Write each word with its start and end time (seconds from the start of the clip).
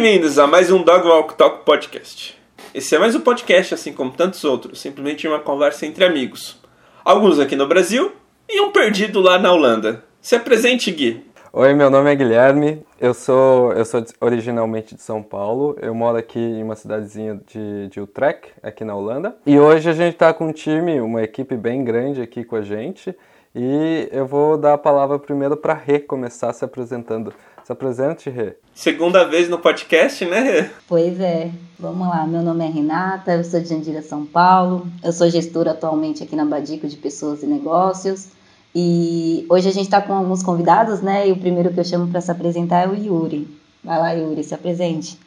bem-vindos 0.00 0.38
a 0.38 0.46
mais 0.46 0.70
um 0.70 0.80
Dog 0.80 1.08
Walk 1.08 1.34
Talk 1.34 1.64
Podcast. 1.64 2.40
Esse 2.72 2.94
é 2.94 3.00
mais 3.00 3.16
um 3.16 3.20
podcast, 3.20 3.74
assim 3.74 3.92
como 3.92 4.12
tantos 4.12 4.44
outros, 4.44 4.80
simplesmente 4.80 5.26
uma 5.26 5.40
conversa 5.40 5.86
entre 5.86 6.04
amigos. 6.04 6.62
Alguns 7.04 7.40
aqui 7.40 7.56
no 7.56 7.66
Brasil 7.66 8.12
e 8.48 8.60
um 8.60 8.70
perdido 8.70 9.20
lá 9.20 9.40
na 9.40 9.52
Holanda. 9.52 10.04
Se 10.22 10.36
apresente, 10.36 10.92
Gui. 10.92 11.26
Oi, 11.52 11.74
meu 11.74 11.90
nome 11.90 12.12
é 12.12 12.14
Guilherme, 12.14 12.86
eu 13.00 13.12
sou, 13.12 13.72
eu 13.72 13.84
sou 13.84 14.04
originalmente 14.20 14.94
de 14.94 15.02
São 15.02 15.20
Paulo, 15.20 15.76
eu 15.82 15.92
moro 15.92 16.16
aqui 16.16 16.38
em 16.38 16.62
uma 16.62 16.76
cidadezinha 16.76 17.40
de, 17.48 17.88
de 17.88 18.00
Utrecht, 18.00 18.52
aqui 18.62 18.84
na 18.84 18.94
Holanda. 18.94 19.36
E 19.44 19.58
hoje 19.58 19.90
a 19.90 19.94
gente 19.94 20.12
está 20.12 20.32
com 20.32 20.46
um 20.46 20.52
time, 20.52 21.00
uma 21.00 21.24
equipe 21.24 21.56
bem 21.56 21.82
grande 21.82 22.22
aqui 22.22 22.44
com 22.44 22.54
a 22.54 22.62
gente. 22.62 23.12
E 23.52 24.08
eu 24.12 24.24
vou 24.24 24.56
dar 24.56 24.74
a 24.74 24.78
palavra 24.78 25.18
primeiro 25.18 25.56
para 25.56 25.74
Rê 25.74 25.98
começar 25.98 26.52
se 26.52 26.64
apresentando. 26.64 27.32
Se 27.68 27.72
apresente, 27.72 28.30
Rê. 28.30 28.56
Segunda 28.72 29.24
vez 29.24 29.46
no 29.46 29.58
podcast, 29.58 30.24
né, 30.24 30.40
Rê? 30.40 30.70
Pois 30.88 31.20
é. 31.20 31.50
Vamos 31.78 32.08
lá, 32.08 32.26
meu 32.26 32.40
nome 32.40 32.64
é 32.64 32.70
Renata, 32.70 33.32
eu 33.34 33.44
sou 33.44 33.60
de 33.60 33.68
Jandira, 33.68 34.00
São 34.00 34.24
Paulo. 34.24 34.86
Eu 35.04 35.12
sou 35.12 35.28
gestora 35.28 35.72
atualmente 35.72 36.22
aqui 36.22 36.34
na 36.34 36.46
Badico 36.46 36.88
de 36.88 36.96
Pessoas 36.96 37.42
e 37.42 37.46
Negócios. 37.46 38.28
E 38.74 39.44
hoje 39.50 39.68
a 39.68 39.70
gente 39.70 39.84
está 39.84 40.00
com 40.00 40.14
alguns 40.14 40.42
convidados, 40.42 41.02
né? 41.02 41.28
E 41.28 41.32
o 41.32 41.36
primeiro 41.36 41.70
que 41.70 41.78
eu 41.78 41.84
chamo 41.84 42.10
para 42.10 42.22
se 42.22 42.30
apresentar 42.30 42.86
é 42.86 42.88
o 42.88 42.94
Yuri. 42.96 43.46
Vai 43.84 43.98
lá, 43.98 44.12
Yuri, 44.12 44.42
se 44.42 44.54
apresente. 44.54 45.18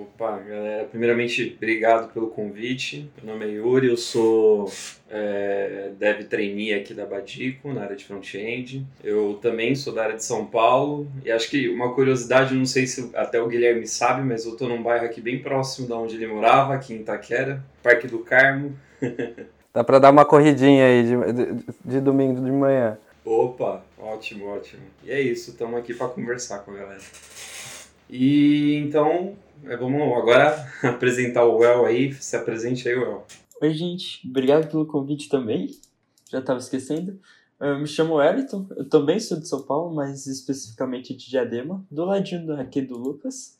Opa, 0.00 0.38
galera, 0.38 0.86
primeiramente, 0.86 1.54
obrigado 1.56 2.10
pelo 2.10 2.28
convite. 2.28 3.10
Meu 3.22 3.34
nome 3.34 3.44
é 3.44 3.48
Yuri, 3.56 3.88
eu 3.88 3.98
sou 3.98 4.72
é, 5.10 5.90
dev 5.98 6.24
trainee 6.24 6.72
aqui 6.72 6.94
da 6.94 7.04
Badico, 7.04 7.70
na 7.70 7.82
área 7.82 7.94
de 7.94 8.06
front-end. 8.06 8.86
Eu 9.04 9.38
também 9.42 9.74
sou 9.74 9.92
da 9.92 10.04
área 10.04 10.16
de 10.16 10.24
São 10.24 10.46
Paulo, 10.46 11.06
e 11.22 11.30
acho 11.30 11.50
que 11.50 11.68
uma 11.68 11.92
curiosidade, 11.94 12.54
não 12.54 12.64
sei 12.64 12.86
se 12.86 13.10
até 13.14 13.42
o 13.42 13.46
Guilherme 13.46 13.86
sabe, 13.86 14.22
mas 14.22 14.46
eu 14.46 14.56
tô 14.56 14.66
num 14.66 14.82
bairro 14.82 15.04
aqui 15.04 15.20
bem 15.20 15.38
próximo 15.38 15.86
da 15.86 15.98
onde 15.98 16.14
ele 16.16 16.28
morava, 16.28 16.72
aqui 16.72 16.94
em 16.94 17.00
Itaquera, 17.00 17.62
Parque 17.82 18.06
do 18.06 18.20
Carmo. 18.20 18.74
Dá 19.74 19.84
pra 19.84 19.98
dar 19.98 20.10
uma 20.10 20.24
corridinha 20.24 20.86
aí 20.86 21.02
de, 21.02 21.32
de, 21.32 21.64
de 21.84 22.00
domingo 22.00 22.42
de 22.42 22.50
manhã. 22.50 22.96
Opa, 23.22 23.84
ótimo, 23.98 24.46
ótimo. 24.46 24.82
E 25.04 25.12
é 25.12 25.20
isso, 25.20 25.50
estamos 25.50 25.78
aqui 25.78 25.92
para 25.92 26.08
conversar 26.08 26.60
com 26.60 26.70
a 26.70 26.74
galera. 26.74 27.00
E 28.10 28.74
então, 28.74 29.36
é, 29.64 29.76
vamos 29.76 30.02
agora 30.16 30.66
apresentar 30.82 31.44
o 31.44 31.58
Well 31.58 31.86
aí. 31.86 32.12
Se 32.14 32.36
apresente 32.36 32.88
aí, 32.88 32.96
Well. 32.96 33.24
Oi, 33.62 33.72
gente. 33.72 34.26
Obrigado 34.28 34.68
pelo 34.68 34.86
convite 34.86 35.28
também. 35.28 35.70
Já 36.30 36.40
estava 36.40 36.58
esquecendo. 36.58 37.18
Eu 37.60 37.78
me 37.78 37.86
chamo 37.86 38.14
Wellington. 38.14 38.66
Eu 38.76 38.88
também 38.88 39.20
sou 39.20 39.38
de 39.38 39.46
São 39.46 39.62
Paulo, 39.62 39.94
mas 39.94 40.26
especificamente 40.26 41.14
de 41.14 41.28
Diadema, 41.28 41.84
do 41.90 42.04
ladinho 42.04 42.58
aqui 42.58 42.80
do 42.80 42.96
Lucas. 42.96 43.58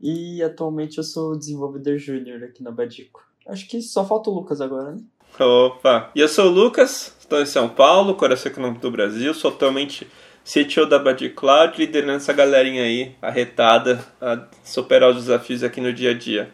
E 0.00 0.42
atualmente 0.42 0.98
eu 0.98 1.04
sou 1.04 1.36
desenvolvedor 1.36 1.98
júnior 1.98 2.42
aqui 2.44 2.62
na 2.62 2.70
Badico. 2.70 3.24
Acho 3.46 3.68
que 3.68 3.82
só 3.82 4.04
falta 4.04 4.30
o 4.30 4.34
Lucas 4.34 4.60
agora, 4.60 4.92
né? 4.92 5.02
Opa! 5.38 6.10
E 6.14 6.20
eu 6.20 6.28
sou 6.28 6.46
o 6.46 6.50
Lucas, 6.50 7.14
estou 7.18 7.40
em 7.40 7.46
São 7.46 7.68
Paulo, 7.68 8.14
coração 8.14 8.52
econômico 8.52 8.82
do 8.82 8.90
Brasil, 8.90 9.32
sou 9.32 9.50
atualmente 9.50 10.06
CTO 10.44 10.86
da 10.86 10.98
Bad 10.98 11.28
Cloud, 11.30 11.78
liderando 11.78 12.16
essa 12.16 12.32
galerinha 12.32 12.82
aí, 12.82 13.14
arretada, 13.22 14.04
a 14.20 14.40
superar 14.64 15.10
os 15.10 15.16
desafios 15.16 15.62
aqui 15.62 15.80
no 15.80 15.92
dia 15.92 16.10
a 16.10 16.14
dia. 16.14 16.50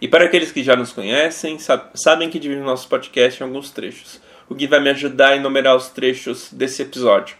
E 0.00 0.08
para 0.08 0.24
aqueles 0.24 0.52
que 0.52 0.62
já 0.62 0.76
nos 0.76 0.92
conhecem, 0.92 1.58
sabem 1.94 2.30
que 2.30 2.38
divido 2.38 2.62
nosso 2.62 2.88
podcast 2.88 3.42
em 3.42 3.46
alguns 3.46 3.70
trechos. 3.70 4.20
O 4.48 4.54
Gui 4.54 4.66
vai 4.66 4.80
me 4.80 4.90
ajudar 4.90 5.28
a 5.28 5.36
enumerar 5.36 5.74
os 5.76 5.88
trechos 5.88 6.52
desse 6.52 6.82
episódio, 6.82 7.36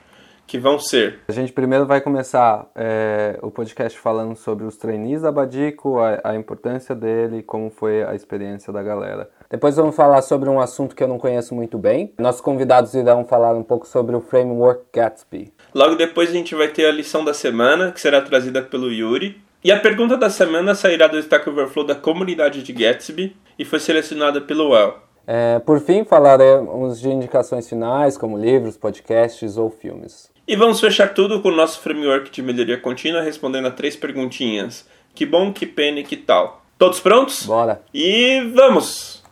que 0.46 0.58
vão 0.58 0.78
ser... 0.78 1.20
A 1.28 1.32
gente 1.32 1.52
primeiro 1.52 1.86
vai 1.86 2.00
começar 2.00 2.66
é, 2.74 3.38
o 3.42 3.50
podcast 3.50 3.98
falando 3.98 4.34
sobre 4.34 4.64
os 4.64 4.76
trainees 4.76 5.22
da 5.22 5.30
Badico, 5.30 5.98
a, 5.98 6.20
a 6.24 6.34
importância 6.34 6.94
dele, 6.94 7.42
como 7.42 7.70
foi 7.70 8.02
a 8.02 8.14
experiência 8.14 8.72
da 8.72 8.82
galera. 8.82 9.30
Depois 9.50 9.76
vamos 9.76 9.94
falar 9.94 10.22
sobre 10.22 10.48
um 10.48 10.58
assunto 10.58 10.96
que 10.96 11.02
eu 11.02 11.08
não 11.08 11.18
conheço 11.18 11.54
muito 11.54 11.78
bem. 11.78 12.12
Nossos 12.18 12.40
convidados 12.40 12.94
irão 12.94 13.24
falar 13.24 13.54
um 13.54 13.62
pouco 13.62 13.86
sobre 13.86 14.16
o 14.16 14.20
framework 14.20 14.84
Gatsby. 14.92 15.52
Logo 15.74 15.96
depois 15.96 16.30
a 16.30 16.32
gente 16.32 16.54
vai 16.54 16.68
ter 16.68 16.86
a 16.86 16.92
lição 16.92 17.24
da 17.24 17.34
semana, 17.34 17.90
que 17.90 18.00
será 18.00 18.20
trazida 18.20 18.62
pelo 18.62 18.92
Yuri. 18.92 19.42
E 19.64 19.72
a 19.72 19.80
pergunta 19.80 20.16
da 20.16 20.30
semana 20.30 20.74
sairá 20.74 21.08
do 21.08 21.18
Stack 21.18 21.48
Overflow 21.48 21.84
da 21.84 21.96
comunidade 21.96 22.62
de 22.62 22.72
Gatsby 22.72 23.34
e 23.58 23.64
foi 23.64 23.80
selecionada 23.80 24.40
pelo 24.40 24.70
Well. 24.70 24.98
É, 25.26 25.58
por 25.58 25.80
fim, 25.80 26.04
falaremos 26.04 27.00
de 27.00 27.08
indicações 27.08 27.68
finais, 27.68 28.16
como 28.16 28.38
livros, 28.38 28.76
podcasts 28.76 29.56
ou 29.56 29.68
filmes. 29.68 30.30
E 30.46 30.54
vamos 30.54 30.78
fechar 30.80 31.12
tudo 31.12 31.40
com 31.40 31.48
o 31.48 31.56
nosso 31.56 31.80
framework 31.80 32.30
de 32.30 32.42
melhoria 32.42 32.78
contínua, 32.78 33.22
respondendo 33.22 33.66
a 33.66 33.70
três 33.70 33.96
perguntinhas. 33.96 34.86
Que 35.14 35.26
bom, 35.26 35.52
que 35.52 35.66
pena 35.66 36.00
e 36.00 36.04
que 36.04 36.16
tal? 36.16 36.62
Todos 36.78 37.00
prontos? 37.00 37.46
Bora! 37.46 37.80
E 37.92 38.42
vamos! 38.54 39.24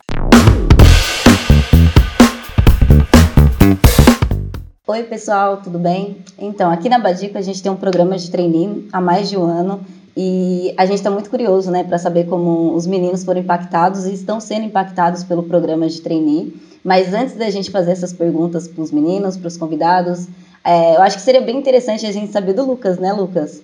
Oi, 4.85 5.03
pessoal, 5.03 5.61
tudo 5.63 5.79
bem? 5.79 6.17
Então, 6.37 6.69
aqui 6.69 6.89
na 6.89 6.99
Badico 6.99 7.37
a 7.37 7.41
gente 7.41 7.63
tem 7.63 7.71
um 7.71 7.75
programa 7.77 8.17
de 8.17 8.29
trainee 8.29 8.85
há 8.91 8.99
mais 8.99 9.29
de 9.29 9.37
um 9.37 9.43
ano 9.45 9.79
e 10.15 10.73
a 10.75 10.85
gente 10.85 10.97
está 10.97 11.09
muito 11.09 11.29
curioso, 11.29 11.71
né, 11.71 11.85
para 11.85 11.97
saber 11.97 12.25
como 12.25 12.75
os 12.75 12.85
meninos 12.85 13.23
foram 13.23 13.39
impactados 13.39 14.05
e 14.05 14.13
estão 14.13 14.41
sendo 14.41 14.65
impactados 14.65 15.23
pelo 15.23 15.43
programa 15.43 15.87
de 15.87 16.01
trainee. 16.01 16.53
Mas 16.83 17.13
antes 17.13 17.33
da 17.37 17.49
gente 17.49 17.71
fazer 17.71 17.91
essas 17.91 18.11
perguntas 18.11 18.67
para 18.67 18.83
os 18.83 18.91
meninos, 18.91 19.37
para 19.37 19.47
os 19.47 19.55
convidados, 19.55 20.27
é, 20.65 20.97
eu 20.97 21.01
acho 21.01 21.15
que 21.15 21.23
seria 21.23 21.39
bem 21.39 21.55
interessante 21.55 22.05
a 22.05 22.11
gente 22.11 22.33
saber 22.33 22.51
do 22.51 22.65
Lucas, 22.65 22.99
né, 22.99 23.13
Lucas? 23.13 23.61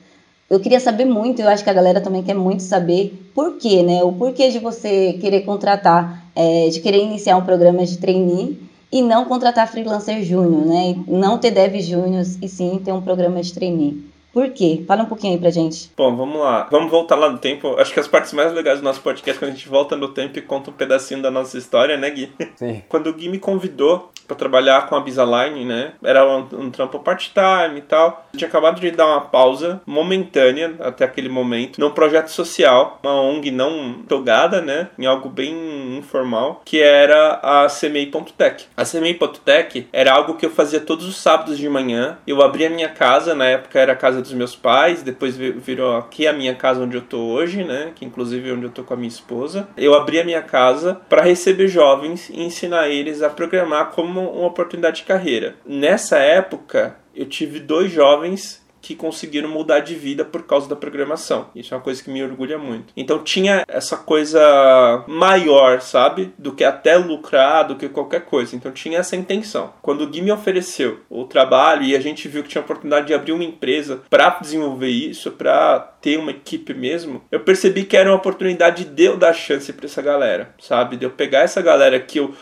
Eu 0.50 0.62
queria 0.62 0.80
saber 0.80 1.04
muito, 1.04 1.42
eu 1.42 1.50
acho 1.50 1.66
que 1.66 1.70
a 1.70 1.74
galera 1.74 2.00
também 2.00 2.24
quer 2.24 2.34
muito 2.34 2.64
saber 2.64 3.30
por 3.36 3.58
quê, 3.58 3.84
né? 3.84 4.02
O 4.06 4.14
porquê 4.14 4.52
de 4.52 4.60
você 4.60 5.18
querer 5.20 5.42
contratar, 5.42 6.32
é, 6.34 6.70
de 6.70 6.80
querer 6.80 7.04
iniciar 7.04 7.36
um 7.36 7.44
programa 7.44 7.86
de 7.86 7.98
trainee 7.98 8.69
e 8.92 9.02
não 9.02 9.26
contratar 9.26 9.72
freelancer 9.72 10.24
júnior, 10.24 10.66
né? 10.66 11.04
Não 11.08 11.38
ter 11.38 11.52
dev 11.52 11.80
júnior 11.80 12.26
e 12.42 12.48
sim 12.48 12.82
ter 12.84 12.92
um 12.92 13.02
programa 13.02 13.42
de 13.42 13.54
trainee. 13.54 14.09
Por 14.34 14.50
quê? 14.52 14.84
Fala 14.88 15.04
um 15.04 15.08
pouquinho 15.08 15.34
aí 15.34 15.40
pra 15.40 15.50
gente. 15.50 15.92
Bom, 15.98 16.16
vamos 16.16 16.40
lá. 16.40 16.68
Vamos 16.72 16.92
voltar 16.92 17.16
lá 17.16 17.30
no 17.30 17.38
tempo. 17.38 17.76
Acho 17.80 17.94
que 17.94 18.00
as 18.00 18.08
partes 18.08 18.34
mais 18.34 18.54
legais 18.54 18.80
do 18.80 18.84
nosso 18.84 19.02
podcast 19.02 19.38
é 19.38 19.40
quando 19.40 19.52
a 19.52 19.56
gente 19.56 19.70
volta 19.70 19.96
no 19.96 20.10
tempo 20.10 20.38
e 20.38 20.42
conta 20.42 20.70
um 20.70 20.74
pedacinho 20.74 21.22
da 21.22 21.32
nossa 21.32 21.58
história, 21.58 21.98
né, 21.98 22.10
Gui? 22.10 22.32
Sim. 22.56 22.84
Quando 22.90 23.08
o 23.08 23.14
Gui 23.14 23.30
me 23.30 23.40
convidou 23.40 24.12
para 24.30 24.38
trabalhar 24.38 24.88
com 24.88 24.96
a 24.96 25.02
Bisaline, 25.02 25.66
né? 25.66 25.94
Era 26.04 26.26
um, 26.26 26.48
um 26.54 26.70
trampo 26.70 27.00
part-time 27.00 27.78
e 27.78 27.82
tal. 27.82 28.28
Eu 28.32 28.38
tinha 28.38 28.48
acabado 28.48 28.80
de 28.80 28.92
dar 28.92 29.08
uma 29.08 29.22
pausa 29.22 29.82
momentânea 29.86 30.76
até 30.80 31.04
aquele 31.04 31.30
momento 31.30 31.80
num 31.80 31.90
projeto 31.90 32.28
social, 32.28 33.00
uma 33.02 33.20
ONG 33.22 33.50
não 33.50 34.04
togada, 34.08 34.62
né? 34.62 34.90
Em 35.00 35.08
algo 35.08 35.30
bem 35.30 35.98
informal, 35.98 36.62
que 36.64 36.80
era 36.80 37.40
a 37.42 37.68
CMEI.tech. 37.68 38.68
A 38.78 38.86
CMEI.tech 38.86 39.88
era 39.92 40.14
algo 40.14 40.36
que 40.36 40.46
eu 40.46 40.52
fazia 40.52 40.80
todos 40.80 41.08
os 41.08 41.18
sábados 41.18 41.58
de 41.58 41.68
manhã. 41.68 42.20
Eu 42.28 42.42
abria 42.44 42.70
minha 42.70 42.90
casa, 42.90 43.34
na 43.34 43.46
época 43.46 43.80
era 43.80 43.94
a 43.94 43.96
casa 43.96 44.19
dos 44.22 44.34
meus 44.34 44.56
pais, 44.56 45.04
depois 45.04 45.36
virou 45.36 45.98
aqui 45.98 46.28
a 46.28 46.34
minha 46.34 46.56
casa 46.56 46.82
onde 46.82 46.96
eu 46.96 47.02
tô 47.02 47.20
hoje, 47.20 47.64
né? 47.64 47.92
Que 47.96 48.06
inclusive 48.06 48.50
é 48.50 48.54
onde 48.54 48.66
eu 48.66 48.72
tô 48.72 48.84
com 48.84 48.94
a 48.94 48.98
minha 48.98 49.08
esposa. 49.08 49.68
Eu 49.78 49.94
abri 49.94 50.20
a 50.20 50.26
minha 50.26 50.42
casa 50.42 50.96
para 51.08 51.24
receber 51.24 51.68
jovens 51.68 52.30
e 52.30 52.42
ensinar 52.42 52.90
eles 52.90 53.22
a 53.22 53.30
programar 53.30 53.92
como 53.92 54.20
uma 54.20 54.48
oportunidade 54.48 54.98
de 54.98 55.04
carreira. 55.04 55.56
Nessa 55.66 56.18
época, 56.18 56.98
eu 57.16 57.26
tive 57.26 57.60
dois 57.60 57.92
jovens 57.92 58.62
que 58.82 58.96
conseguiram 58.96 59.50
mudar 59.50 59.80
de 59.80 59.96
vida 59.96 60.24
por 60.24 60.44
causa 60.44 60.68
da 60.68 60.76
programação. 60.76 61.48
Isso 61.56 61.74
é 61.74 61.78
uma 61.78 61.84
coisa 61.84 62.04
que 62.04 62.10
me 62.10 62.24
orgulha 62.24 62.58
muito. 62.58 62.94
Então 62.96 63.24
tinha 63.24 63.64
essa 63.68 63.98
coisa 63.98 65.04
maior, 65.08 65.82
sabe? 65.82 66.34
Do 66.38 66.54
que 66.54 66.64
até 66.64 66.98
lucrar, 66.98 67.68
do 67.68 67.76
que 67.76 67.90
qualquer 67.90 68.22
coisa. 68.22 68.56
Então 68.56 68.72
tinha 68.72 69.00
essa 69.00 69.16
intenção. 69.16 69.74
Quando 69.82 70.02
o 70.02 70.08
Gui 70.08 70.22
me 70.22 70.32
ofereceu 70.32 71.00
o 71.10 71.26
trabalho 71.26 71.84
e 71.84 71.96
a 71.96 72.00
gente 72.00 72.28
viu 72.28 72.44
que 72.44 72.50
tinha 72.50 72.62
a 72.62 72.66
oportunidade 72.66 73.08
de 73.08 73.14
abrir 73.14 73.32
uma 73.32 73.44
empresa 73.44 74.02
para 74.10 74.30
desenvolver 74.42 74.90
isso, 74.90 75.32
para 75.32 75.80
ter 76.02 76.18
uma 76.18 76.32
equipe 76.32 76.74
mesmo, 76.74 77.22
eu 77.32 77.42
percebi 77.42 77.84
que 77.84 77.98
era 77.98 78.10
uma 78.10 78.18
oportunidade 78.18 78.86
de 78.86 79.04
eu 79.04 79.18
dar 79.18 79.34
chance 79.34 79.72
para 79.74 79.86
essa 79.86 80.02
galera, 80.02 80.56
sabe? 80.60 80.96
De 80.96 81.06
eu 81.06 81.12
pegar 81.12 81.42
essa 81.42 81.62
galera 81.62 82.00
que 82.00 82.20
eu 82.20 82.34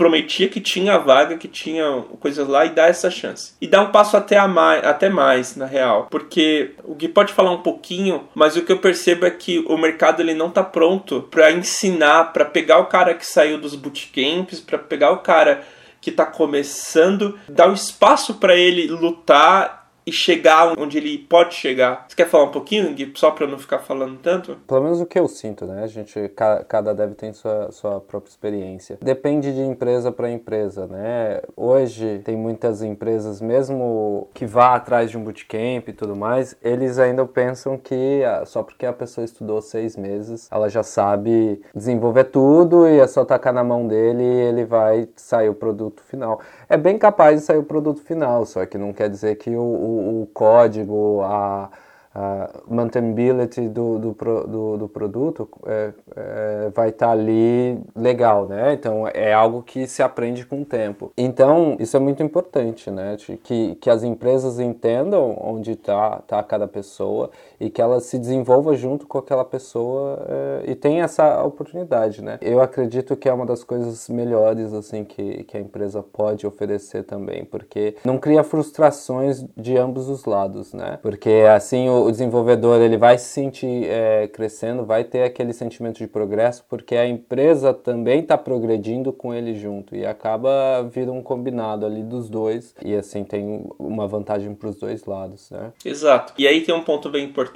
prometia 0.00 0.48
que 0.48 0.62
tinha 0.62 0.96
vaga, 0.96 1.36
que 1.36 1.46
tinha 1.46 2.02
coisas 2.18 2.48
lá 2.48 2.64
e 2.64 2.70
dar 2.70 2.88
essa 2.88 3.10
chance. 3.10 3.52
E 3.60 3.66
dar 3.66 3.82
um 3.82 3.90
passo 3.90 4.16
até, 4.16 4.38
a 4.38 4.48
mais, 4.48 4.82
até 4.82 5.10
mais, 5.10 5.56
na 5.56 5.66
real. 5.66 6.06
Porque 6.10 6.70
o 6.84 6.94
Gui 6.94 7.06
pode 7.06 7.34
falar 7.34 7.50
um 7.50 7.60
pouquinho, 7.60 8.26
mas 8.34 8.56
o 8.56 8.62
que 8.62 8.72
eu 8.72 8.78
percebo 8.78 9.26
é 9.26 9.30
que 9.30 9.58
o 9.68 9.76
mercado 9.76 10.22
ele 10.22 10.32
não 10.32 10.48
está 10.48 10.62
pronto 10.62 11.28
para 11.30 11.52
ensinar, 11.52 12.32
para 12.32 12.46
pegar 12.46 12.78
o 12.78 12.86
cara 12.86 13.12
que 13.12 13.26
saiu 13.26 13.58
dos 13.58 13.74
bootcamps, 13.74 14.58
para 14.58 14.78
pegar 14.78 15.10
o 15.10 15.18
cara 15.18 15.64
que 16.00 16.08
está 16.08 16.24
começando, 16.24 17.38
dar 17.46 17.66
o 17.66 17.72
um 17.72 17.74
espaço 17.74 18.36
para 18.36 18.56
ele 18.56 18.86
lutar 18.86 19.79
e 20.10 20.12
chegar 20.12 20.74
onde 20.76 20.98
ele 20.98 21.18
pode 21.18 21.54
chegar. 21.54 22.06
Você 22.08 22.16
quer 22.16 22.28
falar 22.28 22.44
um 22.44 22.50
pouquinho, 22.50 22.92
Gui, 22.92 23.12
só 23.14 23.30
para 23.30 23.46
não 23.46 23.56
ficar 23.56 23.78
falando 23.78 24.18
tanto? 24.18 24.56
Pelo 24.66 24.82
menos 24.82 25.00
o 25.00 25.06
que 25.06 25.18
eu 25.18 25.28
sinto, 25.28 25.64
né? 25.66 25.84
A 25.84 25.86
gente, 25.86 26.28
cada 26.68 26.92
dev 26.92 27.14
tem 27.14 27.32
sua, 27.32 27.70
sua 27.70 28.00
própria 28.00 28.30
experiência. 28.30 28.98
Depende 29.00 29.54
de 29.54 29.60
empresa 29.60 30.10
para 30.10 30.28
empresa, 30.28 30.88
né? 30.88 31.40
Hoje 31.56 32.20
tem 32.24 32.36
muitas 32.36 32.82
empresas, 32.82 33.40
mesmo 33.40 34.28
que 34.34 34.44
vá 34.44 34.74
atrás 34.74 35.10
de 35.10 35.16
um 35.16 35.22
bootcamp 35.22 35.88
e 35.88 35.92
tudo 35.92 36.16
mais, 36.16 36.56
eles 36.60 36.98
ainda 36.98 37.24
pensam 37.24 37.78
que 37.78 38.24
ah, 38.24 38.44
só 38.44 38.64
porque 38.64 38.84
a 38.84 38.92
pessoa 38.92 39.24
estudou 39.24 39.62
seis 39.62 39.96
meses, 39.96 40.48
ela 40.50 40.68
já 40.68 40.82
sabe 40.82 41.62
desenvolver 41.72 42.24
tudo 42.24 42.88
e 42.88 42.98
é 42.98 43.06
só 43.06 43.24
tacar 43.24 43.52
na 43.52 43.62
mão 43.62 43.86
dele 43.86 44.24
e 44.24 44.40
ele 44.40 44.64
vai 44.64 45.08
sair 45.14 45.48
o 45.48 45.54
produto 45.54 46.02
final. 46.02 46.40
É 46.70 46.76
bem 46.76 46.96
capaz 46.96 47.40
de 47.40 47.46
sair 47.46 47.58
o 47.58 47.64
produto 47.64 48.00
final, 48.00 48.46
só 48.46 48.64
que 48.64 48.78
não 48.78 48.92
quer 48.92 49.10
dizer 49.10 49.34
que 49.36 49.50
o, 49.50 49.60
o, 49.60 50.22
o 50.22 50.26
código, 50.32 51.20
a 51.22 51.68
a 52.12 52.50
maintainability 52.68 53.68
do, 53.68 53.98
do, 53.98 54.16
do, 54.46 54.76
do 54.78 54.88
produto 54.88 55.48
é, 55.64 55.92
é, 56.16 56.70
vai 56.74 56.88
estar 56.88 57.06
tá 57.06 57.12
ali 57.12 57.80
legal, 57.94 58.46
né? 58.46 58.72
Então 58.72 59.06
é 59.06 59.32
algo 59.32 59.62
que 59.62 59.86
se 59.86 60.02
aprende 60.02 60.44
com 60.44 60.62
o 60.62 60.64
tempo. 60.64 61.12
Então 61.16 61.76
isso 61.78 61.96
é 61.96 62.00
muito 62.00 62.20
importante, 62.20 62.90
né? 62.90 63.16
Que, 63.44 63.76
que 63.76 63.88
as 63.88 64.02
empresas 64.02 64.58
entendam 64.58 65.36
onde 65.40 65.72
está 65.72 66.20
tá 66.26 66.42
cada 66.42 66.66
pessoa 66.66 67.30
e 67.60 67.70
que 67.70 67.80
ela 67.80 68.00
se 68.00 68.18
desenvolva 68.18 68.74
junto 68.74 69.06
com 69.06 69.18
aquela 69.18 69.44
pessoa 69.44 70.26
é, 70.28 70.70
e 70.72 70.74
tenha 70.74 71.04
essa 71.04 71.44
oportunidade, 71.44 72.22
né? 72.22 72.38
Eu 72.40 72.60
acredito 72.60 73.16
que 73.16 73.28
é 73.28 73.32
uma 73.32 73.46
das 73.46 73.62
coisas 73.62 74.08
melhores 74.08 74.72
assim 74.72 75.04
que, 75.04 75.44
que 75.44 75.56
a 75.56 75.60
empresa 75.60 76.02
pode 76.02 76.46
oferecer 76.46 77.04
também, 77.04 77.44
porque 77.44 77.94
não 78.04 78.18
cria 78.18 78.42
frustrações 78.42 79.44
de 79.56 79.76
ambos 79.76 80.08
os 80.08 80.24
lados, 80.24 80.72
né? 80.72 80.98
Porque 81.00 81.44
assim 81.48 81.88
o 81.88 82.00
o 82.00 82.10
desenvolvedor 82.10 82.80
ele 82.80 82.96
vai 82.96 83.16
se 83.16 83.26
sentir 83.26 83.86
é, 83.88 84.28
crescendo, 84.28 84.84
vai 84.84 85.04
ter 85.04 85.22
aquele 85.22 85.52
sentimento 85.52 85.98
de 85.98 86.06
progresso, 86.06 86.64
porque 86.68 86.96
a 86.96 87.06
empresa 87.06 87.72
também 87.72 88.20
está 88.20 88.36
progredindo 88.36 89.12
com 89.12 89.32
ele 89.32 89.54
junto 89.54 89.94
e 89.94 90.04
acaba 90.04 90.82
vindo 90.92 91.12
um 91.12 91.22
combinado 91.22 91.86
ali 91.86 92.02
dos 92.02 92.28
dois 92.28 92.74
e 92.84 92.94
assim 92.94 93.24
tem 93.24 93.64
uma 93.78 94.06
vantagem 94.06 94.54
para 94.54 94.68
os 94.68 94.76
dois 94.76 95.04
lados, 95.04 95.50
né? 95.50 95.72
Exato. 95.84 96.34
E 96.36 96.46
aí 96.46 96.62
tem 96.62 96.74
um 96.74 96.82
ponto 96.82 97.08
bem 97.08 97.24
importante. 97.24 97.49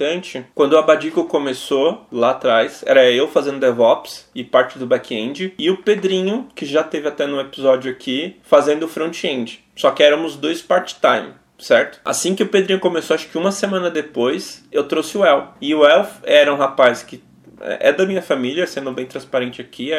Quando 0.55 0.75
o 0.75 0.79
Abadico 0.79 1.25
começou 1.25 2.07
lá 2.11 2.31
atrás, 2.31 2.83
era 2.87 3.11
eu 3.11 3.29
fazendo 3.29 3.61
DevOps 3.61 4.29
e 4.35 4.45
parte 4.45 4.79
do 4.79 4.87
back-end 4.87 5.55
e 5.59 5.71
o 5.71 5.79
Pedrinho, 5.79 6.49
que 6.55 6.67
já 6.67 6.83
teve 6.83 7.09
até 7.09 7.27
no 7.27 7.41
episódio 7.41 7.91
aqui, 7.91 8.37
fazendo 8.43 8.89
front-end. 8.89 9.65
Só 9.77 9.91
que 9.91 10.03
éramos 10.03 10.37
dois 10.37 10.63
part-time 10.63 11.35
certo? 11.57 12.01
Assim 12.05 12.35
que 12.35 12.43
o 12.43 12.49
Pedrinho 12.49 12.81
começou, 12.81 13.15
acho 13.15 13.29
que 13.29 13.39
uma 13.39 13.53
semana 13.53 13.91
depois, 13.91 14.65
eu 14.71 14.85
trouxe 14.85 15.17
o 15.17 15.25
El. 15.25 15.55
E 15.61 15.75
o 15.75 15.87
El 15.87 16.07
era 16.25 16.53
um 16.53 16.57
rapaz 16.57 17.03
que 17.03 17.23
é 17.61 17.93
da 17.93 18.05
minha 18.05 18.23
família, 18.23 18.67
sendo 18.67 18.93
bem 18.93 19.07
transparente 19.07 19.61
aqui, 19.61 19.93
é, 19.93 19.97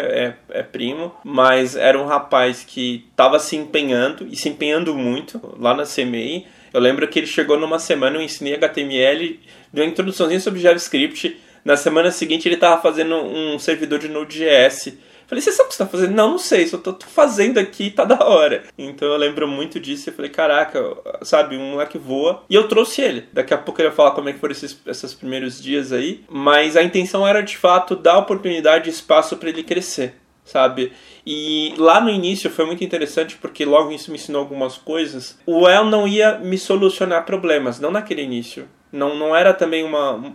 é, 0.52 0.60
é 0.60 0.64
primo, 0.64 1.14
mas 1.24 1.76
era 1.76 2.00
um 2.00 2.06
rapaz 2.06 2.64
que 2.64 3.06
estava 3.10 3.40
se 3.40 3.56
empenhando 3.56 4.28
e 4.28 4.36
se 4.36 4.50
empenhando 4.50 4.94
muito 4.94 5.42
lá 5.60 5.74
na 5.74 5.84
CMI. 5.84 6.46
Eu 6.74 6.82
lembro 6.82 7.08
que 7.08 7.20
ele 7.20 7.28
chegou 7.28 7.58
numa 7.58 7.80
semana, 7.80 8.18
eu 8.18 8.22
ensinei 8.22 8.56
HTML, 8.56 9.40
deu 9.76 9.84
uma 9.84 9.92
introduçãozinha 9.92 10.40
sobre 10.40 10.60
JavaScript. 10.60 11.38
Na 11.64 11.78
semana 11.78 12.10
seguinte 12.10 12.48
ele 12.48 12.56
estava 12.56 12.82
fazendo 12.82 13.16
um 13.16 13.60
servidor 13.60 14.00
de 14.00 14.08
Node.js 14.08 14.94
Falei, 15.28 15.42
você 15.42 15.52
sabe 15.52 15.68
o 15.68 15.70
que 15.70 15.76
você 15.76 15.84
tá 15.84 15.90
fazendo? 15.90 16.14
Não, 16.14 16.32
não 16.32 16.38
sei, 16.38 16.68
só 16.68 16.78
tô, 16.78 16.94
tô 16.94 17.08
fazendo 17.08 17.58
aqui 17.58 17.90
tá 17.90 18.06
da 18.06 18.24
hora. 18.26 18.64
Então 18.78 19.08
eu 19.08 19.18
lembro 19.18 19.48
muito 19.48 19.80
disso 19.80 20.10
e 20.10 20.14
falei, 20.14 20.30
caraca, 20.30 20.80
sabe, 21.24 21.58
um 21.58 21.72
moleque 21.72 21.98
voa. 21.98 22.44
E 22.50 22.56
eu 22.56 22.68
trouxe 22.68 23.02
ele. 23.02 23.26
Daqui 23.34 23.54
a 23.54 23.58
pouco 23.58 23.82
eu 23.82 23.86
ia 23.86 23.92
falar 23.92 24.12
como 24.12 24.30
é 24.30 24.34
que 24.34 24.40
foram 24.40 24.52
esses, 24.52 24.80
esses 24.86 25.14
primeiros 25.14 25.62
dias 25.62 25.92
aí. 25.92 26.24
Mas 26.30 26.78
a 26.78 26.84
intenção 26.84 27.28
era 27.28 27.42
de 27.42 27.58
fato 27.58 27.96
dar 27.96 28.20
oportunidade 28.20 28.88
e 28.88 28.94
espaço 28.94 29.36
para 29.38 29.50
ele 29.50 29.64
crescer 29.64 30.14
sabe? 30.46 30.94
E 31.26 31.74
lá 31.78 32.00
no 32.00 32.10
início 32.10 32.50
foi 32.50 32.66
muito 32.66 32.84
interessante 32.84 33.36
porque 33.36 33.66
logo 33.66 33.92
isso 33.92 34.12
me 34.12 34.18
ensinou 34.18 34.40
algumas 34.40 34.78
coisas. 34.78 35.38
O 35.46 35.68
El 35.68 35.86
não 35.86 36.08
ia 36.08 36.38
me 36.38 36.58
solucionar 36.58 37.26
problemas, 37.26 37.80
não 37.80 37.92
naquele 37.92 38.22
início. 38.22 38.70
Não, 38.92 39.16
não 39.16 39.36
era 39.36 39.54
também 39.54 39.84
uma 39.84 40.34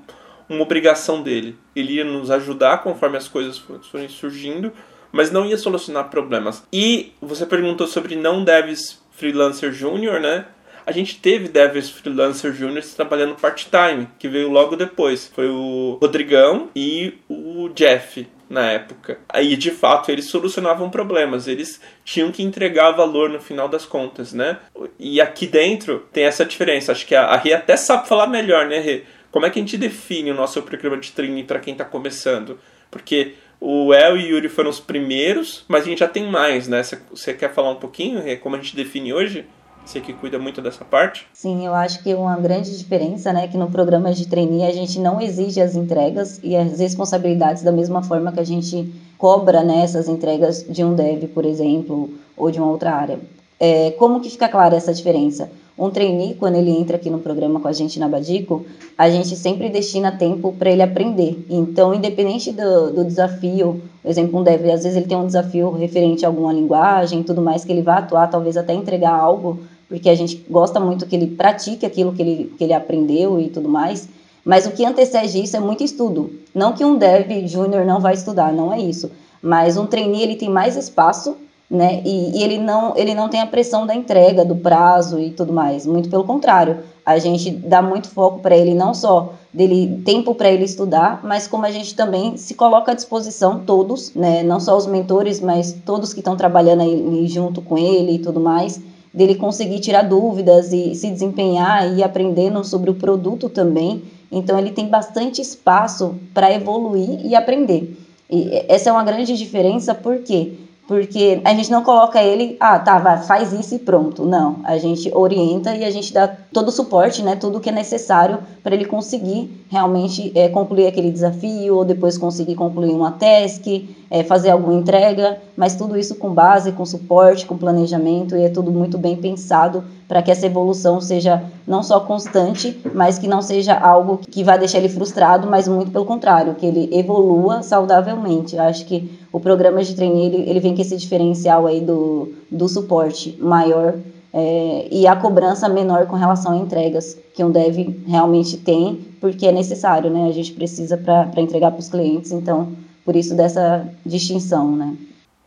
uma 0.51 0.63
obrigação 0.63 1.23
dele. 1.23 1.57
Ele 1.75 1.95
ia 1.95 2.05
nos 2.05 2.31
ajudar 2.31 2.83
conforme 2.83 3.17
as 3.17 3.29
coisas 3.29 3.57
forem 3.57 4.09
surgindo, 4.09 4.73
mas 5.13 5.31
não 5.31 5.47
ia 5.47 5.57
solucionar 5.57 6.11
problemas. 6.11 6.65
E 6.73 7.13
você 7.23 7.47
perguntou 7.47 7.87
sobre 7.87 8.17
não 8.17 8.43
devs 8.43 9.01
freelancer 9.13 9.73
júnior, 9.73 10.21
né? 10.21 10.47
A 10.85 10.93
gente 10.93 11.21
teve 11.21 11.47
devs 11.47 11.89
freelancer 11.89 12.53
júnior 12.53 12.83
trabalhando 12.97 13.37
part-time, 13.37 14.09
que 14.19 14.29
veio 14.29 14.51
logo 14.51 14.75
depois. 14.75 15.31
Foi 15.33 15.49
o 15.49 15.99
Rodrigão 16.01 16.69
e 16.75 17.15
o 17.29 17.69
Jeff 17.69 18.27
na 18.51 18.69
época. 18.73 19.21
Aí, 19.29 19.57
de 19.57 19.71
fato, 19.71 20.11
eles 20.11 20.25
solucionavam 20.25 20.91
problemas, 20.91 21.47
eles 21.47 21.81
tinham 22.05 22.33
que 22.33 22.43
entregar 22.43 22.91
valor 22.91 23.31
no 23.31 23.41
final 23.41 23.69
das 23.69 23.87
contas, 23.87 24.33
né? 24.33 24.59
E 24.99 25.21
aqui 25.21 25.47
dentro 25.47 26.01
tem 26.13 26.25
essa 26.25 26.45
diferença. 26.45 26.91
Acho 26.91 27.07
que 27.07 27.15
a, 27.15 27.37
Rê 27.37 27.53
até 27.53 27.77
sabe 27.77 28.09
falar 28.09 28.27
melhor, 28.27 28.67
né, 28.67 28.81
Rê? 28.81 29.05
Como 29.31 29.47
é 29.47 29.51
que 29.51 29.61
a 29.61 29.63
gente 29.63 29.79
define 29.79 30.33
o 30.33 30.35
nosso 30.35 30.61
programa 30.63 30.97
de 30.97 31.13
training 31.13 31.45
para 31.45 31.61
quem 31.61 31.73
está 31.73 31.85
começando? 31.85 32.59
Porque 32.91 33.35
o 33.61 33.95
El 33.95 34.17
e 34.17 34.25
o 34.25 34.29
Yuri 34.35 34.49
foram 34.49 34.69
os 34.69 34.81
primeiros, 34.81 35.65
mas 35.69 35.85
a 35.85 35.87
gente 35.87 36.01
já 36.01 36.09
tem 36.09 36.27
mais, 36.27 36.67
né? 36.67 36.83
Você 36.83 37.33
quer 37.33 37.55
falar 37.55 37.71
um 37.71 37.77
pouquinho 37.77 38.21
como 38.41 38.57
a 38.57 38.59
gente 38.59 38.75
define 38.75 39.13
hoje? 39.13 39.47
Você 39.91 40.01
que 40.01 40.13
cuida 40.13 40.39
muito 40.39 40.63
dessa 40.63 40.85
parte? 40.85 41.27
Sim, 41.35 41.67
eu 41.67 41.75
acho 41.75 42.01
que 42.05 42.15
uma 42.15 42.37
grande 42.37 42.79
diferença, 42.79 43.33
né, 43.33 43.47
é 43.47 43.49
que 43.49 43.57
no 43.57 43.69
programa 43.69 44.13
de 44.13 44.29
trainee 44.29 44.63
a 44.63 44.71
gente 44.71 45.01
não 45.01 45.21
exige 45.21 45.61
as 45.61 45.75
entregas 45.75 46.39
e 46.45 46.55
as 46.55 46.79
responsabilidades 46.79 47.65
da 47.65 47.73
mesma 47.73 48.01
forma 48.01 48.31
que 48.31 48.39
a 48.39 48.47
gente 48.47 48.89
cobra 49.19 49.65
né, 49.65 49.83
essas 49.83 50.09
entregas 50.09 50.65
de 50.69 50.85
um 50.85 50.95
dev, 50.95 51.25
por 51.35 51.45
exemplo, 51.45 52.09
ou 52.37 52.53
de 52.53 52.61
uma 52.61 52.71
outra 52.71 52.93
área. 52.93 53.19
É, 53.59 53.91
como 53.99 54.21
que 54.21 54.31
fica 54.31 54.49
clara 54.49 54.77
essa 54.77 54.95
diferença? 54.95 55.51
Um 55.77 55.91
trainee, 55.91 56.35
quando 56.35 56.55
ele 56.55 56.71
entra 56.71 56.97
aqui 56.97 57.11
no 57.11 57.19
programa 57.19 57.59
com 57.59 57.67
a 57.67 57.73
gente 57.73 57.99
na 57.99 58.09
Badico, 58.09 58.65
a 58.97 59.11
gente 59.11 59.35
sempre 59.35 59.69
destina 59.71 60.13
tempo 60.13 60.53
para 60.53 60.71
ele 60.71 60.83
aprender. 60.83 61.45
Então, 61.51 61.93
independente 61.93 62.53
do, 62.53 62.93
do 62.93 63.05
desafio, 63.05 63.83
por 64.03 64.09
exemplo, 64.09 64.39
um 64.39 64.45
dev, 64.45 64.71
às 64.71 64.85
vezes 64.85 64.97
ele 64.97 65.07
tem 65.07 65.17
um 65.17 65.27
desafio 65.27 65.71
referente 65.73 66.25
a 66.25 66.29
alguma 66.29 66.53
linguagem 66.53 67.25
tudo 67.25 67.43
mais, 67.43 67.65
que 67.65 67.73
ele 67.73 67.83
vai 67.83 67.99
atuar, 67.99 68.29
talvez 68.29 68.57
até 68.57 68.73
entregar 68.73 69.15
algo, 69.15 69.59
porque 69.91 70.09
a 70.09 70.15
gente 70.15 70.43
gosta 70.49 70.81
muito 70.81 71.05
que 71.05 71.15
ele 71.15 71.27
pratique 71.27 71.85
aquilo 71.85 72.13
que 72.13 72.23
ele, 72.23 72.55
que 72.57 72.65
ele 72.65 72.73
aprendeu 72.73 73.39
e 73.39 73.51
tudo 73.51 73.69
mais. 73.69 74.09
Mas 74.43 74.65
o 74.65 74.71
que 74.71 74.87
antecede 74.87 75.43
isso 75.43 75.57
é 75.57 75.61
muito 75.61 75.85
estudo. 75.85 76.33
Não 76.55 76.73
que 76.73 76.85
um 76.85 76.97
dev 76.97 77.47
júnior 77.47 77.85
não 77.85 78.01
vai 78.01 78.15
estudar, 78.15 78.53
não 78.53 78.73
é 78.73 78.81
isso. 78.81 79.11
Mas 79.43 79.77
um 79.77 79.87
trainee 79.87 80.23
ele 80.23 80.37
tem 80.37 80.49
mais 80.49 80.77
espaço 80.77 81.37
né? 81.71 82.03
E, 82.05 82.37
e, 82.37 82.43
ele 82.43 82.59
não 82.59 82.97
ele 82.97 83.15
não 83.15 83.29
tem 83.29 83.41
a 83.41 83.47
pressão 83.47 83.87
da 83.87 83.95
entrega, 83.95 84.45
do 84.45 84.57
prazo 84.57 85.21
e 85.21 85.31
tudo 85.31 85.53
mais. 85.53 85.87
Muito 85.87 86.11
pelo 86.11 86.25
contrário, 86.25 86.79
a 87.07 87.17
gente 87.19 87.51
dá 87.51 87.81
muito 87.81 88.09
foco 88.09 88.41
para 88.41 88.57
ele 88.57 88.75
não 88.75 88.93
só 88.93 89.35
dele 89.55 90.03
tempo 90.05 90.35
para 90.35 90.51
ele 90.51 90.65
estudar, 90.65 91.21
mas 91.23 91.47
como 91.47 91.65
a 91.65 91.71
gente 91.71 91.95
também 91.95 92.37
se 92.37 92.55
coloca 92.55 92.91
à 92.91 92.95
disposição 92.95 93.61
todos, 93.65 94.13
né? 94.15 94.43
Não 94.43 94.59
só 94.59 94.77
os 94.77 94.87
mentores, 94.87 95.41
mas 95.41 95.77
todos 95.87 96.13
que 96.13 96.19
estão 96.19 96.37
trabalhando 96.37 96.83
aí 96.83 97.29
junto 97.29 97.63
com 97.63 97.79
ele 97.79 98.17
e 98.17 98.19
tudo 98.19 98.41
mais, 98.41 98.81
dele 99.13 99.35
conseguir 99.35 99.81
tirar 99.81 100.03
dúvidas 100.03 100.73
e 100.73 100.95
se 100.95 101.11
desempenhar 101.11 101.97
e 101.97 102.03
aprendendo 102.03 102.63
sobre 102.65 102.91
o 102.91 102.95
produto 102.95 103.49
também. 103.49 104.03
Então 104.31 104.59
ele 104.59 104.71
tem 104.71 104.89
bastante 104.89 105.41
espaço 105.41 106.15
para 106.33 106.53
evoluir 106.53 107.27
e 107.27 107.35
aprender. 107.35 107.97
E 108.31 108.65
essa 108.69 108.91
é 108.91 108.93
uma 108.93 109.03
grande 109.03 109.37
diferença 109.37 109.93
porque 109.95 110.53
porque 110.91 111.41
a 111.45 111.55
gente 111.55 111.71
não 111.71 111.85
coloca 111.85 112.21
ele, 112.21 112.57
ah, 112.59 112.77
tá, 112.77 112.99
vai, 112.99 113.23
faz 113.23 113.53
isso 113.53 113.77
e 113.77 113.79
pronto. 113.79 114.27
Não, 114.27 114.57
a 114.65 114.77
gente 114.77 115.09
orienta 115.15 115.73
e 115.77 115.85
a 115.85 115.91
gente 115.93 116.13
dá 116.13 116.27
todo 116.27 116.67
o 116.67 116.73
suporte, 116.73 117.23
né, 117.23 117.37
tudo 117.37 117.61
que 117.61 117.69
é 117.69 117.73
necessário 117.73 118.41
para 118.61 118.75
ele 118.75 118.85
conseguir 118.85 119.65
realmente 119.71 120.33
é, 120.35 120.49
concluir 120.49 120.89
aquele 120.89 121.13
desafio 121.13 121.77
ou 121.77 121.85
depois 121.85 122.19
conseguir 122.19 122.57
concluir 122.57 122.91
uma 122.91 123.13
task, 123.13 123.65
é, 124.11 124.25
fazer 124.25 124.51
alguma 124.51 124.75
entrega, 124.75 125.41
mas 125.57 125.77
tudo 125.77 125.97
isso 125.97 126.17
com 126.17 126.35
base, 126.35 126.73
com 126.73 126.85
suporte, 126.85 127.47
com 127.47 127.57
planejamento 127.57 128.37
e 128.37 128.43
é 128.43 128.49
tudo 128.49 128.73
muito 128.73 128.99
bem 128.99 129.15
pensado 129.15 129.85
para 130.11 130.23
que 130.23 130.31
essa 130.33 130.45
evolução 130.45 131.01
seja 131.01 131.41
não 131.65 131.85
só 131.85 132.01
constante, 132.01 132.77
mas 132.93 133.17
que 133.17 133.29
não 133.29 133.41
seja 133.41 133.79
algo 133.79 134.19
que 134.19 134.43
vai 134.43 134.59
deixar 134.59 134.79
ele 134.79 134.89
frustrado, 134.89 135.49
mas 135.49 135.69
muito 135.69 135.93
pelo 135.93 136.05
contrário, 136.05 136.57
que 136.57 136.67
ele 136.67 136.89
evolua 136.91 137.63
saudavelmente. 137.63 138.57
Eu 138.57 138.63
acho 138.63 138.85
que 138.87 139.09
o 139.33 139.39
programa 139.39 139.85
de 139.85 139.95
treino 139.95 140.17
ele, 140.17 140.51
ele 140.51 140.59
vem 140.59 140.75
com 140.75 140.83
esse 140.83 140.97
diferencial 140.97 141.65
aí 141.65 141.81
do, 141.81 142.33
do 142.51 142.69
suporte 142.69 143.39
maior 143.41 143.95
é, 144.35 144.89
e 144.91 145.07
a 145.07 145.15
cobrança 145.15 145.69
menor 145.69 146.09
com 146.09 146.17
relação 146.17 146.51
a 146.51 146.57
entregas 146.57 147.17
que 147.33 147.45
um 147.45 147.53
dev 147.53 147.95
realmente 148.05 148.57
tem, 148.57 148.97
porque 149.21 149.47
é 149.47 149.53
necessário, 149.53 150.11
né? 150.11 150.27
A 150.29 150.33
gente 150.33 150.51
precisa 150.55 150.97
para 150.97 151.41
entregar 151.41 151.71
para 151.71 151.79
os 151.79 151.89
clientes, 151.89 152.33
então 152.33 152.73
por 153.05 153.15
isso 153.15 153.37
dessa 153.37 153.87
distinção, 154.05 154.73
né? 154.75 154.93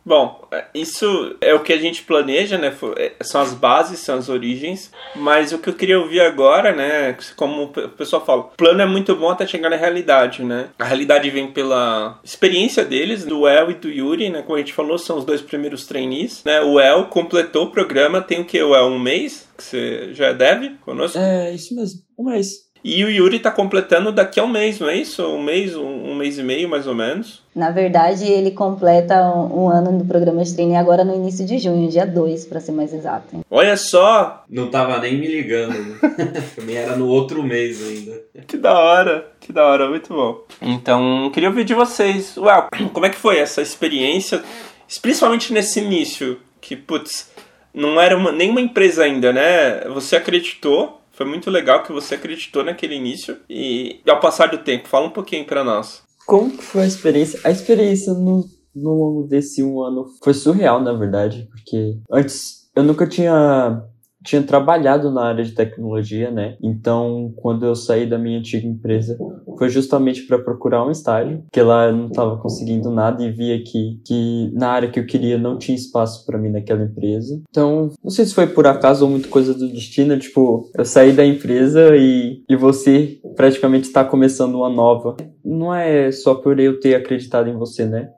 Bom, 0.04 0.46
é, 0.52 0.66
isso 0.74 1.36
é 1.40 1.54
o 1.54 1.62
que 1.62 1.72
a 1.72 1.78
gente 1.78 2.02
planeja, 2.02 2.58
né? 2.58 2.74
É, 2.96 3.12
são 3.22 3.40
as 3.40 3.54
bases, 3.54 4.00
são 4.00 4.18
as 4.18 4.28
origens. 4.28 4.90
Mas 5.16 5.52
o 5.52 5.58
que 5.58 5.68
eu 5.68 5.74
queria 5.74 5.98
ouvir 5.98 6.20
agora, 6.20 6.74
né? 6.74 7.16
Como 7.36 7.64
o 7.64 7.68
pessoal 7.68 8.24
fala, 8.24 8.42
o 8.42 8.44
plano 8.56 8.82
é 8.82 8.86
muito 8.86 9.16
bom 9.16 9.30
até 9.30 9.46
chegar 9.46 9.70
na 9.70 9.76
realidade, 9.76 10.44
né? 10.44 10.68
A 10.78 10.84
realidade 10.84 11.30
vem 11.30 11.50
pela 11.50 12.20
experiência 12.22 12.84
deles, 12.84 13.24
do 13.24 13.48
El 13.48 13.70
e 13.70 13.74
do 13.74 13.88
Yuri, 13.88 14.28
né? 14.28 14.42
Como 14.42 14.56
a 14.56 14.58
gente 14.58 14.74
falou, 14.74 14.98
são 14.98 15.18
os 15.18 15.24
dois 15.24 15.40
primeiros 15.40 15.86
trainees, 15.86 16.42
né? 16.44 16.60
O 16.60 16.78
El 16.78 17.06
completou 17.06 17.64
o 17.64 17.70
programa, 17.70 18.20
tem 18.20 18.40
o 18.40 18.44
que? 18.44 18.62
O 18.62 18.74
El 18.74 18.86
um 18.86 18.98
mês? 18.98 19.48
Que 19.56 19.62
você 19.62 20.14
já 20.14 20.26
é 20.26 20.34
dev 20.34 20.76
conosco? 20.84 21.16
É, 21.16 21.54
isso 21.54 21.74
mesmo, 21.74 22.02
um 22.18 22.24
mês. 22.24 22.63
E 22.84 23.02
o 23.02 23.08
Yuri 23.08 23.38
está 23.38 23.50
completando 23.50 24.12
daqui 24.12 24.38
a 24.38 24.44
um 24.44 24.48
mês, 24.48 24.78
não 24.78 24.90
é 24.90 24.96
isso? 24.98 25.26
Um 25.26 25.42
mês, 25.42 25.74
um, 25.74 26.10
um, 26.10 26.14
mês 26.14 26.36
e 26.36 26.42
meio, 26.42 26.68
mais 26.68 26.86
ou 26.86 26.94
menos. 26.94 27.42
Na 27.54 27.70
verdade, 27.70 28.26
ele 28.26 28.50
completa 28.50 29.14
um, 29.22 29.64
um 29.64 29.68
ano 29.70 29.96
do 29.96 30.04
programa 30.04 30.44
de 30.44 30.52
treino 30.52 30.76
agora 30.76 31.02
no 31.02 31.14
início 31.14 31.46
de 31.46 31.58
junho, 31.58 31.88
dia 31.88 32.06
2, 32.06 32.44
para 32.44 32.60
ser 32.60 32.72
mais 32.72 32.92
exato. 32.92 33.34
Hein? 33.34 33.40
Olha 33.50 33.74
só! 33.78 34.44
Não 34.50 34.68
tava 34.68 34.98
nem 34.98 35.16
me 35.16 35.26
ligando, 35.26 35.72
né? 35.72 35.98
Também 36.54 36.76
era 36.76 36.94
no 36.94 37.08
outro 37.08 37.42
mês 37.42 37.82
ainda. 37.82 38.20
Que 38.46 38.58
da 38.58 38.78
hora, 38.78 39.28
que 39.40 39.50
da 39.50 39.64
hora, 39.64 39.88
muito 39.88 40.12
bom. 40.12 40.42
Então, 40.60 41.30
queria 41.32 41.48
ouvir 41.48 41.64
de 41.64 41.72
vocês. 41.72 42.36
Ué, 42.36 42.68
como 42.92 43.06
é 43.06 43.08
que 43.08 43.16
foi 43.16 43.38
essa 43.38 43.62
experiência, 43.62 44.42
principalmente 45.00 45.54
nesse 45.54 45.80
início, 45.80 46.38
que, 46.60 46.76
putz, 46.76 47.32
não 47.72 47.98
era 47.98 48.14
uma, 48.14 48.30
nenhuma 48.30 48.60
empresa 48.60 49.04
ainda, 49.04 49.32
né? 49.32 49.80
Você 49.88 50.16
acreditou, 50.16 51.00
foi 51.14 51.26
muito 51.26 51.50
legal 51.50 51.82
que 51.82 51.92
você 51.92 52.16
acreditou 52.16 52.64
naquele 52.64 52.94
início 52.94 53.38
e 53.48 54.00
ao 54.06 54.20
passar 54.20 54.48
do 54.48 54.58
tempo, 54.58 54.88
fala 54.88 55.06
um 55.06 55.10
pouquinho 55.10 55.44
para 55.44 55.64
nós. 55.64 56.02
Como 56.26 56.56
que 56.56 56.62
foi 56.62 56.82
a 56.82 56.86
experiência? 56.86 57.40
A 57.44 57.50
experiência 57.50 58.12
no, 58.12 58.44
no 58.74 58.94
longo 58.94 59.28
desse 59.28 59.62
um 59.62 59.82
ano 59.82 60.06
foi 60.22 60.34
surreal, 60.34 60.80
na 60.82 60.92
verdade, 60.92 61.48
porque 61.50 61.98
antes 62.10 62.68
eu 62.74 62.82
nunca 62.82 63.06
tinha 63.06 63.82
tinha 64.24 64.42
trabalhado 64.42 65.10
na 65.10 65.26
área 65.26 65.44
de 65.44 65.52
tecnologia, 65.52 66.30
né? 66.30 66.56
Então, 66.62 67.32
quando 67.36 67.66
eu 67.66 67.74
saí 67.74 68.06
da 68.06 68.18
minha 68.18 68.38
antiga 68.38 68.66
empresa, 68.66 69.18
foi 69.58 69.68
justamente 69.68 70.22
para 70.22 70.38
procurar 70.38 70.84
um 70.84 70.90
estágio, 70.90 71.42
porque 71.42 71.60
lá 71.60 71.86
eu 71.86 71.92
não 71.92 72.06
estava 72.06 72.36
conseguindo 72.38 72.90
nada 72.90 73.22
e 73.22 73.30
via 73.30 73.62
que, 73.62 74.00
que 74.04 74.50
na 74.54 74.70
área 74.70 74.90
que 74.90 74.98
eu 74.98 75.06
queria 75.06 75.38
não 75.38 75.58
tinha 75.58 75.76
espaço 75.76 76.24
para 76.24 76.38
mim 76.38 76.48
naquela 76.48 76.82
empresa. 76.82 77.40
Então, 77.50 77.90
não 78.02 78.10
sei 78.10 78.24
se 78.24 78.34
foi 78.34 78.46
por 78.46 78.66
acaso 78.66 79.04
ou 79.04 79.10
muito 79.10 79.28
coisa 79.28 79.52
do 79.52 79.68
destino, 79.68 80.18
tipo, 80.18 80.70
eu 80.76 80.84
saí 80.84 81.12
da 81.12 81.24
empresa 81.24 81.94
e, 81.94 82.42
e 82.48 82.56
você 82.56 83.18
praticamente 83.36 83.86
está 83.86 84.04
começando 84.04 84.54
uma 84.54 84.70
nova. 84.70 85.16
Não 85.44 85.74
é 85.74 86.10
só 86.10 86.34
por 86.34 86.58
eu 86.58 86.80
ter 86.80 86.94
acreditado 86.94 87.48
em 87.48 87.56
você, 87.56 87.84
né? 87.84 88.08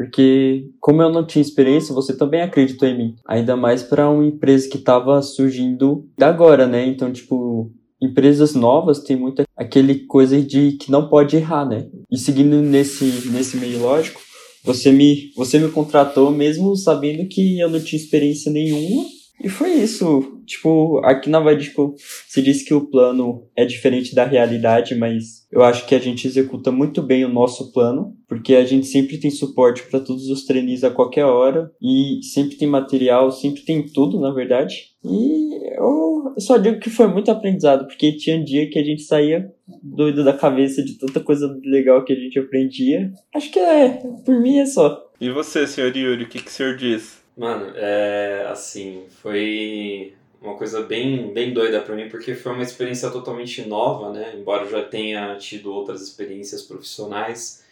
Porque, 0.00 0.70
como 0.80 1.02
eu 1.02 1.12
não 1.12 1.26
tinha 1.26 1.42
experiência, 1.42 1.94
você 1.94 2.16
também 2.16 2.40
acreditou 2.40 2.88
em 2.88 2.96
mim. 2.96 3.16
Ainda 3.28 3.54
mais 3.54 3.82
para 3.82 4.08
uma 4.08 4.24
empresa 4.24 4.66
que 4.66 4.78
estava 4.78 5.20
surgindo 5.20 6.08
agora, 6.18 6.66
né? 6.66 6.86
Então, 6.86 7.12
tipo, 7.12 7.70
empresas 8.00 8.54
novas 8.54 9.00
tem 9.00 9.14
muita 9.14 9.44
aquele 9.54 10.06
coisa 10.06 10.40
de 10.40 10.72
que 10.78 10.90
não 10.90 11.06
pode 11.10 11.36
errar, 11.36 11.66
né? 11.68 11.86
E 12.10 12.16
seguindo 12.16 12.62
nesse, 12.62 13.28
nesse 13.28 13.58
meio 13.58 13.80
lógico, 13.80 14.22
você 14.64 14.90
me, 14.90 15.32
você 15.36 15.58
me 15.58 15.70
contratou 15.70 16.30
mesmo 16.30 16.74
sabendo 16.76 17.28
que 17.28 17.60
eu 17.60 17.68
não 17.68 17.78
tinha 17.78 18.00
experiência 18.00 18.50
nenhuma. 18.50 19.04
E 19.42 19.48
foi 19.48 19.72
isso. 19.72 20.40
Tipo, 20.46 21.00
aqui 21.04 21.30
na 21.30 21.40
Vadico 21.40 21.94
se 22.28 22.42
diz 22.42 22.62
que 22.62 22.74
o 22.74 22.86
plano 22.86 23.46
é 23.56 23.64
diferente 23.64 24.14
da 24.14 24.24
realidade, 24.24 24.94
mas 24.94 25.46
eu 25.50 25.62
acho 25.62 25.86
que 25.86 25.94
a 25.94 25.98
gente 25.98 26.26
executa 26.26 26.70
muito 26.70 27.00
bem 27.02 27.24
o 27.24 27.32
nosso 27.32 27.72
plano, 27.72 28.16
porque 28.28 28.54
a 28.54 28.64
gente 28.64 28.86
sempre 28.86 29.18
tem 29.18 29.30
suporte 29.30 29.82
para 29.84 30.00
todos 30.00 30.28
os 30.28 30.44
treinos 30.44 30.84
a 30.84 30.90
qualquer 30.90 31.24
hora 31.24 31.70
e 31.80 32.20
sempre 32.22 32.56
tem 32.56 32.68
material, 32.68 33.30
sempre 33.30 33.62
tem 33.62 33.82
tudo, 33.82 34.20
na 34.20 34.32
verdade. 34.32 34.90
E 35.04 35.76
eu 35.76 36.34
só 36.38 36.58
digo 36.58 36.78
que 36.78 36.90
foi 36.90 37.06
muito 37.06 37.30
aprendizado, 37.30 37.86
porque 37.86 38.16
tinha 38.16 38.42
dia 38.42 38.68
que 38.68 38.78
a 38.78 38.84
gente 38.84 39.02
saía 39.02 39.50
doido 39.82 40.24
da 40.24 40.32
cabeça 40.32 40.82
de 40.82 40.98
tanta 40.98 41.20
coisa 41.20 41.58
legal 41.64 42.04
que 42.04 42.12
a 42.12 42.16
gente 42.16 42.38
aprendia. 42.38 43.10
Acho 43.34 43.50
que 43.50 43.58
é, 43.58 44.00
por 44.24 44.40
mim 44.40 44.58
é 44.58 44.66
só. 44.66 45.00
E 45.20 45.30
você, 45.30 45.66
senhor 45.66 45.96
Yuri, 45.96 46.24
o 46.24 46.28
que, 46.28 46.42
que 46.42 46.48
o 46.48 46.52
senhor 46.52 46.76
diz? 46.76 47.19
Mano, 47.40 47.72
é 47.74 48.46
assim, 48.50 49.06
foi 49.22 50.12
uma 50.42 50.56
coisa 50.58 50.82
bem, 50.82 51.32
bem 51.32 51.54
doida 51.54 51.80
para 51.80 51.96
mim, 51.96 52.06
porque 52.10 52.34
foi 52.34 52.52
uma 52.52 52.62
experiência 52.62 53.08
totalmente 53.08 53.66
nova, 53.66 54.12
né? 54.12 54.34
Embora 54.36 54.64
eu 54.64 54.70
já 54.70 54.82
tenha 54.82 55.34
tido 55.36 55.72
outras 55.72 56.02
experiências 56.02 56.60
profissionais, 56.60 57.64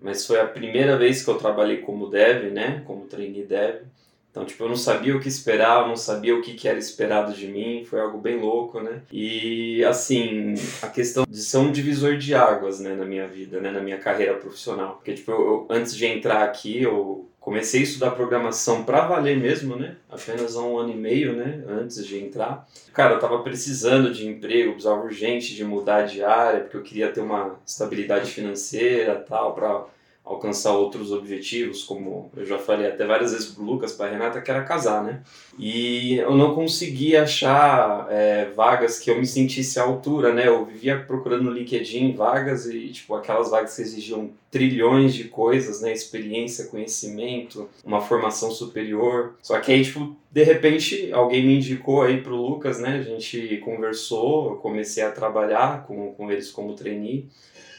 mas 0.00 0.24
foi 0.24 0.38
a 0.38 0.46
primeira 0.46 0.96
vez 0.96 1.24
que 1.24 1.28
eu 1.28 1.38
trabalhei 1.38 1.78
como 1.78 2.08
dev, 2.08 2.52
né? 2.52 2.84
Como 2.86 3.06
trainee 3.06 3.42
dev. 3.42 3.82
Então, 4.30 4.44
tipo, 4.44 4.62
eu 4.62 4.68
não 4.68 4.76
sabia 4.76 5.16
o 5.16 5.20
que 5.20 5.28
esperar, 5.28 5.82
eu 5.82 5.88
não 5.88 5.96
sabia 5.96 6.36
o 6.36 6.40
que, 6.40 6.54
que 6.54 6.68
era 6.68 6.78
esperado 6.78 7.32
de 7.32 7.48
mim, 7.48 7.84
foi 7.84 7.98
algo 7.98 8.18
bem 8.18 8.38
louco, 8.38 8.80
né? 8.80 9.02
E, 9.10 9.82
assim, 9.84 10.54
a 10.82 10.88
questão 10.88 11.24
de 11.28 11.38
ser 11.38 11.56
um 11.56 11.72
divisor 11.72 12.16
de 12.16 12.32
águas, 12.32 12.78
né, 12.78 12.94
na 12.94 13.04
minha 13.04 13.26
vida, 13.26 13.60
né, 13.60 13.72
na 13.72 13.80
minha 13.80 13.98
carreira 13.98 14.34
profissional. 14.34 14.96
Porque, 14.96 15.14
tipo, 15.14 15.32
eu, 15.32 15.66
antes 15.68 15.96
de 15.96 16.06
entrar 16.06 16.44
aqui, 16.44 16.82
eu 16.82 17.26
comecei 17.46 17.78
a 17.78 17.84
estudar 17.84 18.10
programação 18.10 18.82
para 18.82 19.06
valer 19.06 19.36
mesmo, 19.36 19.76
né? 19.76 19.94
Apenas 20.10 20.56
há 20.56 20.62
um 20.62 20.78
ano 20.78 20.90
e 20.90 20.96
meio, 20.96 21.32
né? 21.32 21.62
Antes 21.68 22.04
de 22.04 22.18
entrar. 22.18 22.66
Cara, 22.92 23.14
eu 23.14 23.20
tava 23.20 23.38
precisando 23.38 24.12
de 24.12 24.26
emprego, 24.26 24.72
precisava 24.72 25.04
urgente 25.04 25.54
de 25.54 25.62
mudar 25.62 26.02
de 26.02 26.24
área, 26.24 26.62
porque 26.62 26.76
eu 26.76 26.82
queria 26.82 27.12
ter 27.12 27.20
uma 27.20 27.54
estabilidade 27.64 28.32
financeira 28.32 29.14
tal, 29.14 29.54
para 29.54 29.84
alcançar 30.26 30.72
outros 30.72 31.12
objetivos, 31.12 31.84
como 31.84 32.32
eu 32.36 32.44
já 32.44 32.58
falei 32.58 32.88
até 32.88 33.06
várias 33.06 33.30
vezes 33.30 33.46
pro 33.46 33.62
Lucas, 33.62 33.92
para 33.92 34.10
Renata, 34.10 34.40
que 34.40 34.50
era 34.50 34.64
casar, 34.64 35.04
né? 35.04 35.22
E 35.56 36.16
eu 36.16 36.34
não 36.34 36.52
conseguia 36.52 37.22
achar 37.22 38.08
é, 38.10 38.46
vagas 38.46 38.98
que 38.98 39.08
eu 39.08 39.16
me 39.16 39.24
sentisse 39.24 39.78
à 39.78 39.84
altura, 39.84 40.34
né? 40.34 40.48
Eu 40.48 40.64
vivia 40.64 40.98
procurando 40.98 41.44
no 41.44 41.52
LinkedIn 41.52 42.16
vagas 42.16 42.66
e, 42.66 42.88
tipo, 42.88 43.14
aquelas 43.14 43.50
vagas 43.50 43.76
que 43.76 43.82
exigiam 43.82 44.30
trilhões 44.50 45.14
de 45.14 45.24
coisas, 45.24 45.80
né? 45.80 45.92
Experiência, 45.92 46.66
conhecimento, 46.66 47.68
uma 47.84 48.00
formação 48.00 48.50
superior. 48.50 49.36
Só 49.40 49.60
que 49.60 49.70
aí, 49.70 49.84
tipo, 49.84 50.16
de 50.32 50.42
repente, 50.42 51.12
alguém 51.12 51.46
me 51.46 51.56
indicou 51.56 52.02
aí 52.02 52.20
pro 52.20 52.34
Lucas, 52.34 52.80
né? 52.80 52.98
A 52.98 53.02
gente 53.02 53.58
conversou, 53.58 54.50
eu 54.50 54.56
comecei 54.56 55.04
a 55.04 55.12
trabalhar 55.12 55.86
com, 55.86 56.12
com 56.14 56.32
eles 56.32 56.50
como 56.50 56.74
trainee. 56.74 57.28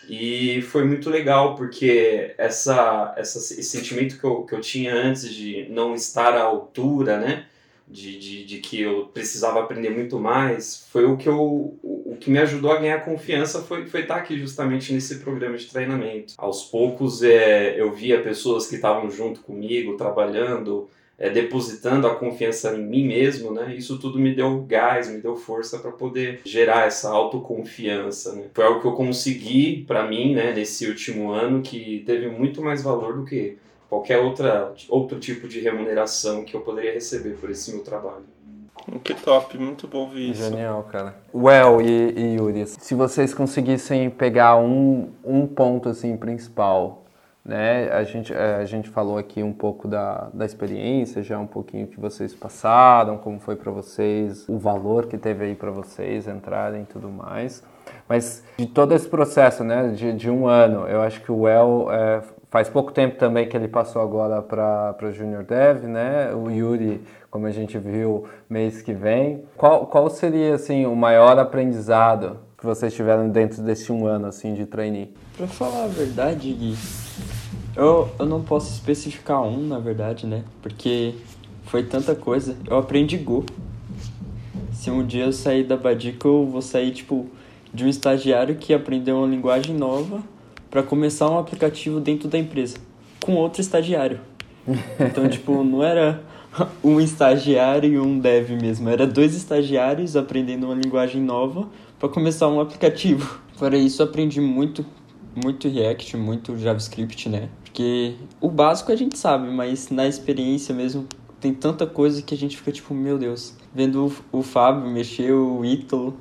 E 0.10 0.62
foi 0.62 0.86
muito 0.86 1.10
legal, 1.10 1.56
porque 1.56 2.34
essa, 2.38 3.14
essa, 3.18 3.38
esse 3.38 3.64
sentimento 3.64 4.18
que 4.18 4.24
eu, 4.24 4.44
que 4.44 4.56
eu 4.56 4.62
tinha 4.62 4.94
antes 4.94 5.30
de 5.30 5.68
não 5.70 5.94
estar 5.94 6.34
à 6.34 6.44
altura, 6.44 7.18
né? 7.18 7.46
De, 7.90 8.20
de, 8.20 8.44
de 8.44 8.58
que 8.60 8.82
eu 8.82 9.06
precisava 9.14 9.62
aprender 9.62 9.90
muito 9.90 10.20
mais, 10.20 10.86
foi 10.92 11.06
o 11.06 11.16
que, 11.16 11.30
eu, 11.30 11.40
o, 11.82 12.18
que 12.20 12.30
me 12.30 12.38
ajudou 12.40 12.70
a 12.72 12.80
ganhar 12.80 13.06
confiança 13.06 13.62
foi, 13.62 13.86
foi 13.86 14.02
estar 14.02 14.18
aqui 14.18 14.38
justamente 14.38 14.92
nesse 14.92 15.20
programa 15.20 15.56
de 15.56 15.68
treinamento. 15.68 16.34
Aos 16.38 16.66
poucos 16.66 17.24
é, 17.24 17.80
eu 17.80 17.94
via 17.94 18.22
pessoas 18.22 18.68
que 18.68 18.76
estavam 18.76 19.10
junto 19.10 19.40
comigo, 19.40 19.96
trabalhando, 19.96 20.90
é, 21.20 21.30
depositando 21.30 22.06
a 22.06 22.16
confiança 22.16 22.76
em 22.76 22.86
mim 22.86 23.08
mesmo, 23.08 23.52
né? 23.52 23.74
Isso 23.76 23.98
tudo 23.98 24.20
me 24.20 24.36
deu 24.36 24.62
gás, 24.68 25.10
me 25.10 25.20
deu 25.20 25.36
força 25.36 25.80
para 25.80 25.92
poder 25.92 26.42
gerar 26.46 26.86
essa 26.86 27.10
autoconfiança, 27.10 28.34
né? 28.34 28.46
Foi 28.54 28.64
algo 28.64 28.82
que 28.82 28.88
eu 28.88 28.94
consegui 28.94 29.84
para 29.88 30.08
mim, 30.08 30.36
né, 30.36 30.54
nesse 30.54 30.88
último 30.88 31.32
ano 31.32 31.62
que 31.62 32.04
teve 32.06 32.30
muito 32.30 32.62
mais 32.62 32.84
valor 32.84 33.16
do 33.16 33.26
que 33.26 33.58
qualquer 33.90 34.20
outra 34.20 34.74
outro 34.90 35.20
tipo 35.20 35.48
de 35.48 35.60
remuneração 35.60 36.44
que 36.44 36.56
eu 36.56 36.62
poderia 36.62 36.94
receber 36.94 37.36
por 37.38 37.50
esse 37.50 37.72
meu 37.72 37.84
trabalho. 37.84 38.26
Que 39.04 39.14
top, 39.16 39.58
muito 39.58 39.88
bom 39.88 40.10
ver 40.10 40.30
isso. 40.30 40.44
Genial, 40.44 40.84
cara. 40.84 41.16
Well 41.34 41.82
e, 41.82 42.14
e 42.16 42.36
Yuri, 42.36 42.66
se 42.68 42.94
vocês 42.94 43.34
conseguissem 43.34 44.10
pegar 44.10 44.58
um, 44.58 45.10
um 45.26 45.46
ponto 45.46 45.90
assim 45.90 46.16
principal 46.16 47.04
né? 47.48 47.89
A 47.92 48.04
gente, 48.04 48.34
é, 48.34 48.56
a 48.56 48.66
gente 48.66 48.89
falou 48.89 49.18
aqui 49.18 49.42
um 49.42 49.54
pouco 49.54 49.88
da, 49.88 50.27
da 50.34 50.46
experiência, 50.46 51.24
já 51.24 51.39
um 51.39 51.48
pouquinho 51.48 51.88
que 51.88 51.98
vocês 51.98 52.36
passaram, 52.36 53.18
como 53.18 53.39
foi 53.39 53.56
para 53.56 53.72
vocês, 53.72 54.48
o 54.50 54.58
valor 54.58 55.06
que 55.06 55.18
teve 55.18 55.46
aí 55.46 55.56
para 55.56 55.72
vocês 55.72 56.27
entrarem 56.27 56.82
e 56.82 56.86
tudo 56.86 57.10
mais. 57.10 57.63
Mas 58.08 58.44
de 58.58 58.66
todo 58.66 58.94
esse 58.94 59.08
processo, 59.08 59.63
né, 59.63 59.89
de, 59.96 60.12
de 60.12 60.30
um 60.30 60.46
ano, 60.46 60.88
eu 60.88 61.01
acho 61.01 61.22
que 61.22 61.32
o 61.32 61.48
El 61.48 61.88
é, 61.89 62.22
faz 62.50 62.68
pouco 62.68 62.92
tempo 62.92 63.18
também 63.18 63.48
que 63.48 63.56
ele 63.56 63.70
passou 63.70 64.01
agora 64.01 64.42
para 64.42 65.12
Junior 65.13 65.44
Dev, 65.44 65.86
né? 65.86 66.34
O 66.34 66.50
Yuri, 66.50 67.01
como 67.32 67.46
a 67.46 67.51
gente 67.51 67.77
viu, 67.77 68.25
mês 68.50 68.82
que 68.82 68.94
vem. 68.94 69.46
Qual, 69.56 69.88
qual 69.88 70.10
seria 70.10 70.56
assim 70.56 70.86
o 70.86 70.96
maior 70.96 71.39
aprendizado 71.39 72.39
que 72.58 72.66
vocês 72.66 72.94
tiveram 72.94 73.30
dentro 73.30 73.62
desse 73.62 73.92
um 73.92 74.06
ano 74.06 74.27
assim 74.27 74.54
de 74.54 74.66
trainee? 74.66 75.13
Para 75.38 75.48
falar 75.48 75.86
a 75.86 75.88
verdade, 75.88 76.51
Gui, 76.51 76.75
eu, 77.77 78.10
eu 78.19 78.25
não 78.25 78.41
posso 78.41 78.72
especificar 78.72 79.41
um, 79.43 79.67
na 79.67 79.79
verdade, 79.79 80.25
né? 80.25 80.43
Porque 80.62 81.13
foi 81.65 81.84
tanta 81.84 82.15
coisa. 82.15 82.57
Eu 82.67 82.77
aprendi 82.77 83.17
Go. 83.17 83.46
Se 84.72 84.89
um 84.89 85.05
dia 85.05 85.25
eu 85.25 85.34
sair 85.34 85.63
da 85.63 85.77
Badica, 85.77 86.27
eu 86.27 86.46
vou 86.46 86.62
sair, 86.62 86.91
tipo, 86.91 87.27
de 87.74 87.86
um 87.86 87.88
estagiário 87.88 88.55
que 88.55 88.74
aprendeu 88.74 89.17
uma 89.17 89.27
linguagem 89.27 89.75
nova 89.75 90.22
para 90.69 90.84
começar 90.84 91.29
um 91.29 91.38
aplicativo 91.38 92.00
dentro 92.00 92.27
da 92.27 92.38
empresa, 92.38 92.77
com 93.24 93.36
outro 93.36 93.62
estagiário. 93.62 94.19
Então, 95.00 95.27
tipo, 95.29 95.63
não 95.63 95.84
era 95.84 96.22
um 96.84 97.00
estagiário 97.00 97.93
e 97.93 98.00
um 98.00 98.19
dev 98.19 98.51
mesmo. 98.51 98.89
Era 98.89 99.05
dois 99.05 99.36
estagiários 99.36 100.15
aprendendo 100.15 100.65
uma 100.65 100.75
linguagem 100.75 101.22
nova 101.22 101.67
para 102.00 102.10
começar 102.10 102.48
um 102.48 102.60
aplicativo. 102.60 103.39
Para 103.57 103.77
isso, 103.77 104.03
aprendi 104.03 104.39
muito, 104.39 104.86
muito 105.36 105.67
React, 105.67 106.17
muito 106.17 106.57
JavaScript, 106.57 107.29
né? 107.29 107.50
Porque 107.77 108.15
o 108.41 108.50
básico 108.50 108.91
a 108.91 108.96
gente 108.96 109.19
sabe, 109.19 109.51
mas 109.51 109.91
na 109.91 110.07
experiência 110.07 110.74
mesmo 110.74 111.05
tem 111.39 111.53
tanta 111.53 111.86
coisa 111.86 112.24
que 112.24 112.34
a 112.34 112.38
gente 112.38 112.57
fica 112.57 112.72
tipo, 112.72 112.91
meu 112.91 113.19
Deus. 113.19 113.53
Vendo 113.72 114.07
o, 114.31 114.39
o 114.39 114.41
Fábio 114.41 114.89
mexer, 114.89 115.31
o 115.31 115.63
Ítalo, 115.63 116.17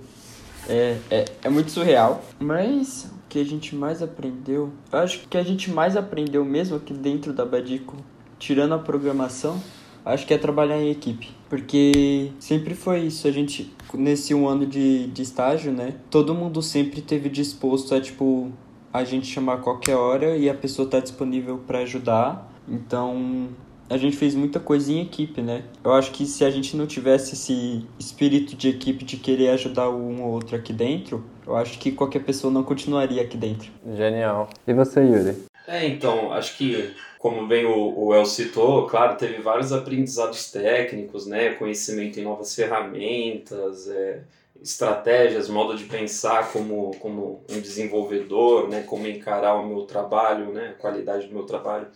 é, 0.69 0.99
é, 1.11 1.25
é 1.45 1.49
muito 1.49 1.71
surreal. 1.71 2.23
Mas 2.39 3.05
o 3.05 3.27
que 3.27 3.39
a 3.39 3.45
gente 3.45 3.75
mais 3.75 4.03
aprendeu, 4.03 4.71
eu 4.93 4.99
acho 4.99 5.27
que 5.29 5.39
a 5.39 5.43
gente 5.43 5.71
mais 5.71 5.97
aprendeu 5.97 6.45
mesmo 6.45 6.77
aqui 6.77 6.93
dentro 6.93 7.33
da 7.33 7.47
Badico, 7.47 7.97
tirando 8.39 8.75
a 8.75 8.79
programação, 8.79 9.59
acho 10.05 10.27
que 10.27 10.35
é 10.35 10.39
trabalhar 10.39 10.79
em 10.79 10.91
equipe. 10.91 11.31
Porque 11.49 12.33
sempre 12.39 12.75
foi 12.75 13.01
isso, 13.01 13.27
a 13.27 13.31
gente, 13.31 13.75
nesse 13.95 14.35
um 14.35 14.47
ano 14.47 14.67
de, 14.67 15.07
de 15.07 15.23
estágio, 15.23 15.73
né? 15.73 15.95
Todo 16.11 16.35
mundo 16.35 16.61
sempre 16.61 17.01
teve 17.01 17.31
disposto 17.31 17.95
a, 17.95 18.01
tipo, 18.01 18.53
a 18.93 19.05
gente 19.05 19.27
chamar 19.27 19.59
qualquer 19.59 19.97
hora 19.97 20.37
e 20.37 20.49
a 20.49 20.55
pessoa 20.55 20.89
tá 20.89 21.01
disponível 21.01 21.59
para 21.59 21.81
ajudar. 21.81 22.51
Então, 22.69 23.49
a 23.89 23.97
gente 23.97 24.17
fez 24.17 24.35
muita 24.35 24.59
coisa 24.59 24.93
em 24.93 25.03
equipe, 25.03 25.41
né? 25.41 25.65
Eu 25.85 25.93
acho 25.93 26.11
que 26.11 26.27
se 26.27 26.45
a 26.45 26.51
gente 26.51 26.77
não 26.77 26.87
tivesse 26.87 27.35
esse 27.35 27.87
espírito 27.99 28.57
de 28.57 28.69
equipe 28.69 29.05
de 29.05 29.17
querer 29.17 29.51
ajudar 29.51 29.91
um 29.91 30.23
ou 30.23 30.33
outro 30.33 30.57
aqui 30.57 30.73
dentro, 30.73 31.25
eu 31.47 31.55
acho 31.57 31.79
que 31.79 31.93
qualquer 31.93 32.25
pessoa 32.25 32.53
não 32.53 32.63
continuaria 32.63 33.23
aqui 33.23 33.37
dentro. 33.37 33.71
Genial. 33.95 34.49
E 34.67 34.73
você, 34.73 35.01
Yuri? 35.01 35.37
É, 35.69 35.87
então, 35.87 36.33
acho 36.33 36.57
que 36.57 36.95
como 37.19 37.47
bem 37.47 37.65
o, 37.65 38.07
o 38.07 38.15
El 38.15 38.25
citou, 38.25 38.87
claro, 38.87 39.17
teve 39.17 39.41
vários 39.43 39.73
aprendizados 39.73 40.51
técnicos, 40.51 41.27
né, 41.27 41.55
conhecimento 41.55 42.21
em 42.21 42.23
novas 42.23 42.55
ferramentas, 42.55 43.89
é, 43.89 44.21
estratégias, 44.63 45.49
modo 45.49 45.77
de 45.77 45.85
pensar 45.85 46.53
como, 46.53 46.97
como 46.99 47.45
um 47.51 47.61
desenvolvedor, 47.61 48.69
né, 48.69 48.83
como 48.83 49.07
encarar 49.07 49.55
o 49.55 49.67
meu 49.67 49.83
trabalho, 49.83 50.53
né, 50.53 50.75
a 50.77 50.81
qualidade 50.81 51.27
do 51.27 51.35
meu 51.35 51.45
trabalho. 51.45 51.89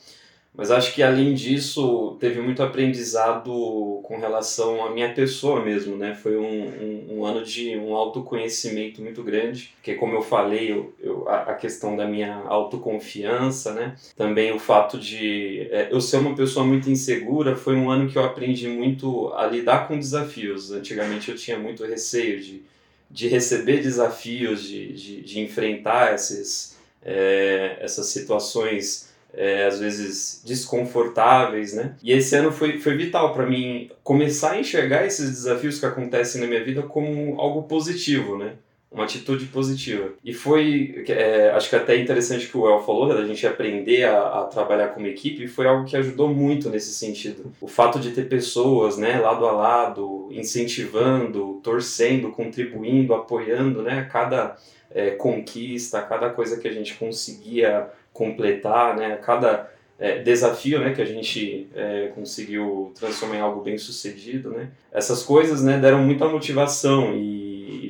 Mas 0.53 0.71
acho 0.71 0.93
que 0.95 1.03
além 1.03 1.33
disso, 1.33 2.17
teve 2.19 2.41
muito 2.41 2.63
aprendizado 2.63 4.01
com 4.03 4.19
relação 4.19 4.85
à 4.85 4.91
minha 4.91 5.15
pessoa 5.15 5.65
mesmo, 5.65 5.97
né? 5.97 6.15
Foi 6.15 6.37
um, 6.37 6.43
um, 6.43 7.19
um 7.19 7.25
ano 7.25 7.45
de 7.45 7.77
um 7.77 7.95
autoconhecimento 7.95 9.01
muito 9.01 9.23
grande, 9.23 9.73
porque 9.77 9.95
como 9.95 10.15
eu 10.15 10.23
falei, 10.23 10.73
eu, 10.73 10.93
eu, 11.01 11.29
a, 11.29 11.55
questão 11.55 11.97
da 11.97 12.05
minha 12.05 12.35
autoconfiança, 12.47 13.73
né? 13.73 13.95
Também 14.17 14.53
o 14.53 14.59
fato 14.59 14.99
de 14.99 15.69
é, 15.71 15.89
eu 15.91 16.01
ser 16.01 16.17
uma 16.17 16.35
pessoa 16.35 16.67
muito 16.67 16.91
insegura, 16.91 17.55
foi 17.55 17.77
um 17.77 17.89
ano 17.89 18.11
que 18.11 18.19
eu 18.19 18.25
aprendi 18.25 18.67
muito 18.67 19.33
a 19.35 19.47
lidar 19.47 19.87
com 19.87 19.97
desafios. 19.97 20.73
Antigamente 20.73 21.31
eu 21.31 21.37
tinha 21.37 21.59
muito 21.59 21.85
receio 21.85 22.41
de, 22.41 22.63
de 23.09 23.29
receber 23.29 23.81
desafios, 23.81 24.65
de, 24.65 24.93
de, 24.95 25.21
de 25.23 25.41
enfrentar 25.41 26.13
esses, 26.13 26.77
é, 27.05 27.79
essas 27.81 28.07
situações 28.07 29.10
é, 29.35 29.67
às 29.67 29.79
vezes 29.79 30.43
desconfortáveis, 30.45 31.73
né? 31.75 31.95
E 32.03 32.13
esse 32.13 32.35
ano 32.35 32.51
foi, 32.51 32.79
foi 32.79 32.97
vital 32.97 33.33
para 33.33 33.47
mim 33.47 33.91
começar 34.03 34.53
a 34.53 34.61
enxergar 34.61 35.07
esses 35.07 35.31
desafios 35.31 35.79
que 35.79 35.87
acontecem 35.87 36.41
na 36.41 36.47
minha 36.47 36.65
vida 36.65 36.83
como 36.83 37.41
algo 37.41 37.63
positivo, 37.65 38.37
né? 38.37 38.55
Uma 38.91 39.05
atitude 39.05 39.47
positiva. 39.47 40.15
E 40.25 40.35
foi, 40.35 41.05
é, 41.09 41.51
acho 41.51 41.71
que 41.71 41.77
até 41.77 41.97
interessante 41.97 42.49
que 42.49 42.59
o 42.59 42.69
El 42.69 42.81
falou, 42.81 43.07
da 43.07 43.25
gente 43.25 43.47
aprender 43.47 44.03
a, 44.03 44.41
a, 44.41 44.45
trabalhar 44.47 44.89
como 44.89 45.07
equipe, 45.07 45.47
foi 45.47 45.69
algo 45.69 45.85
que 45.85 45.97
ajudou 45.97 46.29
muito 46.29 46.69
nesse 46.69 46.93
sentido. 46.93 47.53
O 47.61 47.69
fato 47.69 48.01
de 48.01 48.11
ter 48.11 48.29
pessoas, 48.29 48.99
né, 48.99 49.21
lado 49.21 49.47
a 49.47 49.53
lado, 49.53 50.29
incentivando, 50.33 51.61
torcendo, 51.63 52.33
contribuindo, 52.33 53.15
apoiando, 53.15 53.81
né, 53.81 54.09
cada 54.11 54.57
é, 54.91 55.11
conquista, 55.11 56.03
cada 56.03 56.31
coisa 56.31 56.59
que 56.59 56.67
a 56.67 56.73
gente 56.73 56.95
conseguia 56.95 57.89
completar, 58.13 58.97
né? 58.97 59.17
Cada 59.17 59.71
é, 60.01 60.23
desafio, 60.23 60.81
né, 60.81 60.95
que 60.95 61.03
a 61.03 61.05
gente 61.05 61.69
é, 61.75 62.11
conseguiu 62.15 62.91
transformar 62.99 63.37
em 63.37 63.41
algo 63.41 63.61
bem 63.61 63.77
sucedido, 63.77 64.51
né? 64.51 64.71
Essas 64.91 65.23
coisas, 65.23 65.63
né, 65.63 65.79
deram 65.79 66.03
muita 66.03 66.27
motivação 66.27 67.15
e, 67.15 67.41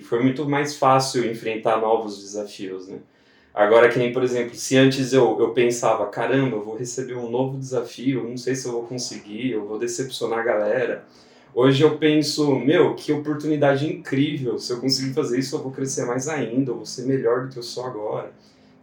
foi 0.01 0.21
muito 0.23 0.49
mais 0.49 0.75
fácil 0.75 1.31
enfrentar 1.31 1.81
novos 1.81 2.21
desafios, 2.21 2.89
né? 2.89 2.99
Agora 3.55 3.89
que 3.89 3.99
nem, 3.99 4.13
por 4.13 4.25
exemplo, 4.25 4.55
se 4.57 4.77
antes 4.77 5.13
eu, 5.13 5.39
eu 5.39 5.51
pensava, 5.51 6.07
caramba, 6.07 6.57
eu 6.57 6.65
vou 6.65 6.77
receber 6.77 7.15
um 7.15 7.31
novo 7.31 7.59
desafio, 7.59 8.29
não 8.29 8.37
sei 8.37 8.57
se 8.57 8.67
eu 8.67 8.73
vou 8.73 8.85
conseguir, 8.85 9.53
eu 9.53 9.67
vou 9.67 9.79
decepcionar 9.79 10.41
a 10.41 10.43
galera. 10.43 11.05
Hoje 11.55 11.83
eu 11.83 11.99
penso, 11.99 12.57
meu, 12.57 12.95
que 12.95 13.13
oportunidade 13.13 13.87
incrível, 13.87 14.59
se 14.59 14.73
eu 14.73 14.81
conseguir 14.81 15.13
fazer 15.13 15.39
isso 15.39 15.55
eu 15.55 15.63
vou 15.63 15.73
crescer 15.73 16.07
mais 16.07 16.29
ainda, 16.29 16.71
eu 16.71 16.77
vou 16.77 16.87
ser 16.87 17.07
melhor 17.07 17.47
do 17.47 17.53
que 17.53 17.59
eu 17.59 17.63
sou 17.63 17.85
agora. 17.85 18.33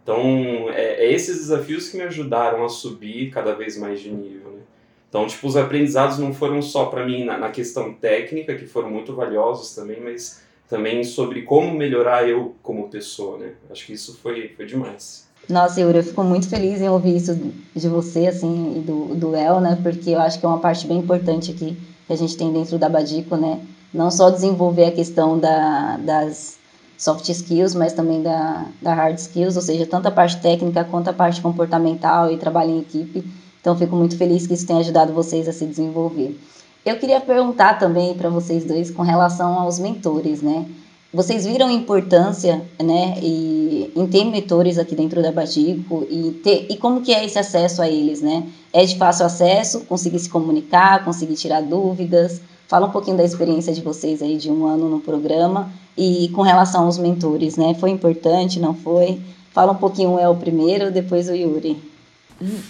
Então, 0.08 0.70
é, 0.70 1.04
é, 1.04 1.12
esses 1.12 1.36
desafios 1.36 1.90
que 1.90 1.98
me 1.98 2.02
ajudaram 2.02 2.64
a 2.64 2.68
subir 2.70 3.30
cada 3.30 3.54
vez 3.54 3.76
mais 3.76 4.00
de 4.00 4.10
nível, 4.10 4.52
né? 4.52 4.62
Então, 5.06 5.26
tipo, 5.26 5.46
os 5.46 5.54
aprendizados 5.54 6.18
não 6.18 6.32
foram 6.32 6.62
só 6.62 6.86
para 6.86 7.04
mim 7.04 7.24
na, 7.24 7.36
na, 7.36 7.50
questão 7.50 7.92
técnica, 7.92 8.54
que 8.54 8.66
foram 8.66 8.90
muito 8.90 9.14
valiosos 9.14 9.74
também, 9.74 10.00
mas 10.00 10.40
também 10.66 11.04
sobre 11.04 11.42
como 11.42 11.76
melhorar 11.76 12.26
eu 12.26 12.54
como 12.62 12.88
pessoa, 12.88 13.36
né? 13.36 13.52
Acho 13.70 13.84
que 13.84 13.92
isso 13.92 14.18
foi, 14.22 14.48
foi 14.56 14.64
demais. 14.64 15.28
Nossa, 15.46 15.78
Yuri, 15.78 15.98
eu 15.98 16.04
fico 16.04 16.24
muito 16.24 16.48
feliz 16.48 16.80
em 16.80 16.88
ouvir 16.88 17.14
isso 17.14 17.38
de 17.76 17.88
você, 17.88 18.28
assim, 18.28 18.78
e 18.78 18.80
do, 18.80 19.14
do 19.14 19.36
El, 19.36 19.60
né? 19.60 19.78
Porque 19.82 20.08
eu 20.08 20.20
acho 20.20 20.40
que 20.40 20.46
é 20.46 20.48
uma 20.48 20.58
parte 20.58 20.86
bem 20.86 21.00
importante 21.00 21.50
aqui 21.50 21.76
que 22.06 22.12
a 22.14 22.16
gente 22.16 22.34
tem 22.34 22.50
dentro 22.50 22.78
da 22.78 22.88
Badico, 22.88 23.36
né? 23.36 23.60
Não 23.92 24.10
só 24.10 24.30
desenvolver 24.30 24.86
a 24.86 24.92
questão 24.92 25.38
da, 25.38 25.98
das 25.98 26.57
soft 26.98 27.28
skills, 27.28 27.74
mas 27.76 27.92
também 27.92 28.20
da, 28.20 28.66
da 28.82 28.92
hard 28.92 29.16
skills, 29.16 29.54
ou 29.54 29.62
seja, 29.62 29.86
tanto 29.86 30.08
a 30.08 30.10
parte 30.10 30.38
técnica 30.40 30.84
quanto 30.84 31.08
a 31.08 31.12
parte 31.12 31.40
comportamental 31.40 32.30
e 32.30 32.36
trabalho 32.36 32.72
em 32.72 32.80
equipe. 32.80 33.24
Então, 33.60 33.78
fico 33.78 33.94
muito 33.94 34.16
feliz 34.16 34.46
que 34.46 34.54
isso 34.54 34.66
tenha 34.66 34.80
ajudado 34.80 35.12
vocês 35.12 35.48
a 35.48 35.52
se 35.52 35.64
desenvolver. 35.64 36.38
Eu 36.84 36.96
queria 36.98 37.20
perguntar 37.20 37.78
também 37.78 38.14
para 38.14 38.28
vocês 38.28 38.64
dois 38.64 38.90
com 38.90 39.02
relação 39.02 39.60
aos 39.60 39.78
mentores, 39.78 40.42
né? 40.42 40.66
Vocês 41.12 41.46
viram 41.46 41.68
a 41.68 41.72
importância, 41.72 42.62
né, 42.78 43.18
e, 43.22 43.90
em 43.96 44.06
ter 44.06 44.24
mentores 44.24 44.76
aqui 44.76 44.94
dentro 44.94 45.22
da 45.22 45.32
Batico 45.32 46.06
e, 46.10 46.32
ter, 46.44 46.66
e 46.68 46.76
como 46.76 47.00
que 47.00 47.14
é 47.14 47.24
esse 47.24 47.38
acesso 47.38 47.80
a 47.80 47.88
eles, 47.88 48.20
né? 48.20 48.46
É 48.72 48.84
de 48.84 48.96
fácil 48.98 49.24
acesso, 49.24 49.80
conseguir 49.86 50.18
se 50.18 50.28
comunicar, 50.28 51.04
conseguir 51.04 51.34
tirar 51.34 51.62
dúvidas? 51.62 52.42
Fala 52.68 52.86
um 52.86 52.90
pouquinho 52.90 53.16
da 53.16 53.24
experiência 53.24 53.72
de 53.72 53.80
vocês 53.80 54.20
aí 54.20 54.36
de 54.36 54.50
um 54.50 54.66
ano 54.66 54.90
no 54.90 55.00
programa 55.00 55.72
e 55.96 56.28
com 56.34 56.42
relação 56.42 56.84
aos 56.84 56.98
mentores, 56.98 57.56
né? 57.56 57.72
Foi 57.72 57.88
importante, 57.88 58.60
não 58.60 58.74
foi? 58.74 59.18
Fala 59.52 59.72
um 59.72 59.76
pouquinho 59.76 60.10
o 60.10 60.18
El 60.18 60.36
primeiro, 60.36 60.92
depois 60.92 61.30
o 61.30 61.34
Yuri. 61.34 61.78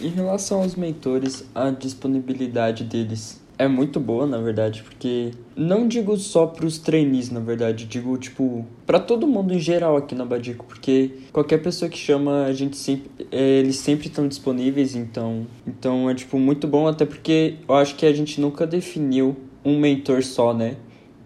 Em 0.00 0.08
relação 0.08 0.62
aos 0.62 0.76
mentores, 0.76 1.44
a 1.52 1.70
disponibilidade 1.70 2.84
deles 2.84 3.40
é 3.58 3.66
muito 3.66 3.98
boa, 3.98 4.24
na 4.24 4.38
verdade, 4.38 4.84
porque 4.84 5.32
não 5.56 5.88
digo 5.88 6.16
só 6.16 6.46
para 6.46 6.64
os 6.64 6.78
trainees, 6.78 7.28
na 7.28 7.40
verdade, 7.40 7.84
digo 7.84 8.16
tipo 8.16 8.64
para 8.86 9.00
todo 9.00 9.26
mundo 9.26 9.52
em 9.52 9.58
geral 9.58 9.96
aqui 9.96 10.14
na 10.14 10.24
Badico, 10.24 10.64
porque 10.64 11.10
qualquer 11.32 11.58
pessoa 11.58 11.88
que 11.88 11.98
chama, 11.98 12.44
a 12.44 12.52
gente 12.52 12.76
sempre 12.76 13.10
é, 13.32 13.58
eles 13.58 13.76
sempre 13.76 14.06
estão 14.06 14.28
disponíveis, 14.28 14.94
então, 14.94 15.44
então 15.66 16.08
é 16.08 16.14
tipo 16.14 16.38
muito 16.38 16.68
bom 16.68 16.86
até 16.86 17.04
porque 17.04 17.56
eu 17.68 17.74
acho 17.74 17.96
que 17.96 18.06
a 18.06 18.12
gente 18.12 18.40
nunca 18.40 18.64
definiu 18.64 19.36
um 19.68 19.78
mentor 19.78 20.22
só, 20.22 20.52
né? 20.52 20.76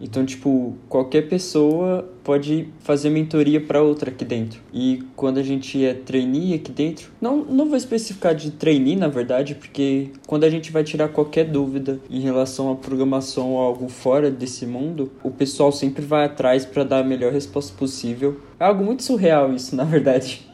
Então, 0.02 0.26
tipo, 0.26 0.74
qualquer 0.88 1.28
pessoa 1.28 2.11
pode 2.24 2.68
fazer 2.81 3.09
mentoria 3.09 3.61
para 3.61 3.81
outra 3.81 4.11
aqui 4.11 4.24
dentro. 4.24 4.61
E 4.74 5.05
quando 5.14 5.38
a 5.38 5.44
gente 5.44 5.85
é 5.85 5.94
trainee 5.94 6.55
aqui 6.55 6.72
dentro, 6.72 7.12
não, 7.20 7.37
não 7.44 7.68
vou 7.68 7.76
especificar 7.76 8.35
de 8.35 8.50
trainee, 8.50 8.96
na 8.96 9.07
verdade, 9.07 9.55
porque 9.55 10.11
quando 10.26 10.42
a 10.42 10.50
gente 10.50 10.72
vai 10.72 10.83
tirar 10.83 11.09
qualquer 11.09 11.44
dúvida 11.44 12.00
em 12.11 12.18
relação 12.18 12.72
à 12.72 12.74
programação 12.74 13.52
ou 13.52 13.61
algo 13.61 13.88
fora 13.88 14.28
desse 14.28 14.66
mundo, 14.66 15.12
o 15.22 15.31
pessoal 15.31 15.70
sempre 15.70 16.05
vai 16.05 16.24
atrás 16.24 16.66
para 16.66 16.83
dar 16.83 16.98
a 16.98 17.05
melhor 17.05 17.33
resposta 17.33 17.72
possível. 17.78 18.40
É 18.59 18.64
algo 18.64 18.83
muito 18.83 19.05
surreal 19.05 19.52
isso, 19.55 19.74
na 19.76 19.85
verdade. 19.85 20.44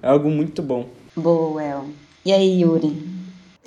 É 0.00 0.08
algo 0.08 0.30
muito 0.30 0.62
bom. 0.62 0.86
Boa, 1.16 1.60
El. 1.60 1.86
E 2.24 2.32
aí, 2.32 2.62
Yuri? 2.62 3.17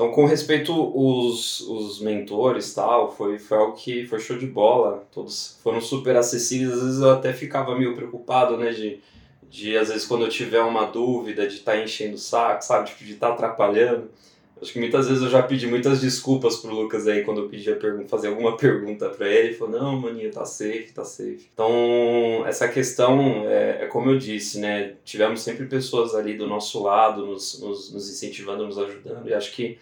Então, 0.01 0.11
com 0.11 0.25
respeito 0.25 0.73
os, 0.97 1.61
os 1.61 2.01
mentores 2.01 2.73
tal, 2.73 3.11
foi, 3.11 3.37
foi 3.37 3.55
algo 3.55 3.73
que 3.73 4.03
foi 4.07 4.19
show 4.19 4.35
de 4.35 4.47
bola. 4.47 5.07
Todos 5.11 5.59
foram 5.61 5.79
super 5.79 6.15
acessíveis. 6.15 6.73
Às 6.73 6.83
vezes 6.83 7.01
eu 7.01 7.11
até 7.11 7.31
ficava 7.31 7.77
meio 7.77 7.95
preocupado, 7.95 8.57
né? 8.57 8.71
De, 8.71 8.99
de 9.47 9.77
às 9.77 9.89
vezes, 9.89 10.07
quando 10.07 10.23
eu 10.23 10.29
tiver 10.29 10.63
uma 10.63 10.85
dúvida, 10.87 11.47
de 11.47 11.57
estar 11.57 11.73
tá 11.73 11.77
enchendo 11.77 12.15
o 12.15 12.17
saco, 12.17 12.65
sabe? 12.65 12.87
Tipo, 12.87 13.03
de 13.03 13.13
estar 13.13 13.27
tá 13.27 13.33
atrapalhando. 13.35 14.09
Acho 14.61 14.73
que 14.73 14.79
muitas 14.79 15.07
vezes 15.07 15.23
eu 15.23 15.29
já 15.29 15.41
pedi 15.41 15.65
muitas 15.65 16.01
desculpas 16.01 16.57
pro 16.57 16.73
Lucas 16.73 17.07
aí 17.07 17.23
quando 17.23 17.41
eu 17.41 17.49
pedi 17.49 17.65
fazer 18.07 18.27
alguma 18.27 18.55
pergunta 18.57 19.09
para 19.09 19.27
ele. 19.27 19.47
Ele 19.49 19.55
falou: 19.55 19.79
Não, 19.79 19.99
maninho, 19.99 20.29
tá 20.31 20.45
safe, 20.45 20.91
tá 20.93 21.03
safe. 21.03 21.47
Então, 21.51 22.45
essa 22.45 22.67
questão 22.67 23.49
é, 23.49 23.83
é, 23.83 23.87
como 23.87 24.11
eu 24.11 24.19
disse, 24.19 24.59
né? 24.59 24.93
Tivemos 25.03 25.41
sempre 25.41 25.65
pessoas 25.65 26.13
ali 26.13 26.37
do 26.37 26.45
nosso 26.45 26.83
lado, 26.83 27.25
nos, 27.25 27.59
nos, 27.59 27.91
nos 27.91 28.09
incentivando, 28.09 28.65
nos 28.65 28.77
ajudando. 28.77 29.27
E 29.27 29.33
acho 29.33 29.51
que 29.53 29.79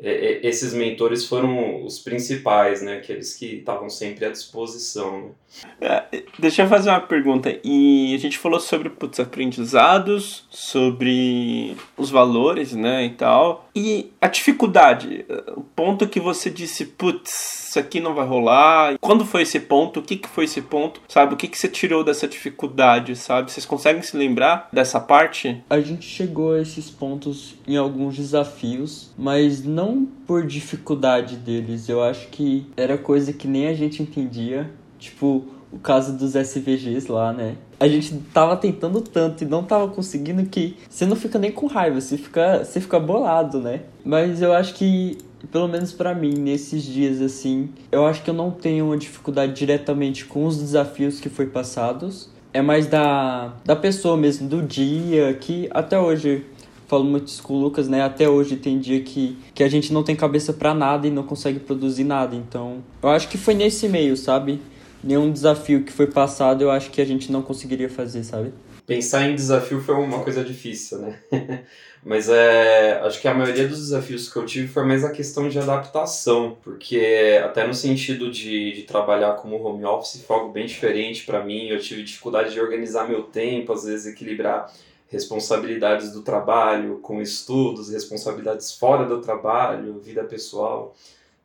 esses 0.00 0.72
mentores 0.72 1.26
foram 1.26 1.84
os 1.84 1.98
principais, 1.98 2.82
né? 2.82 2.98
Aqueles 2.98 3.34
que 3.34 3.56
estavam 3.56 3.90
sempre 3.90 4.24
à 4.26 4.30
disposição. 4.30 5.34
Né? 5.80 6.04
É, 6.12 6.22
deixa 6.38 6.62
eu 6.62 6.68
fazer 6.68 6.90
uma 6.90 7.00
pergunta. 7.00 7.58
E 7.64 8.14
a 8.14 8.18
gente 8.18 8.38
falou 8.38 8.60
sobre 8.60 8.90
putz, 8.90 9.18
aprendizados, 9.18 10.46
sobre 10.50 11.76
os 11.96 12.10
valores, 12.10 12.72
né, 12.72 13.06
e 13.06 13.10
tal. 13.10 13.68
E 13.74 14.12
a 14.20 14.28
dificuldade, 14.28 15.26
o 15.56 15.62
ponto 15.62 16.06
que 16.06 16.20
você 16.20 16.48
disse, 16.48 16.84
putz, 16.84 17.67
isso 17.68 17.78
aqui 17.78 18.00
não 18.00 18.14
vai 18.14 18.26
rolar. 18.26 18.96
Quando 19.00 19.24
foi 19.24 19.42
esse 19.42 19.60
ponto? 19.60 20.00
O 20.00 20.02
que, 20.02 20.16
que 20.16 20.28
foi 20.28 20.44
esse 20.44 20.62
ponto? 20.62 21.00
Sabe? 21.08 21.34
O 21.34 21.36
que, 21.36 21.46
que 21.46 21.58
você 21.58 21.68
tirou 21.68 22.02
dessa 22.02 22.26
dificuldade, 22.26 23.14
sabe? 23.14 23.52
Vocês 23.52 23.66
conseguem 23.66 24.02
se 24.02 24.16
lembrar 24.16 24.68
dessa 24.72 24.98
parte? 24.98 25.62
A 25.68 25.80
gente 25.80 26.06
chegou 26.06 26.54
a 26.54 26.60
esses 26.60 26.90
pontos 26.90 27.56
em 27.66 27.76
alguns 27.76 28.16
desafios, 28.16 29.12
mas 29.18 29.62
não 29.64 30.06
por 30.26 30.46
dificuldade 30.46 31.36
deles. 31.36 31.88
Eu 31.88 32.02
acho 32.02 32.28
que 32.28 32.66
era 32.76 32.96
coisa 32.96 33.32
que 33.32 33.46
nem 33.46 33.66
a 33.68 33.74
gente 33.74 34.02
entendia. 34.02 34.70
Tipo, 34.98 35.44
o 35.70 35.78
caso 35.78 36.16
dos 36.16 36.34
SVGs 36.34 37.10
lá, 37.10 37.32
né? 37.32 37.56
A 37.78 37.86
gente 37.86 38.12
tava 38.32 38.56
tentando 38.56 39.00
tanto 39.00 39.44
e 39.44 39.46
não 39.46 39.62
tava 39.62 39.88
conseguindo 39.88 40.44
que 40.46 40.76
você 40.88 41.06
não 41.06 41.14
fica 41.14 41.38
nem 41.38 41.52
com 41.52 41.66
raiva, 41.66 42.00
você 42.00 42.16
fica, 42.16 42.64
você 42.64 42.80
fica 42.80 42.98
bolado, 42.98 43.60
né? 43.60 43.82
Mas 44.04 44.42
eu 44.42 44.52
acho 44.52 44.74
que 44.74 45.18
pelo 45.50 45.68
menos 45.68 45.92
para 45.92 46.14
mim, 46.14 46.34
nesses 46.34 46.82
dias 46.82 47.20
assim, 47.20 47.70
eu 47.90 48.04
acho 48.06 48.22
que 48.22 48.30
eu 48.30 48.34
não 48.34 48.50
tenho 48.50 48.86
uma 48.86 48.96
dificuldade 48.96 49.54
diretamente 49.54 50.24
com 50.24 50.44
os 50.46 50.58
desafios 50.58 51.20
que 51.20 51.28
foi 51.28 51.46
passados. 51.46 52.28
É 52.52 52.60
mais 52.60 52.86
da, 52.86 53.54
da 53.64 53.76
pessoa 53.76 54.16
mesmo, 54.16 54.48
do 54.48 54.62
dia, 54.62 55.34
que 55.34 55.68
até 55.70 55.98
hoje, 55.98 56.44
falo 56.86 57.04
muito 57.04 57.28
isso 57.28 57.42
com 57.42 57.54
o 57.54 57.60
Lucas, 57.60 57.88
né? 57.88 58.02
Até 58.02 58.28
hoje 58.28 58.56
tem 58.56 58.78
dia 58.78 59.00
que, 59.00 59.38
que 59.54 59.62
a 59.62 59.68
gente 59.68 59.92
não 59.92 60.02
tem 60.02 60.16
cabeça 60.16 60.52
para 60.52 60.74
nada 60.74 61.06
e 61.06 61.10
não 61.10 61.22
consegue 61.22 61.60
produzir 61.60 62.04
nada. 62.04 62.34
Então, 62.34 62.82
eu 63.02 63.08
acho 63.10 63.28
que 63.28 63.38
foi 63.38 63.54
nesse 63.54 63.88
meio, 63.88 64.16
sabe? 64.16 64.60
Nenhum 65.04 65.30
desafio 65.30 65.84
que 65.84 65.92
foi 65.92 66.08
passado 66.08 66.62
eu 66.62 66.70
acho 66.70 66.90
que 66.90 67.00
a 67.00 67.04
gente 67.04 67.30
não 67.30 67.42
conseguiria 67.42 67.88
fazer, 67.88 68.24
sabe? 68.24 68.52
Pensar 68.88 69.28
em 69.28 69.34
desafio 69.34 69.80
foi 69.82 69.94
uma 69.94 70.20
coisa 70.20 70.42
difícil, 70.42 70.98
né? 70.98 71.18
Mas 72.08 72.30
é, 72.30 73.00
acho 73.02 73.20
que 73.20 73.28
a 73.28 73.34
maioria 73.34 73.68
dos 73.68 73.80
desafios 73.80 74.32
que 74.32 74.38
eu 74.38 74.46
tive 74.46 74.66
foi 74.66 74.82
mais 74.82 75.04
a 75.04 75.10
questão 75.12 75.46
de 75.46 75.58
adaptação, 75.58 76.56
porque 76.62 77.38
até 77.44 77.66
no 77.66 77.74
sentido 77.74 78.30
de, 78.30 78.72
de 78.72 78.82
trabalhar 78.84 79.34
como 79.34 79.62
home 79.62 79.84
office 79.84 80.24
foi 80.26 80.36
algo 80.36 80.50
bem 80.50 80.64
diferente 80.64 81.26
para 81.26 81.44
mim. 81.44 81.68
Eu 81.68 81.78
tive 81.78 82.02
dificuldade 82.02 82.54
de 82.54 82.58
organizar 82.58 83.06
meu 83.06 83.24
tempo, 83.24 83.74
às 83.74 83.84
vezes 83.84 84.06
equilibrar 84.06 84.72
responsabilidades 85.08 86.10
do 86.10 86.22
trabalho 86.22 86.98
com 87.00 87.20
estudos, 87.20 87.90
responsabilidades 87.90 88.72
fora 88.72 89.04
do 89.04 89.20
trabalho, 89.20 90.00
vida 90.00 90.24
pessoal. 90.24 90.96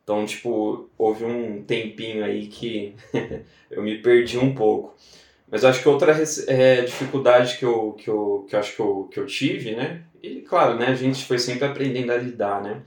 Então, 0.02 0.24
tipo, 0.24 0.88
houve 0.96 1.26
um 1.26 1.62
tempinho 1.62 2.24
aí 2.24 2.46
que 2.46 2.94
eu 3.70 3.82
me 3.82 3.98
perdi 3.98 4.38
um 4.38 4.54
pouco. 4.54 4.94
Mas 5.46 5.62
acho 5.62 5.82
que 5.82 5.88
outra 5.90 6.16
é, 6.48 6.80
dificuldade 6.80 7.58
que 7.58 7.66
eu, 7.66 7.92
que, 7.98 8.08
eu, 8.08 8.46
que 8.48 8.56
eu 8.56 8.60
acho 8.60 8.74
que 8.74 8.80
eu, 8.80 9.08
que 9.12 9.20
eu 9.20 9.26
tive, 9.26 9.76
né? 9.76 10.02
E 10.24 10.40
claro, 10.40 10.78
né, 10.78 10.86
a 10.86 10.94
gente 10.94 11.26
foi 11.26 11.38
sempre 11.38 11.66
aprendendo 11.66 12.10
a 12.10 12.16
lidar, 12.16 12.62
né? 12.62 12.80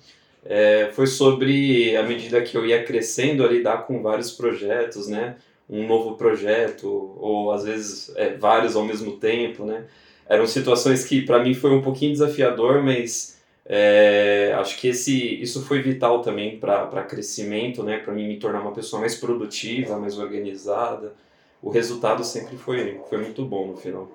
É, 0.44 0.90
foi 0.94 1.06
sobre, 1.06 1.96
à 1.96 2.02
medida 2.02 2.42
que 2.42 2.58
eu 2.58 2.66
ia 2.66 2.84
crescendo, 2.84 3.44
a 3.44 3.48
lidar 3.48 3.86
com 3.86 4.02
vários 4.02 4.32
projetos, 4.32 5.08
né? 5.08 5.36
Um 5.70 5.86
novo 5.86 6.16
projeto, 6.16 6.88
ou 7.20 7.52
às 7.52 7.64
vezes 7.64 8.12
é, 8.16 8.34
vários 8.36 8.76
ao 8.76 8.84
mesmo 8.84 9.18
tempo, 9.18 9.66
né? 9.66 9.86
Eram 10.28 10.48
situações 10.48 11.06
que 11.06 11.22
para 11.22 11.44
mim 11.44 11.54
foi 11.54 11.72
um 11.72 11.82
pouquinho 11.82 12.12
desafiador, 12.12 12.82
mas 12.82 13.38
é, 13.66 14.56
acho 14.58 14.80
que 14.80 14.88
esse, 14.88 15.40
isso 15.40 15.62
foi 15.64 15.80
vital 15.80 16.22
também 16.22 16.58
para 16.58 17.04
crescimento, 17.04 17.84
né? 17.84 18.00
Para 18.00 18.14
mim 18.14 18.28
me 18.28 18.38
tornar 18.38 18.62
uma 18.62 18.74
pessoa 18.74 19.00
mais 19.00 19.16
produtiva, 19.16 20.00
mais 20.00 20.18
organizada. 20.18 21.14
O 21.62 21.70
resultado 21.70 22.24
sempre 22.24 22.58
foi, 22.58 23.00
foi 23.08 23.20
muito 23.20 23.46
bom 23.46 23.68
no 23.68 23.78
final. 23.78 24.10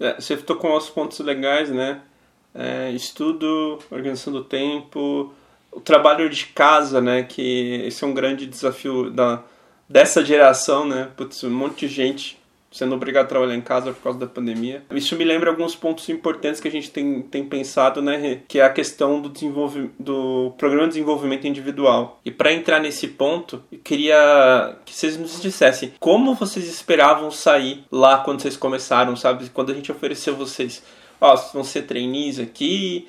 É, 0.00 0.14
você 0.14 0.36
tocou 0.38 0.74
os 0.74 0.88
pontos 0.88 1.18
legais, 1.18 1.68
né? 1.68 2.00
É, 2.54 2.90
estudo, 2.90 3.78
organização 3.90 4.32
do 4.32 4.44
tempo, 4.44 5.32
o 5.70 5.80
trabalho 5.80 6.28
de 6.28 6.46
casa, 6.46 7.00
né? 7.00 7.22
Que 7.22 7.82
esse 7.86 8.04
é 8.04 8.06
um 8.06 8.14
grande 8.14 8.46
desafio 8.46 9.10
da, 9.10 9.42
dessa 9.88 10.24
geração, 10.24 10.86
né? 10.86 11.08
Putz, 11.16 11.42
um 11.44 11.50
monte 11.50 11.86
de 11.86 11.94
gente 11.94 12.42
sendo 12.72 12.94
obrigado 12.94 13.26
a 13.26 13.28
trabalhar 13.28 13.54
em 13.54 13.60
casa 13.60 13.92
por 13.92 14.02
causa 14.02 14.18
da 14.18 14.26
pandemia. 14.26 14.82
Isso 14.92 15.14
me 15.14 15.24
lembra 15.24 15.50
alguns 15.50 15.76
pontos 15.76 16.08
importantes 16.08 16.60
que 16.60 16.66
a 16.66 16.70
gente 16.70 16.90
tem, 16.90 17.20
tem 17.20 17.44
pensado, 17.44 18.00
né, 18.00 18.40
que 18.48 18.58
é 18.58 18.64
a 18.64 18.70
questão 18.70 19.20
do, 19.20 19.30
do 19.98 20.54
programa 20.56 20.88
de 20.88 20.94
desenvolvimento 20.94 21.46
individual. 21.46 22.18
E 22.24 22.30
para 22.30 22.52
entrar 22.52 22.80
nesse 22.80 23.08
ponto, 23.08 23.62
eu 23.70 23.78
queria 23.78 24.76
que 24.86 24.94
vocês 24.94 25.18
nos 25.18 25.40
dissessem 25.40 25.92
como 26.00 26.34
vocês 26.34 26.66
esperavam 26.66 27.30
sair 27.30 27.84
lá 27.92 28.18
quando 28.18 28.40
vocês 28.40 28.56
começaram, 28.56 29.14
sabe? 29.14 29.50
Quando 29.50 29.70
a 29.70 29.74
gente 29.74 29.92
ofereceu 29.92 30.34
vocês 30.34 30.82
ó, 31.22 31.36
vão 31.54 31.62
ser 31.62 31.82
trainees 31.82 32.40
aqui, 32.40 33.08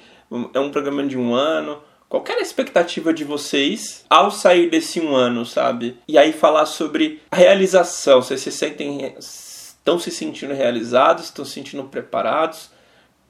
é 0.53 0.59
um 0.59 0.69
programa 0.69 1.05
de 1.05 1.17
um 1.17 1.33
ano. 1.33 1.81
Qual 2.07 2.23
era 2.27 2.39
a 2.39 2.43
expectativa 2.43 3.11
de 3.11 3.23
vocês 3.23 4.05
ao 4.07 4.29
sair 4.29 4.69
desse 4.69 4.99
um 5.01 5.15
ano, 5.15 5.45
sabe? 5.45 5.97
E 6.07 6.15
aí 6.15 6.31
falar 6.31 6.67
sobre 6.67 7.19
a 7.31 7.35
realização. 7.35 8.21
Vocês 8.21 8.39
se 8.39 8.51
sentem. 8.51 9.15
estão 9.17 9.97
se 9.97 10.11
sentindo 10.11 10.53
realizados, 10.53 11.25
estão 11.25 11.43
se 11.43 11.53
sentindo 11.53 11.83
preparados? 11.85 12.69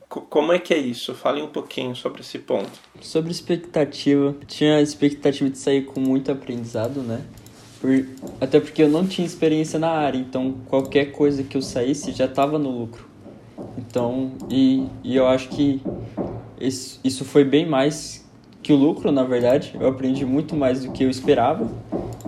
Como 0.09 0.51
é 0.51 0.59
que 0.59 0.73
é 0.73 0.77
isso? 0.77 1.15
Fale 1.15 1.41
um 1.41 1.47
pouquinho 1.47 1.95
sobre 1.95 2.21
esse 2.21 2.37
ponto. 2.37 2.69
Sobre 3.01 3.31
expectativa, 3.31 4.35
tinha 4.45 4.75
a 4.75 4.81
expectativa 4.81 5.49
de 5.49 5.57
sair 5.57 5.85
com 5.85 5.99
muito 5.99 6.31
aprendizado, 6.31 7.01
né? 7.01 7.23
Por, 7.79 8.05
até 8.39 8.59
porque 8.59 8.83
eu 8.83 8.89
não 8.89 9.07
tinha 9.07 9.25
experiência 9.25 9.79
na 9.79 9.89
área, 9.89 10.19
então 10.19 10.57
qualquer 10.67 11.11
coisa 11.11 11.41
que 11.41 11.57
eu 11.57 11.61
saísse 11.61 12.11
já 12.11 12.25
estava 12.25 12.59
no 12.59 12.69
lucro. 12.69 13.12
Então, 13.77 14.31
e, 14.49 14.87
e 15.03 15.15
eu 15.15 15.27
acho 15.27 15.49
que 15.49 15.81
isso, 16.59 16.99
isso 17.03 17.25
foi 17.25 17.43
bem 17.43 17.67
mais 17.67 18.23
que 18.61 18.71
o 18.71 18.75
lucro, 18.75 19.11
na 19.11 19.23
verdade. 19.23 19.75
Eu 19.79 19.87
aprendi 19.87 20.25
muito 20.25 20.55
mais 20.55 20.85
do 20.85 20.91
que 20.91 21.03
eu 21.03 21.09
esperava. 21.09 21.69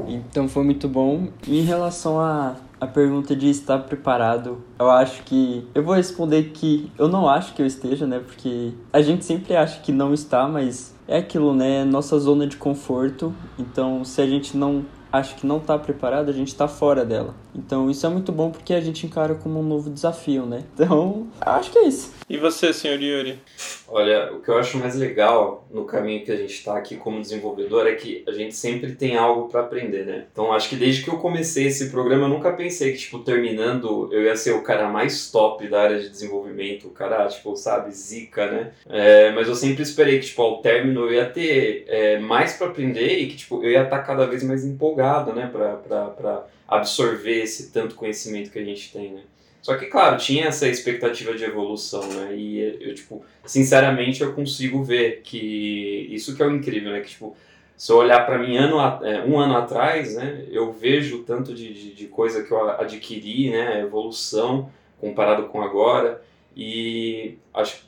Então 0.07 0.47
foi 0.47 0.63
muito 0.63 0.88
bom. 0.88 1.27
Em 1.47 1.61
relação 1.61 2.19
a 2.19 2.55
a 2.79 2.88
pergunta 2.88 3.35
de 3.35 3.49
estar 3.49 3.79
preparado, 3.79 4.63
eu 4.77 4.89
acho 4.89 5.23
que 5.23 5.67
eu 5.73 5.83
vou 5.83 5.95
responder 5.95 6.51
que 6.53 6.91
eu 6.97 7.07
não 7.07 7.27
acho 7.27 7.53
que 7.53 7.61
eu 7.61 7.65
esteja, 7.65 8.05
né? 8.05 8.19
Porque 8.19 8.73
a 8.91 9.01
gente 9.01 9.23
sempre 9.23 9.55
acha 9.55 9.79
que 9.81 9.91
não 9.91 10.13
está, 10.13 10.47
mas 10.47 10.93
é 11.07 11.17
aquilo, 11.17 11.53
né? 11.53 11.83
Nossa 11.85 12.19
zona 12.19 12.45
de 12.45 12.57
conforto. 12.57 13.33
Então, 13.57 14.03
se 14.03 14.21
a 14.21 14.27
gente 14.27 14.57
não 14.57 14.85
acha 15.11 15.35
que 15.35 15.47
não 15.47 15.57
está 15.57 15.77
preparado, 15.77 16.29
a 16.29 16.33
gente 16.33 16.49
está 16.49 16.67
fora 16.67 17.05
dela. 17.05 17.33
Então 17.55 17.89
isso 17.89 18.05
é 18.05 18.09
muito 18.09 18.31
bom 18.31 18.51
porque 18.51 18.73
a 18.73 18.81
gente 18.81 19.05
encara 19.05 19.35
como 19.35 19.59
um 19.59 19.63
novo 19.63 19.89
desafio, 19.89 20.45
né? 20.45 20.63
Então, 20.73 21.27
acho 21.41 21.71
que 21.71 21.79
é 21.79 21.87
isso. 21.87 22.13
E 22.27 22.37
você, 22.37 22.73
senhor 22.73 22.99
Yuri? 22.99 23.39
Olha, 23.87 24.33
o 24.33 24.41
que 24.41 24.49
eu 24.49 24.57
acho 24.57 24.79
mais 24.79 24.95
legal 24.95 25.67
no 25.69 25.85
caminho 25.85 26.25
que 26.25 26.31
a 26.31 26.35
gente 26.35 26.53
está 26.53 26.75
aqui 26.75 26.95
como 26.95 27.21
desenvolvedor 27.21 27.85
é 27.85 27.93
que 27.93 28.23
a 28.27 28.31
gente 28.31 28.55
sempre 28.55 28.95
tem 28.95 29.15
algo 29.15 29.47
para 29.47 29.61
aprender, 29.61 30.05
né? 30.05 30.25
Então, 30.31 30.51
acho 30.51 30.69
que 30.69 30.75
desde 30.75 31.03
que 31.03 31.09
eu 31.09 31.17
comecei 31.17 31.67
esse 31.67 31.91
programa, 31.91 32.23
eu 32.23 32.29
nunca 32.29 32.51
pensei 32.51 32.93
que, 32.93 32.97
tipo, 32.97 33.19
terminando, 33.19 34.09
eu 34.11 34.23
ia 34.23 34.35
ser 34.35 34.53
o 34.53 34.63
cara 34.63 34.89
mais 34.89 35.29
top 35.29 35.67
da 35.67 35.83
área 35.83 35.99
de 35.99 36.09
desenvolvimento, 36.09 36.87
o 36.87 36.91
cara, 36.91 37.27
tipo, 37.27 37.55
sabe, 37.55 37.91
zica, 37.91 38.51
né? 38.51 38.71
É, 38.89 39.31
mas 39.33 39.47
eu 39.47 39.55
sempre 39.55 39.83
esperei 39.83 40.19
que, 40.19 40.25
tipo, 40.25 40.41
ao 40.41 40.61
término 40.61 41.01
eu 41.01 41.13
ia 41.13 41.25
ter 41.29 41.85
é, 41.87 42.17
mais 42.17 42.53
para 42.53 42.67
aprender 42.67 43.19
e 43.19 43.27
que, 43.27 43.37
tipo, 43.37 43.63
eu 43.63 43.69
ia 43.69 43.83
estar 43.83 43.99
tá 43.99 44.03
cada 44.03 44.25
vez 44.25 44.43
mais 44.43 44.65
empolgado, 44.65 45.31
né, 45.31 45.47
para 45.51 46.43
absorver 46.67 47.43
esse 47.43 47.71
tanto 47.71 47.95
conhecimento 47.95 48.51
que 48.51 48.60
a 48.60 48.63
gente 48.63 48.91
tem, 48.91 49.12
né? 49.12 49.21
Só 49.62 49.75
que, 49.78 49.88
claro, 49.88 50.17
tinha 50.17 50.45
essa 50.45 50.67
expectativa 50.67 51.34
de 51.34 51.43
evolução, 51.43 52.08
né? 52.08 52.36
E 52.36 52.78
eu, 52.80 52.93
tipo, 52.93 53.25
sinceramente, 53.43 54.21
eu 54.21 54.34
consigo 54.34 54.84
ver 54.84 55.21
que 55.23 56.08
isso 56.12 56.36
que 56.36 56.43
é 56.43 56.45
o 56.45 56.56
incrível, 56.56 56.91
né? 56.91 57.01
Que, 57.01 57.10
tipo, 57.10 57.36
se 57.75 57.91
eu 57.91 57.97
olhar 57.97 58.25
para 58.28 58.38
mim 58.38 58.58
ano, 58.58 58.80
é, 59.04 59.23
um 59.25 59.39
ano 59.39 59.58
atrás, 59.58 60.15
né? 60.15 60.45
Eu 60.51 60.71
vejo 60.71 61.23
tanto 61.23 61.54
de, 61.54 61.73
de, 61.73 61.93
de 61.95 62.06
coisa 62.06 62.43
que 62.43 62.51
eu 62.51 62.69
adquiri, 62.69 63.49
né? 63.49 63.82
Evolução 63.82 64.71
comparado 64.99 65.47
com 65.47 65.62
agora. 65.63 66.21
E 66.56 67.38
acho 67.54 67.84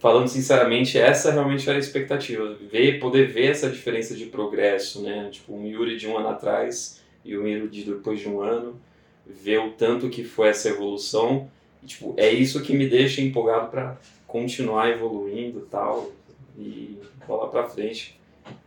falando 0.00 0.26
sinceramente, 0.26 0.98
essa 0.98 1.30
realmente 1.30 1.68
era 1.68 1.78
a 1.78 1.80
expectativa. 1.80 2.56
Ver, 2.68 2.98
poder 2.98 3.28
ver 3.28 3.52
essa 3.52 3.70
diferença 3.70 4.16
de 4.16 4.26
progresso, 4.26 5.00
né? 5.00 5.28
Tipo, 5.30 5.54
o 5.54 5.64
Yuri 5.64 5.96
de 5.96 6.08
um 6.08 6.18
ano 6.18 6.28
atrás 6.28 7.00
e 7.24 7.36
o 7.36 7.46
Yuri 7.46 7.68
de 7.68 7.84
depois 7.84 8.20
de 8.20 8.28
um 8.28 8.40
ano 8.40 8.74
ver 9.26 9.58
o 9.58 9.70
tanto 9.70 10.08
que 10.08 10.24
foi 10.24 10.48
essa 10.48 10.68
evolução. 10.68 11.48
E, 11.82 11.86
tipo, 11.86 12.14
é 12.16 12.30
isso 12.30 12.62
que 12.62 12.74
me 12.74 12.88
deixa 12.88 13.20
empolgado 13.20 13.70
para 13.70 13.96
continuar 14.26 14.90
evoluindo 14.90 15.66
tal, 15.70 16.10
e 16.58 16.98
bola 17.26 17.48
para 17.48 17.68
frente, 17.68 18.18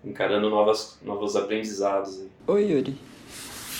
encarando 0.03 0.49
novas, 0.49 0.97
novos 1.03 1.35
aprendizados. 1.35 2.21
Oi, 2.47 2.71
Yuri. 2.71 2.95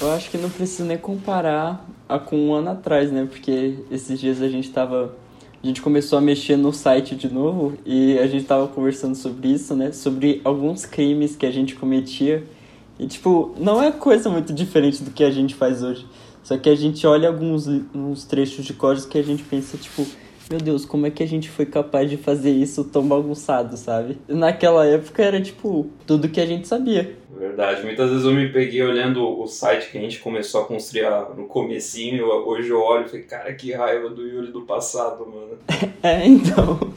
Eu 0.02 0.12
acho 0.12 0.30
que 0.30 0.38
não 0.38 0.50
precisa 0.50 0.84
nem 0.84 0.98
comparar 0.98 1.88
a 2.08 2.20
com 2.20 2.38
um 2.38 2.54
ano 2.54 2.72
atrás, 2.72 3.12
né? 3.12 3.26
Porque 3.30 3.76
esses 3.90 4.20
dias 4.20 4.42
a 4.42 4.50
gente 4.50 4.70
tava 4.72 5.16
a 5.64 5.68
gente 5.68 5.82
começou 5.82 6.20
a 6.20 6.22
mexer 6.22 6.58
no 6.58 6.72
site 6.72 7.16
de 7.16 7.28
novo 7.28 7.76
e 7.84 8.20
a 8.20 8.28
gente 8.28 8.46
tava 8.46 8.68
conversando 8.68 9.16
sobre 9.16 9.48
isso, 9.48 9.76
né? 9.76 9.92
Sobre 9.92 10.40
alguns 10.44 10.86
crimes 10.86 11.36
que 11.36 11.44
a 11.44 11.50
gente 11.50 11.74
cometia. 11.74 12.44
E, 13.00 13.08
tipo, 13.08 13.54
não 13.58 13.82
é 13.82 13.92
coisa 13.92 14.30
muito 14.30 14.54
diferente 14.54 15.04
do 15.04 15.12
que 15.12 15.24
a 15.24 15.32
gente 15.32 15.56
faz 15.56 15.84
hoje. 15.84 16.06
Só 16.44 16.58
que 16.58 16.70
a 16.70 16.76
gente 16.76 17.06
olha 17.08 17.28
alguns 17.28 17.68
uns 17.94 18.24
trechos 18.24 18.64
de 18.64 18.74
código 18.74 19.08
que 19.08 19.18
a 19.18 19.24
gente 19.24 19.44
pensa, 19.44 19.78
tipo, 19.78 20.06
meu 20.50 20.60
Deus, 20.60 20.86
como 20.86 21.08
é 21.08 21.10
que 21.10 21.24
a 21.24 21.28
gente 21.28 21.50
foi 21.50 21.66
capaz 21.66 22.10
de 22.10 22.18
fazer 22.18 22.52
isso 22.52 22.84
tão 22.84 23.08
bagunçado, 23.08 23.76
sabe? 23.76 24.18
Naquela 24.28 24.86
época 24.86 25.24
era, 25.24 25.42
tipo, 25.42 25.90
tudo 26.06 26.30
que 26.30 26.40
a 26.40 26.46
gente 26.46 26.68
sabia. 26.68 27.18
Verdade. 27.36 27.84
Muitas 27.84 28.10
vezes 28.10 28.26
eu 28.26 28.32
me 28.32 28.48
peguei 28.50 28.82
olhando 28.82 29.28
o 29.28 29.48
site 29.48 29.92
que 29.92 29.98
a 29.98 30.02
gente 30.02 30.20
começou 30.20 30.62
a 30.62 30.66
construir 30.66 31.10
no 31.36 31.48
comecinho. 31.48 32.26
Hoje 32.28 32.70
eu 32.70 32.80
olho 32.80 33.06
e 33.06 33.10
falei, 33.10 33.26
cara, 33.26 33.54
que 33.54 33.74
raiva 33.74 34.10
do 34.10 34.26
Yuri 34.26 34.52
do 34.52 34.62
passado, 34.62 35.26
mano. 35.26 35.58
é, 36.02 36.26
então. 36.26 36.94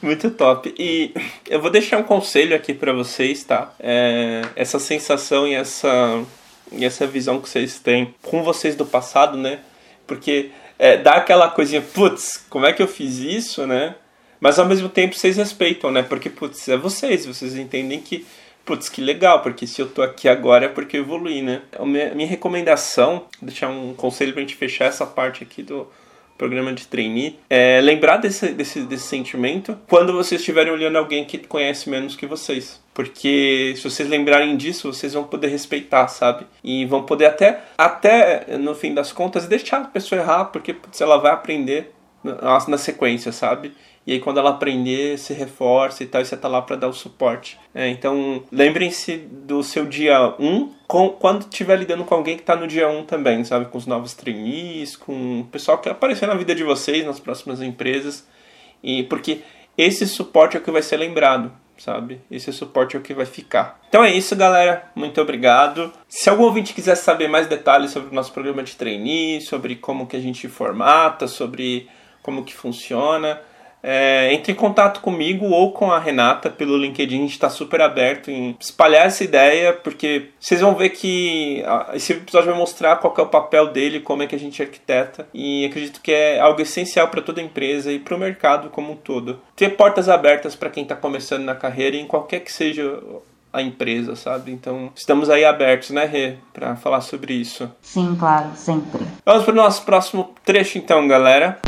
Muito 0.00 0.30
top. 0.30 0.72
E 0.78 1.12
eu 1.48 1.60
vou 1.60 1.70
deixar 1.70 1.98
um 1.98 2.04
conselho 2.04 2.54
aqui 2.54 2.72
para 2.72 2.92
vocês, 2.92 3.42
tá? 3.42 3.72
É, 3.80 4.42
essa 4.54 4.78
sensação 4.78 5.46
e 5.46 5.54
essa, 5.54 6.24
e 6.70 6.84
essa 6.84 7.06
visão 7.06 7.40
que 7.40 7.48
vocês 7.48 7.80
têm 7.80 8.14
com 8.22 8.42
vocês 8.44 8.76
do 8.76 8.86
passado, 8.86 9.36
né? 9.36 9.58
Porque 10.06 10.50
é, 10.78 10.96
dá 10.96 11.14
aquela 11.14 11.50
coisinha, 11.50 11.82
putz, 11.82 12.44
como 12.48 12.64
é 12.64 12.72
que 12.72 12.80
eu 12.80 12.86
fiz 12.86 13.18
isso, 13.18 13.66
né? 13.66 13.96
Mas 14.40 14.58
ao 14.58 14.66
mesmo 14.66 14.88
tempo 14.88 15.16
vocês 15.16 15.36
respeitam, 15.36 15.90
né? 15.90 16.02
Porque, 16.02 16.30
putz, 16.30 16.68
é 16.68 16.76
vocês, 16.76 17.26
vocês 17.26 17.56
entendem 17.56 18.00
que, 18.00 18.24
putz, 18.64 18.88
que 18.88 19.00
legal, 19.00 19.42
porque 19.42 19.66
se 19.66 19.82
eu 19.82 19.88
tô 19.88 20.00
aqui 20.00 20.28
agora 20.28 20.66
é 20.66 20.68
porque 20.68 20.96
eu 20.96 21.02
evolui, 21.02 21.42
né? 21.42 21.62
A 21.76 21.84
minha, 21.84 22.14
minha 22.14 22.28
recomendação, 22.28 23.26
deixar 23.42 23.68
um 23.68 23.92
conselho 23.94 24.32
pra 24.32 24.42
gente 24.42 24.54
fechar 24.54 24.84
essa 24.84 25.04
parte 25.04 25.42
aqui 25.42 25.60
do, 25.60 25.88
programa 26.38 26.72
de 26.72 26.86
trainee, 26.86 27.38
é 27.50 27.80
lembrar 27.80 28.16
desse, 28.16 28.50
desse, 28.50 28.80
desse 28.82 29.04
sentimento 29.04 29.76
quando 29.88 30.12
vocês 30.12 30.40
estiverem 30.40 30.72
olhando 30.72 30.96
alguém 30.96 31.24
que 31.24 31.36
conhece 31.38 31.90
menos 31.90 32.14
que 32.14 32.24
vocês. 32.24 32.80
Porque 32.94 33.74
se 33.76 33.82
vocês 33.84 34.08
lembrarem 34.08 34.56
disso, 34.56 34.92
vocês 34.92 35.12
vão 35.12 35.24
poder 35.24 35.48
respeitar, 35.48 36.08
sabe? 36.08 36.46
E 36.64 36.86
vão 36.86 37.02
poder 37.02 37.26
até, 37.26 37.60
até 37.76 38.56
no 38.56 38.74
fim 38.74 38.94
das 38.94 39.12
contas, 39.12 39.46
deixar 39.46 39.82
a 39.82 39.84
pessoa 39.84 40.20
errar, 40.20 40.46
porque 40.46 40.74
se 40.92 41.02
ela 41.02 41.18
vai 41.18 41.32
aprender 41.32 41.92
na, 42.22 42.58
na 42.66 42.78
sequência, 42.78 43.30
sabe? 43.32 43.72
E 44.08 44.12
aí 44.14 44.20
quando 44.20 44.40
ela 44.40 44.48
aprender, 44.48 45.18
se 45.18 45.34
reforça 45.34 46.02
e 46.02 46.06
tal, 46.06 46.22
e 46.22 46.24
você 46.24 46.34
tá 46.34 46.48
lá 46.48 46.62
para 46.62 46.76
dar 46.76 46.88
o 46.88 46.94
suporte. 46.94 47.60
É, 47.74 47.90
então, 47.90 48.42
lembrem-se 48.50 49.18
do 49.18 49.62
seu 49.62 49.84
dia 49.84 50.34
1 50.38 50.72
com, 50.86 51.10
quando 51.10 51.42
estiver 51.42 51.78
lidando 51.78 52.06
com 52.06 52.14
alguém 52.14 52.34
que 52.34 52.40
está 52.40 52.56
no 52.56 52.66
dia 52.66 52.88
1 52.88 53.04
também, 53.04 53.44
sabe? 53.44 53.66
Com 53.66 53.76
os 53.76 53.86
novos 53.86 54.14
trainees, 54.14 54.96
com 54.96 55.40
o 55.40 55.44
pessoal 55.44 55.76
que 55.76 55.90
aparecer 55.90 56.26
na 56.26 56.32
vida 56.32 56.54
de 56.54 56.64
vocês, 56.64 57.04
nas 57.04 57.20
próximas 57.20 57.60
empresas. 57.60 58.26
E 58.82 59.02
porque 59.02 59.42
esse 59.76 60.06
suporte 60.06 60.56
é 60.56 60.60
o 60.60 60.62
que 60.62 60.70
vai 60.70 60.80
ser 60.80 60.96
lembrado, 60.96 61.52
sabe? 61.76 62.18
Esse 62.30 62.50
suporte 62.50 62.96
é 62.96 62.98
o 62.98 63.02
que 63.02 63.12
vai 63.12 63.26
ficar. 63.26 63.78
Então 63.90 64.02
é 64.02 64.10
isso, 64.10 64.34
galera. 64.34 64.90
Muito 64.94 65.20
obrigado. 65.20 65.92
Se 66.08 66.30
algum 66.30 66.44
ouvinte 66.44 66.72
quiser 66.72 66.94
saber 66.94 67.28
mais 67.28 67.46
detalhes 67.46 67.90
sobre 67.90 68.08
o 68.08 68.14
nosso 68.14 68.32
programa 68.32 68.62
de 68.62 68.74
trainee, 68.74 69.42
sobre 69.42 69.76
como 69.76 70.06
que 70.06 70.16
a 70.16 70.20
gente 70.20 70.48
formata, 70.48 71.28
sobre 71.28 71.90
como 72.22 72.42
que 72.42 72.54
funciona, 72.54 73.38
é, 73.82 74.32
entre 74.32 74.52
em 74.52 74.54
contato 74.54 75.00
comigo 75.00 75.46
ou 75.46 75.72
com 75.72 75.90
a 75.90 75.98
Renata 75.98 76.50
pelo 76.50 76.76
LinkedIn, 76.76 77.16
a 77.16 77.20
gente 77.22 77.32
está 77.32 77.50
super 77.50 77.80
aberto 77.80 78.30
em 78.30 78.56
espalhar 78.58 79.06
essa 79.06 79.24
ideia, 79.24 79.72
porque 79.72 80.30
vocês 80.38 80.60
vão 80.60 80.74
ver 80.74 80.90
que 80.90 81.62
esse 81.94 82.12
episódio 82.12 82.50
vai 82.50 82.58
mostrar 82.58 82.96
qual 82.96 83.14
é 83.16 83.22
o 83.22 83.26
papel 83.26 83.68
dele, 83.68 84.00
como 84.00 84.22
é 84.22 84.26
que 84.26 84.34
a 84.34 84.38
gente 84.38 84.62
arquiteta, 84.62 85.28
e 85.32 85.64
acredito 85.66 86.00
que 86.00 86.12
é 86.12 86.40
algo 86.40 86.60
essencial 86.60 87.08
para 87.08 87.22
toda 87.22 87.42
empresa 87.42 87.92
e 87.92 87.98
para 87.98 88.14
o 88.14 88.18
mercado 88.18 88.70
como 88.70 88.92
um 88.92 88.96
todo. 88.96 89.40
Ter 89.56 89.70
portas 89.70 90.08
abertas 90.08 90.54
para 90.54 90.70
quem 90.70 90.82
está 90.82 90.96
começando 90.96 91.44
na 91.44 91.54
carreira 91.54 91.96
em 91.96 92.06
qualquer 92.06 92.40
que 92.40 92.52
seja 92.52 93.00
a 93.52 93.62
empresa, 93.62 94.14
sabe? 94.14 94.52
Então, 94.52 94.90
estamos 94.94 95.30
aí 95.30 95.44
abertos, 95.44 95.90
né, 95.90 96.04
Rê, 96.04 96.34
para 96.52 96.76
falar 96.76 97.00
sobre 97.00 97.34
isso. 97.34 97.70
Sim, 97.80 98.16
claro, 98.18 98.50
sempre. 98.54 99.04
Vamos 99.24 99.44
para 99.44 99.52
o 99.52 99.56
nosso 99.56 99.84
próximo 99.84 100.34
trecho, 100.44 100.78
então, 100.78 101.08
galera. 101.08 101.58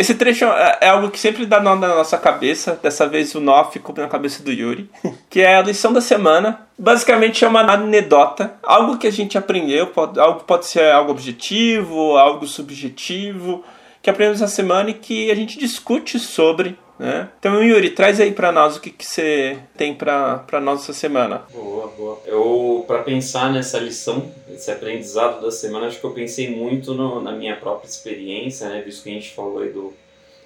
Esse 0.00 0.14
trecho 0.14 0.46
é, 0.46 0.78
é 0.80 0.88
algo 0.88 1.10
que 1.10 1.20
sempre 1.20 1.44
dá 1.44 1.60
nó 1.60 1.76
na 1.76 1.88
nossa 1.88 2.16
cabeça, 2.16 2.80
dessa 2.82 3.06
vez 3.06 3.34
o 3.34 3.40
nó 3.40 3.64
ficou 3.64 3.94
na 3.94 4.08
cabeça 4.08 4.42
do 4.42 4.50
Yuri, 4.50 4.88
que 5.28 5.42
é 5.42 5.56
a 5.56 5.60
lição 5.60 5.92
da 5.92 6.00
semana. 6.00 6.66
Basicamente 6.78 7.44
é 7.44 7.48
uma 7.48 7.60
anedota, 7.70 8.54
algo 8.62 8.96
que 8.96 9.06
a 9.06 9.12
gente 9.12 9.36
aprendeu, 9.36 9.88
pode, 9.88 10.18
algo 10.18 10.40
pode 10.44 10.64
ser 10.64 10.90
algo 10.90 11.10
objetivo, 11.10 12.16
algo 12.16 12.46
subjetivo, 12.46 13.62
que 14.00 14.08
aprendemos 14.08 14.40
essa 14.40 14.54
semana 14.54 14.88
e 14.88 14.94
que 14.94 15.30
a 15.30 15.34
gente 15.34 15.58
discute 15.58 16.18
sobre 16.18 16.78
né? 17.00 17.30
Então, 17.38 17.64
Yuri, 17.64 17.90
traz 17.90 18.20
aí 18.20 18.30
para 18.30 18.52
nós 18.52 18.76
o 18.76 18.80
que, 18.80 18.90
que 18.90 19.06
você 19.06 19.58
tem 19.74 19.94
para 19.94 20.60
nós 20.62 20.82
essa 20.82 20.92
semana. 20.92 21.44
Boa, 21.50 21.88
boa. 21.88 22.20
Eu, 22.26 22.84
para 22.86 23.02
pensar 23.02 23.50
nessa 23.50 23.78
lição, 23.78 24.30
esse 24.50 24.70
aprendizado 24.70 25.40
da 25.40 25.50
semana, 25.50 25.86
acho 25.86 25.98
que 25.98 26.04
eu 26.04 26.10
pensei 26.10 26.54
muito 26.54 26.92
no, 26.92 27.22
na 27.22 27.32
minha 27.32 27.56
própria 27.56 27.88
experiência, 27.88 28.68
né? 28.68 28.82
Visto 28.82 29.02
que 29.02 29.08
a 29.08 29.14
gente 29.14 29.30
falou 29.30 29.60
aí 29.60 29.70
do 29.70 29.94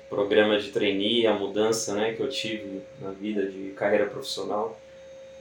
programa 0.08 0.56
de 0.60 0.68
trainee, 0.68 1.26
a 1.26 1.32
mudança 1.32 1.92
né, 1.94 2.12
que 2.12 2.20
eu 2.20 2.28
tive 2.28 2.82
na 3.00 3.10
vida 3.10 3.46
de 3.46 3.70
carreira 3.70 4.06
profissional. 4.06 4.78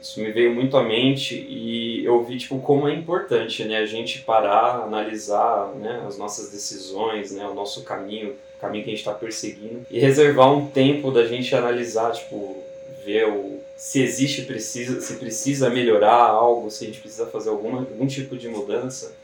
Isso 0.03 0.19
me 0.19 0.33
veio 0.33 0.53
muito 0.53 0.75
à 0.75 0.83
mente 0.83 1.33
e 1.33 2.03
eu 2.03 2.21
vi 2.25 2.37
tipo, 2.37 2.59
como 2.59 2.89
é 2.89 2.93
importante 2.93 3.63
né, 3.63 3.77
a 3.77 3.85
gente 3.85 4.21
parar, 4.21 4.83
analisar 4.83 5.73
né, 5.75 6.03
as 6.05 6.17
nossas 6.17 6.51
decisões, 6.51 7.31
né, 7.31 7.47
o 7.47 7.53
nosso 7.53 7.83
caminho 7.83 8.35
caminho 8.59 8.83
que 8.83 8.89
a 8.89 8.93
gente 8.93 8.99
está 8.99 9.13
perseguindo 9.13 9.85
e 9.89 9.99
reservar 9.99 10.53
um 10.53 10.67
tempo 10.67 11.09
da 11.09 11.25
gente 11.25 11.55
analisar, 11.55 12.11
tipo, 12.11 12.63
ver 13.05 13.29
o, 13.29 13.59
se 13.77 14.01
existe 14.01 14.41
precisa, 14.43 14.99
se 14.99 15.15
precisa 15.15 15.69
melhorar 15.69 16.29
algo, 16.29 16.69
se 16.69 16.83
a 16.83 16.87
gente 16.87 16.99
precisa 16.99 17.25
fazer 17.27 17.49
alguma, 17.49 17.79
algum 17.79 18.05
tipo 18.05 18.37
de 18.37 18.49
mudança. 18.49 19.15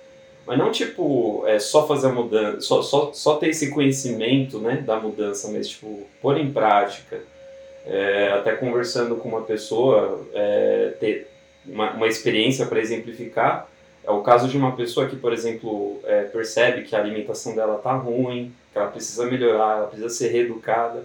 Mas 0.46 0.58
não 0.58 0.72
tipo 0.72 1.44
é, 1.46 1.60
só 1.60 1.86
fazer 1.88 2.08
a 2.08 2.14
mudança, 2.14 2.62
só, 2.62 2.82
só, 2.82 3.12
só 3.14 3.36
ter 3.36 3.50
esse 3.50 3.70
conhecimento 3.70 4.60
né, 4.60 4.78
da 4.78 4.98
mudança, 4.98 5.50
mas 5.52 5.68
tipo 5.68 6.08
pôr 6.22 6.38
em 6.38 6.52
prática. 6.52 7.22
É, 7.86 8.32
até 8.34 8.54
conversando 8.54 9.16
com 9.16 9.30
uma 9.30 9.42
pessoa, 9.42 10.26
é, 10.34 10.94
ter 11.00 11.28
uma, 11.66 11.92
uma 11.92 12.08
experiência 12.08 12.66
para 12.66 12.80
exemplificar. 12.80 13.68
É 14.04 14.12
o 14.12 14.22
caso 14.22 14.48
de 14.48 14.58
uma 14.58 14.76
pessoa 14.76 15.08
que, 15.08 15.16
por 15.16 15.34
exemplo, 15.34 16.00
é, 16.04 16.24
percebe 16.24 16.84
que 16.84 16.96
a 16.96 17.00
alimentação 17.00 17.56
dela 17.56 17.78
tá 17.78 17.94
ruim, 17.94 18.54
que 18.72 18.78
ela 18.78 18.88
precisa 18.90 19.26
melhorar, 19.26 19.78
ela 19.78 19.88
precisa 19.88 20.10
ser 20.10 20.30
reeducada. 20.30 21.04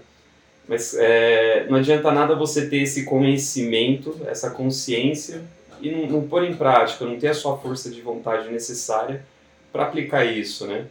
Mas 0.66 0.94
é, 0.94 1.66
não 1.68 1.78
adianta 1.78 2.10
nada 2.10 2.34
você 2.34 2.68
ter 2.68 2.78
esse 2.78 3.04
conhecimento, 3.04 4.18
essa 4.26 4.50
consciência 4.50 5.42
e 5.80 5.90
não, 5.90 6.06
não 6.06 6.28
pôr 6.28 6.44
em 6.44 6.54
prática, 6.54 7.04
não 7.04 7.18
ter 7.18 7.28
a 7.28 7.34
sua 7.34 7.58
força 7.58 7.90
de 7.90 8.00
vontade 8.00 8.50
necessária 8.50 9.24
para 9.72 9.84
aplicar 9.84 10.24
isso, 10.24 10.66
né? 10.66 10.86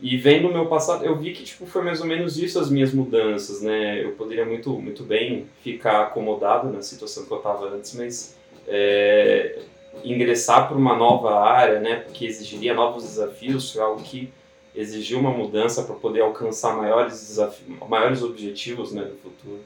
E 0.00 0.16
vendo 0.16 0.48
o 0.48 0.52
meu 0.52 0.66
passado, 0.66 1.04
eu 1.04 1.16
vi 1.16 1.32
que 1.32 1.44
tipo 1.44 1.66
foi 1.66 1.82
mais 1.82 2.00
ou 2.00 2.06
menos 2.06 2.36
isso 2.36 2.58
as 2.58 2.70
minhas 2.70 2.92
mudanças, 2.92 3.62
né? 3.62 4.02
Eu 4.02 4.12
poderia 4.12 4.44
muito 4.44 4.70
muito 4.78 5.02
bem 5.02 5.46
ficar 5.62 6.02
acomodado 6.02 6.70
na 6.70 6.82
situação 6.82 7.24
que 7.24 7.32
eu 7.32 7.38
estava 7.38 7.68
antes, 7.68 7.94
mas 7.94 8.36
é, 8.66 9.60
ingressar 10.02 10.68
para 10.68 10.76
uma 10.76 10.96
nova 10.96 11.40
área, 11.40 11.80
né? 11.80 11.96
Porque 11.96 12.26
exigiria 12.26 12.74
novos 12.74 13.04
desafios, 13.04 13.72
foi 13.72 13.82
algo 13.82 14.02
que 14.02 14.32
exigiu 14.74 15.20
uma 15.20 15.30
mudança 15.30 15.84
para 15.84 15.94
poder 15.94 16.22
alcançar 16.22 16.76
maiores 16.76 17.14
desafios, 17.28 17.78
maiores 17.88 18.22
objetivos 18.22 18.92
né, 18.92 19.02
do 19.02 19.16
futuro. 19.16 19.60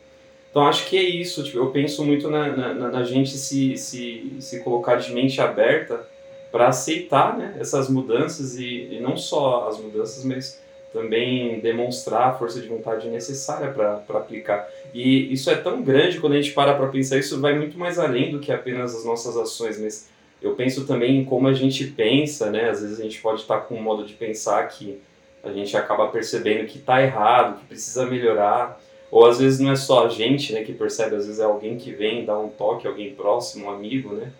Então 0.50 0.66
acho 0.66 0.86
que 0.86 0.96
é 0.96 1.02
isso, 1.02 1.42
tipo, 1.44 1.58
eu 1.58 1.70
penso 1.70 2.04
muito 2.04 2.28
na, 2.28 2.48
na, 2.48 2.88
na 2.88 3.04
gente 3.04 3.30
se, 3.30 3.76
se, 3.76 4.36
se 4.40 4.60
colocar 4.60 4.96
de 4.96 5.12
mente 5.12 5.40
aberta 5.40 6.06
para 6.50 6.68
aceitar 6.68 7.36
né, 7.36 7.56
essas 7.58 7.88
mudanças 7.88 8.58
e, 8.58 8.88
e, 8.92 9.00
não 9.00 9.16
só 9.16 9.68
as 9.68 9.78
mudanças, 9.78 10.24
mas 10.24 10.60
também 10.92 11.60
demonstrar 11.60 12.28
a 12.28 12.32
força 12.32 12.60
de 12.60 12.68
vontade 12.68 13.08
necessária 13.08 13.70
para 13.70 14.18
aplicar. 14.18 14.66
E 14.94 15.32
isso 15.32 15.50
é 15.50 15.56
tão 15.56 15.82
grande 15.82 16.18
quando 16.18 16.32
a 16.32 16.40
gente 16.40 16.54
para 16.54 16.74
para 16.74 16.88
pensar, 16.88 17.18
isso 17.18 17.40
vai 17.40 17.54
muito 17.54 17.78
mais 17.78 17.98
além 17.98 18.30
do 18.30 18.38
que 18.38 18.50
apenas 18.50 18.94
as 18.94 19.04
nossas 19.04 19.36
ações, 19.36 19.78
mas 19.78 20.08
eu 20.40 20.54
penso 20.54 20.86
também 20.86 21.18
em 21.18 21.24
como 21.24 21.48
a 21.48 21.52
gente 21.52 21.84
pensa, 21.88 22.50
né? 22.50 22.70
Às 22.70 22.80
vezes 22.80 23.00
a 23.00 23.02
gente 23.02 23.20
pode 23.20 23.42
estar 23.42 23.60
com 23.60 23.74
um 23.74 23.82
modo 23.82 24.04
de 24.04 24.14
pensar 24.14 24.66
que 24.68 25.00
a 25.42 25.52
gente 25.52 25.76
acaba 25.76 26.08
percebendo 26.08 26.66
que 26.66 26.78
está 26.78 27.02
errado, 27.02 27.58
que 27.58 27.66
precisa 27.66 28.06
melhorar. 28.06 28.80
Ou 29.10 29.26
às 29.26 29.38
vezes 29.38 29.58
não 29.58 29.72
é 29.72 29.76
só 29.76 30.06
a 30.06 30.08
gente 30.08 30.52
né, 30.52 30.62
que 30.62 30.72
percebe, 30.72 31.16
às 31.16 31.24
vezes 31.26 31.40
é 31.40 31.44
alguém 31.44 31.78
que 31.78 31.90
vem 31.92 32.26
dar 32.26 32.38
um 32.38 32.48
toque, 32.48 32.86
alguém 32.86 33.14
próximo, 33.14 33.66
um 33.66 33.70
amigo, 33.70 34.14
né? 34.14 34.30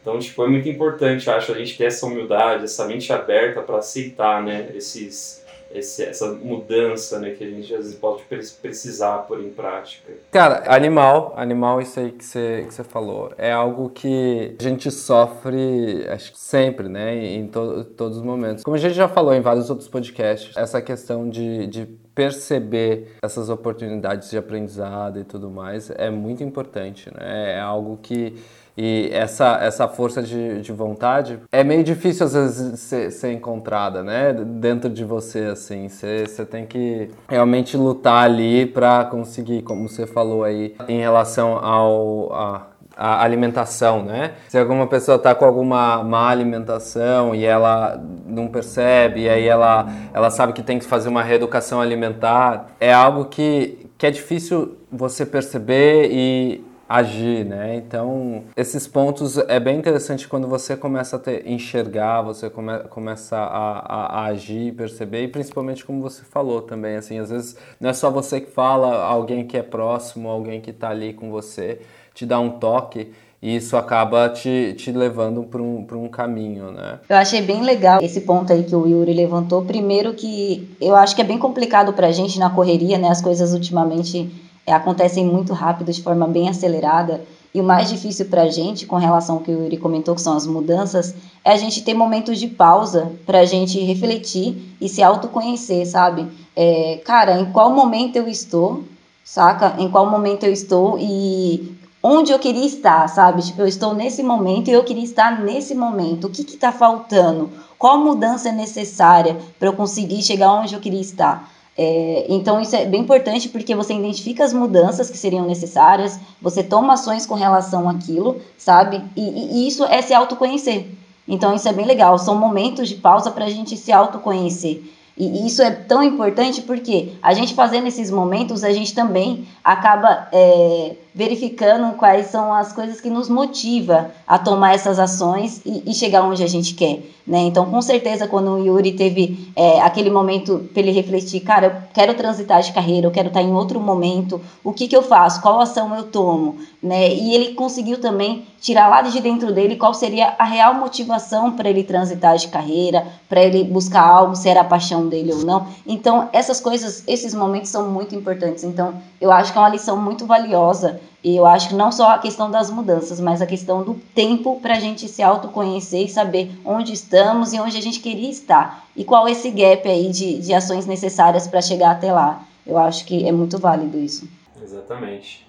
Então, 0.00 0.18
tipo, 0.18 0.42
é 0.44 0.48
muito 0.48 0.68
importante, 0.68 1.28
acho, 1.28 1.52
a 1.52 1.58
gente 1.58 1.76
ter 1.76 1.84
essa 1.84 2.06
humildade, 2.06 2.64
essa 2.64 2.86
mente 2.86 3.12
aberta 3.12 3.60
para 3.60 3.78
aceitar, 3.78 4.42
né, 4.42 4.70
esses, 4.74 5.44
esse, 5.70 6.02
essa 6.02 6.32
mudança 6.32 7.18
né, 7.18 7.30
que 7.30 7.44
a 7.44 7.46
gente 7.46 7.74
às 7.74 7.84
vezes 7.84 7.94
pode 7.94 8.22
precisar 8.62 9.18
pôr 9.18 9.40
em 9.40 9.50
prática? 9.50 10.12
Cara, 10.30 10.64
animal, 10.72 11.34
animal, 11.36 11.80
isso 11.80 12.00
aí 12.00 12.12
que 12.12 12.24
você 12.24 12.66
que 12.68 12.82
falou, 12.84 13.32
é 13.36 13.52
algo 13.52 13.90
que 13.90 14.56
a 14.58 14.62
gente 14.62 14.90
sofre, 14.90 16.06
acho 16.08 16.32
que 16.32 16.38
sempre, 16.38 16.88
né, 16.88 17.14
em 17.14 17.46
to 17.46 17.84
todos 17.84 18.18
os 18.18 18.22
momentos. 18.22 18.64
Como 18.64 18.76
a 18.76 18.80
gente 18.80 18.94
já 18.94 19.08
falou 19.08 19.34
em 19.34 19.40
vários 19.40 19.68
outros 19.68 19.88
podcasts, 19.88 20.56
essa 20.56 20.80
questão 20.80 21.28
de, 21.28 21.66
de 21.66 21.86
perceber 22.14 23.16
essas 23.22 23.48
oportunidades 23.48 24.30
de 24.30 24.36
aprendizado 24.36 25.20
e 25.20 25.24
tudo 25.24 25.48
mais 25.48 25.88
é 25.90 26.10
muito 26.10 26.42
importante, 26.42 27.08
né? 27.14 27.52
É 27.52 27.60
algo 27.60 27.96
que 28.02 28.34
e 28.80 29.10
essa, 29.12 29.58
essa 29.60 29.88
força 29.88 30.22
de, 30.22 30.60
de 30.60 30.70
vontade 30.70 31.40
é 31.50 31.64
meio 31.64 31.82
difícil 31.82 32.26
às 32.26 32.32
vezes 32.32 32.78
ser, 32.78 33.10
ser 33.10 33.32
encontrada, 33.32 34.04
né? 34.04 34.32
Dentro 34.32 34.88
de 34.88 35.04
você, 35.04 35.46
assim. 35.46 35.88
Você, 35.88 36.46
tem 36.48 36.64
que 36.64 37.10
realmente 37.28 37.76
lutar 37.76 38.22
ali 38.22 38.66
para 38.66 39.04
conseguir, 39.06 39.62
como 39.62 39.88
você 39.88 40.06
falou 40.06 40.44
aí, 40.44 40.76
em 40.86 41.00
relação 41.00 41.56
ao. 41.56 42.32
A, 42.32 42.66
a 43.00 43.22
alimentação, 43.22 44.02
né? 44.02 44.32
Se 44.48 44.58
alguma 44.58 44.88
pessoa 44.88 45.16
está 45.16 45.32
com 45.32 45.44
alguma 45.44 46.02
má 46.02 46.28
alimentação 46.30 47.32
e 47.32 47.44
ela 47.44 48.00
não 48.26 48.48
percebe, 48.48 49.22
e 49.22 49.28
aí 49.28 49.46
ela, 49.46 49.86
ela 50.12 50.30
sabe 50.30 50.52
que 50.52 50.64
tem 50.64 50.80
que 50.80 50.84
fazer 50.84 51.08
uma 51.08 51.22
reeducação 51.22 51.80
alimentar, 51.80 52.66
é 52.80 52.92
algo 52.92 53.26
que, 53.26 53.88
que 53.96 54.04
é 54.04 54.10
difícil 54.10 54.76
você 54.90 55.24
perceber 55.24 56.08
e 56.10 56.64
agir, 56.88 57.44
né? 57.44 57.76
Então, 57.76 58.44
esses 58.56 58.86
pontos 58.86 59.36
é 59.36 59.60
bem 59.60 59.78
interessante 59.78 60.26
quando 60.26 60.48
você 60.48 60.74
começa 60.74 61.16
a 61.16 61.18
ter, 61.18 61.46
enxergar, 61.46 62.22
você 62.22 62.48
come, 62.48 62.78
começa 62.88 63.36
a, 63.36 63.78
a, 63.78 64.06
a, 64.20 64.24
agir, 64.26 64.72
perceber, 64.72 65.24
e 65.24 65.28
principalmente 65.28 65.84
como 65.84 66.00
você 66.00 66.22
falou 66.22 66.62
também, 66.62 66.96
assim, 66.96 67.18
às 67.18 67.28
vezes 67.28 67.56
não 67.78 67.90
é 67.90 67.92
só 67.92 68.10
você 68.10 68.40
que 68.40 68.50
fala, 68.50 69.04
alguém 69.04 69.46
que 69.46 69.58
é 69.58 69.62
próximo, 69.62 70.30
alguém 70.30 70.62
que 70.62 70.70
está 70.70 70.88
ali 70.88 71.12
com 71.12 71.30
você, 71.30 71.80
te 72.14 72.24
dá 72.24 72.40
um 72.40 72.50
toque, 72.50 73.12
e 73.40 73.54
isso 73.54 73.76
acaba 73.76 74.28
te, 74.30 74.74
te 74.76 74.90
levando 74.90 75.44
para 75.44 75.62
um, 75.62 75.86
um 75.92 76.08
caminho, 76.08 76.72
né? 76.72 76.98
Eu 77.08 77.16
achei 77.16 77.40
bem 77.40 77.62
legal 77.62 78.02
esse 78.02 78.22
ponto 78.22 78.52
aí 78.52 78.64
que 78.64 78.74
o 78.74 78.84
Yuri 78.84 79.14
levantou. 79.14 79.64
Primeiro 79.64 80.12
que 80.12 80.68
eu 80.80 80.96
acho 80.96 81.14
que 81.14 81.20
é 81.20 81.24
bem 81.24 81.38
complicado 81.38 81.92
para 81.92 82.08
a 82.08 82.10
gente 82.10 82.36
na 82.36 82.50
correria, 82.50 82.98
né? 82.98 83.08
As 83.08 83.20
coisas 83.20 83.52
ultimamente 83.52 84.28
acontecem 84.70 85.24
muito 85.24 85.52
rápido, 85.52 85.92
de 85.92 86.02
forma 86.02 86.26
bem 86.26 86.48
acelerada. 86.48 87.20
E 87.54 87.60
o 87.60 87.64
mais 87.64 87.88
difícil 87.88 88.26
para 88.26 88.42
a 88.42 88.48
gente, 88.48 88.86
com 88.86 88.96
relação 88.96 89.36
ao 89.36 89.40
que 89.40 89.50
o 89.50 89.64
Yuri 89.64 89.78
comentou, 89.78 90.14
que 90.14 90.20
são 90.20 90.36
as 90.36 90.46
mudanças, 90.46 91.14
é 91.44 91.52
a 91.52 91.56
gente 91.56 91.82
ter 91.82 91.94
momentos 91.94 92.38
de 92.38 92.46
pausa 92.46 93.10
para 93.24 93.40
a 93.40 93.44
gente 93.44 93.80
refletir 93.80 94.76
e 94.80 94.88
se 94.88 95.02
autoconhecer, 95.02 95.86
sabe? 95.86 96.26
É, 96.54 97.00
cara, 97.04 97.40
em 97.40 97.46
qual 97.50 97.72
momento 97.72 98.16
eu 98.16 98.28
estou, 98.28 98.84
saca? 99.24 99.76
Em 99.78 99.90
qual 99.90 100.10
momento 100.10 100.44
eu 100.44 100.52
estou 100.52 100.98
e 101.00 101.74
onde 102.02 102.32
eu 102.32 102.38
queria 102.38 102.66
estar, 102.66 103.08
sabe? 103.08 103.42
Tipo, 103.42 103.62
eu 103.62 103.66
estou 103.66 103.94
nesse 103.94 104.22
momento 104.22 104.68
e 104.68 104.72
eu 104.72 104.84
queria 104.84 105.04
estar 105.04 105.42
nesse 105.42 105.74
momento. 105.74 106.26
O 106.26 106.30
que 106.30 106.42
está 106.42 106.70
faltando? 106.70 107.50
Qual 107.78 107.98
mudança 107.98 108.48
é 108.48 108.52
necessária 108.52 109.36
para 109.58 109.68
eu 109.68 109.72
conseguir 109.72 110.22
chegar 110.22 110.52
onde 110.52 110.74
eu 110.74 110.80
queria 110.80 111.00
estar? 111.00 111.50
É, 111.80 112.26
então 112.28 112.60
isso 112.60 112.74
é 112.74 112.84
bem 112.84 113.02
importante 113.02 113.48
porque 113.48 113.72
você 113.72 113.94
identifica 113.94 114.44
as 114.44 114.52
mudanças 114.52 115.08
que 115.08 115.16
seriam 115.16 115.46
necessárias, 115.46 116.18
você 116.42 116.60
toma 116.60 116.94
ações 116.94 117.24
com 117.24 117.36
relação 117.36 117.88
àquilo, 117.88 118.40
sabe? 118.58 119.00
E, 119.16 119.62
e 119.62 119.68
isso 119.68 119.84
é 119.84 120.02
se 120.02 120.12
autoconhecer. 120.12 120.86
Então 121.28 121.54
isso 121.54 121.68
é 121.68 121.72
bem 121.72 121.86
legal. 121.86 122.18
São 122.18 122.34
momentos 122.34 122.88
de 122.88 122.96
pausa 122.96 123.30
para 123.30 123.44
a 123.44 123.50
gente 123.50 123.76
se 123.76 123.92
autoconhecer. 123.92 124.82
E 125.16 125.46
isso 125.46 125.62
é 125.62 125.70
tão 125.70 126.02
importante 126.02 126.62
porque 126.62 127.12
a 127.22 127.32
gente 127.32 127.54
fazendo 127.54 127.86
esses 127.86 128.10
momentos, 128.10 128.64
a 128.64 128.72
gente 128.72 128.94
também 128.94 129.46
acaba 129.62 130.28
é, 130.32 130.96
verificando 131.14 131.96
quais 131.96 132.26
são 132.26 132.52
as 132.52 132.72
coisas 132.72 133.00
que 133.00 133.10
nos 133.10 133.28
motiva 133.28 134.10
a 134.26 134.38
tomar 134.38 134.74
essas 134.74 134.98
ações 134.98 135.60
e, 135.64 135.90
e 135.90 135.94
chegar 135.94 136.22
onde 136.22 136.42
a 136.42 136.46
gente 136.46 136.74
quer, 136.74 137.00
né? 137.26 137.40
Então, 137.40 137.70
com 137.70 137.82
certeza, 137.82 138.26
quando 138.26 138.52
o 138.52 138.64
Yuri 138.64 138.92
teve 138.92 139.52
é, 139.56 139.80
aquele 139.80 140.10
momento 140.10 140.68
para 140.72 140.82
ele 140.82 140.92
refletir, 140.92 141.40
cara, 141.40 141.66
eu 141.66 141.72
quero 141.92 142.14
transitar 142.14 142.62
de 142.62 142.72
carreira, 142.72 143.06
eu 143.06 143.10
quero 143.10 143.28
estar 143.28 143.42
em 143.42 143.52
outro 143.52 143.80
momento, 143.80 144.40
o 144.62 144.72
que 144.72 144.86
que 144.86 144.96
eu 144.96 145.02
faço? 145.02 145.42
Qual 145.42 145.60
ação 145.60 145.94
eu 145.96 146.04
tomo? 146.04 146.56
Né? 146.82 147.12
E 147.14 147.34
ele 147.34 147.54
conseguiu 147.54 148.00
também 148.00 148.46
tirar 148.60 148.88
lá 148.88 149.02
de 149.02 149.20
dentro 149.20 149.52
dele 149.52 149.76
qual 149.76 149.94
seria 149.94 150.34
a 150.38 150.44
real 150.44 150.74
motivação 150.74 151.52
para 151.52 151.68
ele 151.68 151.84
transitar 151.84 152.36
de 152.36 152.48
carreira, 152.48 153.06
para 153.28 153.42
ele 153.42 153.64
buscar 153.64 154.02
algo, 154.02 154.34
se 154.34 154.48
era 154.48 154.60
a 154.60 154.64
paixão 154.64 155.08
dele 155.08 155.32
ou 155.32 155.44
não. 155.44 155.66
Então, 155.86 156.28
essas 156.32 156.60
coisas, 156.60 157.04
esses 157.06 157.34
momentos 157.34 157.70
são 157.70 157.90
muito 157.90 158.14
importantes. 158.14 158.64
Então, 158.64 158.94
eu 159.20 159.30
acho 159.30 159.52
que 159.52 159.58
é 159.58 159.60
uma 159.60 159.68
lição 159.68 159.96
muito 159.96 160.26
valiosa 160.26 160.97
e 161.22 161.36
eu 161.36 161.44
acho 161.44 161.70
que 161.70 161.74
não 161.74 161.90
só 161.90 162.10
a 162.10 162.18
questão 162.18 162.50
das 162.50 162.70
mudanças, 162.70 163.20
mas 163.20 163.42
a 163.42 163.46
questão 163.46 163.82
do 163.82 163.94
tempo 164.14 164.60
para 164.60 164.76
a 164.76 164.80
gente 164.80 165.08
se 165.08 165.22
autoconhecer 165.22 166.04
e 166.04 166.08
saber 166.08 166.50
onde 166.64 166.92
estamos 166.92 167.52
e 167.52 167.60
onde 167.60 167.76
a 167.76 167.82
gente 167.82 168.00
queria 168.00 168.30
estar. 168.30 168.86
E 168.96 169.04
qual 169.04 169.26
é 169.26 169.32
esse 169.32 169.50
gap 169.50 169.88
aí 169.88 170.10
de, 170.10 170.38
de 170.38 170.54
ações 170.54 170.86
necessárias 170.86 171.46
para 171.46 171.60
chegar 171.60 171.92
até 171.92 172.12
lá. 172.12 172.44
Eu 172.66 172.78
acho 172.78 173.04
que 173.04 173.26
é 173.26 173.32
muito 173.32 173.58
válido 173.58 173.98
isso. 173.98 174.28
Exatamente. 174.62 175.46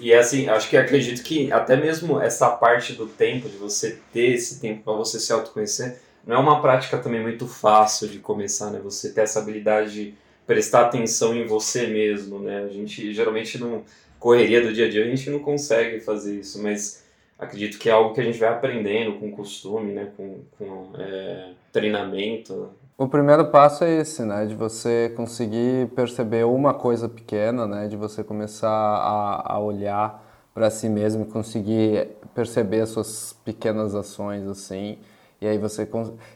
E 0.00 0.14
assim, 0.14 0.48
acho 0.48 0.68
que 0.68 0.76
acredito 0.76 1.22
que 1.22 1.50
até 1.50 1.76
mesmo 1.76 2.20
essa 2.20 2.48
parte 2.50 2.92
do 2.92 3.06
tempo, 3.06 3.48
de 3.48 3.56
você 3.56 3.98
ter 4.12 4.34
esse 4.34 4.60
tempo 4.60 4.82
para 4.84 4.92
você 4.92 5.18
se 5.18 5.32
autoconhecer, 5.32 6.00
não 6.26 6.36
é 6.36 6.38
uma 6.38 6.60
prática 6.60 6.98
também 6.98 7.20
muito 7.20 7.46
fácil 7.46 8.06
de 8.06 8.18
começar, 8.18 8.70
né? 8.70 8.78
Você 8.84 9.10
ter 9.10 9.22
essa 9.22 9.40
habilidade 9.40 9.92
de 9.92 10.14
prestar 10.46 10.82
atenção 10.82 11.34
em 11.34 11.46
você 11.46 11.86
mesmo, 11.86 12.38
né? 12.38 12.64
A 12.64 12.68
gente 12.68 13.12
geralmente 13.12 13.58
não 13.58 13.82
correria 14.18 14.60
do 14.60 14.72
dia 14.72 14.86
a 14.86 14.90
dia, 14.90 15.04
a 15.04 15.08
gente 15.08 15.30
não 15.30 15.38
consegue 15.38 16.00
fazer 16.00 16.36
isso, 16.36 16.62
mas 16.62 17.04
acredito 17.38 17.78
que 17.78 17.88
é 17.88 17.92
algo 17.92 18.14
que 18.14 18.20
a 18.20 18.24
gente 18.24 18.38
vai 18.38 18.48
aprendendo 18.48 19.18
com 19.18 19.30
costume, 19.30 19.92
né, 19.92 20.08
com, 20.16 20.40
com 20.58 20.90
é, 20.98 21.50
treinamento. 21.72 22.70
O 22.96 23.06
primeiro 23.06 23.46
passo 23.46 23.84
é 23.84 24.00
esse, 24.00 24.22
né, 24.22 24.44
de 24.46 24.54
você 24.54 25.12
conseguir 25.16 25.86
perceber 25.94 26.44
uma 26.44 26.74
coisa 26.74 27.08
pequena, 27.08 27.66
né, 27.66 27.86
de 27.86 27.96
você 27.96 28.24
começar 28.24 28.68
a, 28.68 29.54
a 29.54 29.58
olhar 29.60 30.24
para 30.52 30.68
si 30.70 30.88
mesmo 30.88 31.22
e 31.22 31.26
conseguir 31.26 32.08
perceber 32.34 32.80
as 32.80 32.88
suas 32.88 33.32
pequenas 33.44 33.94
ações, 33.94 34.48
assim, 34.48 34.98
e 35.40 35.46
aí 35.46 35.56
você 35.56 35.88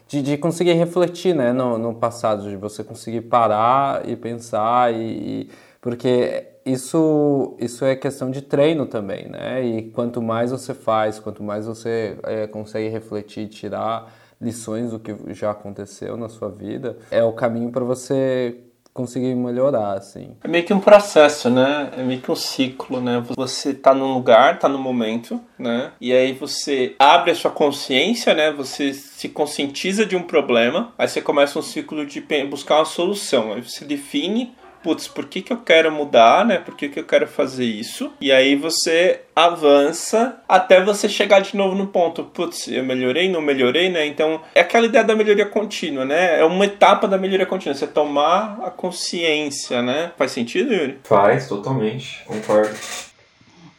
de, 0.07 0.21
de 0.21 0.37
conseguir 0.37 0.73
refletir, 0.73 1.35
né, 1.35 1.51
no, 1.51 1.77
no 1.77 1.93
passado, 1.93 2.49
de 2.49 2.55
você 2.55 2.85
conseguir 2.85 3.21
parar 3.23 4.07
e 4.07 4.15
pensar 4.15 4.93
e, 4.93 5.41
e 5.41 5.49
porque 5.81 6.52
isso, 6.65 7.55
isso 7.59 7.83
é 7.85 7.95
questão 7.95 8.31
de 8.31 8.41
treino 8.41 8.85
também, 8.85 9.27
né? 9.27 9.63
E 9.63 9.83
quanto 9.91 10.21
mais 10.21 10.51
você 10.51 10.73
faz, 10.73 11.19
quanto 11.19 11.43
mais 11.43 11.65
você 11.65 12.17
é, 12.23 12.47
consegue 12.47 12.89
refletir, 12.89 13.47
tirar 13.47 14.11
lições 14.39 14.91
do 14.91 14.99
que 14.99 15.15
já 15.33 15.51
aconteceu 15.51 16.17
na 16.17 16.29
sua 16.29 16.49
vida, 16.49 16.97
é 17.09 17.23
o 17.23 17.33
caminho 17.33 17.71
para 17.71 17.83
você 17.83 18.57
conseguir 18.93 19.33
melhorar, 19.33 19.93
assim. 19.93 20.35
É 20.43 20.47
meio 20.47 20.63
que 20.63 20.73
um 20.73 20.79
processo, 20.79 21.49
né? 21.49 21.91
É 21.97 22.03
meio 22.03 22.21
que 22.21 22.31
um 22.31 22.35
ciclo, 22.35 23.01
né? 23.01 23.23
Você 23.35 23.73
tá 23.73 23.93
num 23.93 24.13
lugar, 24.13 24.59
tá 24.59 24.69
no 24.69 24.77
momento, 24.77 25.41
né? 25.57 25.91
E 25.99 26.13
aí 26.13 26.31
você 26.33 26.95
abre 26.99 27.31
a 27.31 27.35
sua 27.35 27.49
consciência, 27.49 28.33
né? 28.35 28.51
Você 28.51 28.93
se 28.93 29.29
conscientiza 29.29 30.05
de 30.05 30.15
um 30.15 30.21
problema, 30.21 30.93
aí 30.97 31.07
você 31.07 31.21
começa 31.21 31.57
um 31.57 31.63
ciclo 31.63 32.05
de 32.05 32.21
buscar 32.47 32.75
uma 32.75 32.85
solução. 32.85 33.53
Aí 33.53 33.61
você 33.61 33.83
define 33.83 34.53
putz, 34.83 35.07
por 35.07 35.25
que, 35.25 35.41
que 35.41 35.53
eu 35.53 35.57
quero 35.57 35.91
mudar, 35.91 36.45
né? 36.45 36.57
Por 36.57 36.75
que, 36.75 36.89
que 36.89 36.99
eu 36.99 37.05
quero 37.05 37.25
fazer 37.25 37.65
isso? 37.65 38.11
E 38.19 38.31
aí 38.31 38.55
você 38.55 39.21
avança 39.35 40.37
até 40.47 40.83
você 40.83 41.07
chegar 41.07 41.39
de 41.39 41.55
novo 41.55 41.73
no 41.73 41.87
ponto, 41.87 42.25
putz, 42.25 42.67
eu 42.67 42.83
melhorei, 42.83 43.31
não 43.31 43.41
melhorei, 43.41 43.89
né? 43.89 44.05
Então 44.05 44.41
é 44.53 44.61
aquela 44.61 44.85
ideia 44.85 45.03
da 45.03 45.15
melhoria 45.15 45.45
contínua, 45.45 46.05
né? 46.05 46.39
É 46.39 46.43
uma 46.43 46.65
etapa 46.65 47.07
da 47.07 47.17
melhoria 47.17 47.45
contínua, 47.45 47.73
você 47.73 47.87
tomar 47.87 48.59
a 48.63 48.69
consciência, 48.69 49.81
né? 49.81 50.11
Faz 50.17 50.31
sentido, 50.31 50.73
Yuri? 50.73 50.99
Faz, 51.03 51.47
totalmente, 51.47 52.23
concordo. 52.25 52.75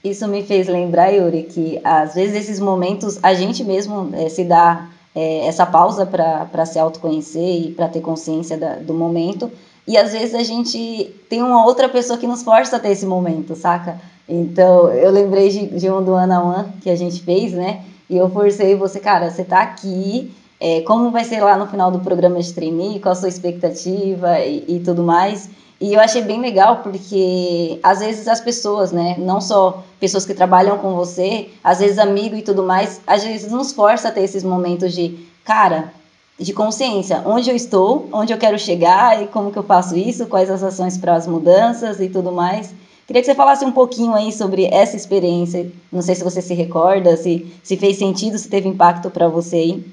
Isso 0.02 0.26
me 0.28 0.42
fez 0.42 0.68
lembrar, 0.68 1.10
Yuri, 1.10 1.44
que 1.44 1.80
às 1.84 2.14
vezes 2.14 2.36
esses 2.36 2.60
momentos 2.60 3.18
a 3.22 3.32
gente 3.34 3.62
mesmo 3.62 4.10
é, 4.14 4.28
se 4.28 4.44
dá 4.44 4.88
é, 5.14 5.46
essa 5.46 5.64
pausa 5.64 6.04
para 6.04 6.66
se 6.66 6.78
autoconhecer 6.78 7.68
e 7.68 7.70
para 7.70 7.88
ter 7.88 8.00
consciência 8.00 8.58
da, 8.58 8.74
do 8.76 8.92
momento 8.92 9.50
e 9.86 9.96
às 9.96 10.12
vezes 10.12 10.34
a 10.34 10.42
gente 10.42 11.14
tem 11.28 11.42
uma 11.42 11.64
outra 11.64 11.88
pessoa 11.88 12.18
que 12.18 12.26
nos 12.26 12.42
força 12.42 12.76
a 12.76 12.80
ter 12.80 12.90
esse 12.90 13.04
momento, 13.04 13.54
saca? 13.54 14.00
Então, 14.28 14.88
eu 14.90 15.10
lembrei 15.10 15.50
de, 15.50 15.66
de 15.66 15.90
um 15.90 16.02
do 16.02 16.12
on 16.12 16.30
One 16.30 16.72
que 16.82 16.88
a 16.88 16.96
gente 16.96 17.22
fez, 17.22 17.52
né? 17.52 17.82
E 18.08 18.16
eu 18.16 18.30
forcei 18.30 18.74
você, 18.74 18.98
cara, 18.98 19.30
você 19.30 19.44
tá 19.44 19.60
aqui, 19.60 20.32
é, 20.58 20.80
como 20.82 21.10
vai 21.10 21.24
ser 21.24 21.40
lá 21.40 21.56
no 21.56 21.66
final 21.66 21.90
do 21.90 22.00
programa 22.00 22.40
de 22.40 22.52
trainee, 22.52 23.00
qual 23.00 23.12
a 23.12 23.16
sua 23.16 23.28
expectativa 23.28 24.40
e, 24.40 24.64
e 24.76 24.80
tudo 24.80 25.02
mais. 25.02 25.50
E 25.80 25.92
eu 25.92 26.00
achei 26.00 26.22
bem 26.22 26.40
legal 26.40 26.78
porque 26.82 27.78
às 27.82 27.98
vezes 27.98 28.26
as 28.26 28.40
pessoas, 28.40 28.92
né, 28.92 29.16
não 29.18 29.40
só 29.40 29.82
pessoas 30.00 30.24
que 30.24 30.32
trabalham 30.32 30.78
com 30.78 30.94
você, 30.94 31.50
às 31.62 31.80
vezes 31.80 31.98
amigo 31.98 32.36
e 32.36 32.42
tudo 32.42 32.62
mais, 32.62 33.00
às 33.06 33.22
vezes 33.22 33.50
nos 33.52 33.72
força 33.72 34.08
a 34.08 34.10
ter 34.10 34.22
esses 34.22 34.42
momentos 34.44 34.94
de, 34.94 35.18
cara, 35.44 35.92
de 36.38 36.52
consciência, 36.52 37.22
onde 37.24 37.48
eu 37.48 37.54
estou, 37.54 38.08
onde 38.12 38.32
eu 38.32 38.38
quero 38.38 38.58
chegar 38.58 39.22
e 39.22 39.28
como 39.28 39.52
que 39.52 39.58
eu 39.58 39.62
faço 39.62 39.96
isso, 39.96 40.26
quais 40.26 40.50
as 40.50 40.62
ações 40.62 40.98
para 40.98 41.14
as 41.14 41.26
mudanças 41.26 42.00
e 42.00 42.08
tudo 42.08 42.32
mais. 42.32 42.74
Queria 43.06 43.20
que 43.20 43.26
você 43.26 43.34
falasse 43.34 43.64
um 43.64 43.72
pouquinho 43.72 44.14
aí 44.14 44.32
sobre 44.32 44.64
essa 44.64 44.96
experiência. 44.96 45.70
Não 45.92 46.00
sei 46.00 46.14
se 46.14 46.24
você 46.24 46.40
se 46.40 46.54
recorda, 46.54 47.16
se, 47.16 47.46
se 47.62 47.76
fez 47.76 47.98
sentido, 47.98 48.38
se 48.38 48.48
teve 48.48 48.68
impacto 48.68 49.10
para 49.10 49.28
você 49.28 49.56
aí. 49.56 49.84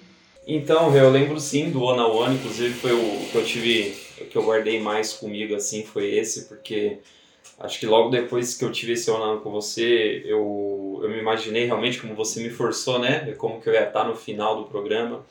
Então, 0.48 0.96
eu 0.96 1.10
lembro 1.12 1.40
sim 1.40 1.70
do 1.70 1.84
One 1.84 2.00
on 2.00 2.16
One, 2.16 2.36
inclusive 2.36 2.74
foi 2.74 2.94
o 2.94 3.20
que 3.32 3.36
eu 3.36 3.46
tive, 3.46 3.96
o 4.20 4.26
que 4.26 4.36
eu 4.36 4.44
guardei 4.44 4.80
mais 4.80 5.14
comigo 5.14 5.54
assim 5.54 5.84
foi 5.84 6.16
esse, 6.16 6.46
porque 6.46 6.98
acho 7.60 7.80
que 7.80 7.86
logo 7.86 8.10
depois 8.10 8.56
que 8.56 8.66
eu 8.66 8.72
tive 8.72 8.94
esse 8.94 9.12
One 9.12 9.22
on 9.22 9.32
One 9.34 9.42
com 9.42 9.52
você, 9.52 10.24
eu, 10.26 11.00
eu 11.04 11.10
me 11.10 11.20
imaginei 11.20 11.66
realmente 11.66 12.00
como 12.00 12.16
você 12.16 12.42
me 12.42 12.50
forçou, 12.50 12.98
né? 12.98 13.34
Como 13.38 13.62
que 13.62 13.70
eu 13.70 13.74
ia 13.74 13.86
estar 13.86 14.06
no 14.06 14.16
final 14.16 14.58
do 14.58 14.70
programa 14.70 15.24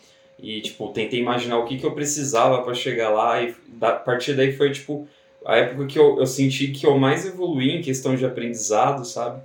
e 0.43 0.61
tipo 0.61 0.89
tentei 0.89 1.21
imaginar 1.21 1.59
o 1.59 1.65
que 1.65 1.79
que 1.79 1.85
eu 1.85 1.93
precisava 1.93 2.63
para 2.63 2.75
chegar 2.75 3.11
lá 3.11 3.43
e 3.43 3.55
a 3.81 3.93
partir 3.93 4.35
daí 4.35 4.53
foi 4.53 4.71
tipo 4.73 5.07
a 5.45 5.57
época 5.57 5.87
que 5.87 5.99
eu, 5.99 6.19
eu 6.19 6.27
senti 6.27 6.69
que 6.69 6.87
eu 6.87 6.99
mais 6.99 7.27
evoluí 7.27 7.71
em 7.71 7.83
questão 7.83 8.15
de 8.15 8.25
aprendizado, 8.27 9.05
sabe? 9.05 9.41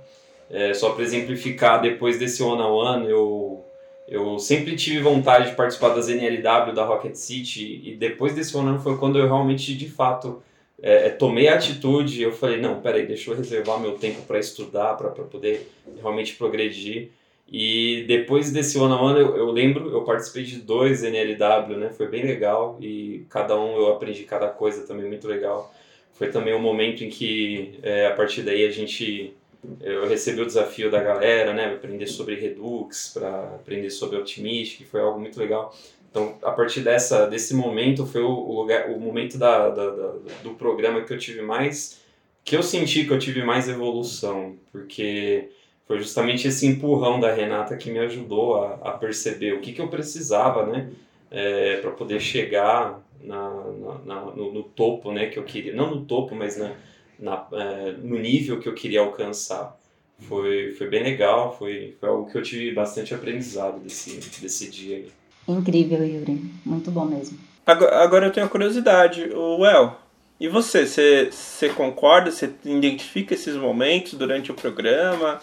É, 0.50 0.74
só 0.74 0.90
para 0.90 1.02
exemplificar, 1.02 1.80
depois 1.80 2.18
desse 2.18 2.42
One 2.42 2.62
on 2.62 2.74
One, 2.74 3.10
eu 3.10 3.64
eu 4.08 4.38
sempre 4.38 4.76
tive 4.76 5.00
vontade 5.00 5.50
de 5.50 5.56
participar 5.56 5.88
das 5.88 6.08
NLW 6.08 6.72
da 6.72 6.84
Rocket 6.84 7.16
City 7.16 7.82
e 7.84 7.96
depois 7.96 8.34
desse 8.34 8.56
One 8.56 8.68
on 8.68 8.72
One 8.74 8.82
foi 8.82 8.96
quando 8.98 9.18
eu 9.18 9.26
realmente 9.26 9.74
de 9.74 9.88
fato 9.88 10.42
é, 10.82 11.06
é, 11.06 11.10
tomei 11.10 11.48
a 11.48 11.54
atitude. 11.54 12.22
Eu 12.22 12.32
falei 12.32 12.60
não, 12.60 12.80
peraí, 12.80 13.06
deixa 13.06 13.30
eu 13.30 13.36
reservar 13.36 13.80
meu 13.80 13.92
tempo 13.92 14.22
para 14.22 14.38
estudar, 14.38 14.94
para 14.94 15.10
poder 15.10 15.68
realmente 16.00 16.34
progredir. 16.34 17.10
E 17.48 18.04
depois 18.08 18.50
desse 18.50 18.76
One 18.76 18.92
on 18.92 19.04
One, 19.04 19.20
eu, 19.20 19.36
eu, 19.36 19.50
lembro, 19.50 19.88
eu 19.90 20.02
participei 20.02 20.42
de 20.42 20.58
dois 20.58 21.04
NLW, 21.04 21.76
né? 21.76 21.90
Foi 21.90 22.08
bem 22.08 22.24
legal 22.24 22.76
e 22.80 23.24
cada 23.30 23.58
um 23.58 23.76
eu 23.76 23.92
aprendi 23.92 24.24
cada 24.24 24.48
coisa 24.48 24.86
também 24.86 25.06
muito 25.06 25.28
legal. 25.28 25.72
Foi 26.12 26.28
também 26.28 26.54
um 26.54 26.60
momento 26.60 27.04
em 27.04 27.08
que, 27.08 27.78
é, 27.82 28.06
a 28.06 28.14
partir 28.14 28.42
daí, 28.42 28.64
a 28.64 28.70
gente 28.70 29.34
eu 29.80 30.06
recebi 30.06 30.40
o 30.40 30.46
desafio 30.46 30.90
da 30.90 31.02
galera, 31.02 31.52
né, 31.52 31.74
aprender 31.74 32.06
sobre 32.06 32.36
Redux, 32.36 33.10
para 33.12 33.54
aprender 33.56 33.90
sobre 33.90 34.16
Optimist, 34.16 34.76
que 34.76 34.84
foi 34.84 35.00
algo 35.00 35.18
muito 35.18 35.38
legal. 35.38 35.74
Então, 36.10 36.38
a 36.42 36.50
partir 36.50 36.80
dessa 36.80 37.26
desse 37.26 37.54
momento 37.54 38.06
foi 38.06 38.22
o, 38.22 38.52
lugar, 38.52 38.90
o 38.90 38.98
momento 38.98 39.36
da, 39.36 39.68
da, 39.68 39.90
da, 39.90 40.12
do 40.42 40.54
programa 40.56 41.02
que 41.02 41.12
eu 41.12 41.18
tive 41.18 41.42
mais, 41.42 42.00
que 42.44 42.56
eu 42.56 42.62
senti 42.62 43.04
que 43.04 43.12
eu 43.12 43.18
tive 43.18 43.42
mais 43.42 43.68
evolução, 43.68 44.56
porque 44.72 45.48
foi 45.86 45.98
justamente 45.98 46.48
esse 46.48 46.66
empurrão 46.66 47.20
da 47.20 47.32
Renata 47.32 47.76
que 47.76 47.90
me 47.90 47.98
ajudou 48.00 48.62
a, 48.62 48.74
a 48.82 48.92
perceber 48.92 49.54
o 49.54 49.60
que, 49.60 49.72
que 49.72 49.80
eu 49.80 49.88
precisava, 49.88 50.66
né, 50.66 50.90
é, 51.30 51.76
para 51.76 51.92
poder 51.92 52.20
chegar 52.20 53.00
na, 53.22 53.50
na, 53.50 53.98
na 54.04 54.20
no, 54.32 54.52
no, 54.52 54.62
topo, 54.62 55.12
né, 55.12 55.26
que 55.26 55.38
eu 55.38 55.44
queria, 55.44 55.74
não 55.74 55.90
no 55.94 56.04
topo, 56.04 56.34
mas 56.34 56.56
na, 56.56 56.72
na 57.18 57.46
é, 57.52 57.92
no 57.92 58.18
nível 58.18 58.58
que 58.58 58.68
eu 58.68 58.74
queria 58.74 59.00
alcançar. 59.00 59.76
Foi, 60.18 60.72
foi 60.72 60.88
bem 60.88 61.02
legal, 61.02 61.54
foi, 61.58 61.94
foi 62.00 62.08
algo 62.08 62.30
que 62.30 62.38
eu 62.38 62.42
tive 62.42 62.72
bastante 62.72 63.14
aprendizado 63.14 63.78
desse, 63.80 64.18
desse 64.40 64.70
dia. 64.70 65.04
Incrível, 65.46 66.02
Yuri, 66.04 66.42
muito 66.64 66.90
bom 66.90 67.04
mesmo. 67.04 67.38
Agora, 67.66 67.98
agora 67.98 68.26
eu 68.26 68.32
tenho 68.32 68.46
a 68.46 68.48
curiosidade, 68.48 69.24
o 69.34 69.58
Well, 69.58 69.96
e 70.40 70.48
você, 70.48 70.86
você, 70.86 71.28
você 71.30 71.68
concorda, 71.68 72.30
você 72.30 72.50
identifica 72.64 73.34
esses 73.34 73.56
momentos 73.56 74.14
durante 74.14 74.50
o 74.50 74.54
programa? 74.54 75.40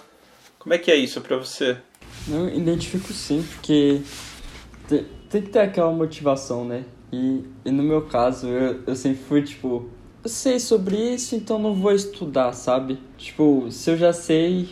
Como 0.63 0.73
é 0.73 0.77
que 0.77 0.89
é 0.89 0.95
isso 0.95 1.19
para 1.19 1.35
você? 1.35 1.75
Eu 2.25 2.47
identifico 2.47 3.11
sim, 3.11 3.43
porque 3.43 3.99
tem, 4.87 5.05
tem, 5.29 5.41
que 5.41 5.49
ter 5.49 5.59
aquela 5.59 5.91
motivação, 5.91 6.63
né? 6.63 6.85
E, 7.11 7.43
e 7.65 7.69
no 7.69 7.83
meu 7.83 8.03
caso, 8.03 8.47
eu, 8.47 8.81
eu 8.87 8.95
sempre 8.95 9.21
fui 9.23 9.41
tipo, 9.41 9.89
eu 10.23 10.29
sei 10.29 10.61
sobre 10.61 10.95
isso, 10.95 11.35
então 11.35 11.59
não 11.59 11.75
vou 11.75 11.91
estudar, 11.91 12.53
sabe? 12.53 12.97
Tipo, 13.17 13.69
se 13.69 13.91
eu 13.91 13.97
já 13.97 14.13
sei, 14.13 14.69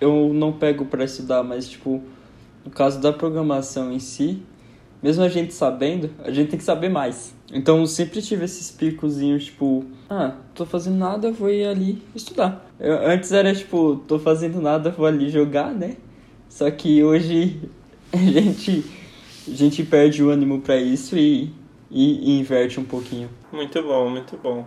eu 0.00 0.32
não 0.32 0.52
pego 0.52 0.84
para 0.84 1.02
estudar, 1.02 1.42
mas 1.42 1.68
tipo, 1.68 2.00
no 2.64 2.70
caso 2.70 3.00
da 3.00 3.12
programação 3.12 3.92
em 3.92 3.98
si, 3.98 4.40
mesmo 5.02 5.24
a 5.24 5.28
gente 5.28 5.52
sabendo, 5.52 6.12
a 6.20 6.30
gente 6.30 6.50
tem 6.50 6.58
que 6.60 6.64
saber 6.64 6.88
mais. 6.88 7.34
Então 7.52 7.80
eu 7.80 7.86
sempre 7.86 8.22
tive 8.22 8.46
esses 8.46 8.70
picozinhos, 8.70 9.44
tipo, 9.44 9.84
ah, 10.08 10.32
tô 10.54 10.64
fazendo 10.64 10.96
nada, 10.96 11.30
vou 11.30 11.50
ir 11.50 11.66
ali 11.66 12.02
estudar. 12.14 12.66
Eu, 12.80 13.06
antes 13.06 13.30
era 13.30 13.54
tipo, 13.54 13.96
tô 14.08 14.18
fazendo 14.18 14.60
nada, 14.60 14.90
vou 14.90 15.04
ali 15.04 15.28
jogar, 15.28 15.72
né? 15.72 15.96
Só 16.48 16.70
que 16.70 17.04
hoje 17.04 17.60
a 18.12 18.16
gente, 18.16 18.84
a 19.46 19.54
gente 19.54 19.82
perde 19.84 20.22
o 20.22 20.30
ânimo 20.30 20.62
para 20.62 20.76
isso 20.76 21.16
e, 21.16 21.52
e, 21.90 22.30
e 22.30 22.40
inverte 22.40 22.80
um 22.80 22.84
pouquinho. 22.84 23.28
Muito 23.52 23.82
bom, 23.82 24.08
muito 24.08 24.36
bom. 24.38 24.66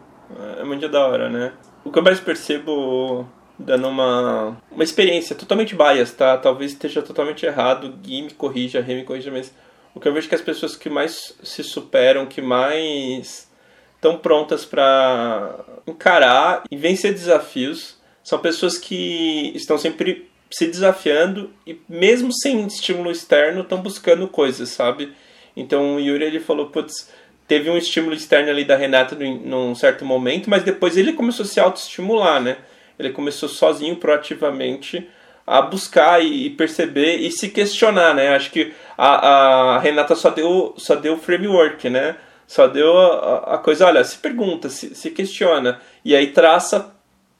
É 0.59 0.63
muito 0.63 0.87
da 0.87 1.07
hora, 1.07 1.29
né? 1.29 1.53
O 1.83 1.91
que 1.91 1.97
eu 1.97 2.03
mais 2.03 2.19
percebo 2.19 3.25
dando 3.57 3.87
uma, 3.87 4.57
uma 4.71 4.83
experiência 4.83 5.35
totalmente 5.35 5.75
bias, 5.75 6.11
tá? 6.11 6.37
Talvez 6.37 6.71
esteja 6.71 7.01
totalmente 7.01 7.45
errado, 7.45 7.93
Gui 8.03 8.23
me 8.23 8.33
corrija, 8.33 8.81
Rê 8.81 8.95
me 8.95 9.03
corrija, 9.03 9.31
mas 9.31 9.53
o 9.95 9.99
que 9.99 10.07
eu 10.07 10.13
vejo 10.13 10.27
que 10.27 10.35
as 10.35 10.41
pessoas 10.41 10.75
que 10.75 10.89
mais 10.89 11.33
se 11.41 11.63
superam, 11.63 12.25
que 12.25 12.41
mais 12.41 13.49
estão 13.95 14.17
prontas 14.17 14.65
para 14.65 15.57
encarar 15.87 16.63
e 16.69 16.75
vencer 16.75 17.13
desafios, 17.13 17.97
são 18.21 18.37
pessoas 18.37 18.77
que 18.77 19.53
estão 19.55 19.77
sempre 19.77 20.29
se 20.51 20.67
desafiando 20.67 21.51
e 21.65 21.79
mesmo 21.87 22.31
sem 22.31 22.67
estímulo 22.67 23.09
externo 23.09 23.61
estão 23.61 23.81
buscando 23.81 24.27
coisas, 24.27 24.69
sabe? 24.69 25.13
Então 25.55 25.95
o 25.95 25.99
Yuri 25.99 26.25
ele 26.25 26.39
falou, 26.39 26.67
putz, 26.67 27.09
teve 27.47 27.69
um 27.69 27.77
estímulo 27.77 28.13
externo 28.13 28.49
ali 28.49 28.65
da 28.65 28.75
Renata 28.75 29.15
num 29.15 29.73
certo 29.73 30.03
momento, 30.03 30.49
mas 30.49 30.63
depois 30.63 30.97
ele 30.97 31.13
começou 31.13 31.43
a 31.43 31.47
se 31.47 31.59
autoestimular, 31.59 32.41
né? 32.41 32.57
Ele 32.99 33.11
começou 33.11 33.47
sozinho, 33.47 33.95
proativamente, 33.95 35.07
a 35.45 35.61
buscar 35.61 36.23
e 36.23 36.49
perceber 36.49 37.17
e 37.17 37.31
se 37.31 37.49
questionar, 37.49 38.13
né? 38.13 38.29
Acho 38.29 38.51
que 38.51 38.73
a, 38.97 39.75
a 39.75 39.79
Renata 39.79 40.15
só 40.15 40.29
deu 40.29 40.73
só 40.77 40.95
deu 40.95 41.17
framework, 41.17 41.89
né? 41.89 42.15
Só 42.47 42.67
deu 42.67 42.97
a, 42.97 43.55
a 43.55 43.57
coisa, 43.57 43.87
olha, 43.87 44.03
se 44.03 44.17
pergunta, 44.17 44.69
se, 44.69 44.93
se 44.93 45.09
questiona 45.09 45.79
e 46.03 46.15
aí 46.15 46.27
traça 46.27 46.93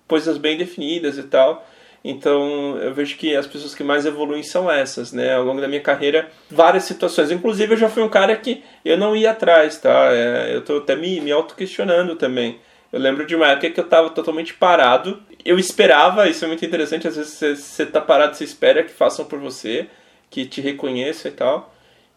coisas 0.08 0.38
bem 0.38 0.58
definidas 0.58 1.18
e 1.18 1.24
tal. 1.24 1.66
Então 2.04 2.78
eu 2.78 2.94
vejo 2.94 3.18
que 3.18 3.36
as 3.36 3.48
pessoas 3.48 3.74
que 3.74 3.84
mais 3.84 4.06
evoluem 4.06 4.44
são 4.44 4.70
essas, 4.72 5.12
né? 5.12 5.34
Ao 5.34 5.44
longo 5.44 5.60
da 5.60 5.68
minha 5.68 5.82
carreira, 5.82 6.30
várias 6.52 6.84
situações. 6.84 7.32
Inclusive 7.32 7.74
eu 7.74 7.78
já 7.78 7.90
fui 7.90 8.04
um 8.04 8.10
cara 8.10 8.36
que 8.36 8.64
eu 8.84 8.96
não 8.96 9.16
ia 9.16 9.32
atrás, 9.32 9.80
tá? 9.80 10.10
É, 10.12 10.56
eu 10.56 10.62
tô 10.62 10.78
até 10.78 10.96
me, 10.96 11.20
me 11.20 11.32
auto-questionando 11.32 12.16
também. 12.16 12.60
Eu 12.94 13.00
lembro 13.00 13.26
de 13.26 13.36
uma 13.36 13.48
época 13.48 13.72
que 13.72 13.80
eu 13.80 13.84
estava 13.86 14.12
totalmente 14.12 14.54
parado. 14.54 15.22
Eu 15.44 15.58
esperava, 15.58 16.30
isso 16.30 16.46
é 16.46 16.48
muito 16.48 16.64
interessante, 16.64 17.08
às 17.08 17.16
vezes 17.16 17.34
você, 17.34 17.56
você 17.56 17.86
tá 17.86 18.00
parado, 18.00 18.36
você 18.36 18.44
espera 18.44 18.84
que 18.84 18.92
façam 18.92 19.26
por 19.26 19.40
você, 19.40 19.88
que 20.36 20.46
te 20.46 20.60
reconheçam 20.60 21.32
e 21.32 21.34
tal. 21.34 21.74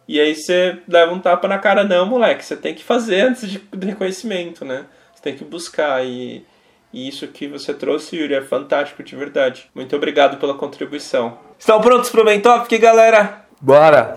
E 0.09 0.19
aí 0.19 0.35
você 0.35 0.79
leva 0.89 1.13
um 1.13 1.21
tapa 1.21 1.47
na 1.47 1.59
cara, 1.59 1.85
não, 1.85 2.05
moleque, 2.05 2.45
você 2.45 2.57
tem 2.57 2.75
que 2.75 2.83
fazer 2.83 3.21
antes 3.21 3.49
de, 3.49 3.61
reconhecimento, 3.81 4.65
né? 4.65 4.87
Você 5.15 5.23
tem 5.23 5.37
que 5.37 5.45
buscar 5.45 6.05
e 6.05 6.45
e 6.91 7.07
isso 7.07 7.29
que 7.29 7.47
você 7.47 7.75
trouxe, 7.75 8.17
Yuri, 8.17 8.33
é 8.33 8.41
fantástico 8.41 9.03
de 9.03 9.15
verdade. 9.15 9.69
Muito 9.75 9.95
obrigado 9.95 10.39
pela 10.39 10.55
contribuição. 10.55 11.39
Estão 11.59 11.83
prontos 11.83 12.09
para 12.09 12.23
o 12.23 12.25
Main 12.25 12.41
Topic, 12.41 12.81
galera? 12.81 13.45
Bora! 13.61 14.17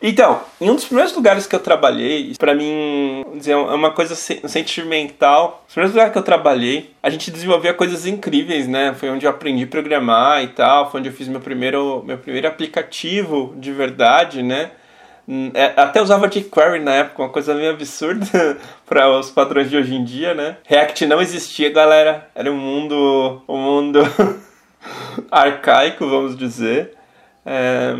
Então, 0.00 0.40
em 0.60 0.70
um 0.70 0.76
dos 0.76 0.84
primeiros 0.84 1.14
lugares 1.14 1.46
que 1.46 1.54
eu 1.56 1.60
trabalhei, 1.60 2.32
para 2.38 2.54
mim, 2.54 3.24
dizer, 3.34 3.52
é 3.52 3.56
uma 3.56 3.90
coisa 3.90 4.14
sentimental. 4.14 5.64
Os 5.66 5.74
primeiros 5.74 5.92
lugares 5.92 6.12
que 6.12 6.18
eu 6.18 6.22
trabalhei, 6.22 6.94
a 7.02 7.10
gente 7.10 7.32
desenvolvia 7.32 7.74
coisas 7.74 8.06
incríveis, 8.06 8.68
né? 8.68 8.94
Foi 8.94 9.10
onde 9.10 9.26
eu 9.26 9.30
aprendi 9.30 9.64
a 9.64 9.66
programar 9.66 10.42
e 10.44 10.48
tal, 10.48 10.88
foi 10.90 11.00
onde 11.00 11.08
eu 11.08 11.12
fiz 11.12 11.26
meu 11.26 11.40
primeiro, 11.40 12.02
meu 12.06 12.16
primeiro 12.16 12.46
aplicativo 12.46 13.54
de 13.56 13.72
verdade, 13.72 14.40
né? 14.40 14.70
É, 15.52 15.74
até 15.76 16.00
usava 16.00 16.26
jQuery 16.26 16.80
na 16.80 16.94
época, 16.94 17.22
uma 17.22 17.28
coisa 17.28 17.54
meio 17.54 17.70
absurda 17.70 18.56
para 18.86 19.10
os 19.10 19.30
padrões 19.30 19.68
de 19.68 19.76
hoje 19.76 19.94
em 19.94 20.04
dia, 20.04 20.32
né? 20.32 20.56
React 20.64 21.06
não 21.06 21.20
existia, 21.20 21.70
galera. 21.70 22.30
Era 22.34 22.50
um 22.50 22.56
mundo, 22.56 23.42
um 23.48 23.58
mundo 23.58 24.00
arcaico, 25.30 26.08
vamos 26.08 26.36
dizer. 26.36 26.94
É, 27.44 27.96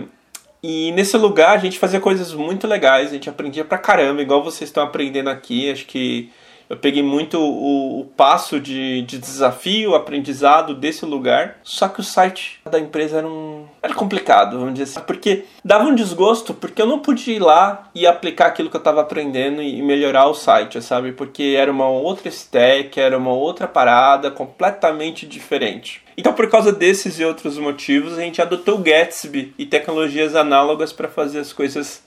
e 0.63 0.93
nesse 0.93 1.17
lugar 1.17 1.57
a 1.57 1.59
gente 1.59 1.79
fazia 1.79 2.01
coisas 2.01 2.33
muito 2.35 2.67
legais, 2.67 3.11
a 3.11 3.15
gente 3.15 3.29
aprendia 3.31 3.65
pra 3.65 3.79
caramba, 3.79 4.23
igual 4.23 4.43
vocês 4.43 4.69
estão 4.69 4.83
aprendendo 4.83 5.31
aqui. 5.31 5.71
Acho 5.71 5.87
que 5.87 6.31
Eu 6.69 6.77
peguei 6.77 7.03
muito 7.03 7.41
o, 7.41 8.01
o 8.01 8.05
passo 8.05 8.61
de, 8.61 9.01
de 9.03 9.19
desafio, 9.19 9.95
aprendizado 9.95 10.75
desse 10.75 11.05
lugar. 11.07 11.57
Só 11.63 11.89
que 11.89 12.01
o 12.01 12.05
site 12.05 12.61
da 12.71 12.79
empresa 12.79 13.19
era 13.19 13.27
um. 13.27 13.65
Era 13.83 13.95
complicado, 13.95 14.59
vamos 14.59 14.75
dizer 14.75 14.85
assim. 14.85 15.07
Porque 15.07 15.45
dava 15.65 15.85
um 15.85 15.95
desgosto, 15.95 16.53
porque 16.53 16.83
eu 16.83 16.87
não 16.87 16.99
podia 16.99 17.37
ir 17.37 17.39
lá 17.39 17.89
e 17.95 18.07
aplicar 18.07 18.47
aquilo 18.47 18.69
que 18.69 18.77
eu 18.77 18.81
estava 18.81 19.01
aprendendo 19.01 19.63
e 19.63 19.81
melhorar 19.81 20.27
o 20.27 20.35
site, 20.35 20.83
sabe? 20.83 21.13
Porque 21.13 21.55
era 21.57 21.73
uma 21.73 21.89
outra 21.89 22.29
stack, 22.29 23.01
era 23.01 23.17
uma 23.17 23.33
outra 23.33 23.67
parada 23.67 24.31
completamente 24.31 25.27
diferente. 25.27 26.03
Então, 26.19 26.35
por 26.35 26.51
causa 26.51 26.71
desses 26.71 27.19
e 27.19 27.25
outros 27.25 27.57
motivos, 27.57 28.19
a 28.19 28.23
gente 28.23 28.43
adotou 28.43 28.75
o 28.75 28.83
Gatsby 28.83 29.55
e 29.57 29.65
tecnologias 29.65 30.35
análogas 30.35 30.93
para 30.93 31.09
fazer 31.09 31.39
as 31.39 31.53
coisas 31.53 32.03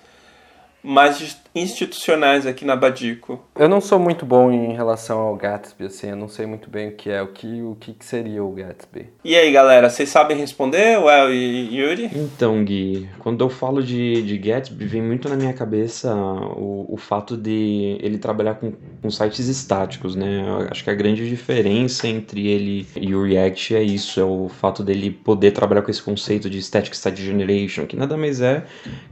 mais 0.83 1.37
institucionais 1.53 2.45
aqui 2.45 2.65
na 2.65 2.75
Badico? 2.75 3.43
Eu 3.55 3.67
não 3.67 3.81
sou 3.81 3.99
muito 3.99 4.25
bom 4.25 4.51
em 4.51 4.73
relação 4.73 5.19
ao 5.19 5.35
Gatsby, 5.35 5.85
assim, 5.85 6.09
eu 6.09 6.15
não 6.15 6.27
sei 6.27 6.45
muito 6.45 6.69
bem 6.69 6.89
o 6.89 6.95
que 6.95 7.09
é, 7.09 7.21
o 7.21 7.27
que, 7.27 7.61
o 7.61 7.75
que 7.75 7.95
seria 7.99 8.43
o 8.43 8.51
Gatsby. 8.51 9.09
E 9.23 9.35
aí, 9.35 9.51
galera, 9.51 9.89
vocês 9.89 10.09
sabem 10.09 10.37
responder, 10.37 10.97
Well 10.97 11.33
e 11.33 11.75
Yuri? 11.75 12.09
Então, 12.13 12.63
Gui, 12.63 13.09
quando 13.19 13.43
eu 13.43 13.49
falo 13.49 13.83
de, 13.83 14.21
de 14.21 14.37
Gatsby, 14.37 14.85
vem 14.85 15.01
muito 15.01 15.27
na 15.27 15.35
minha 15.35 15.53
cabeça 15.53 16.13
o, 16.15 16.85
o 16.89 16.97
fato 16.97 17.35
de 17.35 17.97
ele 18.01 18.17
trabalhar 18.17 18.55
com, 18.55 18.73
com 19.01 19.09
sites 19.09 19.47
estáticos, 19.47 20.15
né? 20.15 20.43
Eu 20.47 20.67
acho 20.71 20.83
que 20.83 20.89
a 20.89 20.95
grande 20.95 21.27
diferença 21.27 22.07
entre 22.07 22.47
ele 22.47 22.87
e 22.95 23.13
o 23.13 23.23
React 23.23 23.75
é 23.75 23.83
isso, 23.83 24.19
é 24.19 24.23
o 24.23 24.49
fato 24.49 24.83
dele 24.83 25.11
poder 25.11 25.51
trabalhar 25.51 25.81
com 25.81 25.91
esse 25.91 26.01
conceito 26.01 26.49
de 26.49 26.61
Static 26.61 26.95
Site 26.95 27.21
Generation, 27.21 27.85
que 27.85 27.95
nada 27.95 28.15
mais 28.15 28.41
é 28.41 28.63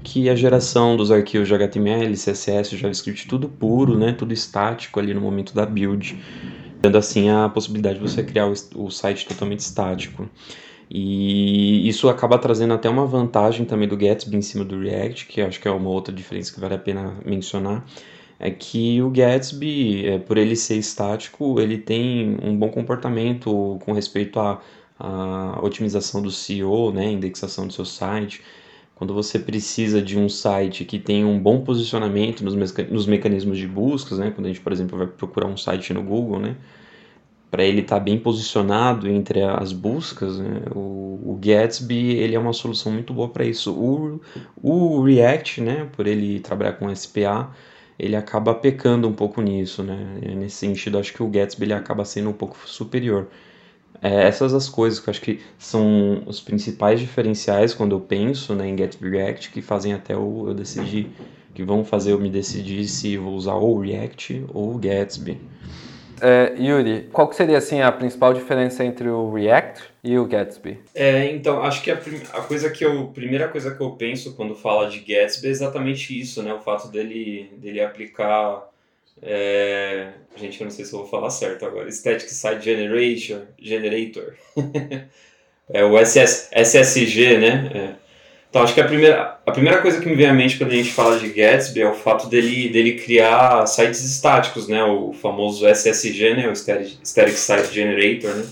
que 0.04 0.30
a 0.30 0.36
geração 0.36 0.96
dos 0.96 1.12
arquivos 1.12 1.48
de 1.48 1.54
HTML, 1.54 2.16
CSS, 2.32 2.78
JavaScript, 2.78 3.28
tudo 3.28 3.50
puro, 3.50 3.98
né? 3.98 4.14
Tudo 4.14 4.34
estático 4.34 5.00
ali 5.00 5.14
no 5.14 5.22
momento 5.22 5.54
da 5.54 5.66
build, 5.66 6.18
dando 6.82 6.98
assim 6.98 7.30
a 7.30 7.50
possibilidade 7.50 8.00
de 8.00 8.08
você 8.08 8.24
criar 8.24 8.48
o, 8.48 8.90
site 8.90 9.28
totalmente 9.28 9.60
estático. 9.60 10.30
E 10.90 11.88
isso 11.88 12.10
acaba 12.10 12.38
trazendo 12.40 12.74
até 12.74 12.90
uma 12.90 13.06
vantagem 13.06 13.66
também 13.66 13.88
do 13.88 13.96
Gatsby 13.96 14.38
em 14.38 14.42
cima 14.42 14.66
do 14.66 14.80
React, 14.80 15.28
que 15.28 15.42
acho 15.42 15.60
que 15.60 15.68
é 15.68 15.72
uma 15.72 15.90
outra 15.90 16.14
diferença 16.14 16.52
que 16.52 16.60
vale 16.60 16.74
a 16.74 16.80
pena 16.80 17.20
mencionar, 17.24 17.86
é 18.40 18.50
que 18.50 19.02
o 19.02 19.10
Gatsby, 19.10 20.08
é, 20.08 20.18
por 20.18 20.38
ele 20.38 20.56
ser 20.56 20.78
estático, 20.78 21.60
ele 21.60 21.78
tem 21.78 22.38
um 22.42 22.58
bom 22.58 22.70
comportamento 22.70 23.78
com 23.84 23.92
respeito 23.92 24.40
à, 24.40 24.62
à 24.98 25.60
otimização 25.62 26.22
do 26.22 26.32
SEO, 26.32 26.92
né, 26.92 27.12
indexação 27.12 27.68
do 27.68 27.74
seu 27.74 27.86
site, 27.86 28.42
quando 29.00 29.14
você 29.14 29.40
precisa 29.40 30.02
de 30.02 30.20
um 30.20 30.28
site 30.28 30.84
que 30.84 31.00
tem 31.00 31.24
um 31.24 31.40
bom 31.40 31.62
posicionamento 31.62 32.44
nos, 32.44 32.54
nos 32.90 33.08
mecanismos 33.08 33.58
de 33.58 33.66
buscas, 33.66 34.20
né? 34.20 34.30
quando 34.30 34.48
a 34.48 34.50
gente, 34.50 34.60
por 34.60 34.74
exemplo, 34.74 34.98
vai 34.98 35.08
procurar 35.08 35.48
um 35.48 35.56
site 35.56 35.94
no 35.94 36.04
Google, 36.04 36.38
né? 36.38 36.58
para 37.50 37.64
ele 37.64 37.80
estar 37.80 37.96
tá 37.96 38.02
bem 38.02 38.20
posicionado 38.20 39.08
entre 39.08 39.42
as 39.42 39.72
buscas, 39.72 40.38
né? 40.38 40.64
o, 40.76 41.18
o, 41.24 41.40
Gatsby 41.42 42.18
ele 42.18 42.36
é 42.36 42.40
uma 42.40 42.52
solução 42.52 42.92
muito 42.92 43.14
boa 43.14 43.30
para 43.30 43.46
isso. 43.46 43.72
O, 43.72 44.20
o 44.62 45.02
React, 45.02 45.62
né? 45.62 45.88
por 45.94 46.06
ele 46.06 46.42
trabalhar 46.42 46.74
com 46.74 46.94
SPA, 46.94 47.56
ele 47.98 48.18
acaba 48.18 48.54
pecando 48.54 49.08
um 49.08 49.14
pouco 49.14 49.42
nisso, 49.42 49.82
né? 49.82 50.20
Nesse 50.36 50.58
sentido, 50.58 50.98
acho 50.98 51.14
que 51.14 51.24
o 51.24 51.28
Gatsby 51.28 51.66
ele 51.66 51.74
acaba 51.74 52.04
sendo 52.04 52.30
um 52.30 52.34
pouco 52.34 52.58
superior. 52.66 53.28
É, 54.02 54.28
essas 54.28 54.54
as 54.54 54.70
coisas 54.70 55.00
que 55.00 55.10
eu 55.10 55.12
acho 55.12 55.22
que 55.22 55.42
são 55.58 56.24
os 56.26 56.40
principais 56.40 57.00
diferenciais 57.00 57.74
quando 57.74 57.96
eu 57.96 58.00
penso 58.00 58.56
né, 58.56 58.68
em 58.68 58.76
Gatsby 58.76 59.10
React 59.10 59.52
que 59.52 59.62
fazem 59.62 59.94
até 59.94 60.14
eu, 60.14 60.46
eu 60.48 60.54
decidir, 60.54 61.12
que 61.54 61.64
vão 61.64 61.84
fazer 61.84 62.14
eu 62.14 62.20
me 62.20 62.30
decidir 62.30 62.88
se 62.88 63.18
vou 63.18 63.34
usar 63.34 63.56
ou 63.56 63.80
React 63.80 64.46
ou 64.54 64.78
Gatsby. 64.78 65.38
É, 66.22 66.54
Yuri, 66.58 67.10
qual 67.12 67.28
que 67.28 67.36
seria 67.36 67.58
assim 67.58 67.82
a 67.82 67.92
principal 67.92 68.34
diferença 68.34 68.84
entre 68.84 69.10
o 69.10 69.32
React 69.32 69.84
e 70.04 70.18
o 70.18 70.26
Gatsby? 70.26 70.80
É, 70.94 71.32
então, 71.32 71.64
acho 71.64 71.82
que 71.82 71.90
a, 71.90 71.96
a 72.34 72.42
coisa 72.42 72.70
que 72.70 72.84
eu, 72.84 73.08
primeira 73.08 73.48
coisa 73.48 73.74
que 73.74 73.82
eu 73.82 73.92
penso 73.92 74.36
quando 74.36 74.56
fala 74.56 74.90
de 74.90 75.00
Gatsby 75.00 75.48
é 75.48 75.52
exatamente 75.52 76.20
isso, 76.20 76.44
né? 76.44 76.54
O 76.54 76.60
fato 76.60 76.90
dele, 76.90 77.50
dele 77.58 77.82
aplicar 77.82 78.70
é... 79.22 80.10
Gente, 80.36 80.62
eu 80.62 80.66
não 80.66 80.72
sei 80.72 80.86
se 80.86 80.94
eu 80.94 81.00
vou 81.00 81.08
falar 81.08 81.30
certo 81.30 81.66
agora. 81.66 81.92
Static 81.92 82.30
Site 82.30 82.64
Generation, 82.64 83.42
Generator. 83.60 84.36
é 85.70 85.84
o 85.84 85.98
SS, 85.98 86.50
SSG, 86.52 87.38
né? 87.38 87.72
É. 87.74 88.10
Então, 88.50 88.64
acho 88.64 88.74
que 88.74 88.82
a 88.82 88.86
primeira, 88.86 89.38
a 89.46 89.52
primeira 89.52 89.82
coisa 89.82 90.00
que 90.00 90.08
me 90.08 90.16
vem 90.16 90.26
à 90.26 90.34
mente 90.34 90.58
quando 90.58 90.72
a 90.72 90.76
gente 90.76 90.92
fala 90.92 91.20
de 91.20 91.28
Gatsby 91.30 91.82
é 91.82 91.90
o 91.90 91.94
fato 91.94 92.28
dele, 92.28 92.70
dele 92.70 92.94
criar 92.94 93.68
sites 93.68 94.04
estáticos, 94.04 94.68
né? 94.68 94.84
O 94.84 95.14
famoso 95.14 95.68
SSG, 95.68 96.36
né? 96.36 96.50
O 96.50 96.56
Static, 96.56 97.38
Site 97.38 97.74
Generator, 97.74 98.34
né? 98.34 98.46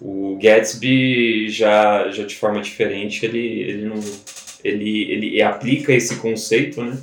O 0.00 0.38
Gatsby 0.40 1.50
já, 1.50 2.08
já 2.10 2.24
de 2.24 2.34
forma 2.36 2.60
diferente, 2.60 3.26
ele, 3.26 3.62
ele 3.62 3.84
não... 3.84 4.00
Ele, 4.64 5.10
ele 5.10 5.42
aplica 5.42 5.92
esse 5.92 6.16
conceito, 6.16 6.82
né? 6.82 6.96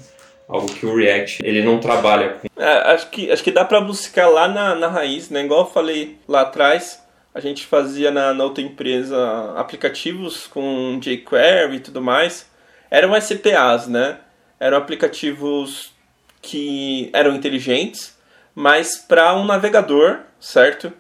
Algo 0.50 0.68
que 0.74 0.86
o 0.86 0.96
React 0.96 1.46
ele 1.46 1.62
não 1.62 1.80
trabalha 1.80 2.30
com. 2.34 2.48
É, 2.62 2.94
acho 2.94 3.10
que 3.12 3.32
acho 3.32 3.44
que 3.44 3.52
dá 3.52 3.64
para 3.64 3.80
buscar 3.80 4.28
lá 4.28 4.48
na, 4.48 4.74
na 4.74 4.88
raiz, 4.88 5.30
né? 5.30 5.44
Igual 5.44 5.62
eu 5.62 5.72
falei 5.72 6.18
lá 6.28 6.42
atrás, 6.42 7.02
a 7.34 7.40
gente 7.40 7.66
fazia 7.68 8.10
na, 8.10 8.34
na 8.34 8.44
outra 8.44 8.64
empresa 8.64 9.54
aplicativos 9.56 10.48
com 10.48 11.00
jQuery 11.00 11.76
e 11.76 11.80
tudo 11.80 12.02
mais. 12.02 12.50
Eram 12.90 13.14
SPAs, 13.22 13.88
né? 13.88 14.18
Eram 14.60 14.78
aplicativos 14.78 15.94
que 16.42 17.10
eram 17.14 17.36
inteligentes, 17.36 18.18
mas 18.56 18.98
para 18.98 19.36
um 19.36 19.46
navegador, 19.46 20.22
certo? 20.40 20.92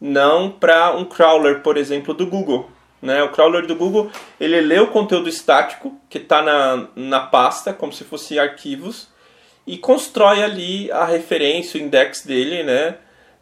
Não 0.00 0.50
para 0.50 0.94
um 0.94 1.04
crawler, 1.04 1.60
por 1.62 1.76
exemplo, 1.76 2.12
do 2.12 2.26
Google. 2.26 2.70
Né? 3.00 3.22
O 3.22 3.30
crawler 3.30 3.66
do 3.66 3.76
Google 3.76 4.10
ele 4.40 4.60
lê 4.60 4.78
o 4.80 4.88
conteúdo 4.88 5.28
estático 5.28 5.96
que 6.08 6.18
está 6.18 6.42
na, 6.42 6.88
na 6.96 7.20
pasta, 7.20 7.72
como 7.72 7.92
se 7.92 8.04
fosse 8.04 8.38
arquivos, 8.38 9.08
e 9.66 9.76
constrói 9.76 10.42
ali 10.42 10.90
a 10.90 11.04
referência, 11.04 11.80
o 11.80 11.82
index 11.82 12.24
dele, 12.24 12.62
né? 12.62 12.96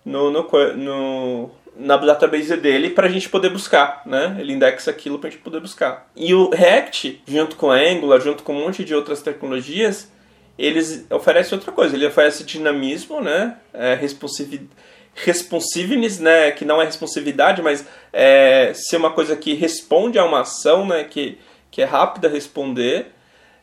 no, 0.06 0.30
no, 0.30 0.48
no 0.76 1.50
na 1.76 1.96
database 1.96 2.56
dele 2.56 2.90
para 2.90 3.06
a 3.06 3.10
gente 3.10 3.28
poder 3.28 3.50
buscar, 3.50 4.00
né? 4.06 4.36
Ele 4.38 4.52
indexa 4.52 4.90
aquilo 4.90 5.18
para 5.18 5.28
a 5.28 5.30
gente 5.30 5.42
poder 5.42 5.60
buscar. 5.60 6.08
E 6.16 6.32
o 6.32 6.48
React, 6.48 7.22
junto 7.26 7.56
com 7.56 7.70
a 7.70 7.76
Angular, 7.76 8.20
junto 8.20 8.42
com 8.42 8.54
um 8.54 8.64
monte 8.64 8.82
de 8.82 8.94
outras 8.94 9.20
tecnologias, 9.20 10.10
eles 10.58 11.04
oferecem 11.10 11.58
outra 11.58 11.72
coisa. 11.72 11.94
Ele 11.94 12.06
oferece 12.06 12.44
dinamismo, 12.44 13.20
né? 13.20 13.56
É, 13.74 13.94
responsividade 13.94 14.70
responsiveness, 15.16 16.20
né, 16.20 16.50
que 16.50 16.64
não 16.64 16.80
é 16.80 16.84
responsividade, 16.84 17.62
mas 17.62 17.86
é 18.12 18.72
ser 18.74 18.98
uma 18.98 19.10
coisa 19.10 19.34
que 19.34 19.54
responde 19.54 20.18
a 20.18 20.24
uma 20.24 20.40
ação, 20.40 20.86
né, 20.86 21.04
que, 21.04 21.38
que 21.70 21.80
é 21.80 21.84
rápida 21.84 22.28
responder. 22.28 23.12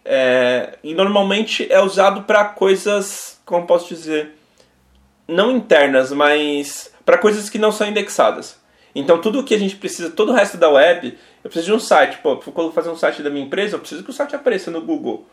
É, 0.03 0.77
e 0.83 0.93
normalmente 0.93 1.71
é 1.71 1.79
usado 1.79 2.23
para 2.23 2.43
coisas, 2.43 3.39
como 3.45 3.67
posso 3.67 3.87
dizer, 3.87 4.31
não 5.27 5.51
internas, 5.55 6.11
mas 6.11 6.91
para 7.05 7.17
coisas 7.17 7.49
que 7.49 7.59
não 7.59 7.71
são 7.71 7.87
indexadas. 7.87 8.59
Então 8.95 9.21
tudo 9.21 9.39
o 9.39 9.43
que 9.43 9.53
a 9.53 9.59
gente 9.59 9.75
precisa, 9.75 10.09
todo 10.09 10.31
o 10.31 10.35
resto 10.35 10.57
da 10.57 10.69
web, 10.69 11.17
eu 11.43 11.49
preciso 11.49 11.67
de 11.67 11.73
um 11.73 11.79
site. 11.79 12.17
Pô, 12.17 12.35
vou 12.35 12.71
fazer 12.71 12.89
um 12.89 12.97
site 12.97 13.21
da 13.21 13.29
minha 13.29 13.45
empresa, 13.45 13.75
eu 13.75 13.79
preciso 13.79 14.03
que 14.03 14.09
o 14.09 14.13
site 14.13 14.35
apareça 14.35 14.69
no 14.69 14.81
Google. 14.81 15.25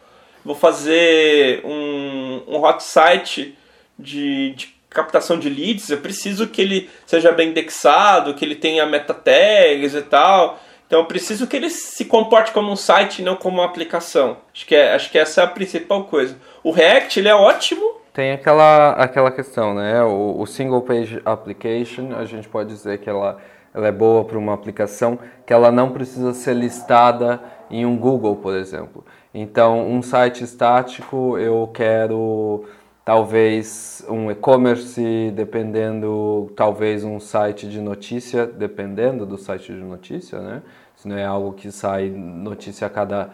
Vou 0.45 0.55
fazer 0.55 1.64
um, 1.64 2.43
um 2.47 2.62
hot 2.62 2.83
site 2.83 3.59
de, 3.99 4.53
de 4.53 4.80
captação 4.91 5.38
de 5.38 5.49
leads, 5.49 5.88
eu 5.88 5.99
preciso 5.99 6.49
que 6.49 6.61
ele 6.61 6.91
seja 7.07 7.30
bem 7.32 7.51
indexado, 7.51 8.34
que 8.34 8.45
ele 8.45 8.57
tenha 8.57 8.84
meta 8.84 9.14
tags 9.14 9.95
e 9.95 10.03
tal. 10.03 10.59
Então 10.86 10.99
eu 10.99 11.07
preciso 11.07 11.47
que 11.47 11.57
ele 11.57 11.70
se 11.70 12.05
comporte 12.05 12.51
como 12.51 12.72
um 12.72 12.76
site, 12.76 13.22
não 13.22 13.36
como 13.36 13.59
uma 13.59 13.64
aplicação. 13.64 14.38
Acho 14.53 14.66
que, 14.66 14.74
é, 14.74 14.93
acho 14.93 15.09
que 15.09 15.18
essa 15.18 15.41
é 15.41 15.45
a 15.45 15.47
principal 15.47 16.05
coisa. 16.05 16.36
O 16.64 16.72
React 16.72 17.20
ele 17.20 17.28
é 17.28 17.34
ótimo. 17.34 18.01
Tem 18.12 18.32
aquela, 18.32 18.91
aquela 18.95 19.30
questão, 19.30 19.72
né? 19.72 20.03
O, 20.03 20.41
o 20.41 20.47
single 20.47 20.82
page 20.82 21.22
application, 21.24 22.12
a 22.16 22.24
gente 22.24 22.49
pode 22.49 22.70
dizer 22.70 22.99
que 22.99 23.09
ela, 23.09 23.38
ela 23.72 23.86
é 23.86 23.93
boa 23.93 24.24
para 24.24 24.36
uma 24.36 24.53
aplicação 24.53 25.16
que 25.47 25.53
ela 25.53 25.70
não 25.70 25.93
precisa 25.93 26.34
ser 26.34 26.55
listada 26.55 27.41
em 27.70 27.86
um 27.86 27.97
Google, 27.97 28.34
por 28.34 28.57
exemplo. 28.57 29.05
Então, 29.32 29.88
um 29.88 30.03
site 30.03 30.43
estático, 30.43 31.38
eu 31.38 31.70
quero 31.72 32.64
talvez 33.11 34.06
um 34.08 34.30
e-commerce, 34.30 35.32
dependendo, 35.34 36.48
talvez 36.54 37.02
um 37.02 37.18
site 37.18 37.68
de 37.68 37.80
notícia, 37.80 38.46
dependendo 38.46 39.26
do 39.26 39.36
site 39.36 39.72
de 39.72 39.80
notícia, 39.80 40.38
né? 40.38 40.62
Se 40.94 41.08
não 41.08 41.18
é 41.18 41.24
algo 41.24 41.54
que 41.54 41.72
sai 41.72 42.08
notícia 42.08 42.86
a 42.86 42.90
cada 42.90 43.30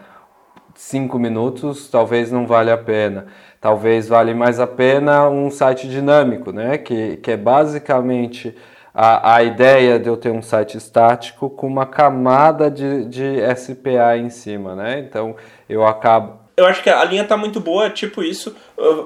cinco 0.74 1.18
minutos, 1.18 1.90
talvez 1.90 2.32
não 2.32 2.46
vale 2.46 2.70
a 2.70 2.78
pena. 2.78 3.26
Talvez 3.60 4.08
vale 4.08 4.32
mais 4.32 4.58
a 4.58 4.66
pena 4.66 5.28
um 5.28 5.50
site 5.50 5.86
dinâmico, 5.90 6.52
né? 6.52 6.78
Que, 6.78 7.18
que 7.18 7.32
é 7.32 7.36
basicamente 7.36 8.56
a, 8.94 9.34
a 9.34 9.42
ideia 9.42 9.98
de 9.98 10.08
eu 10.08 10.16
ter 10.16 10.30
um 10.30 10.40
site 10.40 10.78
estático 10.78 11.50
com 11.50 11.66
uma 11.66 11.84
camada 11.84 12.70
de, 12.70 13.04
de 13.04 13.40
SPA 13.54 14.16
em 14.16 14.30
cima, 14.30 14.74
né? 14.74 15.00
Então 15.00 15.36
eu 15.68 15.86
acabo. 15.86 16.45
Eu 16.56 16.64
acho 16.64 16.82
que 16.82 16.88
a 16.88 17.04
linha 17.04 17.24
tá 17.24 17.36
muito 17.36 17.60
boa, 17.60 17.90
tipo 17.90 18.22
isso. 18.22 18.56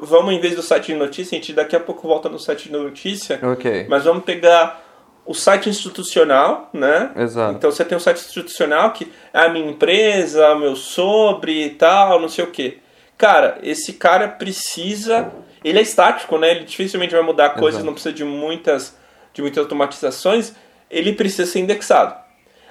Vamos, 0.03 0.32
em 0.32 0.40
vez 0.40 0.55
do 0.55 0.62
site 0.62 0.86
de 0.86 0.94
notícia, 0.94 1.36
a 1.36 1.40
gente 1.40 1.53
daqui 1.53 1.74
a 1.74 1.80
pouco 1.80 2.07
volta 2.07 2.28
no 2.28 2.38
site 2.38 2.68
de 2.68 2.72
notícia. 2.72 3.40
Ok. 3.42 3.86
Mas 3.88 4.05
vamos 4.05 4.22
pegar 4.22 4.84
o 5.26 5.34
site 5.34 5.68
institucional, 5.68 6.70
né? 6.72 7.11
Exato. 7.16 7.57
Então 7.57 7.70
você 7.70 7.84
tem 7.84 7.96
um 7.96 8.01
site 8.01 8.18
institucional 8.18 8.92
que 8.92 9.11
é 9.32 9.40
a 9.40 9.48
minha 9.48 9.68
empresa, 9.68 10.55
meu 10.55 10.76
sobre 10.76 11.66
e 11.66 11.70
tal, 11.70 12.20
não 12.20 12.28
sei 12.28 12.44
o 12.44 12.51
quê. 12.51 12.78
Cara, 13.18 13.59
esse 13.62 13.94
cara 13.94 14.28
precisa. 14.28 15.30
Ele 15.62 15.78
é 15.78 15.82
estático, 15.82 16.38
né? 16.38 16.53
Ele 16.53 16.64
dificilmente 16.64 17.14
vai 17.14 17.22
mudar 17.22 17.51
coisas, 17.51 17.80
Exato. 17.80 17.86
não 17.86 17.92
precisa 17.92 18.14
de 18.14 18.24
muitas, 18.24 18.96
de 19.34 19.42
muitas 19.42 19.59
automatizações. 19.59 20.55
Ele 20.90 21.12
precisa 21.12 21.51
ser 21.51 21.61
indexado. 21.61 22.14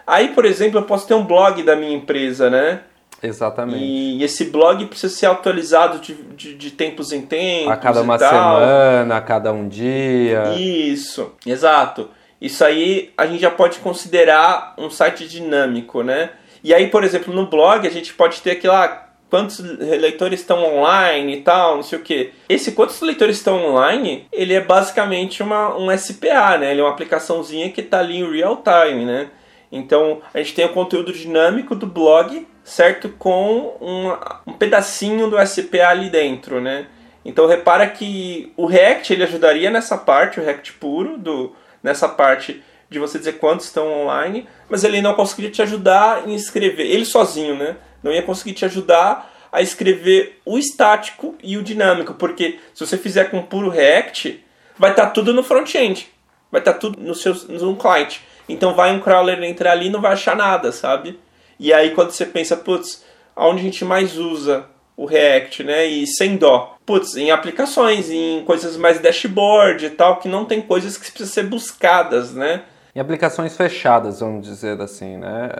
Aí, 0.07 0.29
por 0.29 0.43
exemplo, 0.43 0.79
eu 0.79 0.83
posso 0.83 1.07
ter 1.07 1.13
um 1.13 1.23
blog 1.23 1.61
da 1.63 1.75
minha 1.75 1.95
empresa, 1.95 2.49
né? 2.49 2.81
Exatamente. 3.21 3.83
E 3.83 4.23
esse 4.23 4.45
blog 4.45 4.85
precisa 4.85 5.13
ser 5.13 5.25
atualizado 5.25 5.99
de, 5.99 6.13
de, 6.13 6.55
de 6.55 6.71
tempos 6.71 7.11
em 7.11 7.21
tempos. 7.21 7.71
a 7.71 7.77
cada 7.77 8.01
uma 8.01 8.17
tal. 8.17 8.29
semana, 8.29 9.17
a 9.17 9.21
cada 9.21 9.51
um 9.51 9.67
dia. 9.67 10.55
Isso, 10.57 11.33
exato. 11.45 12.09
Isso 12.41 12.63
aí 12.63 13.11
a 13.17 13.27
gente 13.27 13.41
já 13.41 13.51
pode 13.51 13.79
considerar 13.79 14.73
um 14.77 14.89
site 14.89 15.27
dinâmico, 15.27 16.01
né? 16.01 16.31
E 16.63 16.73
aí, 16.73 16.87
por 16.87 17.03
exemplo, 17.03 17.33
no 17.33 17.47
blog 17.47 17.85
a 17.85 17.91
gente 17.91 18.13
pode 18.13 18.41
ter 18.41 18.51
aqui 18.51 18.67
lá 18.67 19.09
quantos 19.29 19.59
leitores 19.59 20.39
estão 20.39 20.63
online 20.63 21.35
e 21.35 21.41
tal, 21.41 21.75
não 21.77 21.83
sei 21.83 21.99
o 21.99 22.01
que. 22.01 22.31
Esse 22.47 22.71
quantos 22.71 22.99
leitores 23.01 23.37
estão 23.37 23.63
online, 23.63 24.25
ele 24.31 24.53
é 24.53 24.61
basicamente 24.61 25.43
uma, 25.43 25.77
um 25.77 25.95
SPA, 25.95 26.57
né? 26.57 26.71
Ele 26.71 26.81
é 26.81 26.83
uma 26.83 26.89
aplicaçãozinha 26.89 27.69
que 27.69 27.81
está 27.81 27.99
ali 27.99 28.17
em 28.17 28.31
real 28.31 28.63
time, 28.63 29.05
né? 29.05 29.29
Então 29.71 30.21
a 30.33 30.39
gente 30.39 30.55
tem 30.55 30.65
o 30.65 30.73
conteúdo 30.73 31.13
dinâmico 31.13 31.75
do 31.75 31.85
blog, 31.85 32.47
certo? 32.69 33.09
Com 33.09 33.75
uma- 33.81 34.41
um 34.45 34.53
pedacinho 34.53 35.29
do 35.29 35.37
SPA 35.39 35.89
ali 35.89 36.09
dentro, 36.09 36.61
né? 36.61 36.85
Então 37.25 37.47
repara 37.47 37.87
que 37.87 38.53
o 38.55 38.65
React 38.65 39.11
ele 39.11 39.23
ajudaria 39.23 39.69
nessa 39.69 39.97
parte, 39.97 40.39
o 40.39 40.43
React 40.43 40.73
puro, 40.73 41.17
do, 41.17 41.55
nessa 41.83 42.07
parte 42.07 42.63
de 42.89 42.99
você 42.99 43.17
dizer 43.17 43.33
quantos 43.33 43.65
estão 43.65 43.87
online, 43.91 44.47
mas 44.69 44.83
ele 44.83 45.01
não 45.01 45.13
conseguiria 45.15 45.51
te 45.51 45.61
ajudar 45.61 46.27
em 46.27 46.33
escrever, 46.35 46.85
ele 46.85 47.05
sozinho, 47.05 47.55
né? 47.55 47.75
Não 48.01 48.11
ia 48.11 48.21
conseguir 48.21 48.53
te 48.53 48.65
ajudar 48.65 49.31
a 49.51 49.61
escrever 49.61 50.39
o 50.45 50.57
estático 50.57 51.35
e 51.43 51.57
o 51.57 51.63
dinâmico, 51.63 52.13
porque 52.13 52.59
se 52.73 52.85
você 52.85 52.97
fizer 52.97 53.25
com 53.25 53.41
puro 53.41 53.69
React, 53.69 54.43
vai 54.77 54.91
estar 54.91 55.07
tudo 55.07 55.33
no 55.33 55.43
front-end, 55.43 56.07
vai 56.51 56.61
estar 56.61 56.73
tudo 56.73 56.99
no 57.01 57.15
seu 57.15 57.33
no 57.49 57.75
client. 57.75 58.19
Então 58.47 58.73
vai 58.75 58.91
um 58.91 58.99
crawler 58.99 59.43
entrar 59.43 59.71
ali 59.71 59.87
e 59.87 59.89
não 59.89 60.01
vai 60.01 60.13
achar 60.13 60.35
nada, 60.35 60.71
sabe? 60.71 61.19
E 61.59 61.73
aí 61.73 61.91
quando 61.93 62.11
você 62.11 62.25
pensa, 62.25 62.55
putz, 62.55 63.03
aonde 63.35 63.59
a 63.61 63.63
gente 63.63 63.83
mais 63.83 64.17
usa 64.17 64.65
o 64.95 65.05
React, 65.05 65.63
né? 65.63 65.85
E 65.85 66.05
sem 66.07 66.37
dó. 66.37 66.75
Putz, 66.85 67.15
em 67.15 67.31
aplicações, 67.31 68.09
em 68.09 68.43
coisas 68.45 68.75
mais 68.77 68.99
dashboard 68.99 69.85
e 69.85 69.89
tal, 69.91 70.17
que 70.17 70.27
não 70.27 70.45
tem 70.45 70.61
coisas 70.61 70.97
que 70.97 71.11
precisam 71.11 71.33
ser 71.33 71.49
buscadas, 71.49 72.33
né? 72.33 72.63
Em 72.95 72.99
aplicações 72.99 73.55
fechadas, 73.55 74.19
vamos 74.19 74.45
dizer 74.45 74.81
assim, 74.81 75.17
né? 75.17 75.51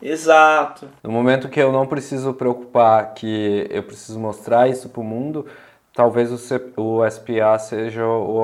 Exato. 0.00 0.88
No 1.02 1.10
momento 1.10 1.48
que 1.48 1.60
eu 1.60 1.72
não 1.72 1.86
preciso 1.86 2.32
preocupar 2.32 3.14
que 3.14 3.66
eu 3.70 3.82
preciso 3.82 4.18
mostrar 4.18 4.68
isso 4.68 4.88
para 4.88 5.00
o 5.00 5.04
mundo, 5.04 5.46
talvez 5.92 6.30
o, 6.32 6.38
C- 6.38 6.72
o 6.76 7.00
SPA 7.10 7.58
seja 7.58 8.02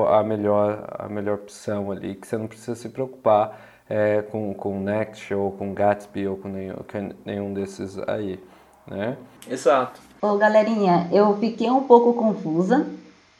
a 0.09 0.21
melhor, 0.23 0.85
a 0.99 1.07
melhor 1.09 1.35
opção 1.35 1.91
ali, 1.91 2.15
que 2.15 2.27
você 2.27 2.37
não 2.37 2.47
precisa 2.47 2.75
se 2.75 2.89
preocupar 2.89 3.59
é, 3.89 4.21
com, 4.23 4.53
com 4.53 4.79
Next 4.79 5.33
ou 5.33 5.51
com 5.51 5.73
Gatsby 5.73 6.27
ou 6.27 6.37
com 6.37 6.49
nenhum, 6.49 6.75
com 6.75 7.11
nenhum 7.23 7.53
desses 7.53 7.97
aí, 8.07 8.39
né? 8.87 9.17
Exato. 9.49 9.99
Ô, 10.21 10.35
galerinha, 10.37 11.07
eu 11.11 11.37
fiquei 11.37 11.69
um 11.69 11.83
pouco 11.83 12.13
confusa, 12.13 12.85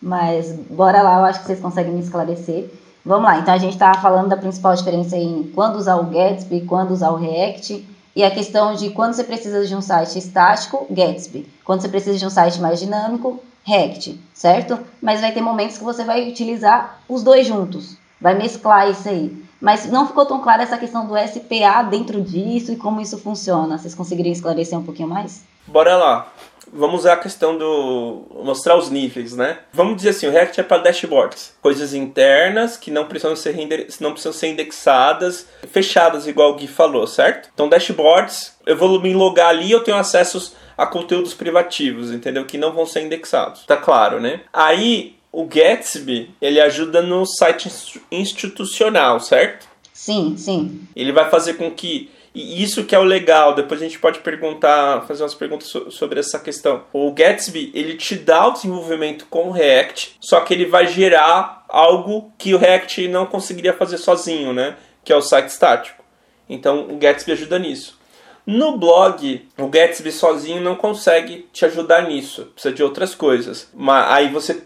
mas 0.01 0.51
bora 0.53 1.01
lá, 1.01 1.19
eu 1.19 1.25
acho 1.25 1.39
que 1.39 1.47
vocês 1.47 1.59
conseguem 1.59 1.93
me 1.93 2.01
esclarecer. 2.01 2.69
Vamos 3.03 3.25
lá, 3.25 3.39
então 3.39 3.53
a 3.53 3.57
gente 3.57 3.73
estava 3.73 3.99
falando 3.99 4.29
da 4.29 4.37
principal 4.37 4.75
diferença 4.75 5.15
em 5.15 5.51
quando 5.53 5.75
usar 5.75 5.95
o 5.95 6.05
Gatsby, 6.05 6.61
quando 6.61 6.91
usar 6.91 7.11
o 7.11 7.15
React, 7.15 7.87
e 8.15 8.23
a 8.23 8.31
questão 8.31 8.73
de 8.73 8.91
quando 8.91 9.13
você 9.13 9.23
precisa 9.23 9.65
de 9.65 9.75
um 9.75 9.81
site 9.81 10.17
estático, 10.17 10.87
Gatsby. 10.89 11.47
Quando 11.63 11.81
você 11.81 11.89
precisa 11.89 12.17
de 12.17 12.25
um 12.25 12.29
site 12.29 12.59
mais 12.61 12.79
dinâmico, 12.79 13.39
React, 13.63 14.19
certo? 14.33 14.79
Mas 15.01 15.21
vai 15.21 15.31
ter 15.31 15.41
momentos 15.41 15.77
que 15.77 15.83
você 15.83 16.03
vai 16.03 16.29
utilizar 16.29 16.99
os 17.09 17.23
dois 17.23 17.45
juntos, 17.45 17.97
vai 18.21 18.35
mesclar 18.35 18.89
isso 18.89 19.09
aí. 19.09 19.44
Mas 19.59 19.89
não 19.89 20.07
ficou 20.07 20.25
tão 20.25 20.41
clara 20.41 20.63
essa 20.63 20.77
questão 20.77 21.07
do 21.07 21.15
SPA 21.17 21.83
dentro 21.83 22.21
disso 22.21 22.71
e 22.71 22.75
como 22.75 23.01
isso 23.01 23.17
funciona. 23.17 23.77
Vocês 23.77 23.95
conseguiriam 23.95 24.33
esclarecer 24.33 24.77
um 24.77 24.83
pouquinho 24.83 25.07
mais? 25.07 25.43
Bora 25.67 25.95
lá. 25.97 26.31
Vamos 26.71 27.05
a 27.05 27.15
questão 27.15 27.57
do. 27.57 28.23
mostrar 28.43 28.75
os 28.75 28.89
níveis, 28.89 29.35
né? 29.35 29.59
Vamos 29.71 29.97
dizer 29.97 30.09
assim: 30.09 30.27
o 30.27 30.31
React 30.31 30.59
é 30.59 30.63
para 30.63 30.81
dashboards. 30.81 31.53
Coisas 31.61 31.93
internas 31.93 32.75
que 32.75 32.91
não 32.91 33.05
precisam 33.05 33.35
ser, 33.35 33.51
render... 33.51 33.87
não 33.99 34.11
precisam 34.11 34.33
ser 34.33 34.47
indexadas, 34.47 35.47
fechadas, 35.71 36.27
igual 36.27 36.51
o 36.51 36.55
Gui 36.55 36.67
falou, 36.67 37.05
certo? 37.05 37.49
Então, 37.53 37.69
dashboards, 37.69 38.57
eu 38.65 38.75
vou 38.75 38.99
me 38.99 39.13
logar 39.13 39.49
ali 39.49 39.71
eu 39.71 39.83
tenho 39.83 39.97
acessos 39.97 40.53
a 40.77 40.85
conteúdos 40.85 41.33
privativos, 41.33 42.11
entendeu? 42.11 42.45
Que 42.45 42.57
não 42.57 42.73
vão 42.73 42.85
ser 42.85 43.01
indexados. 43.01 43.65
Tá 43.65 43.77
claro, 43.77 44.19
né? 44.19 44.41
Aí, 44.51 45.14
o 45.41 45.45
Gatsby, 45.45 46.33
ele 46.41 46.59
ajuda 46.61 47.01
no 47.01 47.25
site 47.25 47.69
institucional, 48.11 49.19
certo? 49.19 49.67
Sim, 49.93 50.35
sim. 50.37 50.81
Ele 50.95 51.11
vai 51.11 51.29
fazer 51.29 51.53
com 51.55 51.69
que. 51.71 52.09
E 52.33 52.61
isso 52.61 52.83
que 52.83 52.93
é 52.93 52.99
o 52.99 53.03
legal, 53.03 53.55
depois 53.55 53.81
a 53.81 53.85
gente 53.85 53.97
pode 53.97 54.19
perguntar, 54.19 55.05
fazer 55.07 55.23
umas 55.23 55.33
perguntas 55.33 55.69
so- 55.69 55.89
sobre 55.89 56.19
essa 56.19 56.37
questão. 56.37 56.83
O 56.91 57.09
Gatsby, 57.13 57.71
ele 57.73 57.95
te 57.95 58.15
dá 58.15 58.47
o 58.47 58.51
desenvolvimento 58.51 59.25
com 59.29 59.47
o 59.47 59.51
React, 59.51 60.17
só 60.19 60.41
que 60.41 60.53
ele 60.53 60.65
vai 60.65 60.85
gerar 60.87 61.63
algo 61.69 62.33
que 62.37 62.53
o 62.53 62.57
React 62.57 63.07
não 63.07 63.25
conseguiria 63.25 63.71
fazer 63.73 63.97
sozinho, 63.97 64.51
né? 64.51 64.75
Que 65.03 65.13
é 65.13 65.15
o 65.15 65.21
site 65.21 65.47
estático. 65.47 66.03
Então 66.49 66.89
o 66.89 66.97
Gatsby 66.97 67.31
ajuda 67.31 67.57
nisso. 67.57 67.97
No 68.45 68.77
blog, 68.77 69.47
o 69.57 69.67
Gatsby 69.67 70.11
sozinho 70.11 70.61
não 70.61 70.75
consegue 70.75 71.47
te 71.53 71.63
ajudar 71.65 72.01
nisso. 72.07 72.51
Precisa 72.53 72.73
de 72.73 72.83
outras 72.83 73.15
coisas. 73.15 73.69
Mas 73.73 74.11
aí 74.11 74.27
você 74.29 74.61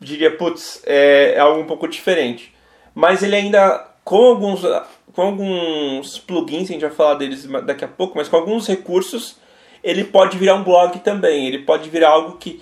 diria, 0.00 0.36
putz, 0.36 0.82
é, 0.86 1.34
é 1.34 1.38
algo 1.38 1.60
um 1.60 1.66
pouco 1.66 1.86
diferente. 1.86 2.54
Mas 2.94 3.22
ele 3.22 3.36
ainda, 3.36 3.86
com 4.02 4.16
alguns, 4.16 4.62
com 5.12 5.22
alguns 5.22 6.18
plugins, 6.18 6.70
a 6.70 6.72
gente 6.72 6.80
vai 6.80 6.90
falar 6.90 7.14
deles 7.14 7.46
daqui 7.64 7.84
a 7.84 7.88
pouco, 7.88 8.16
mas 8.16 8.28
com 8.28 8.36
alguns 8.36 8.66
recursos, 8.66 9.36
ele 9.84 10.04
pode 10.04 10.38
virar 10.38 10.54
um 10.54 10.64
blog 10.64 10.98
também. 11.00 11.46
Ele 11.46 11.60
pode 11.60 11.88
virar 11.90 12.10
algo 12.10 12.38
que, 12.38 12.60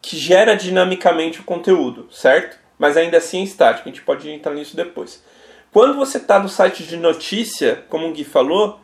que 0.00 0.16
gera 0.16 0.54
dinamicamente 0.54 1.40
o 1.40 1.44
conteúdo, 1.44 2.08
certo? 2.10 2.58
Mas 2.78 2.96
ainda 2.96 3.18
assim 3.18 3.40
é 3.40 3.44
estático, 3.44 3.88
a 3.88 3.92
gente 3.92 4.02
pode 4.02 4.28
entrar 4.30 4.54
nisso 4.54 4.74
depois. 4.74 5.22
Quando 5.70 5.94
você 5.94 6.16
está 6.16 6.38
no 6.38 6.48
site 6.48 6.82
de 6.82 6.96
notícia, 6.96 7.84
como 7.88 8.08
o 8.08 8.12
Gui 8.12 8.24
falou, 8.24 8.80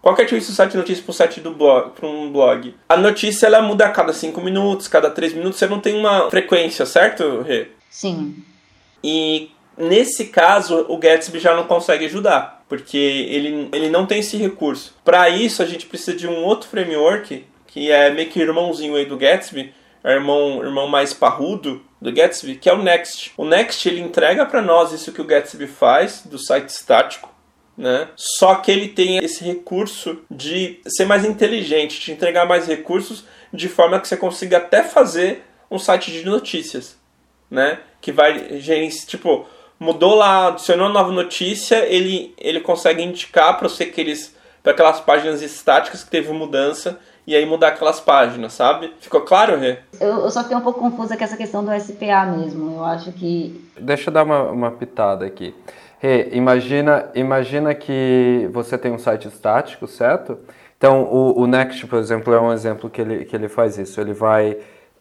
qual 0.00 0.14
que 0.14 0.22
é 0.22 0.24
a 0.24 0.26
diferença 0.26 0.52
do 0.52 0.54
site 0.54 0.70
de 0.72 0.76
notícia 0.76 1.02
para 1.02 1.10
um 1.10 1.14
site 1.14 1.40
do 1.40 1.52
blog, 1.52 1.90
para 1.90 2.08
um 2.08 2.32
blog? 2.32 2.74
A 2.88 2.96
notícia 2.96 3.46
ela 3.46 3.60
muda 3.60 3.86
a 3.86 3.90
cada 3.90 4.12
5 4.12 4.40
minutos, 4.40 4.88
cada 4.88 5.10
3 5.10 5.34
minutos, 5.34 5.58
você 5.58 5.66
não 5.66 5.80
tem 5.80 5.98
uma 5.98 6.30
frequência, 6.30 6.86
certo, 6.86 7.42
Rê? 7.42 7.68
Sim. 7.90 8.36
E 9.02 9.50
nesse 9.76 10.26
caso, 10.26 10.86
o 10.88 10.96
Gatsby 10.96 11.38
já 11.38 11.54
não 11.54 11.64
consegue 11.64 12.06
ajudar, 12.06 12.64
porque 12.68 12.96
ele, 12.96 13.68
ele 13.72 13.90
não 13.90 14.06
tem 14.06 14.20
esse 14.20 14.36
recurso. 14.36 14.94
Para 15.04 15.28
isso, 15.28 15.62
a 15.62 15.66
gente 15.66 15.86
precisa 15.86 16.16
de 16.16 16.26
um 16.26 16.44
outro 16.44 16.68
framework, 16.68 17.44
que 17.66 17.90
é 17.90 18.10
meio 18.10 18.28
que 18.28 18.40
irmãozinho 18.40 18.96
aí 18.96 19.04
do 19.04 19.16
Gatsby, 19.16 19.72
é 20.02 20.10
o 20.10 20.14
irmão, 20.14 20.64
irmão 20.64 20.88
mais 20.88 21.12
parrudo 21.12 21.82
do 22.00 22.12
Gatsby, 22.12 22.56
que 22.56 22.68
é 22.68 22.72
o 22.72 22.82
Next. 22.82 23.32
O 23.36 23.44
Next 23.44 23.88
ele 23.88 24.00
entrega 24.00 24.46
para 24.46 24.62
nós 24.62 24.92
isso 24.92 25.12
que 25.12 25.20
o 25.20 25.24
Gatsby 25.24 25.66
faz 25.66 26.22
do 26.24 26.38
site 26.38 26.68
estático, 26.68 27.34
né? 27.78 28.08
Só 28.16 28.56
que 28.56 28.72
ele 28.72 28.88
tem 28.88 29.18
esse 29.18 29.44
recurso 29.44 30.18
de 30.28 30.80
ser 30.84 31.04
mais 31.04 31.24
inteligente, 31.24 32.00
de 32.00 32.10
entregar 32.10 32.44
mais 32.44 32.66
recursos 32.66 33.24
de 33.54 33.68
forma 33.68 34.00
que 34.00 34.08
você 34.08 34.16
consiga 34.16 34.56
até 34.56 34.82
fazer 34.82 35.44
um 35.70 35.78
site 35.78 36.10
de 36.10 36.24
notícias, 36.26 36.98
né? 37.48 37.78
Que 38.00 38.10
vai 38.10 38.58
gerenciar, 38.58 39.06
tipo, 39.06 39.46
mudou 39.78 40.16
lá, 40.16 40.48
adicionou 40.48 40.88
uma 40.88 40.92
nova 40.92 41.12
notícia, 41.12 41.76
ele, 41.86 42.34
ele 42.36 42.60
consegue 42.60 43.02
indicar 43.02 43.56
para 43.56 43.68
você 43.68 43.84
aqueles 43.84 44.36
para 44.60 44.72
aquelas 44.72 45.00
páginas 45.00 45.40
estáticas 45.40 46.02
que 46.02 46.10
teve 46.10 46.32
mudança 46.32 46.98
e 47.24 47.34
aí 47.34 47.46
mudar 47.46 47.68
aquelas 47.68 48.00
páginas, 48.00 48.54
sabe? 48.54 48.92
Ficou 49.00 49.20
claro, 49.20 49.56
Rê? 49.56 49.78
Eu, 50.00 50.24
eu 50.24 50.30
só 50.30 50.42
fiquei 50.42 50.56
um 50.56 50.62
pouco 50.62 50.80
confusa 50.80 51.16
com 51.16 51.22
essa 51.22 51.36
questão 51.36 51.64
do 51.64 51.70
SPA 51.80 52.26
mesmo. 52.26 52.76
Eu 52.76 52.84
acho 52.84 53.12
que. 53.12 53.70
Deixa 53.78 54.10
eu 54.10 54.14
dar 54.14 54.24
uma, 54.24 54.42
uma 54.50 54.70
pitada 54.72 55.24
aqui. 55.24 55.54
Rê, 55.98 56.28
imagina, 56.32 57.10
imagina 57.14 57.74
que 57.74 58.48
você 58.52 58.78
tem 58.78 58.92
um 58.92 58.98
site 58.98 59.28
estático, 59.28 59.86
certo? 59.86 60.38
Então, 60.76 61.02
o, 61.02 61.40
o 61.40 61.46
Next, 61.46 61.86
por 61.86 61.98
exemplo, 61.98 62.32
é 62.32 62.40
um 62.40 62.52
exemplo 62.52 62.88
que 62.88 63.00
ele, 63.00 63.24
que 63.24 63.34
ele 63.34 63.48
faz 63.48 63.78
isso. 63.78 64.00
Ele 64.00 64.12
vai 64.12 64.56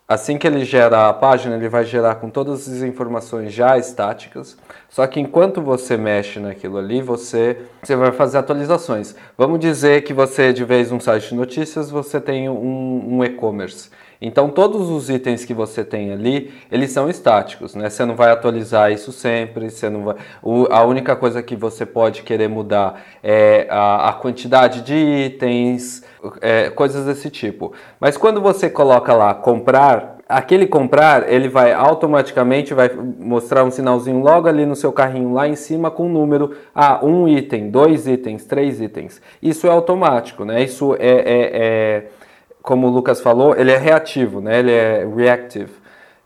Assim 0.10 0.38
que 0.38 0.48
ele 0.48 0.64
gera 0.64 1.10
a 1.10 1.14
página, 1.14 1.58
ele 1.58 1.68
vai 1.68 1.84
gerar 1.84 2.16
com 2.16 2.30
todas 2.30 2.66
as 2.70 2.82
informações 2.82 3.52
já 3.52 3.78
estáticas. 3.78 4.58
Só 4.88 5.06
que 5.06 5.20
enquanto 5.20 5.62
você 5.62 5.98
mexe 5.98 6.39
naquilo 6.39 6.78
ali, 6.78 7.02
você, 7.02 7.58
você 7.84 7.93
vai 7.93 8.14
fazer 8.14 8.38
atualizações. 8.38 9.14
Vamos 9.38 9.60
dizer 9.60 10.06
que 10.06 10.14
você, 10.14 10.54
de 10.54 10.64
vez 10.64 10.93
um 10.93 11.00
site 11.02 11.28
de 11.28 11.36
notícias, 11.36 11.89
você 11.89 12.22
tem 12.22 12.48
um, 12.48 13.18
um 13.18 13.24
e-commerce. 13.26 13.89
Então 14.22 14.49
todos 14.49 14.89
os 14.89 15.09
itens 15.09 15.45
que 15.45 15.53
você 15.53 15.84
tem 15.84 16.11
ali, 16.11 16.51
eles 16.72 16.91
são 16.91 17.09
estáticos, 17.09 17.76
né? 17.76 17.89
Você 17.89 18.05
não 18.05 18.15
vai 18.15 18.32
atualizar 18.32 18.91
isso 18.91 19.11
sempre, 19.11 19.70
você 19.70 19.89
não 19.89 20.03
vai... 20.03 20.15
O, 20.41 20.68
a 20.72 20.84
única 20.84 21.15
coisa 21.15 21.41
que 21.43 21.55
você 21.55 21.86
pode 21.86 22.24
querer 22.24 22.47
mudar 22.47 23.01
é 23.24 23.68
a, 23.70 24.09
a 24.09 24.13
quantidade 24.13 24.82
de 24.82 24.95
itens, 24.95 26.03
é, 26.41 26.70
coisas 26.70 27.05
desse 27.05 27.30
tipo. 27.30 27.74
Mas 27.99 28.18
quando 28.18 28.41
você 28.41 28.70
coloca 28.70 29.13
lá 29.13 29.34
comprar, 29.34 30.18
aquele 30.28 30.68
comprar, 30.68 31.32
ele 31.32 31.47
vai 31.47 31.74
automaticamente 31.74 32.74
vai 32.74 32.89
mostrar 32.89 33.63
um 33.63 33.72
sinalzinho 33.72 34.20
logo 34.20 34.47
ali 34.47 34.65
no 34.65 34.76
seu 34.76 34.91
carrinho 34.91 35.34
lá 35.34 35.47
em 35.47 35.55
cima 35.55 35.89
com 35.89 36.07
o 36.07 36.09
número, 36.09 36.55
ah, 36.74 36.99
um 37.03 37.28
item, 37.28 37.70
dois 37.70 38.07
itens, 38.07 38.45
três 38.45 38.82
itens. 38.82 39.22
Isso 39.41 39.68
é 39.68 39.70
automático, 39.70 40.43
né? 40.43 40.63
Isso 40.63 40.95
é, 40.95 41.07
é, 41.07 41.51
é 41.53 42.07
como 42.68 42.88
o 42.88 42.89
Lucas 42.89 43.22
falou, 43.22 43.55
ele 43.55 43.72
é 43.72 43.78
reativo, 43.78 44.41
né? 44.41 44.59
ele 44.59 44.74
é 44.74 45.07
reactive. 45.15 45.72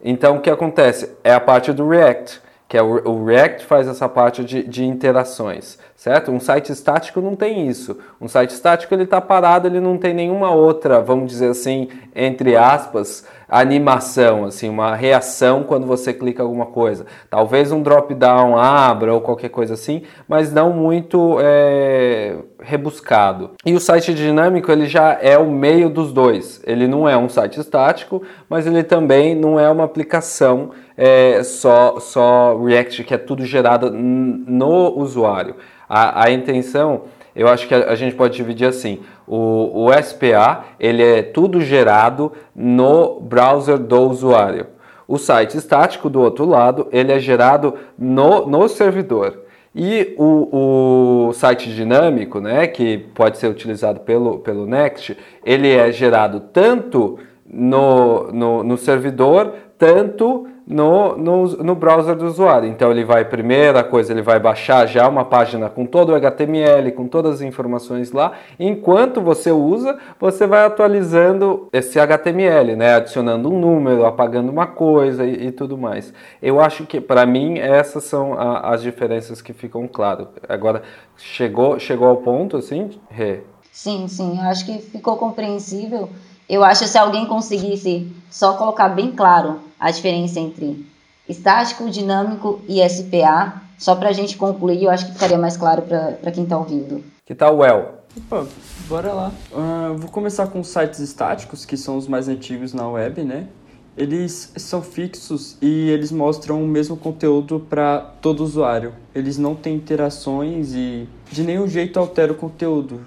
Então, 0.03 0.37
o 0.37 0.41
que 0.41 0.49
acontece? 0.49 1.07
É 1.23 1.31
a 1.31 1.39
parte 1.39 1.71
do 1.71 1.87
React, 1.87 2.41
que 2.67 2.75
é 2.75 2.81
o, 2.81 3.07
o 3.07 3.25
React 3.25 3.63
faz 3.63 3.87
essa 3.87 4.09
parte 4.09 4.43
de, 4.43 4.63
de, 4.63 4.83
interações, 4.83 5.77
certo? 5.95 6.31
Um 6.31 6.39
site 6.39 6.71
estático 6.71 7.21
não 7.21 7.35
tem 7.35 7.67
isso. 7.67 7.95
Um 8.19 8.27
site 8.27 8.55
estático 8.55 8.91
ele 8.91 9.03
está 9.03 9.21
parado, 9.21 9.67
ele 9.67 9.79
não 9.79 9.99
tem 9.99 10.15
nenhuma 10.15 10.49
outra, 10.49 10.99
vamos 10.99 11.29
dizer 11.29 11.51
assim, 11.51 11.89
entre 12.15 12.55
aspas, 12.55 13.23
animação, 13.51 14.45
assim, 14.45 14.69
uma 14.69 14.95
reação 14.95 15.63
quando 15.63 15.85
você 15.85 16.13
clica 16.13 16.41
alguma 16.41 16.67
coisa. 16.67 17.05
Talvez 17.29 17.69
um 17.69 17.83
drop-down 17.83 18.57
abra 18.57 19.13
ou 19.13 19.19
qualquer 19.19 19.49
coisa 19.49 19.73
assim, 19.73 20.03
mas 20.25 20.53
não 20.53 20.71
muito 20.71 21.37
é, 21.41 22.37
rebuscado. 22.61 23.51
E 23.65 23.73
o 23.73 23.79
site 23.79 24.13
dinâmico 24.13 24.71
ele 24.71 24.85
já 24.85 25.19
é 25.21 25.37
o 25.37 25.51
meio 25.51 25.89
dos 25.89 26.13
dois. 26.13 26.61
Ele 26.65 26.87
não 26.87 27.09
é 27.09 27.17
um 27.17 27.27
site 27.27 27.59
estático, 27.59 28.23
mas 28.47 28.65
ele 28.65 28.83
também 28.83 29.35
não 29.35 29.59
é 29.59 29.69
uma 29.69 29.83
aplicação 29.83 30.71
é, 30.95 31.43
só, 31.43 31.99
só 31.99 32.57
React 32.63 33.03
que 33.03 33.13
é 33.13 33.17
tudo 33.17 33.45
gerado 33.45 33.91
no 33.91 34.97
usuário. 34.97 35.55
A, 35.89 36.23
a 36.23 36.31
intenção 36.31 37.01
eu 37.35 37.47
acho 37.47 37.67
que 37.67 37.73
a, 37.73 37.91
a, 37.91 37.95
gente 37.95 38.15
pode 38.15 38.35
dividir 38.35 38.67
assim. 38.67 38.99
O, 39.27 39.85
o 39.87 40.03
SPA 40.03 40.65
ele 40.79 41.03
é 41.03 41.21
tudo 41.21 41.61
gerado 41.61 42.31
no 42.55 43.19
browser 43.19 43.77
do 43.77 44.01
usuário. 44.01 44.67
O 45.07 45.17
site 45.17 45.57
estático 45.57 46.09
do 46.09 46.21
outro 46.21 46.45
lado 46.45 46.87
ele 46.91 47.11
é 47.11 47.19
gerado 47.19 47.75
no, 47.97 48.45
no 48.45 48.67
servidor. 48.67 49.39
E 49.73 50.13
o, 50.17 51.29
o 51.29 51.33
site 51.33 51.73
dinâmico, 51.73 52.41
né, 52.41 52.67
que 52.67 52.97
pode 53.15 53.37
ser 53.37 53.47
utilizado 53.47 54.01
pelo, 54.01 54.39
pelo 54.39 54.65
Next, 54.65 55.17
ele 55.45 55.69
é 55.69 55.91
gerado 55.91 56.41
tanto 56.51 57.17
no, 57.45 58.31
no, 58.31 58.63
no 58.63 58.77
servidor, 58.77 59.53
tanto 59.77 60.47
no, 60.65 61.17
no, 61.17 61.47
no 61.47 61.75
browser 61.75 62.15
do 62.15 62.25
usuário. 62.25 62.69
Então 62.69 62.91
ele 62.91 63.03
vai, 63.03 63.25
primeira 63.25 63.83
coisa, 63.83 64.11
ele 64.11 64.21
vai 64.21 64.39
baixar 64.39 64.85
já 64.85 65.07
uma 65.07 65.25
página 65.25 65.69
com 65.69 65.85
todo 65.85 66.09
o 66.09 66.15
HTML, 66.15 66.91
com 66.91 67.07
todas 67.07 67.35
as 67.35 67.41
informações 67.41 68.11
lá. 68.11 68.33
Enquanto 68.59 69.21
você 69.21 69.51
usa, 69.51 69.97
você 70.19 70.47
vai 70.47 70.65
atualizando 70.65 71.67
esse 71.73 71.99
HTML, 71.99 72.75
né? 72.75 72.95
Adicionando 72.95 73.49
um 73.49 73.59
número, 73.59 74.05
apagando 74.05 74.51
uma 74.51 74.67
coisa 74.67 75.25
e, 75.25 75.47
e 75.47 75.51
tudo 75.51 75.77
mais. 75.77 76.13
Eu 76.41 76.59
acho 76.59 76.85
que, 76.85 77.01
para 77.01 77.25
mim, 77.25 77.59
essas 77.59 78.03
são 78.03 78.33
a, 78.33 78.73
as 78.73 78.81
diferenças 78.81 79.41
que 79.41 79.53
ficam 79.53 79.87
claras. 79.87 80.27
Agora, 80.47 80.83
chegou, 81.17 81.79
chegou 81.79 82.07
ao 82.07 82.17
ponto, 82.17 82.57
assim, 82.57 82.89
Rê? 83.09 83.41
Sim, 83.71 84.07
sim. 84.07 84.37
Eu 84.37 84.43
acho 84.43 84.65
que 84.65 84.79
ficou 84.79 85.15
compreensível. 85.15 86.09
Eu 86.51 86.65
acho 86.65 86.83
que 86.83 86.89
se 86.89 86.97
alguém 86.97 87.25
conseguisse 87.25 88.11
só 88.29 88.55
colocar 88.55 88.89
bem 88.89 89.13
claro 89.13 89.61
a 89.79 89.89
diferença 89.89 90.37
entre 90.37 90.85
estático, 91.29 91.89
dinâmico 91.89 92.59
e 92.67 92.85
SPA, 92.89 93.61
só 93.77 93.95
para 93.95 94.09
a 94.09 94.11
gente 94.11 94.35
concluir, 94.35 94.83
eu 94.83 94.89
acho 94.89 95.05
que 95.05 95.13
ficaria 95.13 95.37
mais 95.37 95.55
claro 95.55 95.83
para 95.83 96.29
quem 96.29 96.43
está 96.43 96.57
ouvindo. 96.57 97.01
Que 97.25 97.33
tal 97.33 97.55
o 97.55 97.63
El? 97.63 98.01
Opa, 98.17 98.45
bora 98.89 99.13
lá. 99.13 99.31
Uh, 99.49 99.97
vou 99.97 100.11
começar 100.11 100.47
com 100.47 100.59
os 100.59 100.67
sites 100.67 100.99
estáticos, 100.99 101.63
que 101.63 101.77
são 101.77 101.95
os 101.95 102.05
mais 102.05 102.27
antigos 102.27 102.73
na 102.73 102.85
web, 102.85 103.23
né? 103.23 103.47
Eles 103.95 104.51
são 104.57 104.81
fixos 104.81 105.55
e 105.61 105.89
eles 105.89 106.11
mostram 106.11 106.61
o 106.61 106.67
mesmo 106.67 106.97
conteúdo 106.97 107.65
para 107.69 107.99
todo 108.21 108.43
usuário. 108.43 108.93
Eles 109.15 109.37
não 109.37 109.55
têm 109.55 109.75
interações 109.75 110.73
e 110.73 111.07
de 111.31 111.43
nenhum 111.43 111.65
jeito 111.65 111.97
altera 111.97 112.33
o 112.33 112.35
conteúdo. 112.35 112.99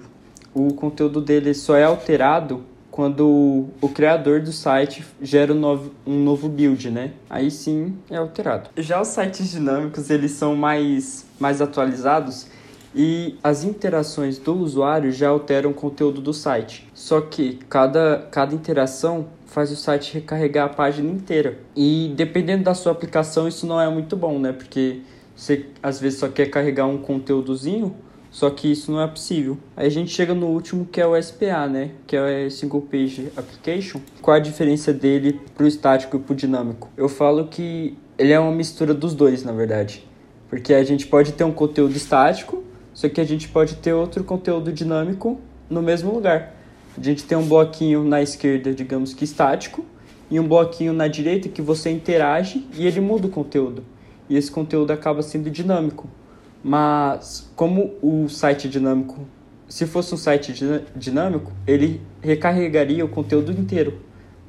O 0.51 0.73
conteúdo 0.73 1.21
dele 1.21 1.53
só 1.53 1.75
é 1.75 1.83
alterado 1.83 2.63
quando 2.95 3.65
o 3.81 3.89
criador 3.89 4.39
do 4.39 4.53
site 4.53 5.05
gera 5.21 5.51
um 5.51 5.59
novo, 5.59 5.91
um 6.07 6.23
novo 6.23 6.47
build, 6.47 6.89
né? 6.89 7.11
Aí 7.29 7.51
sim 7.51 7.97
é 8.09 8.15
alterado. 8.15 8.69
Já 8.77 9.01
os 9.01 9.09
sites 9.09 9.51
dinâmicos, 9.51 10.09
eles 10.09 10.31
são 10.31 10.55
mais, 10.55 11.25
mais 11.37 11.61
atualizados 11.61 12.47
e 12.95 13.37
as 13.43 13.65
interações 13.65 14.37
do 14.37 14.55
usuário 14.55 15.11
já 15.11 15.27
alteram 15.27 15.71
o 15.71 15.73
conteúdo 15.73 16.21
do 16.21 16.33
site. 16.33 16.87
Só 16.93 17.19
que 17.19 17.59
cada, 17.67 18.29
cada 18.31 18.55
interação 18.55 19.27
faz 19.45 19.73
o 19.73 19.75
site 19.75 20.13
recarregar 20.13 20.67
a 20.67 20.69
página 20.69 21.11
inteira. 21.11 21.59
E 21.75 22.13
dependendo 22.15 22.63
da 22.63 22.73
sua 22.73 22.93
aplicação, 22.93 23.45
isso 23.45 23.67
não 23.67 23.81
é 23.81 23.89
muito 23.89 24.15
bom, 24.15 24.39
né? 24.39 24.53
Porque 24.53 25.01
você 25.35 25.65
às 25.83 25.99
vezes 25.99 26.17
só 26.17 26.29
quer 26.29 26.45
carregar 26.45 26.85
um 26.85 26.97
conteúdozinho 26.97 27.93
só 28.35 28.49
que 28.49 28.69
isso 28.69 28.91
não 28.91 28.99
é 28.99 29.07
possível. 29.07 29.57
Aí 29.77 29.87
a 29.87 29.89
gente 29.89 30.11
chega 30.11 30.33
no 30.33 30.47
último 30.47 30.85
que 30.85 30.99
é 30.99 31.07
o 31.07 31.15
SPA, 31.23 31.67
né? 31.69 31.91
Que 32.05 32.17
é 32.17 32.49
Single 32.49 32.81
Page 32.81 33.31
Application. 33.33 34.01
Qual 34.21 34.35
a 34.35 34.41
diferença 34.41 34.91
dele 34.91 35.39
pro 35.55 35.65
estático 35.65 36.17
e 36.17 36.19
pro 36.19 36.35
dinâmico? 36.35 36.89
Eu 36.97 37.07
falo 37.07 37.47
que 37.47 37.97
ele 38.17 38.33
é 38.33 38.39
uma 38.39 38.51
mistura 38.51 38.93
dos 38.93 39.13
dois, 39.15 39.45
na 39.45 39.53
verdade. 39.53 40.05
Porque 40.49 40.73
a 40.73 40.83
gente 40.83 41.07
pode 41.07 41.31
ter 41.31 41.45
um 41.45 41.51
conteúdo 41.53 41.95
estático, 41.95 42.61
só 42.93 43.07
que 43.07 43.21
a 43.21 43.23
gente 43.23 43.47
pode 43.47 43.75
ter 43.75 43.93
outro 43.93 44.21
conteúdo 44.25 44.69
dinâmico 44.73 45.39
no 45.69 45.81
mesmo 45.81 46.13
lugar. 46.13 46.57
A 46.97 47.01
gente 47.01 47.23
tem 47.23 47.37
um 47.37 47.47
bloquinho 47.47 48.03
na 48.03 48.21
esquerda, 48.21 48.73
digamos 48.73 49.13
que 49.13 49.23
estático, 49.23 49.85
e 50.29 50.37
um 50.41 50.45
bloquinho 50.45 50.91
na 50.91 51.07
direita 51.07 51.47
que 51.47 51.61
você 51.61 51.89
interage 51.89 52.67
e 52.73 52.85
ele 52.85 52.99
muda 52.99 53.27
o 53.27 53.29
conteúdo. 53.29 53.85
E 54.29 54.35
esse 54.35 54.51
conteúdo 54.51 54.91
acaba 54.91 55.21
sendo 55.21 55.49
dinâmico. 55.49 56.09
Mas 56.67 57.47
como 57.55 57.93
o 58.01 58.27
site 58.27 58.67
dinâmico, 58.67 59.19
se 59.69 59.85
fosse 59.85 60.15
um 60.15 60.17
site 60.17 60.51
dinâmico, 60.95 61.51
ele 61.67 62.01
recarregaria 62.19 63.05
o 63.05 63.07
conteúdo 63.07 63.51
inteiro. 63.51 63.99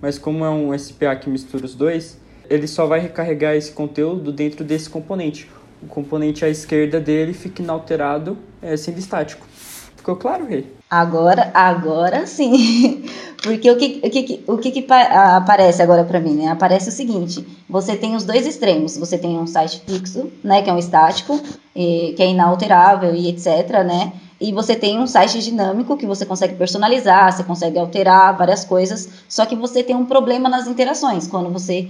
Mas 0.01 0.17
como 0.17 0.43
é 0.43 0.49
um 0.49 0.77
SPA 0.79 1.14
que 1.14 1.29
mistura 1.29 1.67
os 1.67 1.75
dois, 1.75 2.19
ele 2.49 2.67
só 2.67 2.87
vai 2.87 3.01
recarregar 3.01 3.55
esse 3.55 3.71
conteúdo 3.71 4.33
dentro 4.33 4.64
desse 4.64 4.89
componente. 4.89 5.51
O 5.83 5.87
componente 5.87 6.43
à 6.43 6.49
esquerda 6.49 6.99
dele 6.99 7.35
fica 7.35 7.61
inalterado, 7.61 8.39
é, 8.62 8.79
sendo 8.79 8.99
estático. 8.99 9.47
Ficou 9.95 10.17
claro, 10.17 10.47
Rei? 10.47 10.76
Agora, 10.89 11.51
agora 11.53 12.26
sim. 12.26 13.05
Porque 13.43 13.70
o 13.70 13.76
que, 13.76 14.01
o 14.03 14.11
que, 14.11 14.45
o 14.47 14.59
que, 14.59 14.70
que 14.70 14.87
aparece 14.93 15.82
agora 15.82 16.05
para 16.05 16.20
mim, 16.20 16.34
né? 16.34 16.49
Aparece 16.49 16.89
o 16.89 16.93
seguinte: 16.93 17.47
você 17.68 17.97
tem 17.97 18.16
os 18.16 18.24
dois 18.24 18.47
extremos. 18.47 18.97
Você 18.97 19.18
tem 19.18 19.39
um 19.39 19.47
site 19.47 19.82
fixo, 19.87 20.30
né, 20.43 20.62
que 20.62 20.70
é 20.70 20.72
um 20.72 20.78
estático, 20.78 21.41
e, 21.74 22.14
que 22.16 22.22
é 22.22 22.30
inalterável 22.30 23.14
e 23.14 23.28
etc, 23.28 23.84
né? 23.84 24.12
E 24.41 24.53
você 24.53 24.76
tem 24.76 24.99
um 24.99 25.07
site 25.07 25.39
dinâmico 25.39 25.97
que 25.97 26.07
você 26.07 26.26
consegue 26.26 26.55
personalizar, 26.57 27.32
você 27.32 27.43
consegue 27.43 27.78
alterar 27.78 28.37
várias 28.37 28.64
coisas, 28.64 29.09
só 29.28 29.47
que 29.47 29.57
você 29.57 29.82
tem 29.82 29.97
um 29.97 30.05
problema 30.05 30.49
nas 30.49 30.66
interações. 30.66 31.26
Quando 31.26 31.49
você, 31.51 31.89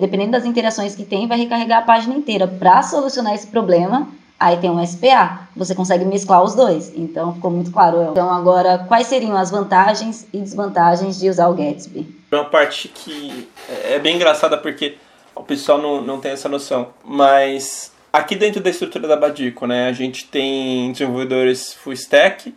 dependendo 0.00 0.32
das 0.32 0.44
interações 0.44 0.96
que 0.96 1.04
tem, 1.04 1.28
vai 1.28 1.38
recarregar 1.38 1.78
a 1.80 1.86
página 1.86 2.14
inteira. 2.14 2.48
Para 2.48 2.82
solucionar 2.82 3.34
esse 3.34 3.46
problema, 3.46 4.08
Aí 4.38 4.56
tem 4.58 4.68
um 4.70 4.84
SPA, 4.84 5.48
você 5.56 5.74
consegue 5.74 6.04
mesclar 6.04 6.42
os 6.42 6.54
dois. 6.54 6.92
Então 6.94 7.34
ficou 7.34 7.50
muito 7.50 7.70
claro. 7.70 8.10
Então 8.10 8.32
agora, 8.32 8.78
quais 8.88 9.06
seriam 9.06 9.36
as 9.36 9.50
vantagens 9.50 10.26
e 10.32 10.38
desvantagens 10.38 11.18
de 11.18 11.28
usar 11.28 11.48
o 11.48 11.54
Gatsby? 11.54 12.06
Uma 12.30 12.44
parte 12.44 12.88
que 12.88 13.48
é 13.84 13.98
bem 13.98 14.16
engraçada 14.16 14.58
porque 14.58 14.96
o 15.34 15.42
pessoal 15.42 15.80
não, 15.80 16.02
não 16.02 16.20
tem 16.20 16.32
essa 16.32 16.48
noção. 16.48 16.88
Mas 17.04 17.92
aqui 18.12 18.34
dentro 18.34 18.60
da 18.60 18.70
estrutura 18.70 19.06
da 19.06 19.16
Badico, 19.16 19.66
né, 19.66 19.88
a 19.88 19.92
gente 19.92 20.26
tem 20.26 20.92
desenvolvedores 20.92 21.72
full 21.72 21.92
stack, 21.92 22.54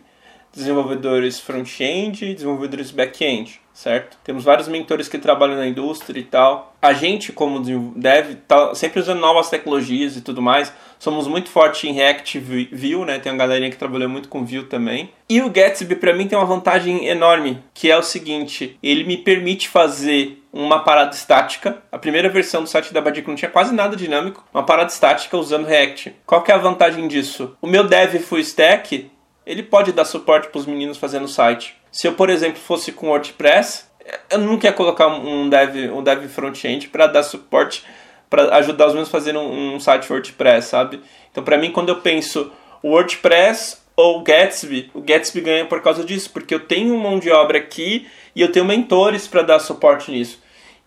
desenvolvedores 0.52 1.38
front-end, 1.38 2.34
desenvolvedores 2.34 2.90
back-end, 2.90 3.60
certo? 3.78 4.18
Temos 4.24 4.42
vários 4.42 4.66
mentores 4.66 5.08
que 5.08 5.18
trabalham 5.18 5.56
na 5.56 5.66
indústria 5.68 6.18
e 6.18 6.24
tal. 6.24 6.74
A 6.82 6.92
gente, 6.92 7.32
como 7.32 7.60
dev, 7.94 8.34
tá 8.48 8.74
sempre 8.74 8.98
usando 8.98 9.20
novas 9.20 9.48
tecnologias 9.48 10.16
e 10.16 10.20
tudo 10.20 10.42
mais. 10.42 10.72
Somos 10.98 11.28
muito 11.28 11.48
fortes 11.48 11.84
em 11.84 11.92
React 11.92 12.40
Vue, 12.40 13.04
né? 13.06 13.20
Tem 13.20 13.30
uma 13.30 13.38
galerinha 13.38 13.70
que 13.70 13.76
trabalhou 13.76 14.08
muito 14.08 14.28
com 14.28 14.44
Vue 14.44 14.64
também. 14.64 15.12
E 15.28 15.40
o 15.40 15.48
Gatsby, 15.48 15.94
para 15.94 16.12
mim, 16.12 16.26
tem 16.26 16.36
uma 16.36 16.44
vantagem 16.44 17.06
enorme, 17.06 17.62
que 17.72 17.88
é 17.88 17.96
o 17.96 18.02
seguinte: 18.02 18.76
ele 18.82 19.04
me 19.04 19.16
permite 19.16 19.68
fazer 19.68 20.42
uma 20.52 20.80
parada 20.80 21.14
estática. 21.14 21.80
A 21.92 21.98
primeira 21.98 22.28
versão 22.28 22.64
do 22.64 22.68
site 22.68 22.92
da 22.92 23.00
Badico 23.00 23.30
não 23.30 23.36
tinha 23.36 23.50
quase 23.50 23.72
nada 23.72 23.94
dinâmico. 23.94 24.44
Uma 24.52 24.64
parada 24.64 24.90
estática 24.90 25.36
usando 25.36 25.66
React. 25.66 26.16
Qual 26.26 26.42
que 26.42 26.50
é 26.50 26.54
a 26.56 26.58
vantagem 26.58 27.06
disso? 27.06 27.56
O 27.62 27.66
meu 27.68 27.84
dev 27.84 28.16
full 28.22 28.40
stack, 28.40 29.08
ele 29.46 29.62
pode 29.62 29.92
dar 29.92 30.04
suporte 30.04 30.48
para 30.48 30.58
os 30.58 30.66
meninos 30.66 30.98
fazendo 30.98 31.26
o 31.26 31.28
site. 31.28 31.77
Se 31.90 32.06
eu, 32.06 32.12
por 32.14 32.30
exemplo, 32.30 32.60
fosse 32.60 32.92
com 32.92 33.08
WordPress, 33.08 33.84
eu 34.30 34.38
nunca 34.38 34.66
ia 34.66 34.72
colocar 34.72 35.08
um 35.08 35.48
dev, 35.48 35.92
um 35.92 36.02
dev 36.02 36.28
front-end 36.28 36.88
para 36.88 37.06
dar 37.06 37.22
suporte, 37.22 37.84
para 38.30 38.56
ajudar 38.56 38.86
os 38.86 38.92
meninos 38.92 39.08
a 39.08 39.12
fazer 39.12 39.36
um, 39.36 39.74
um 39.74 39.80
site 39.80 40.10
WordPress, 40.10 40.68
sabe? 40.68 41.00
Então, 41.30 41.42
para 41.42 41.58
mim, 41.58 41.70
quando 41.70 41.88
eu 41.88 42.00
penso 42.00 42.52
WordPress 42.82 43.78
ou 43.96 44.22
Gatsby, 44.22 44.90
o 44.94 45.00
Gatsby 45.00 45.40
ganha 45.40 45.66
por 45.66 45.82
causa 45.82 46.04
disso, 46.04 46.30
porque 46.30 46.54
eu 46.54 46.60
tenho 46.60 46.96
mão 46.96 47.18
de 47.18 47.30
obra 47.30 47.58
aqui 47.58 48.06
e 48.34 48.40
eu 48.40 48.52
tenho 48.52 48.64
mentores 48.64 49.26
para 49.26 49.42
dar 49.42 49.58
suporte 49.58 50.10
nisso. 50.10 50.40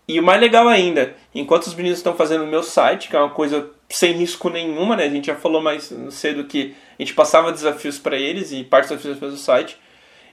E 0.08 0.18
o 0.18 0.22
mais 0.22 0.40
legal 0.40 0.66
ainda, 0.66 1.14
enquanto 1.34 1.66
os 1.66 1.74
meninos 1.74 1.98
estão 1.98 2.14
fazendo 2.14 2.44
o 2.44 2.46
meu 2.46 2.62
site, 2.62 3.08
que 3.08 3.16
é 3.16 3.18
uma 3.18 3.30
coisa 3.30 3.70
sem 3.88 4.12
risco 4.12 4.48
nenhuma, 4.48 4.96
né? 4.96 5.04
A 5.04 5.10
gente 5.10 5.26
já 5.26 5.36
falou 5.36 5.60
mais 5.60 5.92
cedo 6.10 6.44
que 6.44 6.74
a 6.98 7.02
gente 7.02 7.14
passava 7.14 7.52
desafios 7.52 7.98
para 7.98 8.16
eles 8.16 8.50
e 8.50 8.64
parte 8.64 8.88
dos 8.88 9.02
desafios 9.02 9.32
do 9.32 9.38
site. 9.38 9.78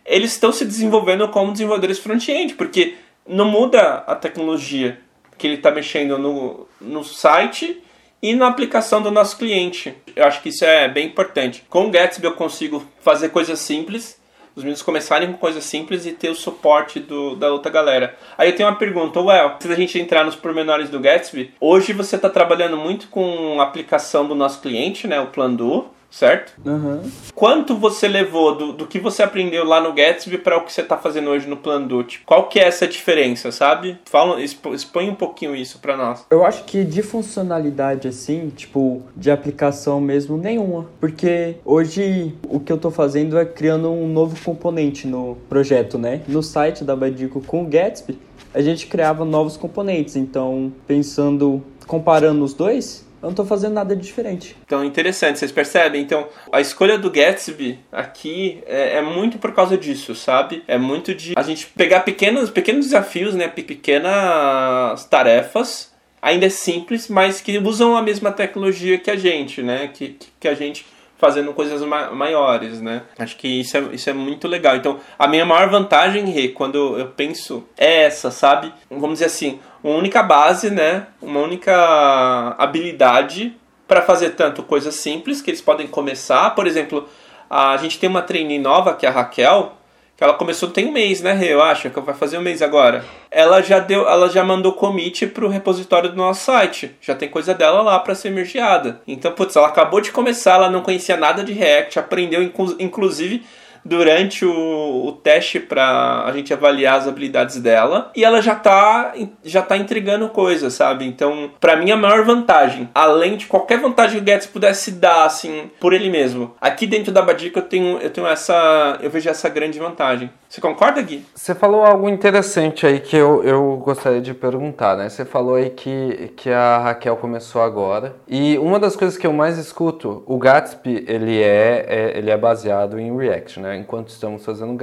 Eles 0.06 0.32
estão 0.32 0.52
se 0.52 0.66
desenvolvendo 0.66 1.28
como 1.30 1.52
desenvolvedores 1.52 2.00
front-end, 2.00 2.56
porque 2.56 2.96
não 3.28 3.46
muda 3.46 4.04
a 4.08 4.16
tecnologia 4.16 5.00
que 5.38 5.48
ele 5.48 5.56
está 5.56 5.72
mexendo 5.72 6.18
no, 6.18 6.68
no 6.82 7.04
site 7.04 7.82
e 8.22 8.36
na 8.36 8.48
aplicação 8.48 9.02
do 9.02 9.12
nosso 9.12 9.38
cliente. 9.38 9.96
Eu 10.16 10.26
acho 10.26 10.42
que 10.42 10.50
isso 10.50 10.66
é 10.66 10.88
bem 10.88 11.08
importante. 11.08 11.64
Com 11.70 11.88
o 11.88 11.90
Gatsby 11.92 12.26
eu 12.26 12.34
consigo 12.34 12.86
fazer 13.02 13.30
coisas 13.30 13.60
simples, 13.60 14.20
os 14.56 14.64
meninos 14.64 14.82
começarem 14.82 15.32
com 15.32 15.38
coisas 15.38 15.64
simples 15.64 16.06
e 16.06 16.12
ter 16.12 16.30
o 16.30 16.36
suporte 16.36 17.00
do, 17.00 17.36
da 17.36 17.52
outra 17.52 17.72
galera. 17.72 18.18
Aí 18.38 18.50
eu 18.50 18.56
tenho 18.56 18.68
uma 18.68 18.76
pergunta, 18.76 19.22
Well, 19.22 19.56
se 19.60 19.72
a 19.72 19.76
gente 19.76 19.98
entrar 19.98 20.26
nos 20.26 20.36
pormenores 20.36 20.90
do 20.90 21.00
Gatsby, 21.00 21.54
hoje 21.62 21.94
você 21.94 22.18
está 22.18 22.30
trabalhando 22.30 22.76
muito 22.76 23.08
com 23.08 23.62
a 23.62 23.64
aplicação 23.64 24.28
do 24.28 24.36
nosso 24.36 24.62
cliente, 24.62 25.08
né, 25.08 25.22
o 25.22 25.28
Plandu, 25.28 25.88
certo? 26.10 26.54
Uhum. 26.66 27.02
Quanto 27.36 27.76
você 27.76 28.08
levou 28.08 28.56
do, 28.56 28.74
do 28.74 28.88
que 28.88 29.00
você 29.00 29.24
aprendeu 29.24 29.64
lá 29.64 29.82
no 29.82 29.94
Gatsby 29.94 30.38
para 30.38 30.58
o 30.58 30.62
que 30.62 30.74
você 30.74 30.82
está 30.82 30.98
fazendo 30.98 31.30
hoje 31.30 31.48
no 31.48 31.58
Plandoot? 31.58 32.22
Qual 32.26 32.48
que 32.48 32.60
é 32.60 32.68
essa 32.68 32.88
diferença, 32.88 33.52
sabe? 33.52 33.98
Fala, 34.06 34.42
expõe 34.42 35.10
um 35.10 35.16
pouquinho 35.16 35.56
isso 35.56 35.80
para 35.80 35.96
nós. 35.96 36.26
Eu 36.30 36.46
acho 36.46 36.64
que 36.66 36.84
de 36.84 37.02
funcionalidade 37.02 38.08
assim, 38.08 38.50
tipo, 38.50 39.04
de 39.16 39.32
aplicação 39.32 40.02
mesmo, 40.02 40.38
nenhuma. 40.38 40.88
Porque 41.00 41.56
hoje 41.64 42.36
o 42.48 42.60
que 42.60 42.72
eu 42.72 42.76
estou 42.76 42.92
fazendo 42.92 43.38
é 43.38 43.46
criando 43.46 43.92
um 43.92 44.08
novo 44.08 44.36
componente 44.44 45.08
no 45.08 45.38
projeto, 45.48 45.98
né? 45.98 46.22
No 46.28 46.42
site 46.42 46.84
da 46.84 46.96
Badico 46.96 47.42
com 47.42 47.64
o 47.64 47.66
Gatsby, 47.66 48.18
a 48.54 48.62
gente 48.62 48.88
criava 48.88 49.24
novos 49.26 49.58
componentes. 49.58 50.16
Então, 50.16 50.72
pensando, 50.88 51.64
comparando 51.86 52.44
os 52.44 52.54
dois, 52.54 53.06
eu 53.22 53.28
não 53.28 53.32
estou 53.32 53.46
fazendo 53.46 53.74
nada 53.74 53.96
de 53.96 54.02
diferente. 54.02 54.56
Então, 54.66 54.84
interessante, 54.84 55.40
vocês 55.40 55.52
percebem? 55.52 56.02
Então, 56.02 56.28
a 56.52 56.62
escolha 56.62 56.98
do 56.98 57.12
Gatsby 57.12 57.80
aqui 57.92 58.64
é, 58.66 58.98
é, 58.98 59.02
muito 59.02 59.38
por 59.38 59.54
causa 59.54 59.78
disso, 59.78 60.16
sabe? 60.16 60.64
É 60.68 60.78
muito 60.78 61.14
de 61.14 61.34
a 61.36 61.44
gente 61.44 61.68
pegar 61.68 62.02
pequenos, 62.02 62.50
pequenos 62.50 62.86
desafios, 62.86 63.36
né? 63.36 63.48
Pequenas 63.48 65.06
tarefas, 65.06 65.94
ainda 66.22 66.46
é 66.46 66.50
simples, 66.50 67.08
mas 67.08 67.42
que 67.42 67.58
usam 67.58 67.96
a 67.96 68.02
mesma 68.02 68.32
tecnologia 68.32 68.98
que 68.98 69.12
a 69.12 69.16
gente, 69.16 69.62
né? 69.62 69.90
Que, 69.94 70.18
que 70.40 70.48
a 70.48 70.54
gente 70.54 70.86
fazendo 71.20 71.54
coisas 71.54 71.82
ma 71.84 72.10
maiores, 72.12 72.82
né? 72.82 73.04
Acho 73.20 73.36
que 73.36 73.60
isso 73.60 73.78
é, 73.78 73.82
isso 73.92 74.10
é 74.10 74.14
muito 74.14 74.48
legal. 74.48 74.76
Então, 74.76 75.00
a 75.20 75.28
minha 75.28 75.46
maior 75.46 75.70
vantagem, 75.70 76.26
Rê, 76.32 76.48
quando 76.48 76.98
eu 76.98 77.08
penso 77.08 77.68
é 77.78 78.06
essa, 78.06 78.32
sabe? 78.32 78.74
Vamos 78.90 79.20
dizer 79.20 79.26
assim, 79.26 79.60
uma 79.84 79.96
única 79.96 80.24
base, 80.24 80.72
né? 80.72 81.08
Uma 81.22 81.42
única 81.42 82.56
habilidade 82.58 83.56
para 83.88 84.02
fazer 84.02 84.32
tanto 84.32 84.64
coisas 84.64 84.96
simples 84.96 85.42
que 85.42 85.52
eles 85.52 85.62
podem 85.62 85.88
começar. 85.88 86.52
Por 86.52 86.66
exemplo, 86.66 87.08
a 87.50 87.76
gente 87.78 88.00
tem 88.00 88.10
uma 88.10 88.22
trainee 88.22 88.60
nova, 88.60 88.94
que 88.94 89.06
é 89.06 89.10
a 89.10 89.12
Raquel, 89.12 89.74
que 89.74 89.79
ela 90.24 90.34
começou 90.34 90.70
tem 90.70 90.88
um 90.88 90.92
mês, 90.92 91.22
né, 91.22 91.40
Eu 91.42 91.62
acho 91.62 91.90
que 91.90 92.00
vai 92.00 92.14
fazer 92.14 92.38
um 92.38 92.42
mês 92.42 92.62
agora. 92.62 93.06
Ela 93.32 93.62
já 93.62 93.80
deu, 93.80 94.08
ela 94.08 94.30
já 94.30 94.44
mandou 94.44 94.74
commit 94.74 95.28
pro 95.28 95.48
repositório 95.48 96.10
do 96.10 96.16
nosso 96.16 96.46
site. 96.46 96.96
Já 97.02 97.16
tem 97.16 97.30
coisa 97.30 97.54
dela 97.54 97.82
lá 97.82 98.00
para 98.00 98.16
ser 98.16 98.30
mergeada. 98.30 99.02
Então, 99.08 99.32
putz, 99.32 99.56
ela 99.56 99.68
acabou 99.68 100.02
de 100.02 100.12
começar, 100.12 100.56
ela 100.56 100.70
não 100.70 100.82
conhecia 100.82 101.16
nada 101.16 101.44
de 101.44 101.54
React, 101.54 102.00
aprendeu 102.00 102.44
inclusive 102.80 103.44
durante 103.84 104.46
o, 104.46 105.06
o 105.08 105.12
teste 105.12 105.60
para 105.60 106.24
a 106.26 106.32
gente 106.32 106.54
avaliar 106.54 106.98
as 106.98 107.08
habilidades 107.08 107.60
dela 107.60 108.12
e 108.16 108.24
ela 108.24 108.42
já 108.42 108.56
tá, 108.56 109.14
já 109.44 109.62
tá 109.62 109.78
entregando 109.78 110.30
coisas, 110.30 110.74
sabe? 110.74 111.06
Então, 111.06 111.52
para 111.60 111.76
mim, 111.76 111.92
a 111.92 111.98
maior 111.98 112.24
vantagem, 112.26 112.90
além 112.94 113.38
de 113.38 113.46
qualquer 113.46 113.80
vantagem 113.80 114.18
que 114.18 114.22
o 114.22 114.26
Guedes 114.26 114.48
pudesse 114.48 114.92
dar, 114.92 115.26
assim, 115.26 115.70
por 115.80 115.94
ele 115.94 116.10
mesmo, 116.10 116.56
aqui 116.60 116.86
dentro 116.86 117.12
da 117.12 117.22
Badica 117.22 117.60
eu 117.60 117.64
tenho, 117.64 117.98
eu 118.00 118.10
tenho 118.10 118.28
essa, 118.28 118.98
eu 119.02 119.10
vejo 119.10 119.30
essa 119.30 119.50
grande 119.50 119.80
vantagem. 119.80 120.30
Você 120.50 120.60
concorda, 120.60 121.00
Gui? 121.04 121.24
Você 121.36 121.54
falou 121.54 121.86
algo 121.86 122.10
interessante 122.10 122.88
aí 122.88 123.00
que 123.00 123.16
eu, 123.16 123.44
eu 123.44 123.78
gostaria 123.78 124.20
de 124.20 124.34
perguntar, 124.34 124.98
né? 124.98 125.08
Você 125.08 125.24
falou 125.24 125.54
aí 125.54 125.70
que, 125.70 126.34
que 126.36 126.50
a 126.50 126.80
Raquel 126.80 127.16
começou 127.18 127.62
agora. 127.62 128.16
E 128.28 128.58
uma 128.58 128.80
das 128.80 128.96
coisas 128.96 129.16
que 129.16 129.28
eu 129.28 129.32
mais 129.32 129.60
escuto, 129.60 130.24
o 130.26 130.40
Gatsby, 130.40 131.06
ele 131.08 131.40
é, 131.40 131.86
é 131.88 132.18
ele 132.18 132.32
é 132.32 132.38
baseado 132.38 133.00
em 133.00 133.16
React, 133.16 133.60
né? 133.60 133.78
Enquanto 133.78 134.08
estamos 134.08 134.44
fazendo 134.44 134.74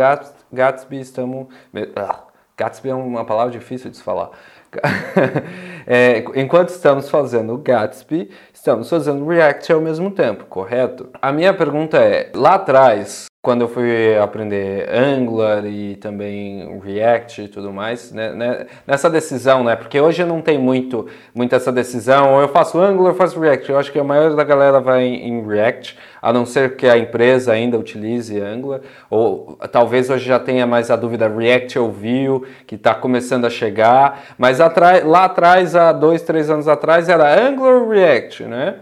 Gatsby, 0.52 1.00
estamos... 1.00 1.48
Ah, 1.96 2.20
Gatsby 2.56 2.90
é 2.90 2.94
uma 2.94 3.24
palavra 3.24 3.50
difícil 3.50 3.90
de 3.90 3.96
se 3.96 4.04
falar. 4.04 4.30
é, 5.84 6.24
enquanto 6.36 6.68
estamos 6.68 7.10
fazendo 7.10 7.58
Gatsby, 7.58 8.30
estamos 8.54 8.88
fazendo 8.88 9.26
React 9.26 9.72
ao 9.72 9.80
mesmo 9.80 10.12
tempo, 10.12 10.44
correto? 10.44 11.08
A 11.20 11.32
minha 11.32 11.52
pergunta 11.52 11.98
é, 11.98 12.30
lá 12.34 12.54
atrás, 12.54 13.26
quando 13.46 13.60
eu 13.60 13.68
fui 13.68 14.18
aprender 14.18 14.88
Angular 14.92 15.64
e 15.64 15.94
também 15.94 16.80
React 16.80 17.42
e 17.42 17.48
tudo 17.48 17.72
mais, 17.72 18.10
né, 18.10 18.32
né, 18.32 18.66
nessa 18.84 19.08
decisão, 19.08 19.62
né? 19.62 19.76
Porque 19.76 20.00
hoje 20.00 20.24
não 20.24 20.42
tem 20.42 20.58
muito, 20.58 21.06
muito 21.32 21.54
essa 21.54 21.70
decisão, 21.70 22.40
eu 22.40 22.48
faço 22.48 22.76
Angular 22.80 23.12
ou 23.12 23.16
faço 23.16 23.38
React. 23.38 23.70
Eu 23.70 23.78
acho 23.78 23.92
que 23.92 24.00
a 24.00 24.02
maioria 24.02 24.34
da 24.34 24.42
galera 24.42 24.80
vai 24.80 25.04
em 25.04 25.46
React, 25.46 25.96
a 26.20 26.32
não 26.32 26.44
ser 26.44 26.74
que 26.74 26.88
a 26.88 26.98
empresa 26.98 27.52
ainda 27.52 27.78
utilize 27.78 28.36
Angular, 28.40 28.80
ou 29.08 29.56
talvez 29.70 30.10
hoje 30.10 30.26
já 30.26 30.40
tenha 30.40 30.66
mais 30.66 30.90
a 30.90 30.96
dúvida 30.96 31.28
React 31.28 31.78
ou 31.78 31.92
Vue, 31.92 32.42
que 32.66 32.74
está 32.74 32.96
começando 32.96 33.44
a 33.44 33.50
chegar, 33.50 34.24
mas 34.36 34.58
lá 35.04 35.24
atrás, 35.24 35.76
há 35.76 35.92
dois, 35.92 36.20
três 36.20 36.50
anos 36.50 36.66
atrás, 36.66 37.08
era 37.08 37.46
Angular 37.46 37.76
ou 37.76 37.90
React, 37.90 38.42
né? 38.42 38.74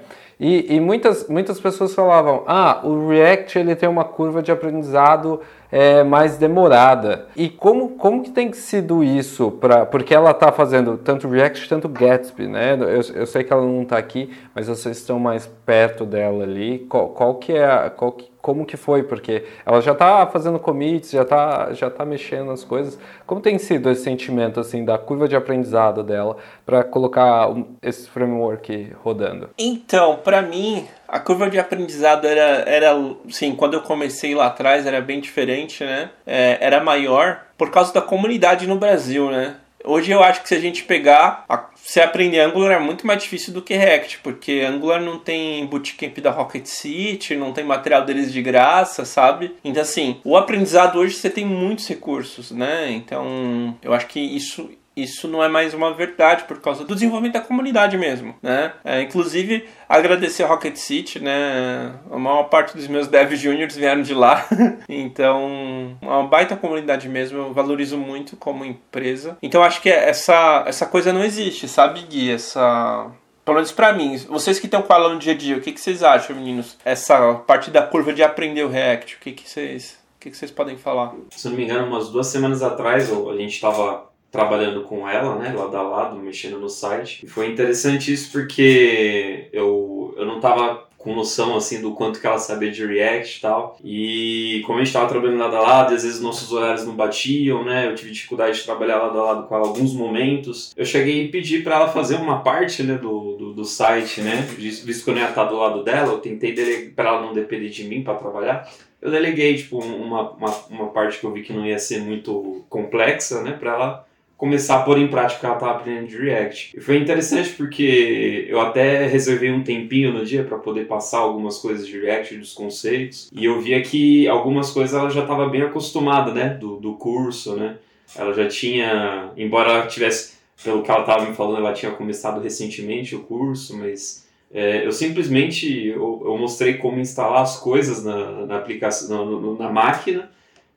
E, 0.46 0.74
e, 0.74 0.78
muitas, 0.78 1.26
muitas 1.26 1.58
pessoas 1.58 1.94
falavam, 1.94 2.44
ah, 2.46 2.82
o 2.84 3.08
React 3.08 3.58
ele 3.58 3.74
tem 3.74 3.88
uma 3.88 4.04
curva 4.04 4.42
de 4.42 4.52
aprendizado 4.52 5.40
é, 5.72 6.04
mais 6.04 6.36
demorada. 6.36 7.28
E 7.34 7.48
como, 7.48 7.96
como 7.96 8.22
que 8.22 8.30
tem 8.30 8.52
sido 8.52 9.02
isso? 9.02 9.52
Pra, 9.52 9.86
porque 9.86 10.14
ela 10.14 10.32
está 10.32 10.52
fazendo 10.52 10.98
tanto 10.98 11.30
React 11.30 11.66
quanto 11.66 11.88
Gatsby, 11.88 12.46
né? 12.46 12.76
Eu, 12.78 13.20
eu 13.20 13.26
sei 13.26 13.42
que 13.42 13.54
ela 13.54 13.62
não 13.62 13.84
está 13.84 13.96
aqui, 13.96 14.36
mas 14.54 14.68
vocês 14.68 14.98
estão 14.98 15.18
mais 15.18 15.46
perto 15.64 16.04
dela 16.04 16.44
ali. 16.44 16.80
Qual, 16.90 17.08
qual 17.08 17.36
que 17.36 17.54
é 17.54 17.64
a, 17.64 17.88
qual 17.88 18.12
que, 18.12 18.28
como 18.44 18.66
que 18.66 18.76
foi? 18.76 19.02
Porque 19.02 19.42
ela 19.64 19.80
já 19.80 19.92
está 19.92 20.26
fazendo 20.26 20.58
commits, 20.58 21.12
já 21.12 21.22
está 21.22 21.72
já 21.72 21.88
tá 21.88 22.04
mexendo 22.04 22.48
nas 22.48 22.62
coisas. 22.62 22.98
Como 23.26 23.40
tem 23.40 23.56
sido 23.58 23.90
esse 23.90 24.02
sentimento 24.02 24.60
assim 24.60 24.84
da 24.84 24.98
curva 24.98 25.26
de 25.26 25.34
aprendizado 25.34 26.02
dela 26.02 26.36
para 26.66 26.84
colocar 26.84 27.48
esse 27.80 28.06
framework 28.06 28.92
rodando? 29.02 29.48
Então, 29.56 30.16
para 30.22 30.42
mim, 30.42 30.86
a 31.08 31.18
curva 31.18 31.48
de 31.48 31.58
aprendizado 31.58 32.26
era, 32.26 32.68
era 32.68 32.94
sim, 33.30 33.54
quando 33.54 33.74
eu 33.74 33.80
comecei 33.80 34.34
lá 34.34 34.48
atrás 34.48 34.86
era 34.86 35.00
bem 35.00 35.20
diferente, 35.20 35.82
né? 35.82 36.10
É, 36.26 36.58
era 36.60 36.84
maior 36.84 37.40
por 37.56 37.70
causa 37.70 37.94
da 37.94 38.02
comunidade 38.02 38.66
no 38.66 38.76
Brasil, 38.76 39.30
né? 39.30 39.56
Hoje 39.86 40.10
eu 40.10 40.22
acho 40.22 40.42
que 40.42 40.48
se 40.48 40.54
a 40.54 40.60
gente 40.60 40.82
pegar, 40.84 41.44
se 41.76 42.00
aprender 42.00 42.40
Angular 42.40 42.72
é 42.72 42.78
muito 42.78 43.06
mais 43.06 43.22
difícil 43.22 43.52
do 43.52 43.60
que 43.60 43.74
React, 43.74 44.20
porque 44.20 44.64
Angular 44.66 45.00
não 45.00 45.18
tem 45.18 45.66
bootcamp 45.66 46.16
da 46.20 46.30
Rocket 46.30 46.64
City, 46.64 47.36
não 47.36 47.52
tem 47.52 47.62
material 47.62 48.02
deles 48.02 48.32
de 48.32 48.40
graça, 48.40 49.04
sabe? 49.04 49.54
Então 49.62 49.82
assim, 49.82 50.20
o 50.24 50.38
aprendizado 50.38 50.98
hoje 50.98 51.14
você 51.14 51.28
tem 51.28 51.44
muitos 51.44 51.86
recursos, 51.86 52.50
né? 52.50 52.90
Então 52.92 53.76
eu 53.82 53.92
acho 53.92 54.06
que 54.06 54.18
isso 54.18 54.70
isso 54.96 55.26
não 55.26 55.42
é 55.42 55.48
mais 55.48 55.74
uma 55.74 55.92
verdade 55.92 56.44
por 56.44 56.60
causa 56.60 56.84
do 56.84 56.94
desenvolvimento 56.94 57.34
da 57.34 57.40
comunidade 57.40 57.96
mesmo, 57.96 58.34
né? 58.42 58.72
É, 58.84 59.02
inclusive 59.02 59.68
agradecer 59.88 60.44
a 60.44 60.46
Rocket 60.46 60.76
City, 60.76 61.20
né? 61.20 61.92
A 62.10 62.18
maior 62.18 62.44
parte 62.44 62.76
dos 62.76 62.86
meus 62.86 63.08
devs 63.08 63.40
juniors 63.40 63.76
vieram 63.76 64.02
de 64.02 64.14
lá, 64.14 64.46
então 64.88 65.96
uma 66.00 66.24
baita 66.24 66.56
comunidade 66.56 67.08
mesmo. 67.08 67.38
Eu 67.38 67.52
valorizo 67.52 67.98
muito 67.98 68.36
como 68.36 68.64
empresa. 68.64 69.36
Então 69.42 69.62
acho 69.62 69.80
que 69.80 69.90
essa 69.90 70.64
essa 70.66 70.86
coisa 70.86 71.12
não 71.12 71.24
existe, 71.24 71.66
sabe, 71.68 72.02
Gui? 72.02 72.30
Essa 72.30 73.10
pelo 73.44 73.56
menos 73.56 73.72
pra 73.72 73.92
mim, 73.92 74.16
vocês 74.28 74.58
que 74.58 74.66
estão 74.66 74.80
com 74.80 74.94
ela 74.94 75.12
no 75.12 75.18
dia 75.18 75.34
a 75.34 75.36
dia, 75.36 75.56
o 75.56 75.60
que, 75.60 75.70
que 75.70 75.80
vocês 75.80 76.02
acham, 76.02 76.34
meninos? 76.34 76.78
Essa 76.82 77.34
parte 77.34 77.70
da 77.70 77.82
curva 77.82 78.12
de 78.12 78.22
aprender 78.22 78.64
o 78.64 78.70
React, 78.70 79.16
o 79.16 79.18
que, 79.18 79.32
que 79.32 79.48
vocês. 79.48 80.02
O 80.16 80.20
que, 80.24 80.30
que 80.30 80.36
vocês 80.38 80.50
podem 80.50 80.78
falar? 80.78 81.12
Se 81.30 81.46
não 81.50 81.54
me 81.54 81.64
engano, 81.64 81.86
umas 81.86 82.08
duas 82.08 82.28
semanas 82.28 82.62
atrás 82.62 83.12
a 83.12 83.36
gente 83.36 83.52
estava 83.52 84.10
trabalhando 84.34 84.82
com 84.82 85.08
ela, 85.08 85.36
né, 85.36 85.54
lado 85.56 85.76
a 85.76 85.82
lado, 85.82 86.16
mexendo 86.16 86.58
no 86.58 86.68
site. 86.68 87.24
E 87.24 87.28
foi 87.28 87.46
interessante 87.46 88.12
isso 88.12 88.32
porque 88.32 89.48
eu, 89.52 90.12
eu 90.16 90.26
não 90.26 90.36
estava 90.36 90.88
com 90.98 91.14
noção 91.14 91.56
assim 91.56 91.80
do 91.80 91.92
quanto 91.92 92.20
que 92.20 92.26
ela 92.26 92.38
sabia 92.38 92.72
de 92.72 92.84
React 92.84 93.38
e 93.38 93.40
tal. 93.40 93.78
E 93.84 94.62
como 94.66 94.78
a 94.78 94.80
gente 94.80 94.88
estava 94.88 95.08
trabalhando 95.08 95.38
lado 95.38 95.54
a 95.54 95.60
lado, 95.60 95.94
às 95.94 96.02
vezes 96.02 96.20
nossos 96.20 96.50
horários 96.50 96.84
não 96.84 96.96
batiam, 96.96 97.64
né? 97.64 97.86
Eu 97.86 97.94
tive 97.94 98.10
dificuldade 98.10 98.58
de 98.58 98.64
trabalhar 98.64 98.96
lado 98.96 99.20
a 99.20 99.22
lado 99.22 99.46
com 99.46 99.54
ela 99.54 99.68
alguns 99.68 99.94
momentos. 99.94 100.72
Eu 100.76 100.84
cheguei 100.84 101.26
e 101.26 101.28
pedi 101.28 101.60
para 101.60 101.76
ela 101.76 101.88
fazer 101.88 102.16
uma 102.16 102.40
parte, 102.40 102.82
né, 102.82 102.94
do, 102.94 103.36
do, 103.36 103.52
do 103.52 103.64
site, 103.64 104.20
né? 104.20 104.48
Visto 104.58 105.04
que 105.04 105.10
eu 105.10 105.14
não 105.14 105.22
ia 105.22 105.28
estar 105.28 105.44
do 105.44 105.56
lado 105.56 105.84
dela, 105.84 106.12
eu 106.12 106.18
tentei 106.18 106.90
para 106.90 107.08
ela 107.08 107.22
não 107.22 107.32
depender 107.32 107.68
de 107.68 107.84
mim 107.84 108.02
para 108.02 108.14
trabalhar. 108.14 108.68
Eu 109.00 109.12
deleguei, 109.12 109.54
tipo, 109.54 109.78
uma, 109.78 110.30
uma, 110.30 110.50
uma 110.70 110.86
parte 110.88 111.20
que 111.20 111.24
eu 111.24 111.32
vi 111.32 111.42
que 111.42 111.52
não 111.52 111.64
ia 111.64 111.78
ser 111.78 112.00
muito 112.00 112.64
complexa, 112.68 113.42
né, 113.42 113.52
para 113.52 113.74
ela 113.74 114.03
começar 114.36 114.76
a 114.76 114.82
pôr 114.82 114.98
em 114.98 115.08
prática 115.08 115.36
o 115.36 115.40
que 115.40 115.46
ela 115.46 115.54
estava 115.54 115.72
aprendendo 115.78 116.08
de 116.08 116.16
React. 116.16 116.76
E 116.76 116.80
foi 116.80 116.98
interessante 116.98 117.50
porque 117.50 118.46
eu 118.48 118.60
até 118.60 119.06
reservei 119.06 119.50
um 119.50 119.62
tempinho 119.62 120.12
no 120.12 120.24
dia 120.24 120.42
para 120.42 120.58
poder 120.58 120.86
passar 120.86 121.18
algumas 121.18 121.58
coisas 121.58 121.86
de 121.86 121.98
React, 121.98 122.36
dos 122.36 122.52
conceitos, 122.52 123.30
e 123.32 123.44
eu 123.44 123.60
via 123.60 123.80
que 123.80 124.26
algumas 124.28 124.70
coisas 124.70 124.98
ela 124.98 125.10
já 125.10 125.22
estava 125.22 125.48
bem 125.48 125.62
acostumada, 125.62 126.32
né, 126.32 126.50
do, 126.50 126.76
do 126.76 126.94
curso, 126.94 127.56
né. 127.56 127.76
Ela 128.16 128.32
já 128.34 128.46
tinha, 128.46 129.30
embora 129.36 129.70
ela 129.70 129.86
tivesse, 129.86 130.34
pelo 130.62 130.82
que 130.82 130.90
ela 130.90 131.00
estava 131.00 131.24
me 131.24 131.34
falando, 131.34 131.58
ela 131.58 131.72
tinha 131.72 131.92
começado 131.92 132.40
recentemente 132.40 133.16
o 133.16 133.20
curso, 133.20 133.76
mas 133.76 134.24
é, 134.52 134.86
eu 134.86 134.92
simplesmente 134.92 135.88
eu, 135.88 136.22
eu, 136.24 136.38
mostrei 136.38 136.74
como 136.74 137.00
instalar 137.00 137.42
as 137.42 137.58
coisas 137.58 138.04
na, 138.04 138.46
na 138.46 138.56
aplicação, 138.56 139.40
na, 139.40 139.64
na 139.64 139.72
máquina 139.72 140.30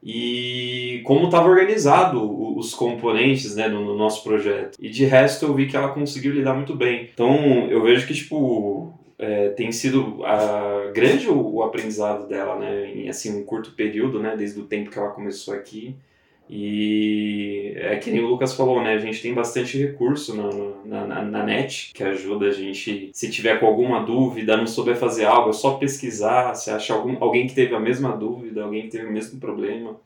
e 0.03 1.01
como 1.03 1.25
estava 1.25 1.49
organizado 1.49 2.57
os 2.57 2.73
componentes 2.73 3.55
né, 3.55 3.67
no, 3.67 3.83
no, 3.83 3.95
nosso 3.95 4.23
projeto. 4.23 4.77
E 4.79 4.89
de 4.89 5.05
resto 5.05 5.45
eu 5.45 5.53
vi 5.53 5.67
que 5.67 5.75
ela 5.75 5.89
conseguiu 5.89 6.33
lidar 6.33 6.53
muito 6.53 6.75
bem. 6.75 7.09
Então 7.13 7.67
eu 7.69 7.81
vejo 7.83 8.07
que 8.07 8.13
tipo 8.13 8.93
é, 9.17 9.49
tem 9.49 9.71
sido 9.71 10.23
a, 10.23 10.91
grande 10.93 11.27
o, 11.27 11.55
o, 11.55 11.63
aprendizado 11.63 12.27
dela, 12.27 12.57
né, 12.57 12.91
em 12.93 13.09
assim 13.09 13.37
um 13.37 13.43
curto 13.43 13.71
período, 13.71 14.19
né, 14.19 14.35
desde 14.37 14.59
o 14.59 14.65
tempo 14.65 14.91
que 14.91 14.97
ela 14.97 15.09
começou 15.09 15.53
aqui. 15.53 15.95
E 16.49 17.73
é 17.75 17.97
que 17.97 18.09
nem 18.09 18.23
o 18.23 18.27
Lucas 18.27 18.53
falou, 18.53 18.81
né? 18.81 18.93
A 18.93 18.99
gente 18.99 19.21
tem 19.21 19.33
bastante 19.33 19.77
recurso 19.77 20.35
na, 20.85 21.05
na, 21.05 21.21
na, 21.23 21.43
net 21.43 21.91
que 21.93 22.03
ajuda 22.03 22.47
a 22.47 22.51
gente, 22.51 23.09
se 23.13 23.29
tiver 23.29 23.59
com 23.59 23.65
alguma 23.65 24.01
dúvida, 24.03 24.55
não 24.55 24.65
souber 24.65 24.95
fazer 24.95 25.25
algo, 25.25 25.49
é 25.49 25.53
só 25.53 25.73
pesquisar, 25.73 26.55
se 26.55 26.71
acha 26.71 26.93
algum, 26.93 27.21
alguém 27.21 27.47
que 27.47 27.53
teve 27.53 27.75
a 27.75 27.79
mesma 27.79 28.15
dúvida, 28.15 28.63
alguém 28.63 28.83
que 28.83 28.89
teve 28.89 29.07
o 29.07 29.11
mesmo 29.11 29.39
problema. 29.39 29.99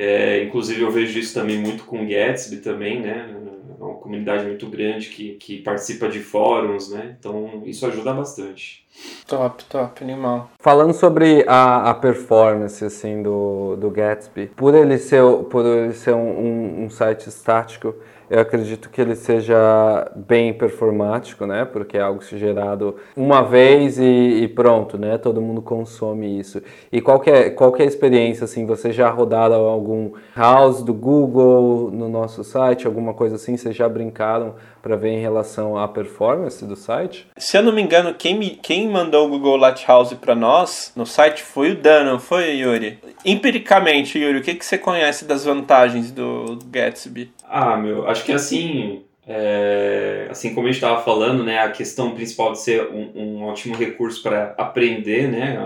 É, 0.00 0.44
inclusive 0.44 0.80
eu 0.80 0.92
vejo 0.92 1.18
isso 1.18 1.34
também 1.34 1.58
muito 1.58 1.82
com 1.82 2.04
o 2.04 2.06
Gatsby 2.06 2.58
também, 2.58 3.00
né? 3.00 3.34
É 3.80 3.82
uma 3.82 3.94
comunidade 3.94 4.46
muito 4.46 4.68
grande 4.68 5.08
que, 5.08 5.30
que 5.34 5.58
participa 5.58 6.08
de 6.08 6.20
fóruns, 6.20 6.88
né? 6.92 7.16
Então 7.18 7.64
isso 7.66 7.84
ajuda 7.84 8.12
bastante. 8.12 8.86
Top, 9.26 9.64
top, 9.64 10.04
animal. 10.04 10.52
Falando 10.60 10.92
sobre 10.92 11.44
a, 11.48 11.90
a 11.90 11.94
performance 11.94 12.84
assim 12.84 13.24
do, 13.24 13.74
do 13.74 13.90
Gatsby, 13.90 14.46
por 14.54 14.72
ele 14.72 14.98
ser, 14.98 15.24
por 15.50 15.66
ele 15.66 15.92
ser 15.92 16.14
um, 16.14 16.30
um, 16.30 16.84
um 16.84 16.90
site 16.90 17.28
estático, 17.28 17.92
eu 18.30 18.40
acredito 18.40 18.90
que 18.90 19.00
ele 19.00 19.14
seja 19.14 20.10
bem 20.14 20.52
performático, 20.52 21.46
né? 21.46 21.64
Porque 21.64 21.96
é 21.96 22.00
algo 22.00 22.22
gerado 22.22 22.96
uma 23.16 23.42
vez 23.42 23.98
e, 23.98 24.42
e, 24.42 24.48
pronto, 24.48 24.98
né? 24.98 25.16
Todo 25.16 25.40
mundo 25.40 25.62
consome 25.62 26.38
isso. 26.38 26.62
E 26.92 27.00
qual 27.00 27.20
que 27.20 27.30
é, 27.30 27.50
qual 27.50 27.72
que 27.72 27.82
é 27.82 27.84
a 27.84 27.88
experiência, 27.88 28.44
assim? 28.44 28.66
Você 28.66 28.92
já 28.92 29.08
rodaram 29.08 29.66
algum 29.66 30.12
house 30.36 30.82
do 30.82 30.92
Google 30.92 31.90
no 31.90 32.08
nosso 32.08 32.44
site, 32.44 32.86
alguma 32.86 33.14
coisa 33.14 33.36
assim? 33.36 33.56
Vocês 33.56 33.74
já 33.74 33.88
brincaram 33.88 34.54
para 34.82 34.96
ver 34.96 35.10
em 35.10 35.20
relação 35.20 35.76
à 35.76 35.88
performance 35.88 36.64
do 36.64 36.76
site? 36.76 37.26
Se 37.36 37.56
eu 37.56 37.62
não 37.62 37.72
me 37.72 37.82
engano, 37.82 38.14
quem, 38.14 38.38
me, 38.38 38.50
quem 38.50 38.88
mandou 38.88 39.26
o 39.26 39.30
Google 39.30 39.56
Lighthouse 39.56 40.14
para 40.14 40.34
nós 40.34 40.92
no 40.94 41.06
site 41.06 41.42
foi 41.42 41.72
o 41.72 41.76
Dan, 41.76 42.04
não 42.04 42.18
foi, 42.18 42.56
Yuri? 42.56 42.98
Empiricamente, 43.24 44.18
Yuri, 44.18 44.38
o 44.38 44.42
que, 44.42 44.54
que 44.54 44.64
você 44.64 44.78
conhece 44.78 45.24
das 45.24 45.44
vantagens 45.44 46.10
do 46.10 46.58
Gatsby? 46.66 47.30
Ah, 47.50 47.76
meu, 47.76 48.08
acho 48.08 48.17
que 48.24 48.32
assim, 48.32 49.02
é, 49.26 50.28
assim 50.30 50.54
como 50.54 50.66
a 50.66 50.70
gente 50.70 50.82
estava 50.82 51.02
falando, 51.02 51.44
né, 51.44 51.58
a 51.60 51.70
questão 51.70 52.14
principal 52.14 52.52
de 52.52 52.60
ser 52.60 52.88
um, 52.88 53.10
um 53.14 53.42
ótimo 53.44 53.74
recurso 53.74 54.22
para 54.22 54.54
aprender, 54.56 55.28
né, 55.28 55.56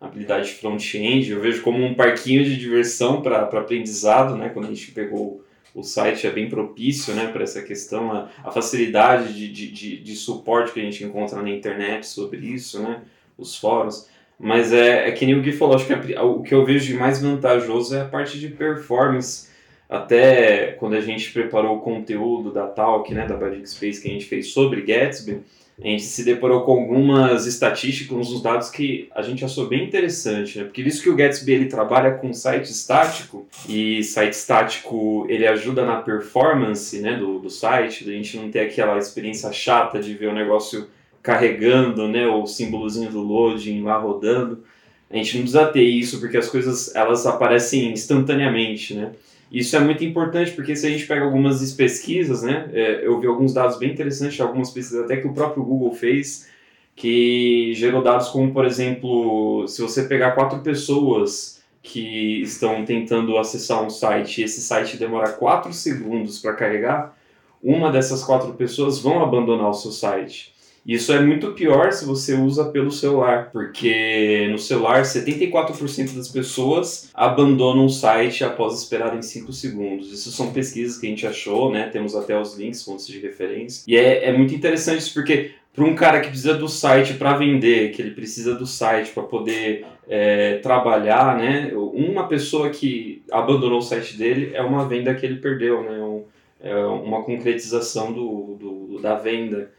a 0.00 0.06
habilidade 0.06 0.52
front-end, 0.52 1.30
eu 1.30 1.40
vejo 1.40 1.62
como 1.62 1.84
um 1.84 1.94
parquinho 1.94 2.44
de 2.44 2.56
diversão 2.56 3.22
para 3.22 3.42
aprendizado, 3.42 4.36
né, 4.36 4.48
quando 4.48 4.66
a 4.66 4.68
gente 4.68 4.92
pegou 4.92 5.44
o 5.74 5.82
site 5.82 6.26
é 6.26 6.30
bem 6.30 6.48
propício 6.48 7.12
né, 7.14 7.26
para 7.26 7.42
essa 7.42 7.60
questão, 7.60 8.12
a, 8.12 8.28
a 8.44 8.52
facilidade 8.52 9.34
de, 9.34 9.48
de, 9.48 9.70
de, 9.72 9.96
de, 9.98 10.14
suporte 10.14 10.72
que 10.72 10.78
a 10.78 10.84
gente 10.84 11.02
encontra 11.02 11.42
na 11.42 11.50
internet 11.50 12.06
sobre 12.06 12.38
isso, 12.38 12.80
né, 12.80 13.02
os 13.36 13.56
fóruns. 13.56 14.08
Mas 14.38 14.72
é, 14.72 15.08
é 15.08 15.12
que 15.12 15.26
nem 15.26 15.34
o 15.34 15.42
Gui 15.42 15.52
falou, 15.52 15.74
acho 15.74 15.86
que 15.86 16.14
a, 16.14 16.22
o 16.22 16.42
que 16.42 16.54
eu 16.54 16.64
vejo 16.64 16.86
de 16.86 16.94
mais 16.94 17.20
vantajoso 17.20 17.96
é 17.96 18.02
a 18.02 18.04
parte 18.04 18.38
de 18.38 18.48
performance. 18.48 19.48
Até 19.88 20.72
quando 20.78 20.94
a 20.94 21.00
gente 21.00 21.30
preparou 21.32 21.76
o 21.76 21.80
conteúdo 21.80 22.50
da 22.52 22.66
Talk, 22.66 23.12
né, 23.12 23.26
da 23.26 23.36
Badic 23.36 23.68
Space 23.68 24.00
que 24.00 24.08
a 24.08 24.12
gente 24.12 24.26
fez 24.26 24.48
sobre 24.48 24.82
Gatsby, 24.82 25.42
a 25.82 25.88
gente 25.88 26.04
se 26.04 26.24
deparou 26.24 26.62
com 26.62 26.72
algumas 26.72 27.46
estatísticas, 27.46 28.16
uns 28.16 28.40
dados 28.40 28.70
que 28.70 29.08
a 29.12 29.22
gente 29.22 29.44
achou 29.44 29.66
bem 29.66 29.84
interessante, 29.84 30.58
né? 30.58 30.64
Porque 30.64 30.84
visto 30.84 31.02
que 31.02 31.10
o 31.10 31.16
Gatsby 31.16 31.52
ele 31.52 31.66
trabalha 31.66 32.12
com 32.12 32.32
site 32.32 32.70
estático 32.70 33.44
e 33.68 34.02
site 34.04 34.34
estático 34.34 35.26
ele 35.28 35.44
ajuda 35.44 35.84
na 35.84 35.96
performance, 35.96 37.00
né, 37.00 37.16
do, 37.16 37.40
do 37.40 37.50
site, 37.50 38.04
da 38.04 38.12
gente 38.12 38.36
não 38.36 38.50
ter 38.52 38.60
aquela 38.60 38.96
experiência 38.98 39.52
chata 39.52 39.98
de 39.98 40.14
ver 40.14 40.28
o 40.28 40.32
negócio 40.32 40.86
carregando, 41.20 42.06
né, 42.06 42.24
o 42.26 42.46
símbolozinho 42.46 43.10
do 43.10 43.20
loading 43.20 43.82
lá 43.82 43.98
rodando. 43.98 44.62
A 45.10 45.16
gente 45.16 45.34
não 45.34 45.42
precisa 45.42 45.66
ter 45.66 45.82
isso 45.82 46.20
porque 46.20 46.36
as 46.36 46.48
coisas 46.48 46.94
elas 46.94 47.26
aparecem 47.26 47.90
instantaneamente, 47.90 48.94
né? 48.94 49.12
Isso 49.50 49.76
é 49.76 49.80
muito 49.80 50.04
importante 50.04 50.52
porque 50.52 50.74
se 50.74 50.86
a 50.86 50.90
gente 50.90 51.06
pega 51.06 51.24
algumas 51.24 51.72
pesquisas, 51.72 52.42
né, 52.42 52.68
é, 52.72 53.06
eu 53.06 53.20
vi 53.20 53.26
alguns 53.26 53.52
dados 53.52 53.78
bem 53.78 53.92
interessantes, 53.92 54.40
algumas 54.40 54.70
pesquisas 54.70 55.04
até 55.04 55.16
que 55.16 55.26
o 55.26 55.34
próprio 55.34 55.62
Google 55.62 55.92
fez, 55.92 56.48
que 56.96 57.72
gerou 57.74 58.02
dados 58.02 58.28
como, 58.28 58.52
por 58.52 58.64
exemplo, 58.64 59.66
se 59.68 59.82
você 59.82 60.04
pegar 60.04 60.32
quatro 60.32 60.60
pessoas 60.60 61.62
que 61.82 62.40
estão 62.42 62.84
tentando 62.84 63.36
acessar 63.36 63.84
um 63.84 63.90
site 63.90 64.40
e 64.40 64.44
esse 64.44 64.60
site 64.60 64.96
demora 64.96 65.32
quatro 65.32 65.72
segundos 65.72 66.38
para 66.38 66.54
carregar, 66.54 67.16
uma 67.62 67.90
dessas 67.90 68.24
quatro 68.24 68.54
pessoas 68.54 68.98
vão 68.98 69.22
abandonar 69.22 69.68
o 69.68 69.74
seu 69.74 69.90
site. 69.90 70.53
Isso 70.86 71.12
é 71.12 71.20
muito 71.20 71.52
pior 71.52 71.92
se 71.92 72.04
você 72.04 72.34
usa 72.34 72.66
pelo 72.66 72.90
celular, 72.90 73.50
porque 73.52 74.48
no 74.50 74.58
celular 74.58 75.02
74% 75.02 76.14
das 76.14 76.28
pessoas 76.28 77.10
abandonam 77.14 77.86
o 77.86 77.90
site 77.90 78.44
após 78.44 78.78
esperarem 78.78 79.22
5 79.22 79.52
segundos. 79.52 80.12
Isso 80.12 80.30
são 80.30 80.52
pesquisas 80.52 80.98
que 80.98 81.06
a 81.06 81.10
gente 81.10 81.26
achou, 81.26 81.72
né? 81.72 81.88
Temos 81.88 82.14
até 82.14 82.38
os 82.38 82.56
links, 82.56 82.84
fontes 82.84 83.06
de 83.06 83.18
referência. 83.18 83.84
E 83.86 83.96
é, 83.96 84.26
é 84.26 84.32
muito 84.32 84.54
interessante 84.54 84.98
isso 84.98 85.14
porque 85.14 85.52
para 85.74 85.84
um 85.84 85.94
cara 85.94 86.20
que 86.20 86.28
precisa 86.28 86.54
do 86.54 86.68
site 86.68 87.14
para 87.14 87.36
vender, 87.36 87.90
que 87.90 88.00
ele 88.00 88.12
precisa 88.12 88.54
do 88.54 88.66
site 88.66 89.10
para 89.10 89.24
poder 89.24 89.84
é, 90.08 90.58
trabalhar, 90.58 91.36
né? 91.36 91.72
Uma 91.74 92.28
pessoa 92.28 92.70
que 92.70 93.22
abandonou 93.30 93.78
o 93.78 93.82
site 93.82 94.16
dele 94.16 94.52
é 94.54 94.62
uma 94.62 94.86
venda 94.86 95.14
que 95.14 95.26
ele 95.26 95.36
perdeu, 95.36 95.82
né? 95.82 95.98
Um, 95.98 96.24
é 96.60 96.74
uma 96.76 97.22
concretização 97.22 98.12
do, 98.12 98.56
do, 98.58 99.00
da 99.00 99.16
venda. 99.16 99.70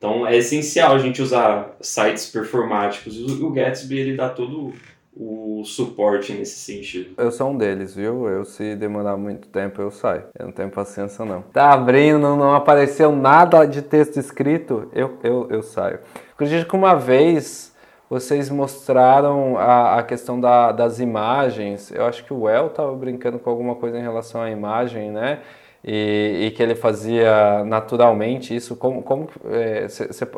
Então 0.00 0.26
é 0.26 0.34
essencial 0.34 0.94
a 0.94 0.98
gente 0.98 1.20
usar 1.20 1.76
sites 1.78 2.24
performáticos. 2.24 3.16
E 3.16 3.22
o 3.44 3.50
Gatsby 3.50 3.98
ele 3.98 4.16
dá 4.16 4.30
todo 4.30 4.72
o 5.14 5.62
suporte 5.62 6.32
nesse 6.32 6.58
sentido. 6.58 7.10
Eu 7.18 7.30
sou 7.30 7.50
um 7.50 7.58
deles, 7.58 7.94
viu? 7.94 8.26
Eu 8.26 8.46
se 8.46 8.74
demorar 8.76 9.18
muito 9.18 9.48
tempo 9.48 9.82
eu 9.82 9.90
saio. 9.90 10.24
Eu 10.38 10.46
não 10.46 10.52
tenho 10.52 10.70
paciência 10.70 11.22
não. 11.26 11.42
Tá 11.42 11.74
abrindo, 11.74 12.34
não 12.34 12.54
apareceu 12.54 13.12
nada 13.14 13.66
de 13.66 13.82
texto 13.82 14.16
escrito, 14.16 14.88
eu, 14.94 15.18
eu, 15.22 15.46
eu 15.50 15.62
saio. 15.62 15.98
Acredito 16.32 16.66
que 16.66 16.74
uma 16.74 16.94
vez 16.94 17.76
vocês 18.08 18.48
mostraram 18.48 19.58
a, 19.58 19.98
a 19.98 20.02
questão 20.02 20.40
da, 20.40 20.72
das 20.72 20.98
imagens. 20.98 21.92
Eu 21.92 22.06
acho 22.06 22.24
que 22.24 22.32
o 22.32 22.48
El 22.48 22.68
estava 22.68 22.94
brincando 22.96 23.38
com 23.38 23.50
alguma 23.50 23.74
coisa 23.74 23.98
em 23.98 24.02
relação 24.02 24.40
à 24.40 24.50
imagem, 24.50 25.10
né? 25.10 25.40
E, 25.84 26.46
e 26.46 26.50
que 26.50 26.62
ele 26.62 26.74
fazia 26.74 27.64
naturalmente 27.64 28.54
isso. 28.54 28.76
Como 28.76 29.02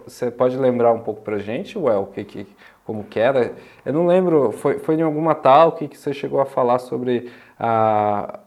você 0.07 0.27
é, 0.27 0.31
pode 0.31 0.57
lembrar 0.57 0.93
um 0.93 1.01
pouco 1.01 1.23
para 1.23 1.39
gente, 1.39 1.79
Well, 1.79 2.07
que, 2.07 2.25
que, 2.25 2.47
como 2.85 3.05
que 3.05 3.19
era? 3.19 3.53
Eu 3.85 3.93
não 3.93 4.07
lembro, 4.07 4.53
foi, 4.53 4.79
foi 4.79 4.97
em 4.97 5.03
alguma 5.03 5.35
talk 5.35 5.87
que 5.87 5.99
você 5.99 6.13
chegou 6.13 6.41
a 6.41 6.47
falar 6.47 6.79
sobre 6.79 7.31
a, 7.59 8.41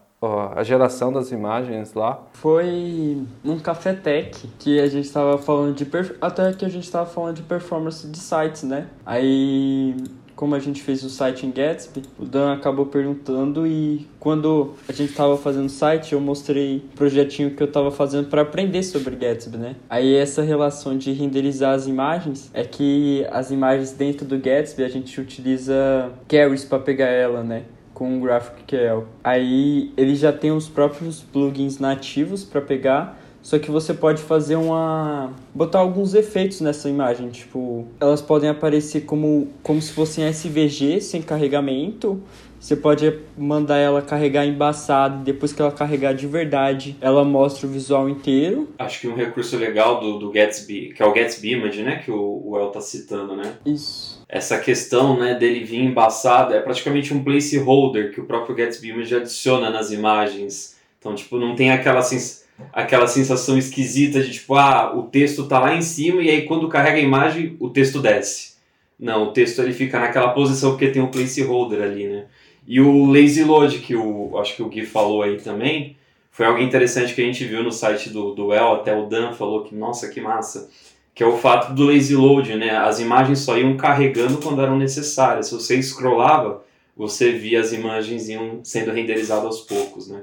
a 0.54 0.62
geração 0.62 1.12
das 1.12 1.30
imagens 1.30 1.94
lá? 1.94 2.20
Foi 2.32 3.22
num 3.44 3.58
Café 3.58 3.92
Tech 3.92 4.48
que 4.58 4.80
a 4.80 4.86
gente 4.86 5.04
estava 5.04 5.38
falando 5.38 5.74
de 5.74 5.86
até 6.20 6.52
que 6.52 6.64
a 6.64 6.68
gente 6.68 6.84
estava 6.84 7.06
falando 7.06 7.36
de 7.36 7.42
performance 7.42 8.06
de 8.06 8.18
sites, 8.18 8.62
né? 8.62 8.88
Aí 9.04 9.96
como 10.36 10.54
a 10.54 10.58
gente 10.58 10.82
fez 10.82 11.02
o 11.02 11.08
site 11.08 11.46
em 11.46 11.50
Gatsby, 11.50 12.02
o 12.18 12.26
Dan 12.26 12.52
acabou 12.52 12.86
perguntando 12.86 13.66
e 13.66 14.06
quando 14.20 14.74
a 14.86 14.92
gente 14.92 15.10
estava 15.10 15.36
fazendo 15.38 15.66
o 15.66 15.70
site, 15.70 16.12
eu 16.12 16.20
mostrei 16.20 16.76
o 16.76 16.96
projetinho 16.96 17.50
que 17.52 17.62
eu 17.62 17.66
estava 17.66 17.90
fazendo 17.90 18.28
para 18.28 18.42
aprender 18.42 18.82
sobre 18.82 19.16
Gatsby, 19.16 19.56
né? 19.56 19.76
Aí 19.88 20.14
essa 20.14 20.42
relação 20.42 20.96
de 20.96 21.10
renderizar 21.12 21.74
as 21.74 21.86
imagens 21.86 22.50
é 22.52 22.62
que 22.62 23.26
as 23.30 23.50
imagens 23.50 23.92
dentro 23.92 24.26
do 24.26 24.38
Gatsby 24.38 24.84
a 24.84 24.88
gente 24.88 25.18
utiliza 25.18 26.12
carries 26.28 26.64
para 26.64 26.78
pegar 26.78 27.08
ela, 27.08 27.42
né? 27.42 27.64
com 27.94 28.18
o 28.18 28.20
GraphQL. 28.20 29.06
Aí 29.24 29.90
ele 29.96 30.14
já 30.14 30.30
tem 30.30 30.52
os 30.52 30.68
próprios 30.68 31.22
plugins 31.22 31.78
nativos 31.78 32.44
para 32.44 32.60
pegar 32.60 33.18
só 33.46 33.60
que 33.60 33.70
você 33.70 33.94
pode 33.94 34.20
fazer 34.20 34.56
uma. 34.56 35.32
botar 35.54 35.78
alguns 35.78 36.14
efeitos 36.14 36.60
nessa 36.60 36.88
imagem. 36.88 37.28
Tipo, 37.28 37.86
elas 38.00 38.20
podem 38.20 38.50
aparecer 38.50 39.02
como, 39.02 39.46
como 39.62 39.80
se 39.80 39.92
fossem 39.92 40.26
SVG 40.26 41.00
sem 41.00 41.22
carregamento. 41.22 42.20
Você 42.58 42.74
pode 42.74 43.20
mandar 43.38 43.76
ela 43.76 44.02
carregar 44.02 44.44
embaçado, 44.44 45.22
depois 45.22 45.52
que 45.52 45.62
ela 45.62 45.70
carregar 45.70 46.12
de 46.12 46.26
verdade, 46.26 46.96
ela 47.00 47.24
mostra 47.24 47.68
o 47.68 47.70
visual 47.70 48.08
inteiro. 48.08 48.68
Acho 48.80 49.02
que 49.02 49.06
um 49.06 49.14
recurso 49.14 49.56
legal 49.56 50.00
do, 50.00 50.18
do 50.18 50.32
Gatsby, 50.32 50.92
que 50.92 51.00
é 51.00 51.06
o 51.06 51.12
Gatsby 51.12 51.52
Image, 51.52 51.82
né, 51.84 52.02
que 52.04 52.10
o, 52.10 52.42
o 52.44 52.58
El 52.58 52.70
tá 52.70 52.80
citando, 52.80 53.36
né? 53.36 53.52
Isso. 53.64 54.24
Essa 54.28 54.58
questão, 54.58 55.20
né, 55.20 55.34
dele 55.34 55.62
vir 55.62 55.84
embaçado 55.84 56.52
é 56.52 56.60
praticamente 56.60 57.14
um 57.14 57.22
placeholder 57.22 58.12
que 58.12 58.20
o 58.20 58.24
próprio 58.24 58.56
Gatsby 58.56 58.88
Image 58.88 59.14
adiciona 59.14 59.70
nas 59.70 59.92
imagens. 59.92 60.74
Então, 60.98 61.14
tipo, 61.14 61.38
não 61.38 61.54
tem 61.54 61.70
aquela 61.70 62.02
sensação 62.02 62.45
aquela 62.72 63.06
sensação 63.06 63.56
esquisita 63.58 64.22
de 64.22 64.32
tipo, 64.32 64.54
ah, 64.54 64.94
o 64.96 65.04
texto 65.04 65.46
tá 65.46 65.58
lá 65.58 65.74
em 65.74 65.82
cima 65.82 66.22
e 66.22 66.30
aí 66.30 66.42
quando 66.42 66.68
carrega 66.68 66.98
a 66.98 67.00
imagem, 67.02 67.56
o 67.60 67.68
texto 67.68 68.00
desce. 68.00 68.56
Não, 68.98 69.24
o 69.24 69.32
texto 69.32 69.60
ele 69.60 69.72
fica 69.72 70.00
naquela 70.00 70.30
posição 70.30 70.70
porque 70.70 70.88
tem 70.88 71.02
um 71.02 71.10
placeholder 71.10 71.82
ali, 71.82 72.06
né? 72.06 72.26
E 72.66 72.80
o 72.80 73.06
lazy 73.06 73.44
load 73.44 73.78
que 73.80 73.94
o 73.94 74.38
acho 74.38 74.56
que 74.56 74.62
o 74.62 74.68
Gui 74.68 74.86
falou 74.86 75.22
aí 75.22 75.36
também, 75.36 75.96
foi 76.30 76.46
algo 76.46 76.60
interessante 76.60 77.14
que 77.14 77.22
a 77.22 77.24
gente 77.24 77.44
viu 77.44 77.62
no 77.62 77.72
site 77.72 78.10
do 78.10 78.34
do 78.34 78.52
El, 78.52 78.74
até 78.74 78.96
o 78.96 79.06
Dan 79.06 79.32
falou 79.32 79.64
que 79.64 79.74
nossa, 79.74 80.08
que 80.08 80.20
massa, 80.20 80.68
que 81.14 81.22
é 81.22 81.26
o 81.26 81.38
fato 81.38 81.72
do 81.74 81.86
lazy 81.86 82.14
load, 82.14 82.54
né? 82.56 82.76
As 82.76 83.00
imagens 83.00 83.40
só 83.40 83.56
iam 83.56 83.76
carregando 83.76 84.38
quando 84.38 84.60
eram 84.60 84.76
necessárias. 84.76 85.46
Se 85.46 85.54
você 85.54 85.82
scrollava, 85.82 86.64
você 86.96 87.32
via 87.32 87.60
as 87.60 87.72
imagens 87.72 88.28
iam 88.28 88.60
sendo 88.64 88.92
renderizadas 88.92 89.44
aos 89.44 89.60
poucos, 89.62 90.08
né? 90.08 90.22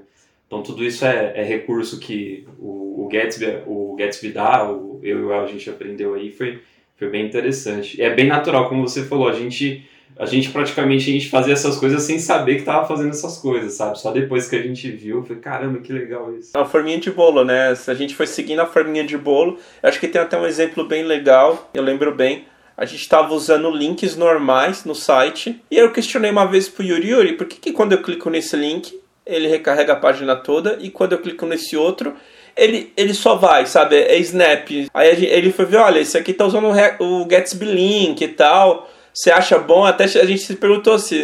Então 0.54 0.62
tudo 0.62 0.84
isso 0.84 1.04
é, 1.04 1.34
é 1.36 1.44
recurso 1.44 2.00
que 2.00 2.46
o, 2.60 3.06
o, 3.06 3.10
Gatsby, 3.12 3.64
o 3.66 3.96
Gatsby 3.98 4.30
dá, 4.30 4.72
o, 4.72 5.00
eu 5.02 5.20
e 5.20 5.24
o 5.24 5.34
El 5.34 5.44
a 5.46 5.48
gente 5.48 5.68
aprendeu 5.68 6.14
aí, 6.14 6.30
foi, 6.30 6.62
foi 6.96 7.10
bem 7.10 7.26
interessante. 7.26 8.00
E 8.00 8.04
é 8.04 8.14
bem 8.14 8.28
natural, 8.28 8.70
como 8.70 8.88
você 8.88 9.04
falou, 9.04 9.28
a 9.28 9.34
gente, 9.34 9.84
a 10.16 10.28
gente 10.28 10.52
praticamente 10.52 11.10
a 11.10 11.14
gente 11.14 11.28
fazia 11.28 11.54
essas 11.54 11.78
coisas 11.78 12.04
sem 12.04 12.20
saber 12.20 12.54
que 12.54 12.60
estava 12.60 12.88
fazendo 12.88 13.10
essas 13.10 13.40
coisas, 13.40 13.74
sabe? 13.74 14.00
Só 14.00 14.12
depois 14.12 14.48
que 14.48 14.56
a 14.56 14.62
gente 14.62 14.92
viu, 14.92 15.24
foi 15.24 15.38
caramba, 15.38 15.80
que 15.80 15.92
legal 15.92 16.32
isso. 16.38 16.52
A 16.54 16.64
forminha 16.66 17.00
de 17.00 17.10
bolo, 17.10 17.44
né? 17.44 17.74
Se 17.74 17.90
a 17.90 17.96
gente 17.96 18.14
foi 18.14 18.28
seguindo 18.28 18.60
a 18.60 18.68
forminha 18.68 19.04
de 19.04 19.18
bolo, 19.18 19.58
acho 19.82 20.00
que 20.00 20.08
tem 20.08 20.22
até 20.22 20.38
um 20.38 20.46
exemplo 20.46 20.86
bem 20.88 21.04
legal, 21.04 21.72
eu 21.74 21.82
lembro 21.82 22.14
bem. 22.14 22.46
A 22.78 22.86
gente 22.86 23.02
estava 23.02 23.34
usando 23.34 23.72
links 23.72 24.16
normais 24.16 24.86
no 24.86 24.94
site. 24.94 25.62
E 25.70 25.78
eu 25.78 25.92
questionei 25.92 26.30
uma 26.30 26.46
vez 26.46 26.70
pro 26.70 26.84
Yuri, 26.84 27.10
Yuri, 27.10 27.34
por 27.34 27.48
que, 27.48 27.60
que 27.60 27.72
quando 27.72 27.94
eu 27.94 28.02
clico 28.02 28.32
nesse 28.32 28.56
link, 28.56 29.00
ele 29.26 29.48
recarrega 29.48 29.94
a 29.94 29.98
página 29.98 30.36
toda 30.36 30.78
e 30.80 30.90
quando 30.90 31.14
eu 31.14 31.20
clico 31.20 31.46
nesse 31.46 31.76
outro, 31.76 32.14
ele, 32.56 32.92
ele 32.96 33.14
só 33.14 33.36
vai, 33.36 33.66
sabe? 33.66 33.96
É 33.96 34.18
snap. 34.20 34.70
Aí 34.94 35.26
ele 35.26 35.52
foi 35.52 35.66
ver, 35.66 35.78
olha, 35.78 36.00
esse 36.00 36.18
aqui 36.18 36.34
tá 36.34 36.46
usando 36.46 36.68
o 37.00 37.26
Gatsby 37.26 37.66
Link 37.66 38.22
e 38.22 38.28
tal. 38.28 38.90
Você 39.14 39.30
acha 39.30 39.60
bom? 39.60 39.86
Até 39.86 40.06
a 40.06 40.26
gente 40.26 40.40
se 40.40 40.56
perguntou 40.56 40.98
se. 40.98 41.16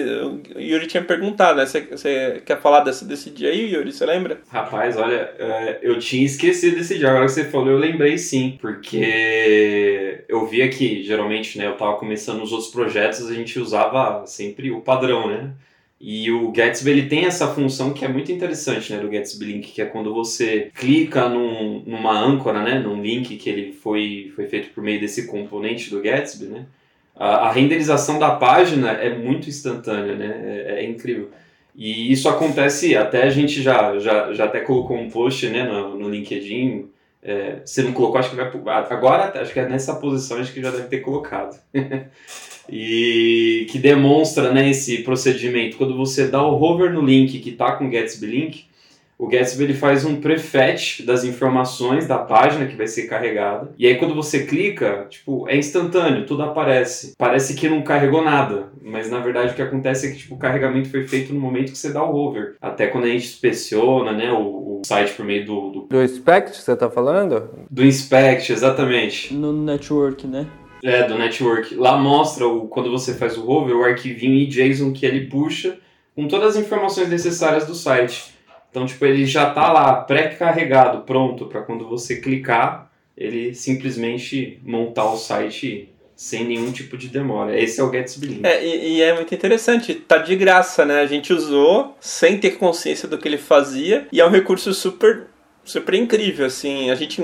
O 0.56 0.60
Yuri 0.60 0.86
tinha 0.86 1.04
perguntado, 1.04 1.58
né? 1.58 1.66
Você, 1.66 1.82
você 1.82 2.42
quer 2.46 2.62
falar 2.62 2.82
desse, 2.82 3.04
desse 3.04 3.32
dia 3.32 3.50
aí, 3.50 3.74
Yuri? 3.74 3.92
Você 3.92 4.06
lembra? 4.06 4.42
Rapaz, 4.48 4.96
olha, 4.96 5.34
é, 5.40 5.80
eu 5.82 5.98
tinha 5.98 6.24
esquecido 6.24 6.78
desse 6.78 7.00
dia. 7.00 7.10
Agora 7.10 7.26
que 7.26 7.32
você 7.32 7.46
falou, 7.46 7.70
eu 7.70 7.80
lembrei 7.80 8.16
sim. 8.20 8.60
Porque 8.62 10.24
eu 10.30 10.46
via 10.46 10.70
que, 10.70 11.04
geralmente, 11.04 11.58
né? 11.58 11.66
Eu 11.66 11.78
tava 11.78 11.98
começando 11.98 12.44
os 12.44 12.52
outros 12.52 12.70
projetos, 12.70 13.28
a 13.28 13.34
gente 13.34 13.58
usava 13.58 14.24
sempre 14.28 14.70
o 14.70 14.82
padrão, 14.82 15.28
né? 15.28 15.52
E 16.02 16.32
o 16.32 16.50
Gatsby 16.52 16.92
ele 16.92 17.10
tem 17.10 17.26
essa 17.26 17.48
função 17.48 17.92
que 17.94 18.06
é 18.06 18.08
muito 18.08 18.32
interessante, 18.32 18.94
né, 18.94 19.00
do 19.00 19.10
Gatsby 19.10 19.46
Link, 19.46 19.72
que 19.72 19.82
é 19.82 19.86
quando 19.86 20.14
você 20.14 20.72
clica 20.74 21.28
num, 21.28 21.84
numa 21.86 22.18
âncora, 22.18 22.64
né, 22.64 22.80
num 22.80 23.02
link 23.02 23.36
que 23.36 23.50
ele 23.50 23.74
foi, 23.74 24.32
foi 24.34 24.48
feito 24.48 24.70
por 24.70 24.82
meio 24.82 25.00
desse 25.02 25.28
componente 25.28 25.90
do 25.90 26.02
Gatsby, 26.02 26.46
né, 26.46 26.66
a, 27.14 27.48
a 27.48 27.52
renderização 27.52 28.18
da 28.18 28.32
página 28.32 28.92
é 28.92 29.14
muito 29.14 29.50
instantânea, 29.50 30.16
né, 30.16 30.42
é, 30.46 30.76
é, 30.80 30.86
incrível. 30.86 31.32
E 31.76 32.12
isso 32.12 32.30
acontece, 32.30 32.96
até 32.96 33.24
a 33.24 33.30
gente 33.30 33.62
já, 33.62 34.00
já, 34.00 34.34
já 34.34 34.46
até 34.46 34.62
colocou 34.62 34.98
um 34.98 35.10
post, 35.10 35.50
né, 35.50 35.64
no, 35.64 36.00
no 36.00 36.10
LinkedIn, 36.10 36.90
é, 37.22 37.58
se 37.66 37.84
não 37.84 37.92
colocou, 37.92 38.18
acho 38.18 38.30
que 38.30 38.36
vai. 38.38 38.50
Agora, 38.90 39.42
acho 39.42 39.52
que 39.52 39.60
é 39.60 39.68
nessa 39.68 39.96
posição, 39.96 40.38
acho 40.38 40.54
que 40.54 40.62
já 40.62 40.72
deve 40.72 40.88
ter 40.88 41.02
colocado. 41.02 41.60
e 42.72 43.68
que 43.70 43.78
demonstra 43.78 44.52
né, 44.54 44.70
esse 44.70 45.00
procedimento. 45.00 45.78
Quando 45.78 45.96
você 45.96 46.28
dá 46.28 46.46
o 46.46 46.62
hover 46.62 46.94
no 46.94 47.02
link 47.02 47.40
que 47.40 47.50
está 47.50 47.74
com 47.74 47.88
o 47.88 47.90
Gatsby 47.90 48.28
Link, 48.28 48.70
o 49.20 49.28
Gatsby 49.28 49.66
ele 49.66 49.74
faz 49.74 50.06
um 50.06 50.22
prefetch 50.22 51.02
das 51.02 51.26
informações 51.26 52.08
da 52.08 52.18
página 52.18 52.66
que 52.66 52.78
vai 52.78 52.88
ser 52.88 53.04
carregada. 53.04 53.70
E 53.78 53.86
aí 53.86 53.96
quando 53.96 54.16
você 54.16 54.46
clica, 54.46 55.08
tipo, 55.10 55.46
é 55.50 55.58
instantâneo, 55.58 56.26
tudo 56.26 56.44
aparece. 56.44 57.16
Parece 57.18 57.54
que 57.54 57.68
não 57.68 57.82
carregou 57.82 58.24
nada, 58.24 58.70
mas 58.82 59.12
na 59.12 59.20
verdade 59.20 59.52
o 59.52 59.56
que 59.56 59.62
acontece 59.62 60.08
é 60.08 60.12
que 60.12 60.20
tipo, 60.20 60.36
o 60.36 60.40
carregamento 60.40 60.90
foi 60.90 61.06
feito 61.06 61.34
no 61.34 61.40
momento 61.40 61.74
que 61.74 61.78
você 61.78 61.92
dá 61.92 62.02
o 62.02 62.16
hover. 62.16 62.56
Até 62.62 62.88
quando 62.88 63.04
a 63.04 63.10
gente 63.10 63.26
inspeciona, 63.26 64.14
né, 64.14 64.32
o, 64.32 64.80
o 64.80 64.82
site 64.86 65.12
por 65.12 65.26
meio 65.26 65.46
do, 65.46 65.70
do... 65.70 65.82
Do 65.90 66.02
inspect, 66.02 66.56
você 66.56 66.74
tá 66.74 66.90
falando? 66.90 67.50
Do 67.70 67.84
inspect, 67.84 68.54
exatamente. 68.54 69.34
No 69.34 69.52
network, 69.52 70.26
né? 70.26 70.48
É, 70.84 71.04
do 71.04 71.18
network. 71.18 71.76
Lá 71.76 71.98
mostra 71.98 72.48
o, 72.48 72.68
quando 72.68 72.90
você 72.90 73.14
faz 73.14 73.38
o 73.38 73.50
hover, 73.50 73.76
o 73.76 73.84
arquivinho 73.84 74.36
e 74.36 74.48
JSON 74.48 74.94
que 74.94 75.06
ele 75.06 75.28
puxa 75.28 75.78
com 76.16 76.28
todas 76.28 76.56
as 76.56 76.64
informações 76.64 77.10
necessárias 77.10 77.66
do 77.66 77.76
site. 77.76 78.34
Então, 78.70 78.86
tipo, 78.86 79.04
ele 79.06 79.26
já 79.26 79.50
está 79.50 79.72
lá 79.72 79.96
pré-carregado, 79.96 81.02
pronto 81.02 81.46
para 81.48 81.62
quando 81.62 81.88
você 81.88 82.18
clicar, 82.18 82.92
ele 83.18 83.54
simplesmente 83.54 84.60
montar 84.64 85.12
o 85.12 85.18
site 85.18 85.90
sem 86.16 86.44
nenhum 86.44 86.72
tipo 86.72 86.98
de 86.98 87.08
demora. 87.08 87.58
Esse 87.58 87.80
é 87.80 87.84
o 87.84 87.90
Gatsby 87.90 88.28
Link. 88.28 88.46
É, 88.46 88.64
e, 88.64 88.98
e, 88.98 89.02
é 89.02 89.14
muito 89.14 89.34
interessante, 89.34 89.96
tá 89.96 90.18
de 90.18 90.36
graça, 90.36 90.84
né? 90.84 91.00
A 91.00 91.06
gente 91.06 91.32
usou 91.32 91.96
sem 92.00 92.38
ter 92.38 92.58
consciência 92.58 93.08
do 93.08 93.18
que 93.18 93.26
ele 93.26 93.38
fazia 93.38 94.06
e 94.12 94.20
é 94.20 94.26
um 94.26 94.30
recurso 94.30 94.74
super 94.74 95.28
super 95.64 95.94
incrível, 95.94 96.46
assim. 96.46 96.90
A 96.90 96.96
gente 96.96 97.24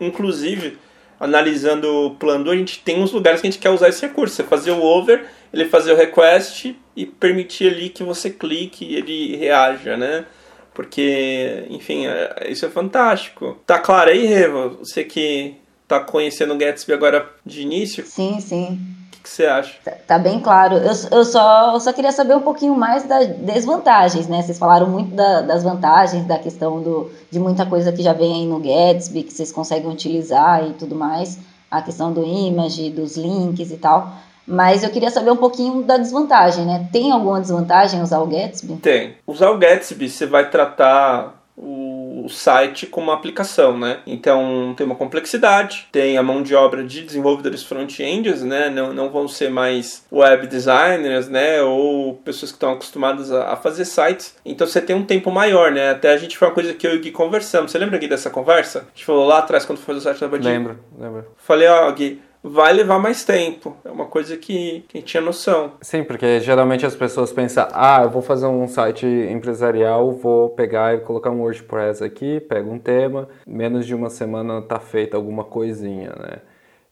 inclusive 0.00 0.78
analisando 1.22 1.88
o 2.06 2.10
plano, 2.10 2.50
a 2.50 2.56
gente 2.56 2.80
tem 2.80 3.00
uns 3.00 3.12
lugares 3.12 3.40
que 3.40 3.46
a 3.46 3.50
gente 3.50 3.60
quer 3.60 3.70
usar 3.70 3.88
esse 3.88 4.04
recurso. 4.04 4.34
Você 4.34 4.42
fazer 4.42 4.72
o 4.72 4.82
over, 4.82 5.24
ele 5.54 5.66
fazer 5.66 5.92
o 5.92 5.96
request 5.96 6.76
e 6.96 7.06
permitir 7.06 7.72
ali 7.72 7.88
que 7.88 8.02
você 8.02 8.28
clique 8.28 8.84
e 8.84 8.96
ele 8.96 9.36
reaja, 9.36 9.96
né? 9.96 10.26
Porque, 10.74 11.64
enfim, 11.70 12.06
é, 12.06 12.48
isso 12.50 12.66
é 12.66 12.68
fantástico. 12.70 13.60
Tá 13.64 13.78
claro 13.78 14.10
aí, 14.10 14.26
Reva? 14.26 14.70
Você 14.70 15.04
que 15.04 15.54
tá 15.86 16.00
conhecendo 16.00 16.54
o 16.54 16.58
Gatsby 16.58 16.92
agora 16.92 17.30
de 17.46 17.62
início? 17.62 18.04
Sim, 18.04 18.40
sim 18.40 19.01
que 19.22 19.28
você 19.28 19.46
acha? 19.46 19.74
Tá, 19.84 19.92
tá 20.06 20.18
bem 20.18 20.40
claro. 20.40 20.76
Eu, 20.76 20.92
eu, 21.10 21.24
só, 21.24 21.72
eu 21.74 21.80
só 21.80 21.92
queria 21.92 22.12
saber 22.12 22.34
um 22.34 22.40
pouquinho 22.40 22.74
mais 22.74 23.04
das 23.04 23.28
desvantagens, 23.28 24.26
né? 24.26 24.42
Vocês 24.42 24.58
falaram 24.58 24.88
muito 24.88 25.14
da, 25.14 25.42
das 25.42 25.62
vantagens, 25.62 26.24
da 26.26 26.38
questão 26.38 26.82
do, 26.82 27.10
de 27.30 27.38
muita 27.38 27.64
coisa 27.64 27.92
que 27.92 28.02
já 28.02 28.12
vem 28.12 28.34
aí 28.34 28.46
no 28.46 28.58
Gatsby, 28.58 29.22
que 29.22 29.32
vocês 29.32 29.52
conseguem 29.52 29.90
utilizar 29.90 30.66
e 30.66 30.72
tudo 30.72 30.94
mais. 30.94 31.38
A 31.70 31.80
questão 31.80 32.12
do 32.12 32.24
image, 32.24 32.90
dos 32.90 33.16
links 33.16 33.70
e 33.70 33.76
tal. 33.76 34.12
Mas 34.46 34.82
eu 34.82 34.90
queria 34.90 35.10
saber 35.10 35.30
um 35.30 35.36
pouquinho 35.36 35.82
da 35.82 35.96
desvantagem, 35.96 36.64
né? 36.64 36.88
Tem 36.92 37.12
alguma 37.12 37.40
desvantagem 37.40 38.02
usar 38.02 38.18
o 38.18 38.26
Gatsby? 38.26 38.76
Tem. 38.76 39.14
Usar 39.26 39.50
o 39.50 39.58
Gatsby, 39.58 40.08
você 40.08 40.26
vai 40.26 40.50
tratar 40.50 41.42
o 41.56 41.81
o 42.22 42.28
site 42.28 42.86
como 42.86 43.08
uma 43.08 43.14
aplicação, 43.14 43.76
né? 43.76 44.00
Então 44.06 44.74
tem 44.76 44.86
uma 44.86 44.94
complexidade, 44.94 45.88
tem 45.90 46.16
a 46.16 46.22
mão 46.22 46.42
de 46.42 46.54
obra 46.54 46.84
de 46.84 47.02
desenvolvedores 47.02 47.62
front-ends, 47.62 48.42
né? 48.42 48.70
Não, 48.70 48.92
não 48.92 49.10
vão 49.10 49.26
ser 49.26 49.50
mais 49.50 50.04
web 50.10 50.46
designers, 50.46 51.28
né? 51.28 51.62
Ou 51.62 52.14
pessoas 52.14 52.52
que 52.52 52.56
estão 52.56 52.72
acostumadas 52.72 53.32
a, 53.32 53.52
a, 53.52 53.56
fazer 53.56 53.84
sites. 53.84 54.36
Então 54.44 54.66
você 54.66 54.80
tem 54.80 54.94
um 54.94 55.04
tempo 55.04 55.30
maior, 55.30 55.72
né? 55.72 55.90
Até 55.90 56.12
a 56.12 56.16
gente 56.16 56.38
foi 56.38 56.48
uma 56.48 56.54
coisa 56.54 56.72
que 56.72 56.86
eu 56.86 56.94
e 56.94 56.98
o 56.98 57.00
Gui 57.00 57.10
conversamos. 57.10 57.70
Você 57.72 57.78
lembra, 57.78 57.98
Gui, 57.98 58.08
dessa 58.08 58.30
conversa? 58.30 58.80
A 58.80 58.96
gente 58.96 59.04
falou 59.04 59.26
lá 59.26 59.38
atrás 59.38 59.64
quando 59.64 59.78
foi 59.78 59.96
o 59.96 60.00
site 60.00 60.20
da 60.20 60.28
Badinha. 60.28 60.52
Lembro, 60.52 60.78
lembro. 60.98 61.26
Falei, 61.36 61.68
ó, 61.68 61.90
Gui, 61.90 62.20
vai 62.42 62.72
levar 62.72 62.98
mais 62.98 63.24
tempo. 63.24 63.76
É 63.84 63.90
uma 63.90 64.06
coisa 64.06 64.36
que 64.36 64.84
quem 64.88 65.00
tinha 65.00 65.20
noção. 65.20 65.72
Sim, 65.80 66.02
porque 66.02 66.40
geralmente 66.40 66.84
as 66.84 66.96
pessoas 66.96 67.32
pensam, 67.32 67.68
ah, 67.72 68.00
eu 68.02 68.10
vou 68.10 68.22
fazer 68.22 68.46
um 68.46 68.66
site 68.66 69.06
empresarial, 69.06 70.12
vou 70.12 70.50
pegar 70.50 70.94
e 70.94 71.00
colocar 71.00 71.30
um 71.30 71.40
WordPress 71.40 72.02
aqui, 72.02 72.40
pego 72.40 72.70
um 72.70 72.78
tema, 72.78 73.28
menos 73.46 73.86
de 73.86 73.94
uma 73.94 74.10
semana 74.10 74.60
tá 74.62 74.78
feita 74.78 75.16
alguma 75.16 75.44
coisinha, 75.44 76.12
né? 76.18 76.38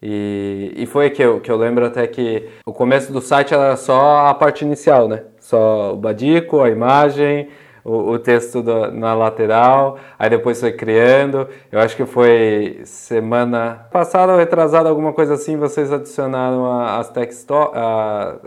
E, 0.03 0.73
e 0.77 0.87
foi 0.87 1.11
que 1.11 1.23
eu, 1.23 1.41
que 1.41 1.51
eu 1.51 1.57
lembro 1.57 1.85
até 1.85 2.07
que 2.07 2.49
o 2.65 2.73
começo 2.73 3.13
do 3.13 3.21
site 3.21 3.53
era 3.53 3.77
só 3.77 4.29
a 4.29 4.35
parte 4.35 4.65
inicial, 4.65 5.07
né? 5.07 5.25
Só 5.39 5.93
o 5.93 5.97
badico, 5.97 6.63
a 6.63 6.71
imagem, 6.71 7.49
o, 7.85 8.13
o 8.13 8.19
texto 8.19 8.63
do, 8.63 8.91
na 8.91 9.15
lateral, 9.15 9.99
aí 10.19 10.31
depois 10.31 10.61
foi 10.61 10.73
criando. 10.73 11.49
Eu 11.71 11.81
acho 11.81 11.97
que 11.97 12.05
foi 12.05 12.81
semana 12.85 13.87
passada 13.91 14.33
ou 14.33 14.39
retrasada, 14.39 14.89
alguma 14.89 15.13
coisa 15.13 15.35
assim, 15.35 15.57
vocês 15.57 15.93
adicionaram 15.93 16.81
as, 16.83 17.11
text, 17.11 17.49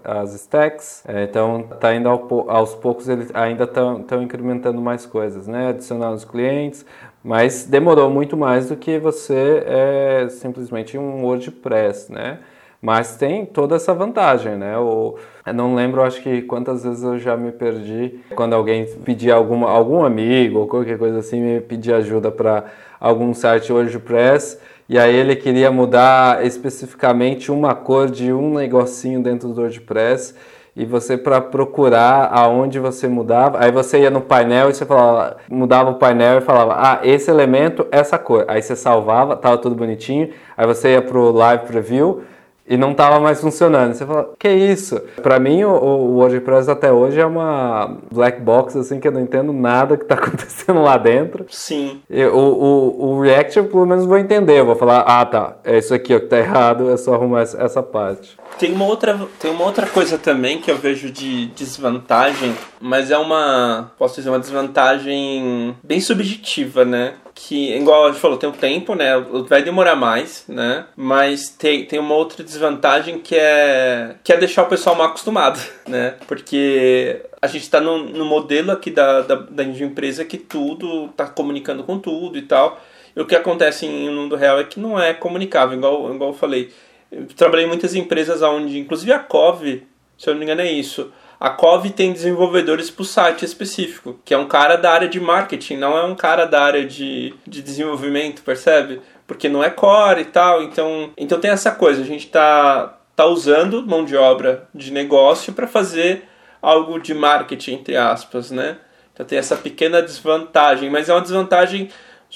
as 0.03 0.33
stacks. 0.33 1.03
É, 1.07 1.23
então 1.23 1.63
tá 1.79 1.93
indo 1.93 2.09
ao, 2.09 2.49
aos 2.49 2.75
poucos, 2.75 3.09
eles 3.09 3.29
ainda 3.33 3.63
estão 3.63 4.21
incrementando 4.21 4.81
mais 4.81 5.05
coisas, 5.05 5.47
né? 5.47 5.69
Adicionar 5.69 6.11
os 6.11 6.25
clientes, 6.25 6.85
mas 7.23 7.65
demorou 7.65 8.09
muito 8.09 8.35
mais 8.35 8.69
do 8.69 8.75
que 8.75 8.99
você 8.99 9.63
é 9.65 10.27
simplesmente 10.29 10.97
um 10.97 11.23
WordPress, 11.23 12.11
né? 12.11 12.39
Mas 12.83 13.15
tem 13.15 13.45
toda 13.45 13.77
essa 13.77 13.93
vantagem, 13.93 14.57
né? 14.57 14.75
Eu 14.75 15.17
não 15.55 15.73
lembro, 15.73 16.03
acho 16.03 16.21
que 16.21 16.41
quantas 16.41 16.83
vezes 16.83 17.01
eu 17.01 17.17
já 17.17 17.37
me 17.37 17.49
perdi 17.49 18.19
quando 18.35 18.51
alguém 18.51 18.85
pedia 19.05 19.35
alguma, 19.35 19.69
algum 19.69 20.03
amigo 20.03 20.59
ou 20.59 20.67
qualquer 20.67 20.97
coisa 20.97 21.19
assim 21.19 21.39
me 21.41 21.61
pedia 21.61 21.95
ajuda 21.95 22.29
para 22.29 22.65
algum 22.99 23.33
site 23.33 23.71
WordPress 23.71 24.59
e 24.89 24.99
aí 24.99 25.15
ele 25.15 25.33
queria 25.37 25.71
mudar 25.71 26.45
especificamente 26.45 27.49
uma 27.49 27.73
cor 27.73 28.11
de 28.11 28.33
um 28.33 28.53
negocinho 28.53 29.23
dentro 29.23 29.47
do 29.47 29.61
WordPress 29.61 30.35
e 30.75 30.85
você 30.85 31.15
para 31.17 31.39
procurar 31.39 32.31
aonde 32.33 32.79
você 32.79 33.07
mudava, 33.07 33.63
aí 33.63 33.71
você 33.71 34.01
ia 34.01 34.09
no 34.09 34.19
painel 34.19 34.69
e 34.69 34.73
você 34.73 34.85
falava, 34.85 35.37
mudava 35.49 35.91
o 35.91 35.95
painel 35.95 36.39
e 36.39 36.41
falava, 36.41 36.75
ah, 36.77 36.99
esse 37.03 37.31
elemento, 37.31 37.87
essa 37.91 38.17
cor. 38.17 38.43
Aí 38.47 38.61
você 38.61 38.75
salvava, 38.75 39.37
tava 39.37 39.57
tudo 39.59 39.75
bonitinho. 39.75 40.31
Aí 40.57 40.65
você 40.65 40.93
ia 40.93 41.01
pro 41.01 41.31
live 41.31 41.65
preview, 41.65 42.23
e 42.67 42.77
não 42.77 42.91
estava 42.91 43.19
mais 43.19 43.41
funcionando. 43.41 43.93
Você 43.93 44.05
fala, 44.05 44.33
que 44.39 44.49
isso? 44.49 44.99
Para 45.21 45.39
mim, 45.39 45.63
o, 45.63 45.71
o, 45.71 46.15
WordPress 46.17 46.69
até 46.69 46.91
hoje 46.91 47.19
é 47.19 47.25
uma 47.25 47.97
black 48.11 48.41
box, 48.41 48.77
assim, 48.77 48.99
que 48.99 49.07
eu 49.07 49.11
não 49.11 49.21
entendo 49.21 49.51
nada 49.51 49.97
que 49.97 50.03
está 50.03 50.15
acontecendo 50.15 50.81
lá 50.81 50.97
dentro. 50.97 51.45
Sim. 51.49 52.01
E, 52.09 52.23
o, 52.25 52.37
o, 52.37 53.21
React, 53.21 53.57
eu, 53.57 53.65
pelo 53.65 53.85
menos, 53.85 54.05
vou 54.05 54.17
entender. 54.17 54.59
Eu 54.59 54.65
vou 54.65 54.75
falar, 54.75 55.01
ah, 55.01 55.25
tá, 55.25 55.57
é 55.63 55.77
isso 55.77 55.93
aqui 55.93 56.15
ó, 56.15 56.19
que 56.19 56.27
tá 56.27 56.37
errado, 56.37 56.89
é 56.89 56.97
só 56.97 57.13
arrumar 57.13 57.41
essa, 57.41 57.61
essa 57.61 57.83
parte. 57.83 58.37
Tem 58.57 58.71
uma, 58.71 58.85
outra, 58.85 59.19
tem 59.39 59.51
uma 59.51 59.65
outra 59.65 59.87
coisa 59.87 60.17
também 60.17 60.59
que 60.59 60.71
eu 60.71 60.77
vejo 60.77 61.09
de 61.09 61.47
desvantagem, 61.47 62.55
mas 62.79 63.11
é 63.11 63.17
uma, 63.17 63.91
posso 63.97 64.15
dizer, 64.15 64.29
uma 64.29 64.39
desvantagem 64.39 65.75
bem 65.83 65.99
subjetiva, 65.99 66.85
né? 66.85 67.15
Que, 67.35 67.75
igual 67.75 68.05
a 68.05 68.11
gente 68.11 68.21
falou, 68.21 68.37
tem 68.37 68.49
um 68.49 68.53
tempo, 68.53 68.95
né? 68.95 69.19
Vai 69.47 69.63
demorar 69.63 69.95
mais, 69.95 70.45
né? 70.47 70.85
Mas 70.95 71.49
tem, 71.49 71.85
tem 71.85 71.99
uma 71.99 72.15
outra 72.15 72.43
desvantagem 72.43 73.19
que 73.19 73.35
é, 73.35 74.15
que 74.23 74.31
é 74.31 74.37
deixar 74.37 74.63
o 74.63 74.67
pessoal 74.67 74.95
mal 74.95 75.07
acostumado, 75.07 75.59
né? 75.87 76.15
Porque 76.27 77.21
a 77.41 77.47
gente 77.47 77.63
está 77.63 77.81
no, 77.81 77.97
no 77.97 78.25
modelo 78.25 78.71
aqui 78.71 78.91
da, 78.91 79.21
da, 79.21 79.35
da 79.35 79.63
empresa 79.63 80.23
que 80.23 80.37
tudo 80.37 81.05
está 81.05 81.25
comunicando 81.25 81.83
com 81.83 81.97
tudo 81.97 82.37
e 82.37 82.43
tal. 82.43 82.79
E 83.15 83.21
o 83.21 83.25
que 83.25 83.35
acontece 83.35 83.85
em 83.85 84.09
mundo 84.09 84.35
real 84.35 84.59
é 84.59 84.63
que 84.63 84.79
não 84.79 84.99
é 84.99 85.13
comunicável, 85.13 85.77
igual, 85.77 86.13
igual 86.13 86.31
eu 86.31 86.35
falei. 86.35 86.71
Eu 87.11 87.27
trabalhei 87.27 87.65
em 87.65 87.69
muitas 87.69 87.93
empresas 87.93 88.41
onde, 88.41 88.79
inclusive 88.79 89.11
a 89.11 89.19
COV, 89.19 89.83
se 90.17 90.29
eu 90.29 90.33
não 90.33 90.39
me 90.39 90.45
engano 90.45 90.61
é 90.61 90.71
isso, 90.71 91.11
a 91.43 91.49
Cove 91.49 91.89
tem 91.89 92.13
desenvolvedores 92.13 92.89
para 92.89 93.01
o 93.01 93.05
site 93.05 93.43
específico, 93.43 94.17
que 94.23 94.33
é 94.33 94.37
um 94.37 94.47
cara 94.47 94.77
da 94.77 94.93
área 94.93 95.09
de 95.09 95.19
marketing, 95.19 95.75
não 95.75 95.97
é 95.97 96.01
um 96.05 96.15
cara 96.15 96.45
da 96.45 96.63
área 96.63 96.85
de, 96.85 97.33
de 97.45 97.61
desenvolvimento, 97.61 98.41
percebe? 98.43 99.01
Porque 99.27 99.49
não 99.49 99.61
é 99.61 99.69
core 99.69 100.21
e 100.21 100.25
tal, 100.25 100.63
então, 100.63 101.11
então 101.17 101.41
tem 101.41 101.51
essa 101.51 101.69
coisa, 101.69 102.01
a 102.01 102.05
gente 102.05 102.27
está 102.27 102.97
tá 103.13 103.25
usando 103.25 103.85
mão 103.85 104.05
de 104.05 104.15
obra 104.15 104.69
de 104.73 104.89
negócio 104.89 105.51
para 105.51 105.67
fazer 105.67 106.23
algo 106.61 106.97
de 106.97 107.13
marketing, 107.13 107.73
entre 107.73 107.97
aspas, 107.97 108.49
né? 108.49 108.77
Então 109.13 109.25
tem 109.25 109.37
essa 109.37 109.57
pequena 109.57 110.01
desvantagem, 110.01 110.89
mas 110.89 111.09
é 111.09 111.13
uma 111.13 111.19
desvantagem 111.19 111.89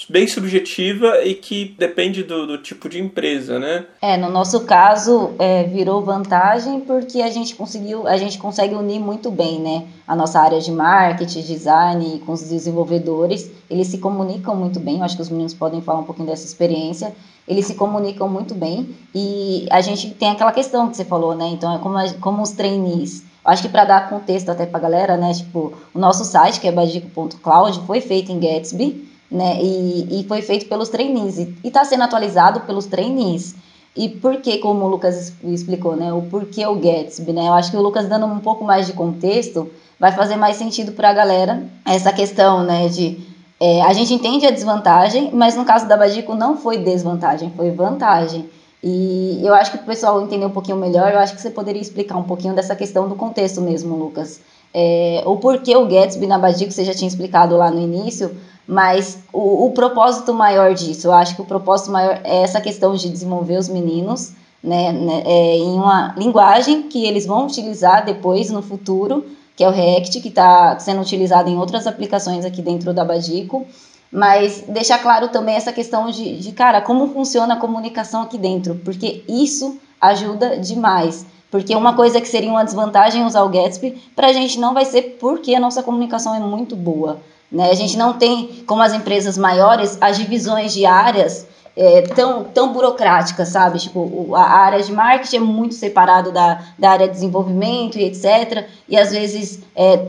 bem 0.07 0.27
subjetiva 0.27 1.23
e 1.23 1.33
que 1.33 1.75
depende 1.77 2.21
do, 2.23 2.45
do, 2.45 2.57
tipo 2.59 2.87
de 2.87 2.99
empresa, 2.99 3.57
né? 3.57 3.85
É, 3.99 4.15
no 4.15 4.29
nosso 4.29 4.61
caso 4.61 5.31
é, 5.39 5.63
virou 5.63 6.03
vantagem 6.03 6.81
porque 6.81 7.21
a 7.21 7.31
gente 7.31 7.55
conseguiu, 7.55 8.07
a 8.07 8.15
gente 8.15 8.37
consegue 8.37 8.75
unir 8.75 8.99
muito 8.99 9.31
bem, 9.31 9.59
né? 9.59 9.87
A 10.07 10.15
nossa 10.15 10.39
área 10.39 10.59
de 10.59 10.71
marketing, 10.71 11.41
design 11.41 12.21
com 12.25 12.33
os 12.33 12.47
desenvolvedores, 12.47 13.49
eles 13.69 13.87
se 13.87 13.97
comunicam 13.97 14.55
muito 14.55 14.79
bem. 14.79 14.97
Eu 14.97 15.03
acho 15.03 15.15
que 15.15 15.21
os 15.21 15.29
meninos 15.29 15.55
podem 15.55 15.81
falar 15.81 15.99
um 15.99 16.03
pouquinho 16.03 16.27
dessa 16.27 16.45
experiência. 16.45 17.15
Eles 17.47 17.65
se 17.65 17.73
comunicam 17.73 18.29
muito 18.29 18.53
bem 18.53 18.95
e 19.15 19.65
a 19.71 19.81
gente 19.81 20.11
tem 20.11 20.29
aquela 20.29 20.51
questão 20.51 20.89
que 20.89 20.97
você 20.97 21.05
falou, 21.05 21.33
né? 21.33 21.47
Então 21.47 21.73
é 21.75 21.79
como, 21.79 21.97
a, 21.97 22.13
como 22.15 22.43
os 22.43 22.51
trainees. 22.51 23.23
Acho 23.43 23.63
que 23.63 23.69
para 23.69 23.85
dar 23.85 24.09
contexto 24.09 24.49
até 24.49 24.65
para 24.65 24.77
a 24.77 24.81
galera, 24.81 25.17
né? 25.17 25.33
Tipo, 25.33 25.73
o 25.93 25.97
nosso 25.97 26.23
site, 26.23 26.59
que 26.59 26.67
é 26.67 26.71
badico.cloud, 26.71 27.81
foi 27.87 28.01
feito 28.01 28.31
em 28.31 28.39
Gatsby 28.39 29.07
né? 29.29 29.61
E, 29.61 30.21
e 30.21 30.23
foi 30.27 30.41
feito 30.41 30.67
pelos 30.67 30.89
trainees 30.89 31.37
e 31.37 31.55
está 31.63 31.83
sendo 31.83 32.03
atualizado 32.03 32.61
pelos 32.61 32.85
trainees. 32.85 33.55
E 33.95 34.09
por 34.09 34.37
que, 34.37 34.59
como 34.59 34.85
o 34.85 34.87
Lucas 34.87 35.33
explicou, 35.43 35.95
né? 35.95 36.13
O 36.13 36.21
porquê 36.23 36.65
o 36.65 36.75
Gatsby, 36.75 37.33
né? 37.33 37.47
Eu 37.47 37.53
acho 37.53 37.71
que 37.71 37.77
o 37.77 37.81
Lucas 37.81 38.07
dando 38.07 38.27
um 38.27 38.39
pouco 38.39 38.63
mais 38.63 38.85
de 38.85 38.93
contexto 38.93 39.69
vai 39.99 40.11
fazer 40.11 40.35
mais 40.35 40.55
sentido 40.55 40.91
para 40.91 41.09
a 41.09 41.13
galera 41.13 41.63
essa 41.83 42.13
questão, 42.13 42.63
né? 42.63 42.87
De 42.87 43.19
é, 43.59 43.81
a 43.81 43.91
gente 43.93 44.13
entende 44.13 44.45
a 44.45 44.51
desvantagem, 44.51 45.31
mas 45.33 45.55
no 45.55 45.65
caso 45.65 45.87
da 45.87 45.97
Badico 45.97 46.35
não 46.35 46.57
foi 46.57 46.77
desvantagem, 46.77 47.51
foi 47.55 47.71
vantagem. 47.71 48.47
E 48.83 49.41
eu 49.43 49.53
acho 49.55 49.71
que 49.71 49.77
o 49.77 49.83
pessoal 49.83 50.21
entender 50.21 50.45
um 50.45 50.51
pouquinho 50.51 50.77
melhor, 50.77 51.11
eu 51.11 51.17
acho 51.17 51.35
que 51.35 51.41
você 51.41 51.49
poderia 51.49 51.81
explicar 51.81 52.17
um 52.17 52.23
pouquinho 52.23 52.53
dessa 52.53 52.75
questão 52.75 53.09
do 53.09 53.15
contexto 53.15 53.59
mesmo, 53.59 53.95
Lucas. 53.95 54.39
É, 54.71 55.23
o 55.25 55.37
porquê 55.37 55.75
o 55.75 55.87
Gatsby 55.87 56.27
na 56.27 56.37
Badico, 56.37 56.71
você 56.71 56.85
já 56.85 56.93
tinha 56.93 57.07
explicado 57.07 57.57
lá 57.57 57.71
no 57.71 57.81
início, 57.81 58.37
mas 58.67 59.19
o, 59.31 59.65
o, 59.65 59.71
propósito 59.71 60.33
maior 60.33 60.73
disso, 60.73 61.07
eu 61.07 61.13
acho 61.13 61.35
que 61.35 61.41
o 61.41 61.45
propósito 61.45 61.89
maior 61.89 62.19
é 62.23 62.43
essa 62.43 62.59
questão 62.59 62.93
de 62.95 63.09
desenvolver 63.09 63.57
os 63.57 63.69
meninos 63.69 64.33
né, 64.61 64.91
né 64.91 65.23
é, 65.25 65.57
em 65.57 65.73
uma 65.73 66.13
linguagem 66.17 66.83
que 66.83 67.05
eles 67.05 67.25
vão 67.25 67.45
utilizar 67.45 68.03
depois 68.03 68.49
no 68.49 68.61
futuro, 68.61 69.25
que 69.55 69.63
é 69.63 69.67
o 69.67 69.71
React, 69.71 70.19
que 70.19 70.27
está 70.27 70.77
sendo 70.79 71.01
utilizado 71.01 71.49
em 71.49 71.57
outras 71.57 71.87
aplicações 71.87 72.45
aqui 72.45 72.61
dentro 72.61 72.93
da 72.93 73.05
Badico. 73.05 73.65
Mas 74.11 74.63
deixar 74.67 74.99
claro 74.99 75.27
também 75.29 75.55
essa 75.55 75.73
questão 75.73 76.09
de, 76.09 76.39
de, 76.39 76.51
cara, 76.53 76.81
como 76.81 77.09
funciona 77.09 77.55
a 77.55 77.57
comunicação 77.57 78.21
aqui 78.21 78.37
dentro, 78.37 78.75
porque 78.75 79.23
isso 79.27 79.77
ajuda 79.99 80.57
demais. 80.57 81.25
Porque 81.49 81.75
uma 81.75 81.93
coisa 81.93 82.21
que 82.21 82.27
seria 82.27 82.49
uma 82.49 82.63
desvantagem 82.63 83.25
usar 83.25 83.43
o 83.43 83.49
Gatsby, 83.49 84.01
para 84.15 84.27
a 84.27 84.33
gente 84.33 84.59
não 84.59 84.73
vai 84.73 84.85
ser 84.85 85.17
porque 85.19 85.55
a 85.55 85.59
nossa 85.59 85.83
comunicação 85.83 86.35
é 86.35 86.39
muito 86.39 86.75
boa. 86.75 87.19
Né? 87.51 87.69
A 87.69 87.73
gente 87.73 87.97
não 87.97 88.13
tem, 88.13 88.63
como 88.65 88.81
as 88.81 88.93
empresas 88.93 89.37
maiores, 89.37 89.97
as 90.01 90.17
divisões 90.17 90.73
de 90.73 90.85
áreas 90.85 91.47
é, 91.77 92.01
tão, 92.01 92.43
tão 92.43 92.73
burocráticas, 92.73 93.49
sabe? 93.49 93.77
Tipo, 93.77 94.33
a 94.35 94.41
área 94.41 94.81
de 94.81 94.91
marketing 94.91 95.35
é 95.37 95.39
muito 95.39 95.75
separado 95.75 96.31
da, 96.31 96.59
da 96.77 96.89
área 96.89 97.07
de 97.07 97.13
desenvolvimento 97.13 97.97
e 97.97 98.03
etc. 98.03 98.67
E 98.89 98.97
às 98.97 99.11
vezes 99.11 99.61
é, 99.75 100.03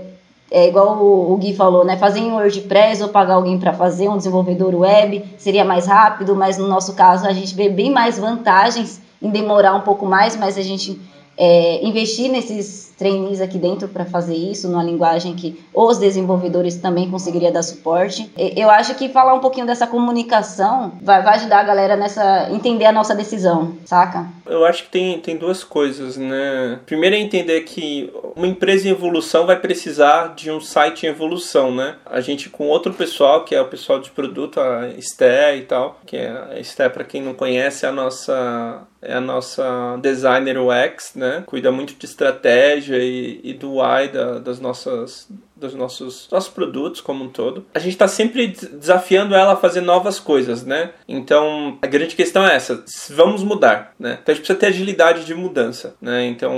é 0.50 0.66
igual 0.66 0.96
o, 0.96 1.32
o 1.32 1.36
Gui 1.36 1.54
falou, 1.54 1.84
né? 1.84 1.96
Fazer 1.98 2.20
em 2.20 2.32
WordPress 2.32 3.02
ou 3.02 3.10
pagar 3.10 3.34
alguém 3.34 3.58
para 3.58 3.74
fazer, 3.74 4.08
um 4.08 4.16
desenvolvedor 4.16 4.74
web, 4.74 5.22
seria 5.36 5.64
mais 5.64 5.86
rápido, 5.86 6.34
mas 6.34 6.56
no 6.56 6.66
nosso 6.66 6.94
caso 6.94 7.26
a 7.26 7.32
gente 7.32 7.54
vê 7.54 7.68
bem 7.68 7.90
mais 7.90 8.18
vantagens 8.18 9.00
em 9.20 9.28
demorar 9.28 9.74
um 9.74 9.82
pouco 9.82 10.06
mais, 10.06 10.36
mas 10.36 10.56
a 10.56 10.62
gente 10.62 10.98
é, 11.36 11.84
investir 11.86 12.30
nesses 12.30 12.87
trainees 12.98 13.40
aqui 13.40 13.58
dentro 13.58 13.86
para 13.88 14.04
fazer 14.04 14.34
isso, 14.34 14.68
numa 14.68 14.82
linguagem 14.82 15.34
que 15.34 15.64
os 15.72 15.98
desenvolvedores 15.98 16.76
também 16.76 17.08
conseguiria 17.08 17.52
dar 17.52 17.62
suporte. 17.62 18.30
Eu 18.36 18.68
acho 18.68 18.94
que 18.96 19.08
falar 19.08 19.34
um 19.34 19.40
pouquinho 19.40 19.66
dessa 19.66 19.86
comunicação 19.86 20.92
vai, 21.00 21.22
vai 21.22 21.36
ajudar 21.36 21.60
a 21.60 21.62
galera 21.62 21.96
nessa 21.96 22.50
entender 22.50 22.86
a 22.86 22.92
nossa 22.92 23.14
decisão, 23.14 23.76
saca? 23.84 24.26
Eu 24.44 24.64
acho 24.64 24.84
que 24.84 24.90
tem, 24.90 25.20
tem 25.20 25.36
duas 25.36 25.62
coisas, 25.62 26.16
né? 26.16 26.80
Primeiro 26.86 27.14
é 27.14 27.18
entender 27.18 27.60
que 27.60 28.12
uma 28.34 28.46
empresa 28.46 28.88
em 28.88 28.90
evolução 28.90 29.46
vai 29.46 29.56
precisar 29.56 30.34
de 30.34 30.50
um 30.50 30.60
site 30.60 31.06
em 31.06 31.10
evolução, 31.10 31.72
né? 31.72 31.96
A 32.04 32.20
gente 32.20 32.50
com 32.50 32.66
outro 32.66 32.92
pessoal, 32.92 33.44
que 33.44 33.54
é 33.54 33.60
o 33.60 33.68
pessoal 33.68 34.00
de 34.00 34.10
produto, 34.10 34.58
a 34.58 34.88
Esté 34.96 35.56
e 35.56 35.62
tal, 35.62 36.00
que 36.04 36.16
é 36.16 36.30
a 36.30 36.58
Esté, 36.58 36.88
para 36.88 37.04
quem 37.04 37.22
não 37.22 37.34
conhece, 37.34 37.86
é 37.86 37.88
a 37.88 37.92
nossa 37.92 38.86
é 39.00 39.14
a 39.14 39.20
nossa 39.20 39.96
designer 40.02 40.58
UX, 40.58 41.14
né? 41.14 41.44
Cuida 41.46 41.70
muito 41.70 41.94
de 41.94 42.04
estratégia 42.04 42.87
e, 42.96 43.40
e 43.42 43.54
do 43.54 43.74
why 43.74 44.08
da, 44.08 44.38
das 44.38 44.60
nossas 44.60 45.28
dos 45.58 45.74
nossos, 45.74 46.28
nossos 46.30 46.50
produtos 46.52 47.00
como 47.00 47.24
um 47.24 47.28
todo. 47.28 47.66
A 47.74 47.78
gente 47.78 47.92
está 47.92 48.06
sempre 48.06 48.46
desafiando 48.46 49.34
ela 49.34 49.54
a 49.54 49.56
fazer 49.56 49.80
novas 49.80 50.20
coisas, 50.20 50.64
né? 50.64 50.90
Então, 51.08 51.76
a 51.82 51.86
grande 51.86 52.14
questão 52.14 52.46
é 52.46 52.54
essa, 52.54 52.84
vamos 53.10 53.42
mudar, 53.42 53.92
né? 53.98 54.18
Então 54.22 54.32
a 54.32 54.36
gente 54.36 54.44
precisa 54.44 54.58
ter 54.58 54.66
agilidade 54.66 55.24
de 55.24 55.34
mudança, 55.34 55.96
né? 56.00 56.26
Então, 56.26 56.54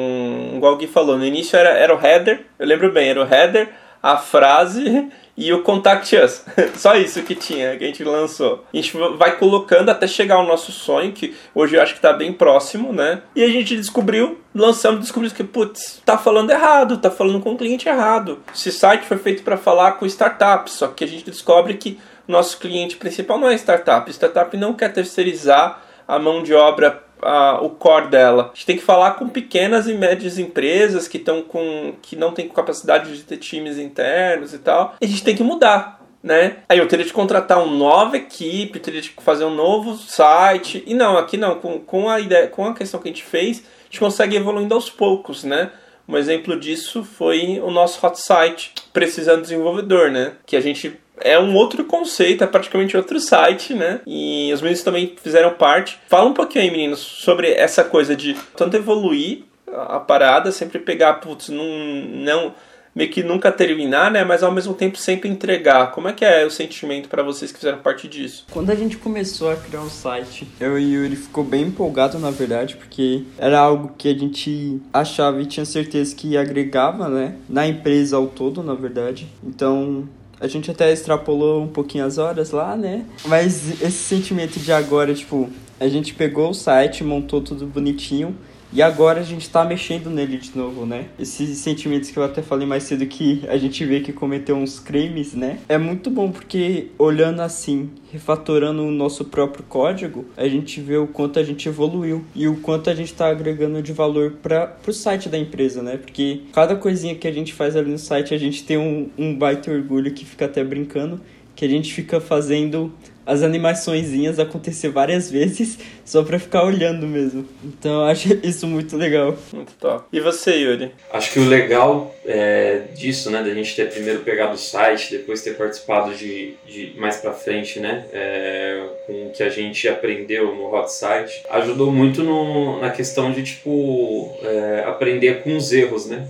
igual 0.55 0.74
o 0.74 0.77
Gui 0.77 0.86
falou, 0.86 1.16
no 1.16 1.24
início 1.24 1.59
era, 1.59 1.70
era 1.70 1.97
o 1.97 2.05
header, 2.05 2.44
eu 2.59 2.66
lembro 2.66 2.93
bem, 2.93 3.09
era 3.09 3.24
o 3.24 3.27
header, 3.27 3.70
a 4.02 4.16
frase 4.16 5.09
e 5.41 5.55
o 5.55 5.62
Contact 5.62 6.15
Us. 6.15 6.45
Só 6.77 6.95
isso 6.95 7.23
que 7.23 7.35
tinha, 7.35 7.75
que 7.77 7.83
a 7.83 7.87
gente 7.87 8.05
lançou. 8.05 8.67
A 8.73 8.77
gente 8.77 8.95
vai 9.17 9.39
colocando 9.39 9.89
até 9.89 10.07
chegar 10.07 10.35
ao 10.35 10.47
nosso 10.47 10.71
sonho, 10.71 11.12
que 11.12 11.35
hoje 11.55 11.77
eu 11.77 11.83
acho 11.83 11.95
que 11.95 11.99
está 11.99 12.12
bem 12.12 12.31
próximo, 12.31 12.93
né? 12.93 13.23
E 13.35 13.43
a 13.43 13.49
gente 13.49 13.75
descobriu, 13.75 14.39
lançamos, 14.55 15.01
descobriu 15.01 15.31
que, 15.31 15.43
putz, 15.43 16.03
tá 16.05 16.19
falando 16.19 16.51
errado, 16.51 16.99
tá 16.99 17.11
falando 17.11 17.41
com 17.41 17.53
o 17.53 17.57
cliente 17.57 17.89
errado. 17.89 18.41
Esse 18.55 18.71
site 18.71 19.07
foi 19.07 19.17
feito 19.17 19.43
para 19.43 19.57
falar 19.57 19.93
com 19.93 20.05
startups, 20.05 20.75
só 20.75 20.89
que 20.89 21.05
a 21.05 21.09
gente 21.09 21.25
descobre 21.25 21.75
que 21.75 21.99
nosso 22.29 22.59
cliente 22.59 22.97
principal 22.97 23.39
não 23.39 23.49
é 23.49 23.55
startup. 23.55 24.11
Startup 24.11 24.55
não 24.59 24.75
quer 24.75 24.93
terceirizar 24.93 25.83
a 26.07 26.19
mão 26.19 26.43
de 26.43 26.53
obra 26.53 27.03
a, 27.22 27.60
o 27.62 27.70
core 27.70 28.09
dela. 28.09 28.51
A 28.52 28.55
gente 28.55 28.66
tem 28.66 28.76
que 28.76 28.82
falar 28.82 29.12
com 29.12 29.28
pequenas 29.28 29.86
e 29.86 29.94
médias 29.94 30.38
empresas 30.38 31.09
que 31.09 31.16
estão 31.16 31.42
com 31.42 31.94
que 32.02 32.16
não 32.16 32.32
têm 32.32 32.48
capacidade 32.48 33.16
de 33.16 33.22
ter 33.22 33.36
times 33.36 33.78
internos 33.78 34.52
e 34.55 34.59
tal. 34.59 34.94
E 35.01 35.05
a 35.05 35.09
gente 35.09 35.24
tem 35.24 35.36
que 35.36 35.42
mudar. 35.42 36.01
Né? 36.22 36.59
Aí 36.68 36.76
eu 36.76 36.86
teria 36.86 37.06
de 37.06 37.14
contratar 37.14 37.64
uma 37.64 37.74
nova 37.74 38.14
equipe, 38.14 38.78
teria 38.78 39.01
de 39.01 39.09
fazer 39.20 39.44
um 39.44 39.55
novo 39.55 39.97
site. 39.97 40.84
E 40.86 40.92
não, 40.92 41.16
aqui 41.16 41.38
não, 41.38 41.55
com, 41.55 41.78
com 41.78 42.10
a 42.10 42.20
ideia, 42.20 42.47
com 42.47 42.66
a 42.66 42.74
questão 42.74 43.01
que 43.01 43.09
a 43.09 43.12
gente 43.12 43.24
fez, 43.24 43.59
a 43.59 43.84
gente 43.84 44.01
consegue 44.01 44.36
evoluindo 44.36 44.74
aos 44.74 44.90
poucos, 44.90 45.44
né? 45.44 45.70
Um 46.06 46.18
exemplo 46.18 46.59
disso 46.59 47.05
foi 47.05 47.60
o 47.60 47.70
nosso 47.70 48.05
hot 48.05 48.20
site, 48.20 48.74
precisando 48.92 49.36
de 49.36 49.42
desenvolvedor, 49.42 50.10
né? 50.10 50.32
Que 50.44 50.56
a 50.56 50.60
gente 50.60 50.98
é 51.20 51.38
um 51.38 51.55
outro 51.55 51.84
conceito, 51.84 52.44
é 52.44 52.47
praticamente 52.47 52.97
outro 52.97 53.20
site, 53.20 53.74
né? 53.74 54.01
E 54.06 54.51
os 54.52 54.60
meninos 54.60 54.82
também 54.82 55.14
fizeram 55.22 55.51
parte. 55.55 55.98
Fala 56.09 56.28
um 56.28 56.34
pouquinho 56.34 56.64
aí, 56.64 56.70
meninos, 56.70 57.01
sobre 57.01 57.52
essa 57.52 57.84
coisa 57.84 58.16
de 58.16 58.34
tanto 58.56 58.76
evoluir 58.76 59.44
a 59.72 60.01
parada, 60.01 60.51
sempre 60.51 60.78
pegar, 60.78 61.14
putz, 61.14 61.48
não, 61.48 61.64
não 61.64 62.55
meio 62.94 63.10
que 63.10 63.22
nunca 63.22 63.52
terminar, 63.52 64.10
né? 64.10 64.24
Mas 64.24 64.42
ao 64.42 64.52
mesmo 64.52 64.74
tempo 64.74 64.98
sempre 64.98 65.28
entregar. 65.28 65.92
Como 65.92 66.09
é 66.09 66.12
que 66.12 66.24
é 66.24 66.44
o 66.44 66.51
sentimento 66.51 67.09
para 67.09 67.22
vocês 67.22 67.52
que 67.52 67.59
fizeram 67.59 67.78
parte 67.78 68.09
disso? 68.09 68.47
Quando 68.51 68.70
a 68.70 68.74
gente 68.74 68.97
começou 68.97 69.51
a 69.51 69.56
criar 69.56 69.80
um 69.80 69.90
site, 69.90 70.47
eu 70.60 70.78
e 70.78 70.97
o 70.97 71.05
Yuri 71.05 71.16
ficou 71.16 71.44
bem 71.44 71.64
empolgado, 71.64 72.18
na 72.18 72.30
verdade, 72.30 72.76
porque 72.76 73.24
era 73.38 73.59
algo 73.59 73.94
que 73.97 74.09
a 74.09 74.14
gente 74.14 74.80
achava 74.92 75.40
e 75.40 75.47
tinha 75.47 75.64
certeza 75.64 76.14
que 76.14 76.36
agregava, 76.36 77.09
né? 77.09 77.36
Na 77.48 77.66
empresa 77.66 78.16
ao 78.16 78.26
todo, 78.26 78.62
na 78.62 78.74
verdade. 78.74 79.28
Então, 79.42 80.09
a 80.41 80.49
gente 80.49 80.71
até 80.71 80.91
extrapolou 80.91 81.62
um 81.62 81.69
pouquinho 81.69 82.05
as 82.05 82.17
horas 82.17 82.51
lá, 82.51 82.75
né? 82.75 83.05
Mas 83.27 83.81
esse 83.83 83.93
sentimento 83.93 84.59
de 84.59 84.73
agora, 84.73 85.15
tipo, 85.15 85.51
a 85.79 85.87
gente 85.87 86.15
pegou 86.15 86.51
o 86.51 86.55
site, 86.55 87.05
montou 87.05 87.43
tudo 87.43 87.67
bonitinho 87.67 88.35
e 88.72 88.80
agora 88.80 89.20
a 89.20 89.22
gente 89.22 89.48
tá 89.51 89.64
mexendo 89.64 90.10
nele 90.10 90.38
de 90.38 90.56
novo, 90.56 90.86
né? 90.86 91.06
Esses 91.18 91.59
sentimentos 91.59 92.10
que 92.10 92.18
eu 92.18 92.22
até 92.22 92.40
falei 92.40 92.66
mais 92.66 92.84
cedo 92.84 93.05
que 93.06 93.42
a 93.48 93.56
gente 93.56 93.84
vê 93.84 94.01
que 94.01 94.12
cometeu 94.12 94.56
uns 94.56 94.78
crimes, 94.78 95.34
né? 95.34 95.59
É 95.68 95.76
muito 95.76 96.10
bom 96.10 96.30
porque 96.30 96.88
olhando 96.97 97.40
assim, 97.40 97.90
refatorando 98.12 98.82
o 98.82 98.90
nosso 98.90 99.24
próprio 99.24 99.64
código, 99.64 100.24
a 100.36 100.47
gente 100.47 100.80
vê 100.80 100.97
o 100.97 101.06
quanto 101.06 101.38
a 101.38 101.42
gente 101.42 101.68
evoluiu 101.68 102.24
e 102.34 102.47
o 102.47 102.56
quanto 102.56 102.90
a 102.90 102.94
gente 102.94 103.12
tá 103.12 103.28
agregando 103.28 103.82
de 103.82 103.92
valor 103.92 104.34
para 104.42 104.66
pro 104.66 104.92
site 104.92 105.28
da 105.28 105.38
empresa, 105.38 105.82
né? 105.82 105.97
Porque 105.97 106.42
cada 106.52 106.76
coisinha 106.76 107.14
que 107.14 107.26
a 107.26 107.32
gente 107.32 107.52
faz 107.52 107.74
ali 107.76 107.90
no 107.90 107.98
site, 107.98 108.34
a 108.34 108.38
gente 108.38 108.64
tem 108.64 108.78
um, 108.78 109.09
um 109.18 109.34
baita 109.34 109.70
orgulho 109.70 110.12
que 110.12 110.24
fica 110.24 110.44
até 110.44 110.62
brincando, 110.62 111.20
que 111.56 111.64
a 111.64 111.68
gente 111.68 111.92
fica 111.92 112.20
fazendo 112.20 112.92
as 113.31 113.44
animaçõezinhas 113.44 114.40
acontecer 114.40 114.89
várias 114.89 115.31
vezes 115.31 115.78
só 116.05 116.24
pra 116.24 116.39
ficar 116.39 116.65
olhando 116.65 117.07
mesmo. 117.07 117.47
Então 117.65 118.01
eu 118.01 118.05
acho 118.07 118.28
isso 118.43 118.66
muito 118.66 118.97
legal. 118.97 119.36
Muito 119.52 119.73
top. 119.74 120.05
E 120.12 120.20
você, 120.20 120.57
Yuri? 120.57 120.90
Acho 121.12 121.32
que 121.32 121.39
o 121.39 121.47
legal 121.47 122.12
é, 122.27 122.82
disso, 122.97 123.31
né, 123.31 123.40
da 123.40 123.55
gente 123.55 123.77
ter 123.77 123.89
primeiro 123.89 124.20
pegado 124.20 124.55
o 124.55 124.59
site, 124.59 125.12
depois 125.12 125.43
ter 125.43 125.52
participado 125.52 126.12
de, 126.15 126.55
de 126.66 126.93
mais 126.98 127.19
pra 127.19 127.32
frente, 127.32 127.78
né, 127.78 128.05
é, 128.12 128.85
com 129.07 129.28
o 129.28 129.31
que 129.31 129.44
a 129.44 129.48
gente 129.48 129.89
aprendeu 129.89 130.55
no 130.55 130.74
Hot 130.74 130.93
Site, 130.93 131.44
ajudou 131.51 131.93
muito 131.93 132.24
no, 132.24 132.81
na 132.81 132.90
questão 132.90 133.31
de, 133.31 133.44
tipo, 133.44 134.36
é, 134.43 134.85
aprender 134.86 135.43
com 135.43 135.57
os 135.57 135.73
erros, 135.73 136.07
né? 136.07 136.27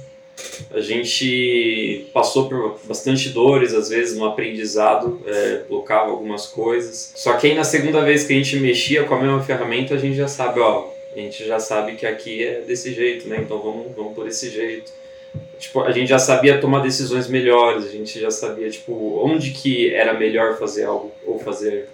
A 0.72 0.80
gente 0.80 2.06
passou 2.12 2.48
por 2.48 2.78
bastante 2.84 3.28
dores, 3.30 3.74
às 3.74 3.88
vezes, 3.88 4.16
no 4.16 4.24
aprendizado, 4.24 5.20
é, 5.26 5.62
colocava 5.68 6.10
algumas 6.10 6.46
coisas. 6.46 7.12
Só 7.16 7.34
que 7.34 7.48
aí 7.48 7.54
na 7.54 7.64
segunda 7.64 8.02
vez 8.02 8.24
que 8.24 8.32
a 8.32 8.36
gente 8.36 8.56
mexia 8.58 9.04
com 9.04 9.14
a 9.14 9.20
mesma 9.20 9.42
ferramenta, 9.42 9.94
a 9.94 9.98
gente 9.98 10.16
já 10.16 10.28
sabe, 10.28 10.60
ó, 10.60 10.90
a 11.14 11.18
gente 11.18 11.44
já 11.44 11.58
sabe 11.58 11.96
que 11.96 12.06
aqui 12.06 12.44
é 12.44 12.60
desse 12.60 12.92
jeito, 12.92 13.28
né? 13.28 13.38
Então 13.40 13.60
vamos, 13.60 13.94
vamos 13.96 14.14
por 14.14 14.28
esse 14.28 14.48
jeito. 14.48 14.92
Tipo, 15.58 15.82
a 15.82 15.92
gente 15.92 16.08
já 16.08 16.18
sabia 16.18 16.60
tomar 16.60 16.80
decisões 16.80 17.28
melhores, 17.28 17.84
a 17.84 17.90
gente 17.90 18.18
já 18.18 18.30
sabia, 18.30 18.68
tipo, 18.70 19.20
onde 19.22 19.50
que 19.50 19.92
era 19.94 20.14
melhor 20.14 20.58
fazer 20.58 20.84
algo 20.84 21.12
ou 21.26 21.38
fazer 21.38 21.88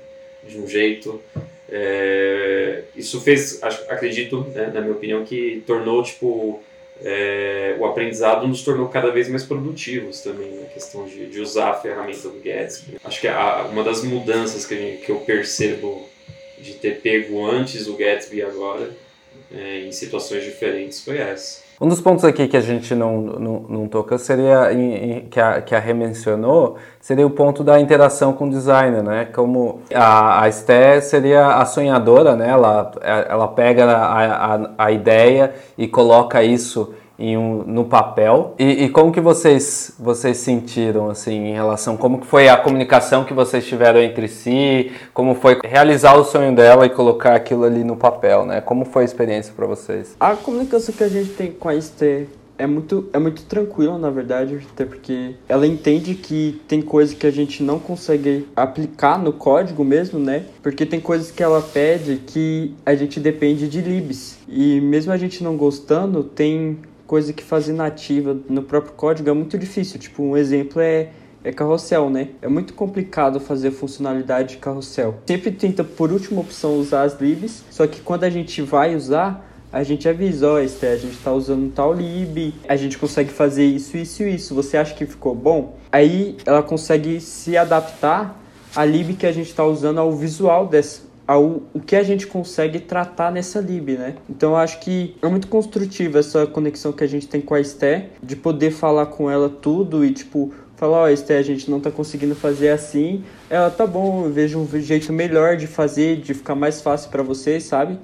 de 0.47 0.59
um 0.59 0.69
jeito. 0.69 1.21
É, 1.69 2.83
isso 2.95 3.21
fez, 3.21 3.61
acredito, 3.89 4.47
né, 4.55 4.71
na 4.73 4.81
minha 4.81 4.93
opinião, 4.93 5.25
que 5.25 5.63
tornou, 5.67 6.03
tipo, 6.03 6.63
é, 7.03 7.77
o 7.79 7.85
aprendizado 7.85 8.47
nos 8.47 8.63
tornou 8.63 8.89
cada 8.89 9.11
vez 9.11 9.29
mais 9.29 9.45
produtivos 9.45 10.21
também, 10.21 10.61
na 10.61 10.67
questão 10.67 11.07
de, 11.07 11.27
de 11.27 11.41
usar 11.41 11.71
a 11.71 11.75
ferramenta 11.75 12.29
do 12.29 12.41
Gatsby. 12.41 12.99
Acho 13.05 13.21
que 13.21 13.29
a, 13.29 13.69
uma 13.71 13.85
das 13.85 14.03
mudanças 14.03 14.65
que, 14.67 14.77
gente, 14.77 15.05
que 15.05 15.13
eu 15.13 15.21
percebo 15.21 16.09
de 16.59 16.75
ter 16.75 17.01
pego 17.01 17.45
antes 17.47 17.87
o 17.87 17.97
Gatsby 17.97 18.43
agora, 18.43 18.91
é, 19.53 19.81
em 19.81 19.93
situações 19.93 20.45
diferentes, 20.45 21.05
foi 21.05 21.19
essa. 21.19 21.66
Um 21.79 21.89
dos 21.89 22.01
pontos 22.01 22.25
aqui 22.25 22.49
que 22.49 22.57
a 22.57 22.61
gente 22.61 22.95
não, 22.95 23.21
não, 23.21 23.67
não 23.69 23.89
tocou 23.89 24.17
seria, 24.17 24.73
em, 24.73 24.95
em, 24.95 25.21
que, 25.27 25.39
a, 25.39 25.61
que 25.61 25.75
a 25.75 25.79
Rê 25.79 25.93
mencionou, 25.93 26.77
seria 26.99 27.27
o 27.27 27.31
ponto 27.31 27.63
da 27.63 27.79
interação 27.79 28.33
com 28.33 28.47
o 28.47 28.51
designer, 28.51 29.03
né? 29.03 29.27
Como 29.27 29.83
a, 29.95 30.43
a 30.43 30.49
Esté 30.49 31.03
seria 31.03 31.57
a 31.57 31.67
sonhadora, 31.67 32.35
né? 32.35 32.49
Ela, 32.49 32.93
ela 33.29 33.49
pega 33.49 33.85
a, 33.85 34.55
a, 34.55 34.71
a 34.79 34.91
ideia 34.91 35.53
e 35.77 35.87
coloca 35.87 36.43
isso 36.43 36.95
um, 37.19 37.63
no 37.63 37.85
papel. 37.85 38.55
E, 38.59 38.85
e, 38.85 38.89
como 38.89 39.13
que 39.13 39.21
vocês 39.21 39.93
vocês 39.99 40.37
sentiram 40.39 41.11
assim 41.11 41.49
em 41.49 41.53
relação 41.53 41.97
como 41.97 42.21
que 42.21 42.27
foi 42.27 42.49
a 42.49 42.57
comunicação 42.57 43.25
que 43.25 43.33
vocês 43.33 43.67
tiveram 43.67 44.01
entre 44.01 44.29
si, 44.29 44.93
como 45.15 45.35
foi 45.35 45.59
realizar 45.65 46.17
o 46.17 46.25
sonho 46.25 46.55
dela 46.55 46.87
e 46.87 46.91
colocar 46.91 47.35
aquilo 47.35 47.65
ali 47.65 47.85
no 47.85 47.97
papel, 47.97 48.45
né? 48.45 48.61
Como 48.61 48.85
foi 48.85 49.03
a 49.03 49.05
experiência 49.05 49.53
para 49.55 49.67
vocês? 49.67 50.17
A 50.21 50.35
comunicação 50.35 50.95
que 50.95 51.05
a 51.05 51.09
gente 51.09 51.31
tem 51.31 51.51
com 51.53 51.69
a 51.69 51.75
Esther 51.75 52.27
é 52.59 52.67
muito, 52.67 53.09
é 53.13 53.19
muito 53.19 53.43
tranquila, 53.45 53.99
na 53.99 54.11
verdade, 54.11 54.67
até 54.73 54.85
porque 54.85 55.35
ela 55.49 55.67
entende 55.67 56.15
que 56.15 56.61
tem 56.67 56.81
coisas 56.81 57.15
que 57.15 57.27
a 57.27 57.31
gente 57.31 57.63
não 57.63 57.79
consegue 57.79 58.47
aplicar 58.57 59.19
no 59.19 59.33
código 59.33 59.85
mesmo, 59.85 60.19
né? 60.19 60.47
Porque 60.63 60.87
tem 60.87 61.01
coisas 61.01 61.31
que 61.31 61.43
ela 61.43 61.61
pede 61.61 62.17
que 62.27 62.75
a 62.85 62.95
gente 62.95 63.21
depende 63.21 63.69
de 63.69 63.81
libs. 63.81 64.39
E 64.49 64.81
mesmo 64.81 65.13
a 65.13 65.17
gente 65.17 65.45
não 65.45 65.57
gostando, 65.57 66.25
tem 66.25 66.79
coisa 67.07 67.33
que 67.33 67.43
fazer 67.43 67.73
nativa 67.73 68.37
no 68.49 68.63
próprio 68.63 68.95
código 68.95 69.29
é 69.29 69.33
muito 69.33 69.57
difícil. 69.57 69.99
Tipo, 69.99 70.23
um 70.23 70.37
exemplo 70.37 70.81
é, 70.81 71.11
é 71.45 71.53
carrossel, 71.53 72.11
né? 72.11 72.31
É 72.43 72.49
muito 72.49 72.75
complicado 72.75 73.39
fazer 73.39 73.71
funcionalidade 73.71 74.55
de 74.55 74.57
carrossel. 74.57 75.17
Sempre 75.27 75.53
tenta, 75.53 75.85
por 75.85 76.13
última 76.13 76.41
opção, 76.41 76.77
usar 76.79 77.03
as 77.03 77.21
libs, 77.21 77.65
só 77.71 77.87
que 77.87 78.01
quando 78.01 78.25
a 78.25 78.31
gente 78.31 78.61
vai 78.63 78.95
usar, 78.95 79.47
a 79.73 79.83
gente 79.83 80.09
avisa, 80.09 80.49
ó, 80.49 80.59
Esther, 80.59 80.93
a 80.93 80.97
gente 80.97 81.15
está 81.15 81.33
usando 81.33 81.73
tal 81.73 81.93
lib, 81.93 82.55
a 82.69 82.77
gente 82.77 82.97
consegue 82.99 83.31
fazer 83.31 83.65
isso, 83.65 83.97
isso 83.97 84.23
e 84.23 84.35
isso. 84.35 84.55
Você 84.55 84.77
acha 84.77 84.95
que 84.95 85.07
ficou 85.07 85.35
bom? 85.35 85.77
Aí 85.93 86.37
ela 86.47 86.63
consegue 86.63 87.21
se 87.21 87.57
adaptar 87.57 88.41
à 88.75 88.85
lib 88.85 89.17
que 89.17 89.27
a 89.27 89.33
gente 89.33 89.49
está 89.49 89.65
usando 89.65 89.99
ao 89.99 90.13
visual 90.13 90.67
desse, 90.67 91.03
ao 91.27 91.63
o 91.75 91.81
que 91.81 91.97
a 91.97 92.03
gente 92.03 92.27
consegue 92.27 92.79
tratar 92.81 93.33
nessa 93.33 93.61
lib, 93.61 93.97
né? 93.97 94.15
Então 94.29 94.51
eu 94.51 94.57
acho 94.57 94.81
que 94.81 95.17
é 95.21 95.29
muito 95.29 95.49
construtiva 95.49 96.19
essa 96.19 96.47
conexão 96.47 96.93
que 96.93 97.03
a 97.03 97.07
gente 97.07 97.27
tem 97.27 97.41
com 97.41 97.55
a 97.55 97.61
Esté, 97.61 98.11
de 98.23 98.37
poder 98.37 98.71
falar 98.71 99.07
com 99.07 99.31
ela 99.31 99.49
tudo 99.49 100.05
e 100.05 100.13
tipo 100.13 100.53
falar, 100.77 100.99
ó, 100.99 101.05
oh, 101.05 101.09
Esté, 101.09 101.39
a 101.39 101.43
gente 101.43 101.71
não 101.71 101.81
tá 101.81 101.91
conseguindo 101.91 102.35
fazer 102.35 102.69
assim. 102.69 103.25
Ela 103.49 103.71
tá 103.71 103.87
bom, 103.87 104.27
eu 104.27 104.33
vejo 104.33 104.59
um 104.59 104.81
jeito 104.81 105.11
melhor 105.13 105.57
de 105.57 105.67
fazer, 105.67 106.17
de 106.21 106.35
ficar 106.35 106.55
mais 106.55 106.83
fácil 106.83 107.11
para 107.11 107.23
vocês, 107.23 107.65
sabe? 107.65 107.99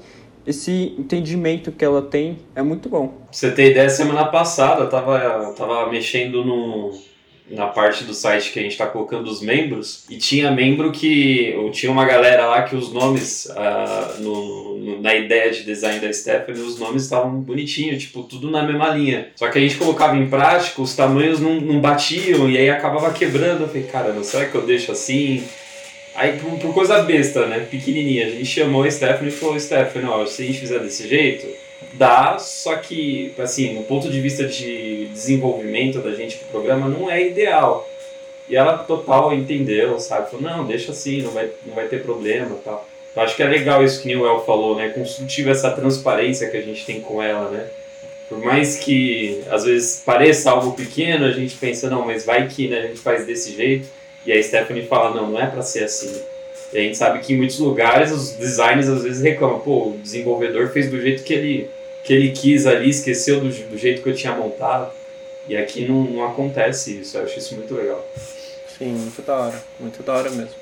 esse 0.47 0.94
entendimento 0.99 1.70
que 1.70 1.85
ela 1.85 2.03
tem 2.03 2.39
é 2.55 2.62
muito 2.62 2.89
bom. 2.89 3.15
Você 3.31 3.51
ter 3.53 3.70
ideia, 3.70 3.89
semana 3.89 4.24
passada 4.27 4.82
eu 4.82 4.89
tava, 4.89 5.55
tava 5.57 5.89
mexendo 5.90 6.44
no, 6.44 6.90
na 7.51 7.66
parte 7.66 8.05
do 8.05 8.14
site 8.14 8.52
que 8.52 8.59
a 8.59 8.62
gente 8.62 8.73
está 8.73 8.86
colocando 8.86 9.28
os 9.28 9.43
membros 9.43 10.05
e 10.09 10.16
tinha 10.16 10.51
membro 10.51 10.90
que 10.93 11.55
ou 11.59 11.70
tinha 11.70 11.90
uma 11.90 12.05
galera 12.05 12.47
lá 12.47 12.62
que 12.62 12.74
os 12.74 12.93
nomes 12.93 13.47
uh, 13.47 14.23
no, 14.23 14.78
no, 14.78 15.02
na 15.02 15.14
ideia 15.14 15.51
de 15.51 15.64
design 15.64 16.01
da 16.01 16.12
Stephanie 16.12 16.62
os 16.62 16.78
nomes 16.78 17.02
estavam 17.02 17.40
bonitinhos 17.40 18.02
tipo 18.02 18.23
tudo 18.23 18.51
na 18.51 18.62
mesma 18.62 18.89
linha. 18.90 19.28
Só 19.36 19.48
que 19.48 19.59
a 19.59 19.60
gente 19.60 19.77
colocava 19.77 20.16
em 20.16 20.28
prática 20.28 20.81
os 20.81 20.94
tamanhos 20.94 21.40
não, 21.40 21.60
não 21.60 21.81
batiam 21.81 22.48
e 22.48 22.56
aí 22.56 22.70
acabava 22.70 23.12
quebrando. 23.12 23.62
Eu 23.62 23.69
falei 23.69 23.82
cara 23.85 24.12
não 24.12 24.24
será 24.24 24.47
que 24.47 24.55
eu 24.55 24.64
deixo 24.64 24.93
assim? 24.93 25.44
Aí, 26.14 26.39
por, 26.39 26.59
por, 26.59 26.74
coisa 26.74 27.02
besta, 27.02 27.47
né? 27.47 27.66
Pequenininha, 27.70 28.27
a 28.27 28.31
gente 28.31 28.44
chamou 28.44 28.82
a 28.82 28.90
Stephanie 28.90 29.28
e 29.28 29.35
falou: 29.35 29.59
Stephanie, 29.59 30.09
ó, 30.09 30.27
se 30.27 30.43
a 30.43 30.47
gente 30.47 30.59
fizer 30.59 30.78
desse 30.78 31.09
jeito, 31.09 31.47
dá, 31.94 32.39
só 32.39 32.77
que, 32.77 33.35
assim, 33.39 33.74
no 33.74 33.82
ponto 33.85 34.09
de 34.10 34.20
vista 34.20 34.47
de 34.47 35.06
desenvolvimento 35.06 36.01
da 36.01 36.14
gente 36.14 36.36
pro 36.39 36.48
programa, 36.48 36.89
não 36.89 37.10
é 37.10 37.27
ideal. 37.27 37.89
E 38.48 38.56
ela 38.56 38.78
total 38.78 39.32
entendeu, 39.32 39.98
sabe? 39.98 40.31
Falou: 40.31 40.44
não, 40.44 40.66
deixa 40.66 40.93
assim, 40.93 41.23
não 41.23 41.31
vai, 41.31 41.51
não 41.64 41.74
vai 41.74 41.86
ter 41.86 42.02
problema 42.02 42.56
tal. 42.64 42.86
Eu 43.14 43.23
acho 43.23 43.36
que 43.36 43.43
é 43.43 43.47
legal 43.47 43.85
isso 43.85 44.02
que 44.02 44.10
El 44.10 44.44
falou, 44.44 44.77
né? 44.77 44.89
Construtiva 44.89 45.51
essa 45.51 45.70
transparência 45.70 46.48
que 46.48 46.56
a 46.56 46.62
gente 46.62 46.85
tem 46.85 47.01
com 47.01 47.23
ela, 47.23 47.51
né? 47.51 47.66
Por 48.28 48.39
mais 48.39 48.77
que 48.77 49.43
às 49.51 49.64
vezes 49.64 50.02
pareça 50.05 50.51
algo 50.51 50.73
pequeno, 50.73 51.27
a 51.27 51.32
gente 51.32 51.55
pensa, 51.56 51.90
não, 51.90 52.06
mas 52.06 52.24
vai 52.24 52.48
que 52.48 52.69
né, 52.69 52.78
a 52.78 52.86
gente 52.86 53.01
faz 53.01 53.27
desse 53.27 53.55
jeito 53.55 53.86
e 54.24 54.32
a 54.32 54.43
Stephanie 54.43 54.86
fala, 54.86 55.14
não, 55.14 55.32
não 55.32 55.40
é 55.40 55.47
para 55.47 55.60
ser 55.60 55.85
assim. 55.85 56.23
E 56.73 56.78
a 56.78 56.81
gente 56.81 56.97
sabe 56.97 57.19
que 57.19 57.35
em 57.35 57.36
muitos 57.36 57.59
lugares 57.59 58.10
os 58.10 58.32
designers 58.32 58.89
às 58.89 59.02
vezes 59.02 59.23
reclamam, 59.23 59.60
pô, 59.60 59.89
o 59.89 59.98
desenvolvedor 60.02 60.70
fez 60.70 60.90
do 60.90 60.98
jeito 60.98 61.23
que 61.23 61.35
ele, 61.35 61.70
que 62.05 62.12
ele 62.12 62.31
quis 62.31 62.66
ali, 62.66 62.91
esqueceu 62.91 63.41
do, 63.41 63.49
do 63.49 63.79
jeito 63.79 64.03
que 64.03 64.09
eu 64.09 64.15
tinha 64.15 64.35
montado. 64.35 64.91
E 65.49 65.57
aqui 65.57 65.87
não, 65.87 66.03
não 66.05 66.24
acontece 66.24 67.01
isso, 67.01 67.16
eu 67.16 67.24
acho 67.24 67.39
isso 67.39 67.55
muito 67.55 67.74
legal. 67.74 68.05
Sim, 68.79 68.93
muito 68.93 69.23
da 69.23 69.37
hora, 69.37 69.65
muito 69.79 70.03
da 70.03 70.12
hora 70.15 70.31
mesmo. 70.31 70.55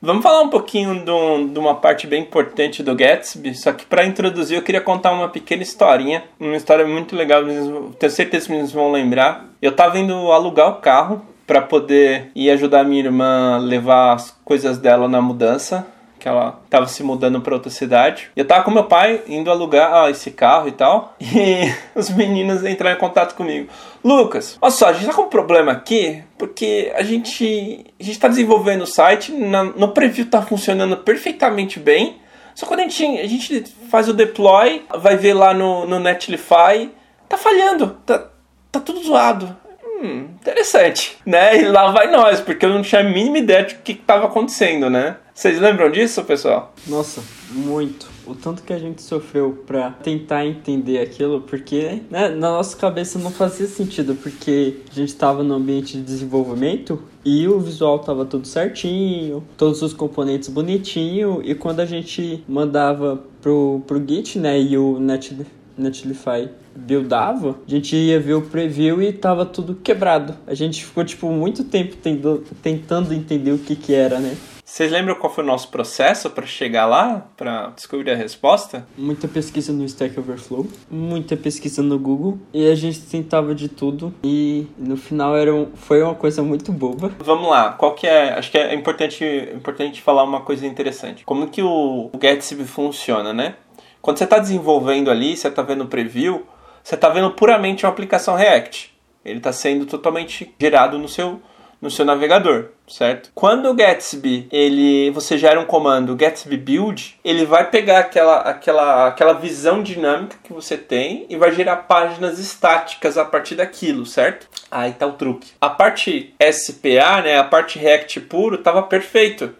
Vamos 0.00 0.24
falar 0.24 0.42
um 0.42 0.48
pouquinho 0.50 1.04
de 1.04 1.58
uma 1.58 1.76
parte 1.76 2.08
bem 2.08 2.22
importante 2.22 2.82
do 2.82 2.94
Gatsby, 2.94 3.54
só 3.54 3.72
que 3.72 3.86
para 3.86 4.04
introduzir 4.04 4.56
eu 4.58 4.62
queria 4.62 4.80
contar 4.80 5.12
uma 5.12 5.28
pequena 5.28 5.62
historinha, 5.62 6.24
uma 6.40 6.56
história 6.56 6.84
muito 6.84 7.14
legal, 7.14 7.44
tenho 7.44 8.12
certeza 8.12 8.46
que 8.46 8.52
vocês 8.52 8.72
vão 8.72 8.90
lembrar. 8.90 9.48
Eu 9.60 9.70
estava 9.70 9.96
indo 9.98 10.32
alugar 10.32 10.70
o 10.70 10.80
carro 10.80 11.24
para 11.46 11.62
poder 11.62 12.30
ir 12.34 12.50
ajudar 12.50 12.84
minha 12.84 13.04
irmã 13.04 13.54
a 13.54 13.58
levar 13.58 14.14
as 14.14 14.36
coisas 14.44 14.76
dela 14.78 15.08
na 15.08 15.20
mudança 15.20 15.86
que 16.22 16.28
ela 16.28 16.60
tava 16.70 16.86
se 16.86 17.02
mudando 17.02 17.40
para 17.40 17.54
outra 17.54 17.68
cidade. 17.68 18.30
E 18.36 18.38
eu 18.38 18.46
tava 18.46 18.62
com 18.62 18.70
meu 18.70 18.84
pai 18.84 19.22
indo 19.26 19.50
alugar 19.50 19.92
ah, 19.92 20.08
esse 20.08 20.30
carro 20.30 20.68
e 20.68 20.72
tal. 20.72 21.16
E 21.32 21.74
os 21.96 22.10
meninos 22.10 22.64
entraram 22.64 22.96
em 22.96 23.00
contato 23.00 23.34
comigo. 23.34 23.68
Lucas, 24.04 24.56
olha 24.60 24.70
só, 24.70 24.88
a 24.88 24.92
gente 24.92 25.06
tá 25.06 25.12
com 25.12 25.22
um 25.22 25.28
problema 25.28 25.72
aqui, 25.72 26.22
porque 26.38 26.92
a 26.94 27.02
gente, 27.02 27.84
a 27.98 28.04
gente 28.04 28.20
tá 28.20 28.28
desenvolvendo 28.28 28.82
o 28.82 28.86
site, 28.86 29.32
na, 29.32 29.64
no 29.64 29.88
preview 29.88 30.26
tá 30.26 30.40
funcionando 30.42 30.96
perfeitamente 30.98 31.80
bem. 31.80 32.20
Só 32.54 32.66
quando 32.66 32.80
a 32.80 32.82
gente, 32.84 33.04
a 33.04 33.26
gente 33.26 33.64
faz 33.90 34.08
o 34.08 34.12
deploy, 34.12 34.84
vai 34.96 35.16
ver 35.16 35.34
lá 35.34 35.52
no, 35.52 35.86
no 35.86 35.98
Netlify, 35.98 36.88
tá 37.28 37.36
falhando, 37.36 37.96
tá, 38.06 38.28
tá 38.70 38.78
tudo 38.78 39.02
zoado. 39.02 39.56
Hum, 39.84 40.28
interessante, 40.40 41.16
né? 41.26 41.56
E 41.56 41.64
lá 41.64 41.90
vai 41.90 42.10
nós, 42.10 42.40
porque 42.40 42.64
eu 42.64 42.70
não 42.70 42.82
tinha 42.82 43.00
a 43.00 43.04
mínima 43.04 43.38
ideia 43.38 43.64
de 43.64 43.74
o 43.74 43.78
que 43.78 43.92
estava 43.92 44.26
acontecendo, 44.26 44.88
né? 44.88 45.16
Vocês 45.34 45.58
lembram 45.58 45.90
disso, 45.90 46.22
pessoal? 46.24 46.74
Nossa, 46.86 47.22
muito. 47.50 48.06
O 48.26 48.34
tanto 48.34 48.62
que 48.62 48.72
a 48.72 48.78
gente 48.78 49.00
sofreu 49.00 49.64
pra 49.66 49.90
tentar 49.90 50.46
entender 50.46 50.98
aquilo, 50.98 51.40
porque 51.40 52.02
né, 52.10 52.28
na 52.28 52.50
nossa 52.50 52.76
cabeça 52.76 53.18
não 53.18 53.30
fazia 53.30 53.66
sentido, 53.66 54.14
porque 54.14 54.76
a 54.90 54.94
gente 54.94 55.14
tava 55.16 55.42
no 55.42 55.54
ambiente 55.54 55.96
de 55.96 56.02
desenvolvimento 56.02 57.02
e 57.24 57.48
o 57.48 57.58
visual 57.58 57.98
tava 57.98 58.26
tudo 58.26 58.46
certinho, 58.46 59.42
todos 59.56 59.80
os 59.80 59.94
componentes 59.94 60.50
bonitinho, 60.50 61.40
e 61.42 61.54
quando 61.54 61.80
a 61.80 61.86
gente 61.86 62.44
mandava 62.46 63.24
pro, 63.40 63.82
pro 63.86 64.04
Git, 64.06 64.38
né, 64.38 64.60
e 64.60 64.76
o 64.76 65.00
Net, 65.00 65.34
Netlify 65.78 66.50
buildava, 66.76 67.56
a 67.66 67.70
gente 67.70 67.96
ia 67.96 68.20
ver 68.20 68.34
o 68.34 68.42
preview 68.42 69.02
e 69.02 69.12
tava 69.12 69.46
tudo 69.46 69.74
quebrado. 69.74 70.34
A 70.46 70.54
gente 70.54 70.84
ficou, 70.84 71.04
tipo, 71.04 71.30
muito 71.30 71.64
tempo 71.64 71.96
tendo, 71.96 72.44
tentando 72.62 73.14
entender 73.14 73.52
o 73.52 73.58
que 73.58 73.74
que 73.74 73.94
era, 73.94 74.18
né? 74.18 74.36
Vocês 74.72 74.90
lembram 74.90 75.14
qual 75.16 75.30
foi 75.30 75.44
o 75.44 75.46
nosso 75.46 75.68
processo 75.68 76.30
para 76.30 76.46
chegar 76.46 76.86
lá, 76.86 77.26
para 77.36 77.74
descobrir 77.76 78.10
a 78.10 78.16
resposta? 78.16 78.86
Muita 78.96 79.28
pesquisa 79.28 79.70
no 79.70 79.84
Stack 79.84 80.18
Overflow, 80.18 80.66
muita 80.90 81.36
pesquisa 81.36 81.82
no 81.82 81.98
Google 81.98 82.38
e 82.54 82.66
a 82.66 82.74
gente 82.74 83.02
tentava 83.02 83.54
de 83.54 83.68
tudo 83.68 84.14
e 84.24 84.66
no 84.78 84.96
final 84.96 85.36
era 85.36 85.54
um, 85.54 85.76
foi 85.76 86.02
uma 86.02 86.14
coisa 86.14 86.42
muito 86.42 86.72
boba. 86.72 87.12
Vamos 87.18 87.50
lá, 87.50 87.72
qual 87.72 87.94
que 87.94 88.06
é? 88.06 88.32
Acho 88.32 88.50
que 88.50 88.56
é 88.56 88.74
importante, 88.74 89.22
importante 89.54 90.00
falar 90.00 90.22
uma 90.22 90.40
coisa 90.40 90.66
interessante. 90.66 91.22
Como 91.26 91.48
que 91.48 91.60
o, 91.60 92.10
o 92.10 92.64
funciona, 92.64 93.34
né? 93.34 93.56
Quando 94.00 94.16
você 94.16 94.24
está 94.24 94.38
desenvolvendo 94.38 95.10
ali, 95.10 95.36
você 95.36 95.48
está 95.48 95.60
vendo 95.60 95.84
o 95.84 95.88
preview, 95.88 96.46
você 96.82 96.94
está 96.94 97.10
vendo 97.10 97.30
puramente 97.32 97.84
uma 97.84 97.92
aplicação 97.92 98.34
React. 98.34 98.90
Ele 99.22 99.36
está 99.36 99.52
sendo 99.52 99.84
totalmente 99.84 100.54
gerado 100.58 100.98
no 100.98 101.10
seu 101.10 101.42
no 101.82 101.90
seu 101.90 102.04
navegador, 102.04 102.68
certo? 102.92 103.30
Quando 103.34 103.68
o 103.68 103.74
Gatsby, 103.74 104.46
ele, 104.52 105.10
você 105.10 105.38
gera 105.38 105.58
um 105.58 105.64
comando 105.64 106.14
Gatsby 106.14 106.56
build, 106.56 107.18
ele 107.24 107.44
vai 107.44 107.70
pegar 107.70 108.00
aquela, 108.00 108.40
aquela, 108.40 109.08
aquela 109.08 109.32
visão 109.32 109.82
dinâmica 109.82 110.36
que 110.44 110.52
você 110.52 110.76
tem 110.76 111.26
e 111.28 111.36
vai 111.36 111.52
gerar 111.52 111.76
páginas 111.76 112.38
estáticas 112.38 113.16
a 113.16 113.24
partir 113.24 113.54
daquilo, 113.54 114.04
certo? 114.04 114.48
Aí 114.70 114.92
tá 114.92 115.06
o 115.06 115.12
truque. 115.12 115.52
A 115.60 115.70
parte 115.70 116.34
SPA, 116.52 117.22
né, 117.22 117.38
a 117.38 117.44
parte 117.44 117.78
React 117.78 118.20
puro, 118.20 118.56
estava 118.56 118.82
perfeito. 118.82 119.54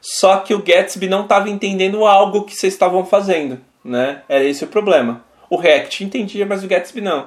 Só 0.00 0.38
que 0.38 0.54
o 0.54 0.62
Gatsby 0.62 1.08
não 1.08 1.22
estava 1.22 1.50
entendendo 1.50 2.06
algo 2.06 2.44
que 2.44 2.54
vocês 2.54 2.72
estavam 2.72 3.04
fazendo, 3.04 3.60
né? 3.84 4.22
Era 4.28 4.44
esse 4.44 4.62
o 4.62 4.68
problema. 4.68 5.24
O 5.50 5.56
React 5.56 6.04
entendia, 6.04 6.46
mas 6.46 6.62
o 6.62 6.68
Gatsby 6.68 7.00
não. 7.00 7.26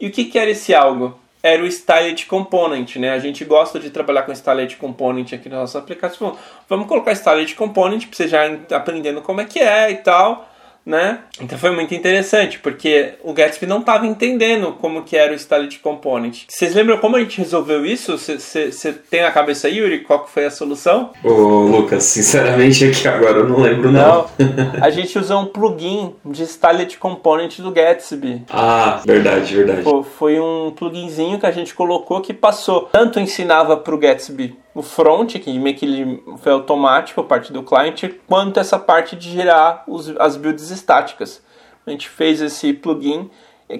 E 0.00 0.08
o 0.08 0.10
que, 0.10 0.24
que 0.24 0.38
era 0.38 0.50
esse 0.50 0.74
algo? 0.74 1.18
Era 1.46 1.62
o 1.62 1.66
Styled 1.66 2.26
Component, 2.26 2.96
né? 2.96 3.10
A 3.10 3.18
gente 3.18 3.44
gosta 3.44 3.78
de 3.78 3.90
trabalhar 3.90 4.22
com 4.22 4.32
Styled 4.32 4.76
Component 4.76 5.32
aqui 5.32 5.48
na 5.48 5.56
nossa 5.56 5.78
aplicação. 5.78 6.36
Vamos 6.68 6.86
colocar 6.86 7.12
Styled 7.12 7.54
Component 7.54 8.06
para 8.06 8.16
você 8.16 8.28
já 8.28 8.44
aprendendo 8.72 9.22
como 9.22 9.40
é 9.40 9.44
que 9.44 9.58
é 9.58 9.90
e 9.90 9.96
tal 9.96 10.48
né? 10.86 11.18
Então 11.40 11.58
foi 11.58 11.72
muito 11.72 11.92
interessante, 11.92 12.60
porque 12.60 13.14
o 13.24 13.32
Gatsby 13.32 13.66
não 13.66 13.80
estava 13.80 14.06
entendendo 14.06 14.72
como 14.80 15.02
que 15.02 15.16
era 15.16 15.32
o 15.32 15.34
Styled 15.34 15.80
Component. 15.80 16.44
Vocês 16.48 16.74
lembram 16.74 16.98
como 16.98 17.16
a 17.16 17.20
gente 17.20 17.38
resolveu 17.38 17.84
isso? 17.84 18.16
Você 18.16 18.92
tem 19.10 19.22
na 19.22 19.32
cabeça 19.32 19.66
aí, 19.66 19.78
Yuri, 19.78 20.04
qual 20.04 20.24
que 20.24 20.30
foi 20.30 20.46
a 20.46 20.50
solução? 20.50 21.10
Ô, 21.24 21.66
Lucas, 21.66 22.04
sinceramente 22.04 22.84
aqui 22.84 23.08
agora 23.08 23.38
eu 23.38 23.48
não 23.48 23.58
lembro 23.58 23.90
não. 23.90 24.28
não. 24.38 24.46
a 24.80 24.88
gente 24.90 25.18
usou 25.18 25.40
um 25.40 25.46
plugin 25.46 26.14
de 26.24 26.44
Styled 26.44 26.96
Component 26.98 27.58
do 27.58 27.72
Gatsby. 27.72 28.44
Ah, 28.48 29.02
verdade, 29.04 29.56
verdade. 29.56 29.82
Foi 30.16 30.38
um 30.38 30.70
pluginzinho 30.70 31.40
que 31.40 31.46
a 31.46 31.50
gente 31.50 31.74
colocou 31.74 32.20
que 32.20 32.32
passou. 32.32 32.82
Tanto 32.92 33.18
ensinava 33.18 33.76
para 33.76 33.94
o 33.94 33.98
Gatsby 33.98 34.56
o 34.76 34.82
front, 34.82 35.38
que 35.38 35.58
meio 35.58 35.74
que 35.74 35.86
ele 35.86 36.22
foi 36.42 36.52
automático 36.52 37.20
a 37.20 37.24
parte 37.24 37.50
do 37.50 37.62
cliente, 37.62 38.20
quanto 38.26 38.60
essa 38.60 38.78
parte 38.78 39.16
de 39.16 39.30
gerar 39.30 39.82
os, 39.88 40.14
as 40.18 40.36
builds 40.36 40.70
estáticas. 40.70 41.42
A 41.86 41.90
gente 41.90 42.08
fez 42.08 42.42
esse 42.42 42.74
plugin 42.74 43.30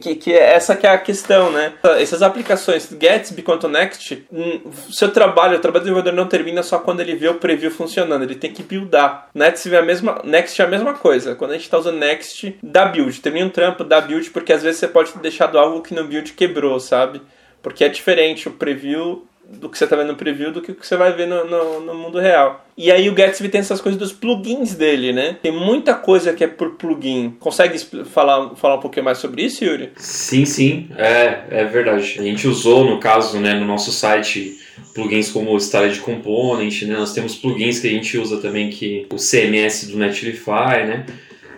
que, 0.01 0.17
que 0.17 0.33
é 0.33 0.55
essa 0.55 0.75
que 0.75 0.87
é 0.87 0.91
a 0.91 0.99
questão, 0.99 1.53
né? 1.53 1.75
Essas 2.01 2.21
aplicações 2.23 2.93
Gatsby 2.93 3.43
quanto 3.43 3.69
Next, 3.69 4.27
hum, 4.33 4.61
seu 4.91 5.13
trabalho, 5.13 5.59
o 5.59 5.61
trabalho 5.61 5.83
do 5.83 5.85
desenvolvedor 5.85 6.13
não 6.13 6.29
termina 6.29 6.63
só 6.63 6.79
quando 6.79 7.01
ele 7.01 7.15
vê 7.15 7.29
o 7.29 7.35
preview 7.35 7.71
funcionando, 7.71 8.23
ele 8.23 8.35
tem 8.35 8.53
que 8.53 8.63
buildar. 8.63 9.29
Next 9.35 9.73
é 9.73 9.79
a 9.79 9.83
mesma, 9.83 10.21
Next 10.25 10.61
é 10.61 10.65
a 10.65 10.69
mesma 10.69 10.95
coisa. 10.95 11.37
Quando 11.37 11.53
a 11.53 11.55
gente 11.55 11.65
está 11.65 11.79
usando 11.79 11.99
Next, 11.99 12.59
dá 12.63 12.87
build, 12.87 13.21
termina 13.21 13.47
um 13.47 13.51
trampo, 13.51 13.85
dá 13.85 14.01
build, 14.01 14.31
porque 14.31 14.53
às 14.53 14.63
vezes 14.63 14.81
você 14.81 14.89
pode 14.89 15.13
ter 15.13 15.21
deixado 15.21 15.59
algo 15.59 15.83
que 15.83 15.95
no 15.95 16.05
build 16.05 16.33
quebrou, 16.33 16.81
sabe? 16.81 17.23
Porque 17.63 17.85
é 17.85 17.89
diferente 17.89 18.49
o 18.49 18.53
preview 18.53 19.27
do 19.49 19.69
que 19.69 19.79
você 19.79 19.87
tá 19.87 19.95
vendo 19.95 20.09
no 20.09 20.17
preview 20.17 20.53
do 20.53 20.61
que 20.61 20.73
você 20.73 20.97
vai 20.97 21.13
ver 21.13 21.27
no, 21.27 21.45
no, 21.45 21.81
no, 21.81 21.95
mundo 21.95 22.19
real. 22.19 22.67
E 22.77 22.91
aí 22.91 23.09
o 23.09 23.15
Gatsby 23.15 23.49
tem 23.49 23.61
essas 23.61 23.81
coisas 23.81 23.99
dos 23.99 24.13
plugins 24.13 24.75
dele, 24.75 25.13
né? 25.13 25.37
Tem 25.41 25.53
muita 25.53 25.95
coisa 25.95 26.33
que 26.33 26.43
é 26.43 26.49
por 26.49 26.75
plugin. 26.75 27.37
Consegue 27.39 27.79
falar, 28.05 28.57
falar 28.57 28.77
um 28.77 28.81
pouquinho 28.81 29.05
mais 29.05 29.19
sobre 29.19 29.43
isso, 29.43 29.65
Yuri? 29.65 29.93
Sim, 29.97 30.45
sim, 30.45 30.89
é, 30.97 31.45
é 31.51 31.65
verdade. 31.65 32.17
A 32.19 32.23
gente 32.23 32.47
usou, 32.49 32.85
no 32.85 32.99
caso, 32.99 33.39
né, 33.39 33.55
no 33.55 33.65
nosso 33.65 33.93
site 33.93 34.59
plugins 34.95 35.31
como 35.31 35.53
o 35.53 35.59
Started 35.59 36.01
Component, 36.01 36.83
né? 36.83 36.97
Nós 36.97 37.13
temos 37.13 37.37
plugins 37.37 37.79
que 37.79 37.87
a 37.87 37.91
gente 37.91 38.19
usa 38.19 38.39
também 38.39 38.71
que 38.71 39.07
o 39.13 39.17
CMS 39.17 39.89
do 39.89 39.97
Netlify, 39.97 40.85
né? 40.87 41.07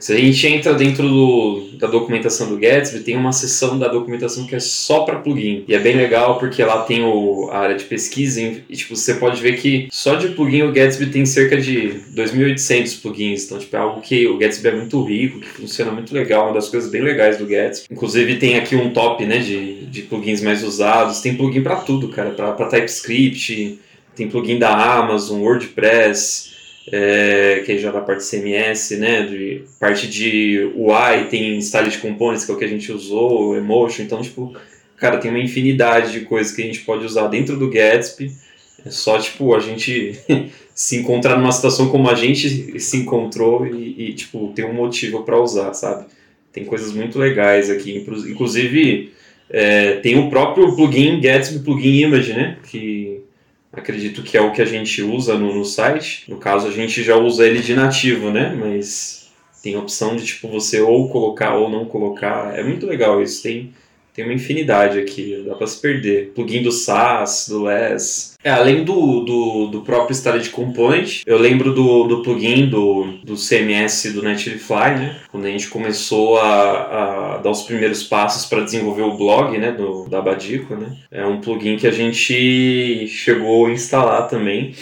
Se 0.01 0.13
a 0.13 0.17
gente 0.17 0.47
entra 0.47 0.75
dentro 0.75 1.09
do, 1.09 1.69
da 1.75 1.87
documentação 1.87 2.49
do 2.49 2.57
Gatsby, 2.57 3.01
tem 3.01 3.17
uma 3.17 3.33
seção 3.33 3.79
da 3.79 3.89
documentação 3.89 4.47
que 4.47 4.55
é 4.55 4.61
só 4.61 5.01
para 5.01 5.19
plugin. 5.19 5.65
E 5.67 5.75
é 5.75 5.79
bem 5.79 5.97
legal 5.97 6.39
porque 6.39 6.63
lá 6.63 6.83
tem 6.83 7.05
o, 7.05 7.49
a 7.51 7.59
área 7.59 7.77
de 7.77 7.85
pesquisa 7.85 8.41
e 8.41 8.77
tipo, 8.77 8.95
você 8.95 9.15
pode 9.15 9.41
ver 9.41 9.59
que 9.59 9.89
só 9.91 10.15
de 10.15 10.29
plugin 10.29 10.63
o 10.63 10.73
Gatsby 10.73 11.07
tem 11.07 11.27
cerca 11.27 11.57
de 11.57 12.01
2.800 12.15 13.01
plugins. 13.01 13.45
Então, 13.45 13.59
tipo, 13.59 13.75
é 13.75 13.79
algo 13.79 14.01
que 14.01 14.27
o 14.27 14.39
Gatsby 14.39 14.69
é 14.69 14.73
muito 14.73 15.03
rico, 15.03 15.41
que 15.41 15.49
funciona 15.49 15.91
muito 15.91 16.15
legal, 16.15 16.47
uma 16.47 16.55
das 16.55 16.69
coisas 16.69 16.91
bem 16.91 17.03
legais 17.03 17.39
do 17.39 17.47
Gatsby. 17.47 17.87
Inclusive 17.91 18.37
tem 18.37 18.57
aqui 18.57 18.77
um 18.77 18.93
top, 18.93 19.25
né, 19.25 19.39
de, 19.39 19.87
de 19.87 20.03
plugins 20.03 20.41
mais 20.43 20.63
usados. 20.63 21.21
Tem 21.21 21.35
plugin 21.35 21.63
para 21.63 21.77
tudo, 21.77 22.09
cara, 22.09 22.31
para 22.31 22.67
TypeScript, 22.67 23.79
tem 24.15 24.29
plugin 24.29 24.59
da 24.59 24.99
Amazon, 24.99 25.41
WordPress, 25.41 26.51
é, 26.93 27.63
que 27.65 27.79
já 27.79 27.91
da 27.91 28.01
parte 28.01 28.25
CMS, 28.25 28.97
né, 28.99 29.23
de 29.23 29.63
parte 29.79 30.07
de 30.07 30.71
UI, 30.75 31.29
tem 31.31 31.59
Styled 31.59 31.99
Components, 31.99 32.45
que 32.45 32.51
é 32.51 32.55
o 32.55 32.59
que 32.59 32.65
a 32.65 32.69
gente 32.69 32.91
usou, 32.93 33.57
Emotion, 33.57 34.03
então, 34.03 34.23
tipo, 34.23 34.55
cara, 34.97 35.19
tem 35.19 35.31
uma 35.31 35.41
infinidade 35.41 36.13
de 36.13 36.21
coisas 36.21 36.53
que 36.53 36.63
a 36.63 36.67
gente 36.67 36.81
pode 36.81 37.05
usar 37.05 37.29
dentro 37.29 37.57
do 37.57 37.71
Gatsby, 37.71 38.31
é 38.85 38.91
só, 38.91 39.19
tipo, 39.19 39.55
a 39.55 39.61
gente 39.61 40.19
se 40.75 40.97
encontrar 40.97 41.37
numa 41.37 41.53
situação 41.53 41.89
como 41.89 42.09
a 42.09 42.15
gente 42.15 42.79
se 42.81 42.97
encontrou 42.99 43.67
e, 43.67 44.11
e 44.11 44.13
tipo, 44.15 44.53
ter 44.55 44.65
um 44.65 44.75
motivo 44.75 45.25
para 45.25 45.41
usar, 45.41 45.75
sabe? 45.75 46.07
Tem 46.53 46.65
coisas 46.65 46.93
muito 46.93 47.19
legais 47.19 47.71
aqui, 47.71 47.97
inclusive... 47.97 49.13
É, 49.51 49.93
tem 50.01 50.19
o 50.19 50.29
próprio 50.29 50.77
plugin 50.77 51.23
Gatsby 51.23 51.61
Plugin 51.61 52.03
Image, 52.03 52.35
né? 52.35 52.59
Que 52.71 53.08
acredito 53.79 54.23
que 54.23 54.37
é 54.37 54.41
o 54.41 54.53
que 54.53 54.63
a 54.63 54.67
gente 54.67 55.03
usa 55.03 55.37
no, 55.39 55.55
no 55.55 55.65
site. 55.65 56.25
No 56.29 56.37
caso, 56.37 56.67
a 56.67 56.71
gente 56.71 57.03
já 57.03 57.17
usa 57.17 57.47
ele 57.47 57.61
de 57.61 57.75
nativo, 57.75 58.31
né? 58.31 58.55
Mas 58.55 59.29
tem 59.63 59.75
a 59.75 59.81
opção 59.81 60.17
de 60.17 60.25
tipo 60.25 60.49
você 60.49 60.81
ou 60.81 61.09
colocar 61.09 61.55
ou 61.55 61.69
não 61.69 61.85
colocar. 61.85 62.59
É 62.59 62.63
muito 62.63 62.87
legal 62.87 63.23
isso. 63.23 63.43
Tem 63.43 63.73
tem 64.19 64.25
uma 64.25 64.35
infinidade 64.35 64.99
aqui, 64.99 65.45
dá 65.47 65.55
para 65.55 65.67
se 65.69 65.81
perder. 65.81 66.33
Plugin 66.35 66.61
do 66.61 66.73
SAS, 66.73 67.47
do 67.49 67.63
LES. 67.63 68.35
É, 68.43 68.51
além 68.51 68.83
do, 68.83 69.21
do, 69.21 69.67
do 69.69 69.83
próprio 69.83 70.13
Started 70.13 70.51
Component, 70.51 71.23
eu 71.25 71.39
lembro 71.39 71.73
do, 71.73 72.03
do 72.09 72.23
plugin 72.23 72.69
do, 72.69 73.13
do 73.23 73.37
CMS 73.37 74.13
do 74.13 74.21
Netlify, 74.21 74.91
né? 74.99 75.21
Quando 75.31 75.45
a 75.47 75.51
gente 75.51 75.69
começou 75.69 76.37
a, 76.39 77.35
a 77.35 77.39
dar 77.39 77.51
os 77.51 77.63
primeiros 77.63 78.03
passos 78.03 78.45
para 78.47 78.65
desenvolver 78.65 79.03
o 79.03 79.17
blog, 79.17 79.57
né? 79.57 79.71
Do, 79.71 80.09
da 80.09 80.21
Badico, 80.21 80.75
né? 80.75 80.97
É 81.13 81.25
um 81.25 81.41
plugin 81.41 81.77
que 81.77 81.87
a 81.87 81.93
gente 81.93 83.07
chegou 83.07 83.67
a 83.67 83.71
instalar 83.71 84.27
também 84.27 84.75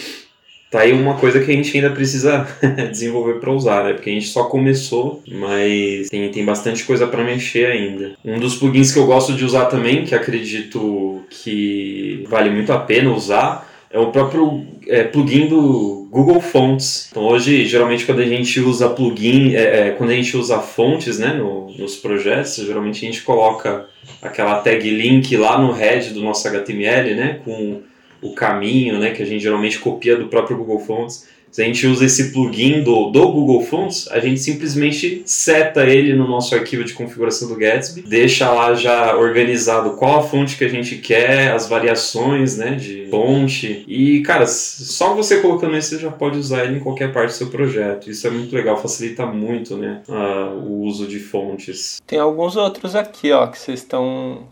tá 0.69 0.81
aí 0.81 0.93
uma 0.93 1.15
coisa 1.15 1.39
que 1.39 1.51
a 1.51 1.53
gente 1.53 1.75
ainda 1.75 1.89
precisa 1.91 2.47
desenvolver 2.91 3.39
para 3.39 3.51
usar, 3.51 3.83
né? 3.83 3.93
Porque 3.93 4.09
a 4.09 4.13
gente 4.13 4.27
só 4.27 4.43
começou, 4.45 5.21
mas 5.27 6.09
tem, 6.09 6.29
tem 6.29 6.45
bastante 6.45 6.83
coisa 6.83 7.07
para 7.07 7.23
mexer 7.23 7.67
ainda. 7.67 8.11
Um 8.23 8.39
dos 8.39 8.55
plugins 8.55 8.91
que 8.91 8.99
eu 8.99 9.05
gosto 9.05 9.33
de 9.33 9.45
usar 9.45 9.65
também, 9.65 10.05
que 10.05 10.13
acredito 10.13 11.21
que 11.29 12.23
vale 12.27 12.49
muito 12.49 12.71
a 12.71 12.79
pena 12.79 13.11
usar, 13.11 13.67
é 13.89 13.97
o 13.97 14.11
próprio 14.11 14.65
é, 14.87 15.03
plugin 15.03 15.47
do 15.47 16.07
Google 16.11 16.41
Fonts. 16.41 17.07
Então 17.09 17.23
hoje, 17.23 17.65
geralmente 17.65 18.05
quando 18.05 18.19
a 18.19 18.25
gente 18.25 18.59
usa 18.59 18.89
plugin, 18.89 19.55
é, 19.55 19.87
é, 19.87 19.91
quando 19.91 20.09
a 20.09 20.13
gente 20.13 20.35
usa 20.35 20.59
fontes 20.59 21.19
né, 21.19 21.33
no, 21.33 21.71
nos 21.77 21.95
projetos, 21.95 22.55
geralmente 22.57 23.05
a 23.05 23.09
gente 23.09 23.21
coloca 23.21 23.85
aquela 24.21 24.59
tag 24.59 24.89
link 24.89 25.35
lá 25.37 25.59
no 25.59 25.71
head 25.71 26.13
do 26.13 26.21
nosso 26.21 26.47
HTML, 26.47 27.15
né, 27.15 27.39
com 27.45 27.81
o 28.21 28.33
caminho, 28.33 28.99
né, 28.99 29.11
que 29.11 29.21
a 29.21 29.25
gente 29.25 29.41
geralmente 29.41 29.79
copia 29.79 30.15
do 30.15 30.27
próprio 30.27 30.57
Google 30.57 30.79
Fonts. 30.79 31.27
Se 31.51 31.61
a 31.61 31.65
gente 31.65 31.87
usa 31.87 32.05
esse 32.05 32.31
plugin 32.31 32.83
do, 32.83 33.09
do 33.09 33.31
Google 33.31 33.63
Fonts, 33.63 34.07
a 34.11 34.19
gente 34.19 34.39
simplesmente 34.39 35.23
seta 35.25 35.85
ele 35.85 36.13
no 36.13 36.27
nosso 36.27 36.53
arquivo 36.53 36.83
de 36.83 36.93
configuração 36.93 37.47
do 37.47 37.55
Gatsby, 37.55 38.01
deixa 38.01 38.51
lá 38.51 38.73
já 38.75 39.15
organizado 39.15 39.91
qual 39.91 40.19
a 40.19 40.23
fonte 40.23 40.57
que 40.57 40.65
a 40.65 40.69
gente 40.69 40.97
quer, 40.97 41.51
as 41.51 41.67
variações 41.67 42.57
né, 42.57 42.75
de 42.75 43.07
fonte. 43.09 43.83
E, 43.87 44.21
cara, 44.21 44.45
só 44.45 45.15
você 45.15 45.41
colocando 45.41 45.75
isso, 45.77 45.89
você 45.89 45.99
já 45.99 46.11
pode 46.11 46.37
usar 46.37 46.65
ele 46.65 46.77
em 46.77 46.79
qualquer 46.79 47.11
parte 47.11 47.31
do 47.31 47.37
seu 47.37 47.47
projeto. 47.47 48.09
Isso 48.09 48.27
é 48.27 48.29
muito 48.29 48.53
legal, 48.53 48.79
facilita 48.79 49.25
muito 49.25 49.77
né, 49.77 50.03
uh, 50.07 50.59
o 50.59 50.83
uso 50.83 51.07
de 51.07 51.19
fontes. 51.19 51.99
Tem 52.05 52.19
alguns 52.19 52.55
outros 52.55 52.95
aqui 52.95 53.31
ó, 53.31 53.47
que 53.47 53.57
vocês 53.57 53.79
estão. 53.79 54.47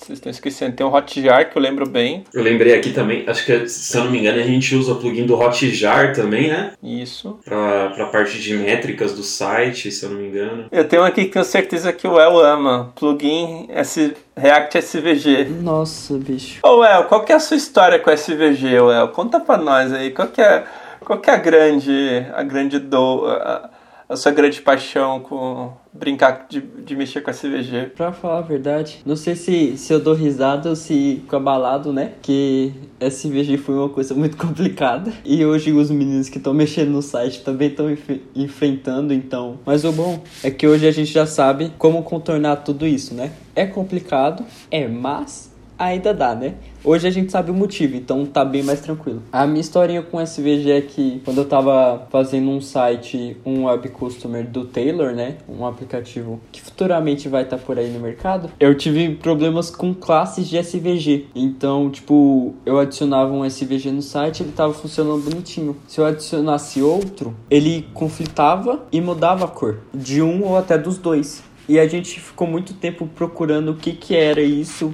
Vocês 0.00 0.18
estão 0.18 0.30
esquecendo. 0.30 0.74
Tem 0.74 0.86
o 0.86 0.90
Hotjar, 0.90 1.50
que 1.50 1.58
eu 1.58 1.62
lembro 1.62 1.86
bem. 1.86 2.24
Eu 2.32 2.42
lembrei 2.42 2.74
aqui 2.74 2.90
também, 2.90 3.24
acho 3.26 3.44
que, 3.44 3.68
se 3.68 3.96
eu 3.96 4.04
não 4.04 4.10
me 4.10 4.18
engano, 4.18 4.40
a 4.40 4.42
gente 4.42 4.74
usa 4.74 4.92
o 4.92 4.96
plugin 4.96 5.26
do 5.26 5.38
Hotjar 5.38 6.14
também, 6.14 6.48
né? 6.48 6.72
Isso. 6.82 7.38
Pra, 7.44 7.90
pra 7.90 8.06
parte 8.06 8.40
de 8.40 8.54
métricas 8.54 9.12
do 9.12 9.22
site, 9.22 9.92
se 9.92 10.04
eu 10.04 10.10
não 10.10 10.16
me 10.16 10.28
engano. 10.28 10.66
Eu 10.72 10.88
tenho 10.88 11.04
aqui 11.04 11.26
que 11.26 11.32
tenho 11.32 11.44
certeza 11.44 11.92
que 11.92 12.08
o 12.08 12.18
El 12.18 12.38
ama. 12.38 12.92
Plugin 12.96 13.68
S... 13.70 14.14
React 14.36 14.78
SVG. 14.78 15.44
Nossa, 15.60 16.14
bicho. 16.16 16.60
Ô, 16.62 16.82
El, 16.82 17.04
qual 17.04 17.22
que 17.22 17.32
é 17.32 17.34
a 17.34 17.40
sua 17.40 17.58
história 17.58 17.98
com 17.98 18.10
SVG, 18.10 18.74
El? 18.74 19.08
Conta 19.08 19.38
pra 19.38 19.58
nós 19.58 19.92
aí. 19.92 20.12
Qual 20.12 20.28
que 20.28 20.40
é, 20.40 20.64
qual 21.04 21.18
que 21.18 21.28
é 21.28 21.34
a 21.34 21.36
grande, 21.36 22.26
a 22.34 22.42
grande 22.42 22.78
do... 22.78 23.26
A 23.26 23.79
a 24.10 24.16
sua 24.16 24.32
grande 24.32 24.60
paixão 24.60 25.20
com 25.20 25.72
brincar 25.92 26.46
de, 26.48 26.60
de 26.60 26.96
mexer 26.96 27.20
com 27.20 27.30
a 27.30 27.32
CVG? 27.32 27.92
Pra 27.94 28.12
falar 28.12 28.38
a 28.38 28.42
verdade, 28.42 28.98
não 29.06 29.14
sei 29.14 29.36
se, 29.36 29.76
se 29.76 29.92
eu 29.92 30.00
dou 30.00 30.14
risada 30.14 30.68
ou 30.68 30.74
se 30.74 31.20
fico 31.22 31.36
abalado, 31.36 31.92
né? 31.92 32.14
Que 32.20 32.72
a 33.00 33.08
CVG 33.08 33.56
foi 33.56 33.76
uma 33.76 33.88
coisa 33.88 34.12
muito 34.12 34.34
complicada. 34.38 35.12
E 35.24 35.44
hoje 35.46 35.72
os 35.72 35.92
meninos 35.92 36.28
que 36.28 36.38
estão 36.38 36.52
mexendo 36.52 36.90
no 36.90 37.02
site 37.02 37.44
também 37.44 37.68
estão 37.68 37.88
enf 37.88 38.10
enfrentando, 38.34 39.14
então. 39.14 39.60
Mas 39.64 39.84
o 39.84 39.92
bom 39.92 40.20
é 40.42 40.50
que 40.50 40.66
hoje 40.66 40.88
a 40.88 40.90
gente 40.90 41.12
já 41.12 41.24
sabe 41.24 41.72
como 41.78 42.02
contornar 42.02 42.56
tudo 42.56 42.84
isso, 42.86 43.14
né? 43.14 43.30
É 43.54 43.64
complicado, 43.64 44.44
é, 44.72 44.88
mas 44.88 45.49
ainda 45.80 46.12
dá, 46.12 46.34
né? 46.34 46.54
Hoje 46.84 47.08
a 47.08 47.10
gente 47.10 47.32
sabe 47.32 47.50
o 47.50 47.54
motivo, 47.54 47.96
então 47.96 48.26
tá 48.26 48.44
bem 48.44 48.62
mais 48.62 48.80
tranquilo. 48.80 49.22
A 49.32 49.46
minha 49.46 49.60
historinha 49.60 50.02
com 50.02 50.20
SVG 50.20 50.70
é 50.70 50.80
que 50.82 51.20
quando 51.24 51.38
eu 51.38 51.44
tava 51.46 52.06
fazendo 52.10 52.50
um 52.50 52.60
site, 52.60 53.36
um 53.44 53.64
web 53.64 53.88
customer 53.88 54.46
do 54.46 54.66
Taylor, 54.66 55.12
né? 55.14 55.38
Um 55.48 55.66
aplicativo 55.66 56.40
que 56.52 56.60
futuramente 56.60 57.28
vai 57.28 57.42
estar 57.42 57.56
tá 57.56 57.62
por 57.64 57.78
aí 57.78 57.90
no 57.90 58.00
mercado, 58.00 58.50
eu 58.60 58.74
tive 58.76 59.14
problemas 59.14 59.70
com 59.70 59.94
classes 59.94 60.48
de 60.48 60.58
SVG. 60.58 61.28
Então, 61.34 61.90
tipo, 61.90 62.54
eu 62.66 62.78
adicionava 62.78 63.32
um 63.32 63.44
SVG 63.44 63.90
no 63.90 64.02
site, 64.02 64.42
ele 64.42 64.52
tava 64.52 64.74
funcionando 64.74 65.22
bonitinho. 65.22 65.76
Se 65.86 66.00
eu 66.00 66.06
adicionasse 66.06 66.82
outro, 66.82 67.34
ele 67.50 67.86
conflitava 67.94 68.84
e 68.92 69.00
mudava 69.00 69.46
a 69.46 69.48
cor 69.48 69.78
de 69.94 70.20
um 70.20 70.44
ou 70.44 70.56
até 70.56 70.76
dos 70.76 70.98
dois. 70.98 71.42
E 71.70 71.78
a 71.78 71.86
gente 71.86 72.18
ficou 72.18 72.48
muito 72.48 72.74
tempo 72.74 73.06
procurando 73.06 73.70
o 73.70 73.76
que 73.76 73.92
que 73.92 74.16
era 74.16 74.40
isso, 74.40 74.92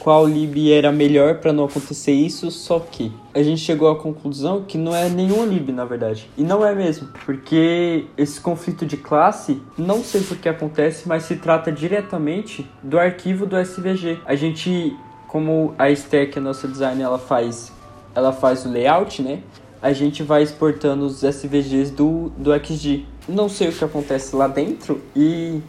qual 0.00 0.26
lib 0.26 0.72
era 0.72 0.90
melhor 0.90 1.36
para 1.36 1.52
não 1.52 1.64
acontecer 1.64 2.12
isso, 2.12 2.50
só 2.50 2.80
que 2.80 3.12
a 3.34 3.42
gente 3.42 3.60
chegou 3.60 3.88
à 3.90 3.96
conclusão 3.96 4.64
que 4.66 4.78
não 4.78 4.96
é 4.96 5.08
nenhum 5.10 5.44
lib, 5.44 5.70
na 5.70 5.84
verdade. 5.84 6.28
E 6.36 6.42
não 6.42 6.66
é 6.66 6.74
mesmo, 6.74 7.08
porque 7.24 8.06
esse 8.16 8.40
conflito 8.40 8.86
de 8.86 8.96
classe, 8.96 9.60
não 9.76 10.02
sei 10.02 10.22
por 10.22 10.38
que 10.38 10.48
acontece, 10.48 11.06
mas 11.06 11.24
se 11.24 11.36
trata 11.36 11.70
diretamente 11.70 12.66
do 12.82 12.98
arquivo 12.98 13.44
do 13.44 13.56
SVG. 13.58 14.18
A 14.24 14.34
gente, 14.34 14.96
como 15.28 15.74
a 15.78 15.90
Stack, 15.90 16.38
a 16.38 16.40
nossa 16.40 16.66
design, 16.66 17.02
ela 17.02 17.18
faz, 17.18 17.70
ela 18.14 18.32
faz 18.32 18.64
o 18.64 18.70
layout, 18.70 19.20
né? 19.20 19.42
A 19.82 19.92
gente 19.92 20.22
vai 20.22 20.42
exportando 20.42 21.04
os 21.04 21.22
SVGs 21.22 21.90
do, 21.92 22.32
do 22.38 22.52
XG. 22.58 23.04
Não 23.28 23.48
sei 23.48 23.68
o 23.68 23.72
que 23.72 23.84
acontece 23.84 24.34
lá 24.34 24.48
dentro 24.48 25.00
e 25.14 25.60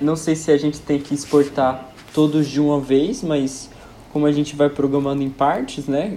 não 0.00 0.16
sei 0.16 0.34
se 0.34 0.50
a 0.50 0.56
gente 0.56 0.80
tem 0.80 0.98
que 0.98 1.14
exportar 1.14 1.90
todos 2.16 2.48
de 2.48 2.58
uma 2.58 2.80
vez, 2.80 3.22
mas 3.22 3.68
como 4.10 4.24
a 4.24 4.32
gente 4.32 4.56
vai 4.56 4.70
programando 4.70 5.22
em 5.22 5.28
partes, 5.28 5.86
né? 5.86 6.16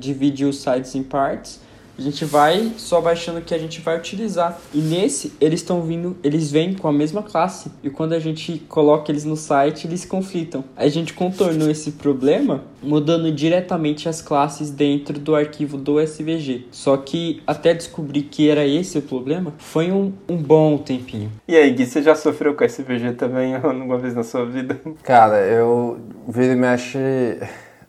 Divide 0.00 0.44
os 0.44 0.60
sites 0.60 0.92
em 0.96 1.04
partes 1.04 1.60
a 1.98 2.02
gente 2.02 2.24
vai 2.24 2.72
só 2.76 3.00
baixando 3.00 3.38
o 3.38 3.42
que 3.42 3.54
a 3.54 3.58
gente 3.58 3.80
vai 3.80 3.96
utilizar. 3.96 4.58
E 4.72 4.78
nesse, 4.78 5.32
eles 5.40 5.60
estão 5.60 5.82
vindo, 5.82 6.16
eles 6.22 6.50
vêm 6.50 6.74
com 6.74 6.88
a 6.88 6.92
mesma 6.92 7.22
classe. 7.22 7.70
E 7.82 7.90
quando 7.90 8.12
a 8.12 8.18
gente 8.18 8.58
coloca 8.68 9.10
eles 9.10 9.24
no 9.24 9.36
site, 9.36 9.86
eles 9.86 10.04
conflitam. 10.04 10.64
A 10.76 10.88
gente 10.88 11.12
contornou 11.12 11.70
esse 11.70 11.92
problema 11.92 12.64
mudando 12.82 13.30
diretamente 13.32 14.08
as 14.08 14.20
classes 14.20 14.70
dentro 14.70 15.18
do 15.18 15.34
arquivo 15.34 15.76
do 15.76 16.00
SVG. 16.00 16.66
Só 16.70 16.96
que 16.96 17.42
até 17.46 17.72
descobrir 17.72 18.22
que 18.22 18.48
era 18.48 18.66
esse 18.66 18.98
o 18.98 19.02
problema, 19.02 19.54
foi 19.58 19.90
um, 19.90 20.12
um 20.28 20.36
bom 20.36 20.76
tempinho. 20.78 21.30
E 21.48 21.56
aí, 21.56 21.70
Gui, 21.70 21.86
você 21.86 22.02
já 22.02 22.14
sofreu 22.14 22.54
com 22.54 22.64
SVG 22.64 23.12
também 23.12 23.54
alguma 23.56 23.98
vez 23.98 24.14
na 24.14 24.22
sua 24.22 24.44
vida? 24.44 24.78
Cara, 25.02 25.38
eu 25.46 25.98
vira 26.28 26.52
e 26.52 26.56
mexe 26.56 26.98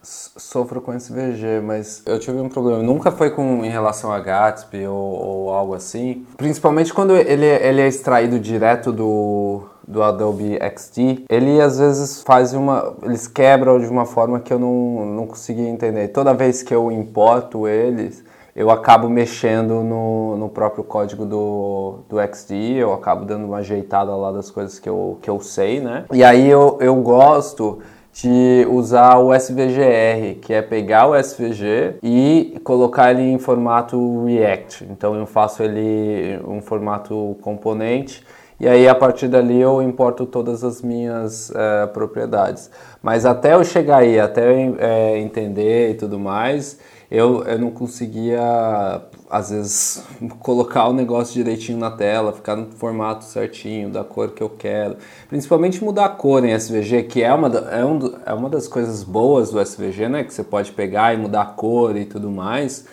sofro 0.06 0.80
com 0.82 0.94
SVG, 0.94 1.61
mas 1.64 2.03
eu 2.06 2.19
tive 2.19 2.40
um 2.40 2.49
problema. 2.49 2.82
Nunca 2.84 3.11
foi 3.11 3.32
com 3.32 3.65
em 3.65 3.69
relação 3.69 4.11
a 4.11 4.19
Gatsby 4.19 4.86
ou, 4.88 4.95
ou 4.95 5.49
algo 5.49 5.73
assim. 5.73 6.26
Principalmente 6.38 6.94
quando 6.94 7.15
ele, 7.15 7.45
ele 7.45 7.82
é 7.82 7.88
extraído 7.88 8.40
direto 8.40 8.91
do, 8.91 9.64
do 9.88 10.03
Adobe 10.03 10.57
XD, 10.77 11.26
ele 11.30 11.60
às 11.60 11.80
vezes 11.80 12.22
faz 12.22 12.53
uma. 12.53 12.94
Eles 13.03 13.27
quebram 13.27 13.80
de 13.80 13.88
uma 13.88 14.06
forma 14.06 14.40
que 14.40 14.53
eu 14.53 14.60
não, 14.60 15.06
não 15.06 15.27
consegui 15.27 15.65
entender. 15.65 16.10
Toda 16.10 16.34
vez 16.34 16.61
que 16.61 16.73
eu 16.73 16.91
importo 16.91 17.68
eles, 17.68 18.23
eu 18.56 18.69
acabo 18.69 19.10
mexendo 19.10 19.84
no, 19.84 20.38
no 20.38 20.49
próprio 20.49 20.84
código 20.84 21.26
do, 21.26 21.99
do 22.07 22.18
XD, 22.22 22.76
eu 22.76 22.94
acabo 22.94 23.26
dando 23.26 23.45
uma 23.45 23.57
ajeitada 23.57 24.15
lá 24.15 24.32
das 24.32 24.49
coisas 24.49 24.80
que 24.80 24.88
eu, 24.88 25.18
que 25.22 25.30
eu 25.30 25.41
sei, 25.41 25.82
né? 25.82 26.06
E 26.14 26.23
aí 26.23 26.49
eu, 26.49 26.77
eu 26.80 26.95
gosto 26.95 27.82
de 28.16 28.66
usar 28.70 29.18
o 29.18 29.34
SVGR, 29.34 30.40
que 30.42 30.54
é 30.54 30.62
pegar 30.62 31.08
o 31.08 31.16
SVG 31.16 31.96
e 32.02 32.58
colocar 32.64 33.12
ele 33.12 33.24
em 33.24 33.38
formato 33.38 34.24
React. 34.24 34.86
Então 34.90 35.16
eu 35.16 35.26
faço 35.26 35.62
ele 35.62 36.40
um 36.48 36.62
formato 36.62 37.36
componente 37.42 38.24
e 38.58 38.70
aí 38.70 38.88
a 38.88 38.96
partir 38.96 39.28
dali 39.28 39.60
eu 39.60 39.82
importo 39.82 40.26
todas 40.26 40.64
as 40.64 40.82
minhas 40.82 41.52
é, 41.54 41.88
propriedades. 41.88 42.72
Mas 43.04 43.26
até 43.26 43.54
eu 43.54 43.64
chegar 43.66 43.98
aí, 43.98 44.18
até 44.18 44.50
eu 44.50 44.78
é, 44.80 45.20
entender 45.20 45.92
e 45.92 45.94
tudo 45.96 46.18
mais, 46.18 46.80
eu, 47.12 47.44
eu 47.44 47.60
não 47.60 47.70
conseguia, 47.70 49.02
às 49.30 49.49
vezes, 49.49 50.03
colocar 50.39 50.88
o 50.88 50.93
negócio 50.93 51.34
direitinho 51.34 51.77
na 51.77 51.89
tela, 51.89 52.31
ficar 52.31 52.56
no 52.56 52.68
formato 52.72 53.26
certinho, 53.26 53.89
da 53.89 54.03
cor 54.03 54.31
que 54.31 54.43
eu 54.43 54.49
quero. 54.49 54.97
Principalmente 55.27 55.84
mudar 55.84 56.06
a 56.06 56.10
cor 56.10 56.45
em 56.45 56.53
SVG, 56.53 57.03
que 57.03 57.23
é 57.23 57.34
uma, 57.34 57.47
é, 57.47 57.84
um, 57.84 58.14
é 58.26 58.34
uma 58.34 58.49
das 58.49 58.68
coisas 58.68 59.03
boas 59.03 59.49
do 59.49 59.60
SVG, 59.60 60.07
né? 60.10 60.23
Que 60.23 60.34
você 60.34 60.43
pode 60.43 60.72
pegar 60.72 61.14
e 61.14 61.18
mudar 61.18 61.41
a 61.41 61.45
cor 61.45 61.95
e 61.97 62.06
tudo 62.06 62.30
mais. 62.30 62.85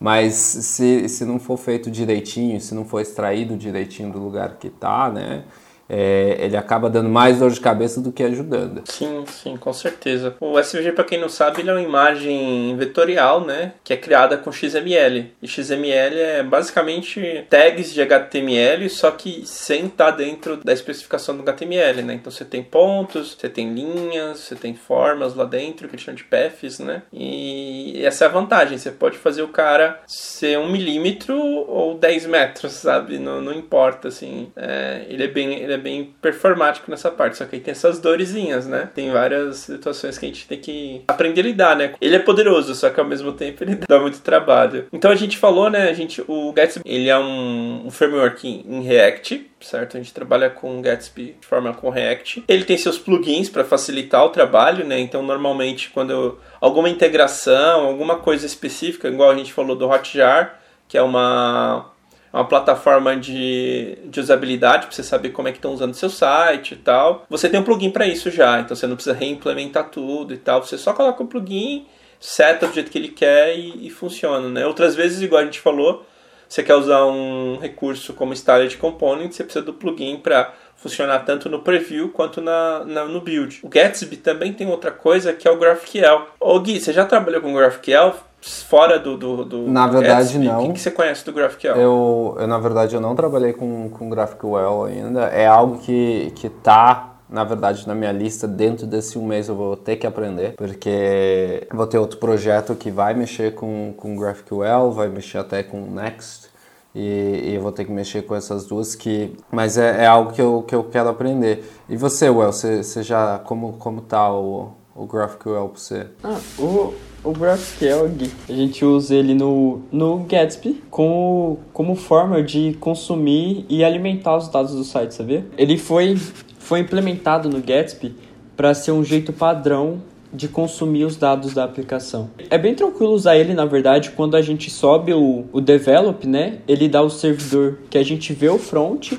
Mas 0.00 0.34
se, 0.34 1.08
se 1.08 1.24
não 1.24 1.38
for 1.38 1.56
feito 1.56 1.90
direitinho, 1.90 2.60
se 2.60 2.74
não 2.74 2.84
for 2.84 3.00
extraído 3.00 3.56
direitinho 3.56 4.10
do 4.10 4.18
lugar 4.18 4.56
que 4.56 4.68
está, 4.68 5.10
né? 5.10 5.44
É, 5.88 6.36
ele 6.40 6.56
acaba 6.56 6.90
dando 6.90 7.08
mais 7.08 7.38
dor 7.38 7.50
de 7.50 7.60
cabeça 7.60 8.00
do 8.00 8.12
que 8.12 8.22
ajudando. 8.22 8.82
Sim, 8.86 9.24
sim, 9.26 9.56
com 9.56 9.72
certeza. 9.72 10.34
O 10.40 10.58
SVG, 10.58 10.92
para 10.92 11.04
quem 11.04 11.20
não 11.20 11.28
sabe, 11.28 11.60
ele 11.60 11.70
é 11.70 11.72
uma 11.72 11.82
imagem 11.82 12.76
vetorial, 12.76 13.44
né, 13.44 13.72
que 13.82 13.92
é 13.92 13.96
criada 13.96 14.36
com 14.36 14.52
XML. 14.52 15.32
E 15.42 15.48
XML 15.48 16.18
é 16.18 16.42
basicamente 16.42 17.46
tags 17.48 17.92
de 17.92 18.02
HTML, 18.02 18.88
só 18.88 19.10
que 19.10 19.46
sem 19.46 19.86
estar 19.86 20.12
tá 20.12 20.16
dentro 20.16 20.56
da 20.56 20.72
especificação 20.72 21.36
do 21.36 21.42
HTML, 21.42 22.02
né? 22.02 22.14
Então 22.14 22.30
você 22.30 22.44
tem 22.44 22.62
pontos, 22.62 23.36
você 23.38 23.48
tem 23.48 23.72
linhas, 23.72 24.40
você 24.40 24.54
tem 24.54 24.74
formas 24.74 25.34
lá 25.34 25.44
dentro, 25.44 25.88
que 25.88 25.94
eles 25.94 26.04
chamam 26.04 26.16
de 26.16 26.24
paths, 26.24 26.78
né? 26.78 27.02
E 27.12 28.02
essa 28.04 28.24
é 28.24 28.28
a 28.28 28.30
vantagem, 28.30 28.78
você 28.78 28.90
pode 28.90 29.18
fazer 29.18 29.42
o 29.42 29.48
cara 29.48 30.00
ser 30.06 30.58
um 30.58 30.70
milímetro 30.70 31.36
ou 31.36 31.96
10 31.98 32.26
metros, 32.26 32.72
sabe? 32.72 33.18
Não, 33.18 33.40
não 33.40 33.52
importa, 33.52 34.08
assim. 34.08 34.50
É, 34.56 35.04
ele 35.08 35.24
é 35.24 35.28
bem... 35.28 35.54
Ele 35.54 35.73
é 35.74 35.78
bem 35.78 36.14
performático 36.20 36.90
nessa 36.90 37.10
parte. 37.10 37.36
Só 37.36 37.44
que 37.44 37.56
aí 37.56 37.60
tem 37.60 37.72
essas 37.72 37.98
dorezinhas, 37.98 38.66
né? 38.66 38.88
Tem 38.94 39.10
várias 39.10 39.58
situações 39.58 40.18
que 40.18 40.26
a 40.26 40.28
gente 40.28 40.46
tem 40.46 40.58
que 40.58 41.02
aprender 41.08 41.40
a 41.40 41.44
lidar, 41.44 41.76
né? 41.76 41.94
Ele 42.00 42.16
é 42.16 42.18
poderoso, 42.18 42.74
só 42.74 42.90
que 42.90 43.00
ao 43.00 43.06
mesmo 43.06 43.32
tempo 43.32 43.62
ele 43.62 43.76
dá 43.88 43.98
muito 43.98 44.20
trabalho. 44.20 44.86
Então 44.92 45.10
a 45.10 45.16
gente 45.16 45.36
falou, 45.36 45.70
né? 45.70 45.88
A 45.88 45.92
gente, 45.92 46.22
o 46.26 46.52
Gatsby, 46.52 46.82
ele 46.84 47.08
é 47.08 47.18
um, 47.18 47.86
um 47.86 47.90
framework 47.90 48.46
em 48.46 48.82
React, 48.82 49.50
certo? 49.60 49.96
A 49.96 50.00
gente 50.00 50.12
trabalha 50.12 50.50
com 50.50 50.80
Gatsby 50.80 51.36
de 51.40 51.46
forma 51.46 51.72
com 51.72 51.90
React. 51.90 52.44
Ele 52.46 52.64
tem 52.64 52.76
seus 52.76 52.98
plugins 52.98 53.48
para 53.48 53.64
facilitar 53.64 54.24
o 54.24 54.30
trabalho, 54.30 54.84
né? 54.84 54.98
Então 54.98 55.22
normalmente 55.22 55.90
quando 55.90 56.10
eu, 56.10 56.38
alguma 56.60 56.88
integração, 56.88 57.86
alguma 57.86 58.16
coisa 58.16 58.46
específica, 58.46 59.08
igual 59.08 59.30
a 59.30 59.36
gente 59.36 59.52
falou 59.52 59.76
do 59.76 59.88
Hotjar, 59.88 60.60
que 60.88 60.98
é 60.98 61.02
uma 61.02 61.93
uma 62.34 62.44
plataforma 62.44 63.16
de, 63.16 63.96
de 64.06 64.18
usabilidade 64.18 64.86
para 64.86 64.96
você 64.96 65.04
saber 65.04 65.30
como 65.30 65.46
é 65.46 65.52
que 65.52 65.58
estão 65.58 65.72
usando 65.72 65.94
seu 65.94 66.10
site 66.10 66.74
e 66.74 66.76
tal. 66.76 67.24
Você 67.30 67.48
tem 67.48 67.60
um 67.60 67.62
plugin 67.62 67.90
para 67.90 68.08
isso 68.08 68.28
já, 68.28 68.58
então 68.58 68.74
você 68.74 68.88
não 68.88 68.96
precisa 68.96 69.14
reimplementar 69.14 69.88
tudo 69.88 70.34
e 70.34 70.36
tal. 70.36 70.60
Você 70.60 70.76
só 70.76 70.92
coloca 70.92 71.22
o 71.22 71.28
plugin, 71.28 71.86
seta 72.18 72.66
do 72.66 72.74
jeito 72.74 72.90
que 72.90 72.98
ele 72.98 73.10
quer 73.10 73.56
e, 73.56 73.86
e 73.86 73.90
funciona, 73.90 74.48
né? 74.48 74.66
Outras 74.66 74.96
vezes, 74.96 75.22
igual 75.22 75.42
a 75.42 75.44
gente 75.44 75.60
falou, 75.60 76.04
você 76.48 76.60
quer 76.64 76.74
usar 76.74 77.06
um 77.06 77.56
recurso 77.56 78.12
como 78.14 78.32
Styled 78.32 78.76
Component, 78.78 79.30
você 79.30 79.44
precisa 79.44 79.64
do 79.64 79.72
plugin 79.72 80.16
para 80.16 80.52
funcionar 80.74 81.20
tanto 81.20 81.48
no 81.48 81.60
preview 81.60 82.08
quanto 82.08 82.40
na, 82.40 82.84
na, 82.84 83.04
no 83.04 83.20
build. 83.20 83.60
O 83.62 83.68
Gatsby 83.68 84.16
também 84.16 84.52
tem 84.52 84.66
outra 84.66 84.90
coisa 84.90 85.32
que 85.32 85.46
é 85.46 85.50
o 85.52 85.56
GraphQL. 85.56 86.26
Ô 86.40 86.58
Gui, 86.58 86.80
você 86.80 86.92
já 86.92 87.04
trabalhou 87.04 87.40
com 87.40 87.54
GraphQL? 87.54 88.12
Fora 88.44 88.98
do, 88.98 89.16
do, 89.16 89.44
do 89.44 89.58
Na 89.70 89.86
verdade, 89.86 90.38
Gatsby? 90.38 90.46
não. 90.46 90.68
O 90.68 90.72
que, 90.72 90.80
você 90.80 90.90
conhece 90.90 91.24
do 91.24 91.32
GraphQL? 91.32 91.76
Eu, 91.76 92.36
eu, 92.38 92.46
na 92.46 92.58
verdade, 92.58 92.94
eu 92.94 93.00
não 93.00 93.14
trabalhei 93.14 93.52
com, 93.52 93.88
com 93.88 94.10
GraphQL 94.10 94.84
ainda. 94.84 95.22
É 95.26 95.46
algo 95.46 95.78
que, 95.78 96.32
que 96.36 96.48
tá 96.48 97.10
na 97.28 97.42
verdade, 97.42 97.88
na 97.88 97.94
minha 97.94 98.12
lista, 98.12 98.46
dentro 98.46 98.86
desse 98.86 99.18
um 99.18 99.26
mês 99.26 99.48
eu 99.48 99.56
vou 99.56 99.76
ter 99.76 99.96
que 99.96 100.06
aprender, 100.06 100.54
porque 100.56 101.66
vou 101.72 101.86
ter 101.86 101.98
outro 101.98 102.18
projeto 102.18 102.76
que 102.76 102.90
vai 102.92 103.12
mexer 103.14 103.54
com, 103.54 103.92
com 103.96 104.14
GraphQL, 104.16 104.92
vai 104.92 105.08
mexer 105.08 105.38
até 105.38 105.62
com 105.62 105.80
Next, 105.80 106.48
e, 106.94 107.40
e 107.46 107.54
eu 107.56 107.62
vou 107.62 107.72
ter 107.72 107.86
que 107.86 107.90
mexer 107.90 108.22
com 108.22 108.36
essas 108.36 108.66
duas 108.66 108.94
que... 108.94 109.36
Mas 109.50 109.76
é, 109.76 110.04
é 110.04 110.06
algo 110.06 110.32
que 110.32 110.40
eu, 110.40 110.62
que 110.62 110.74
eu 110.74 110.84
quero 110.84 111.08
aprender. 111.08 111.68
E 111.88 111.96
você, 111.96 112.30
Well, 112.30 112.52
você, 112.52 112.84
você 112.84 113.02
já... 113.02 113.40
Como, 113.40 113.72
como 113.78 114.00
tá 114.00 114.32
o, 114.32 114.74
o 114.94 115.04
GraphQL 115.04 115.70
para 115.70 115.80
você? 115.80 116.06
Ah, 116.22 116.38
o 116.56 116.94
o 117.24 117.32
GraphQL, 117.32 118.10
a 118.48 118.52
gente 118.52 118.84
usa 118.84 119.14
ele 119.14 119.34
no, 119.34 119.80
no 119.90 120.18
Gatsby 120.18 120.82
como, 120.90 121.58
como 121.72 121.96
forma 121.96 122.42
de 122.42 122.76
consumir 122.78 123.64
e 123.68 123.82
alimentar 123.82 124.36
os 124.36 124.48
dados 124.48 124.74
do 124.74 124.84
site, 124.84 125.14
sabia? 125.14 125.44
Ele 125.56 125.78
foi, 125.78 126.16
foi 126.58 126.80
implementado 126.80 127.48
no 127.48 127.60
Gatsby 127.60 128.14
para 128.54 128.74
ser 128.74 128.92
um 128.92 129.02
jeito 129.02 129.32
padrão 129.32 130.02
de 130.32 130.48
consumir 130.48 131.04
os 131.04 131.16
dados 131.16 131.54
da 131.54 131.64
aplicação. 131.64 132.28
É 132.50 132.58
bem 132.58 132.74
tranquilo 132.74 133.12
usar 133.12 133.36
ele, 133.36 133.54
na 133.54 133.64
verdade, 133.64 134.10
quando 134.10 134.36
a 134.36 134.42
gente 134.42 134.68
sobe 134.68 135.14
o, 135.14 135.44
o 135.52 135.60
develop, 135.60 136.26
né? 136.26 136.58
Ele 136.68 136.88
dá 136.88 137.00
o 137.00 137.08
servidor 137.08 137.78
que 137.88 137.96
a 137.96 138.02
gente 138.02 138.32
vê 138.32 138.48
o 138.48 138.58
front 138.58 139.12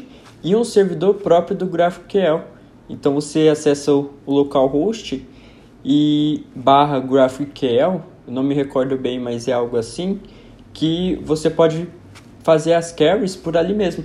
e 0.44 0.56
um 0.56 0.64
servidor 0.64 1.16
próprio 1.16 1.58
do 1.58 1.66
GraphQL. 1.66 2.42
Então 2.90 3.14
você 3.14 3.48
acessa 3.48 3.94
o, 3.94 4.12
o 4.26 4.34
localhost 4.34 5.26
e 5.86 6.44
barra 6.56 7.00
GraphQL, 7.00 8.02
não 8.28 8.42
me 8.42 8.56
recordo 8.56 8.98
bem, 8.98 9.20
mas 9.20 9.48
é 9.48 9.54
algo 9.54 9.78
assim, 9.78 10.20
que 10.74 11.22
você 11.24 11.48
pode 11.48 11.88
fazer 12.44 12.74
as 12.74 12.92
carries 12.92 13.36
por 13.36 13.56
ali 13.56 13.74
mesmo. 13.74 14.04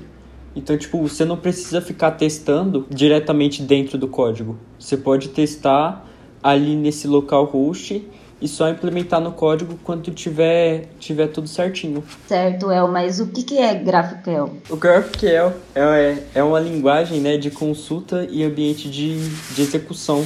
Então, 0.55 0.77
tipo, 0.77 1.01
você 1.01 1.25
não 1.25 1.39
precisa 1.39 1.81
ficar 1.81 2.11
testando 2.13 2.87
diretamente 2.91 3.63
dentro 3.63 3.97
do 3.97 4.09
código. 4.09 4.59
Você 4.79 4.97
pode 4.97 5.29
testar 5.29 6.05
ali 6.43 6.77
nesse 6.77 7.07
local 7.07 7.45
host 7.45 8.07
e 8.43 8.49
só 8.49 8.69
implementar 8.69 9.21
no 9.21 9.33
código 9.33 9.79
quando 9.83 10.11
tiver, 10.11 10.89
tiver 10.99 11.29
tudo 11.29 11.49
certinho. 11.49 12.03
Certo, 12.27 12.71
El, 12.71 12.89
mas 12.89 13.21
o 13.21 13.29
que, 13.29 13.43
que 13.43 13.59
é 13.59 13.75
GraphQL? 13.75 14.51
O 14.69 14.77
GraphQL 14.77 15.53
é, 15.75 16.19
é 16.35 16.43
uma 16.43 16.59
linguagem 16.59 17.21
né, 17.21 17.37
de 17.37 17.51
consulta 17.51 18.27
e 18.31 18.43
ambiente 18.43 18.91
de, 18.91 19.17
de 19.55 19.63
execução 19.63 20.25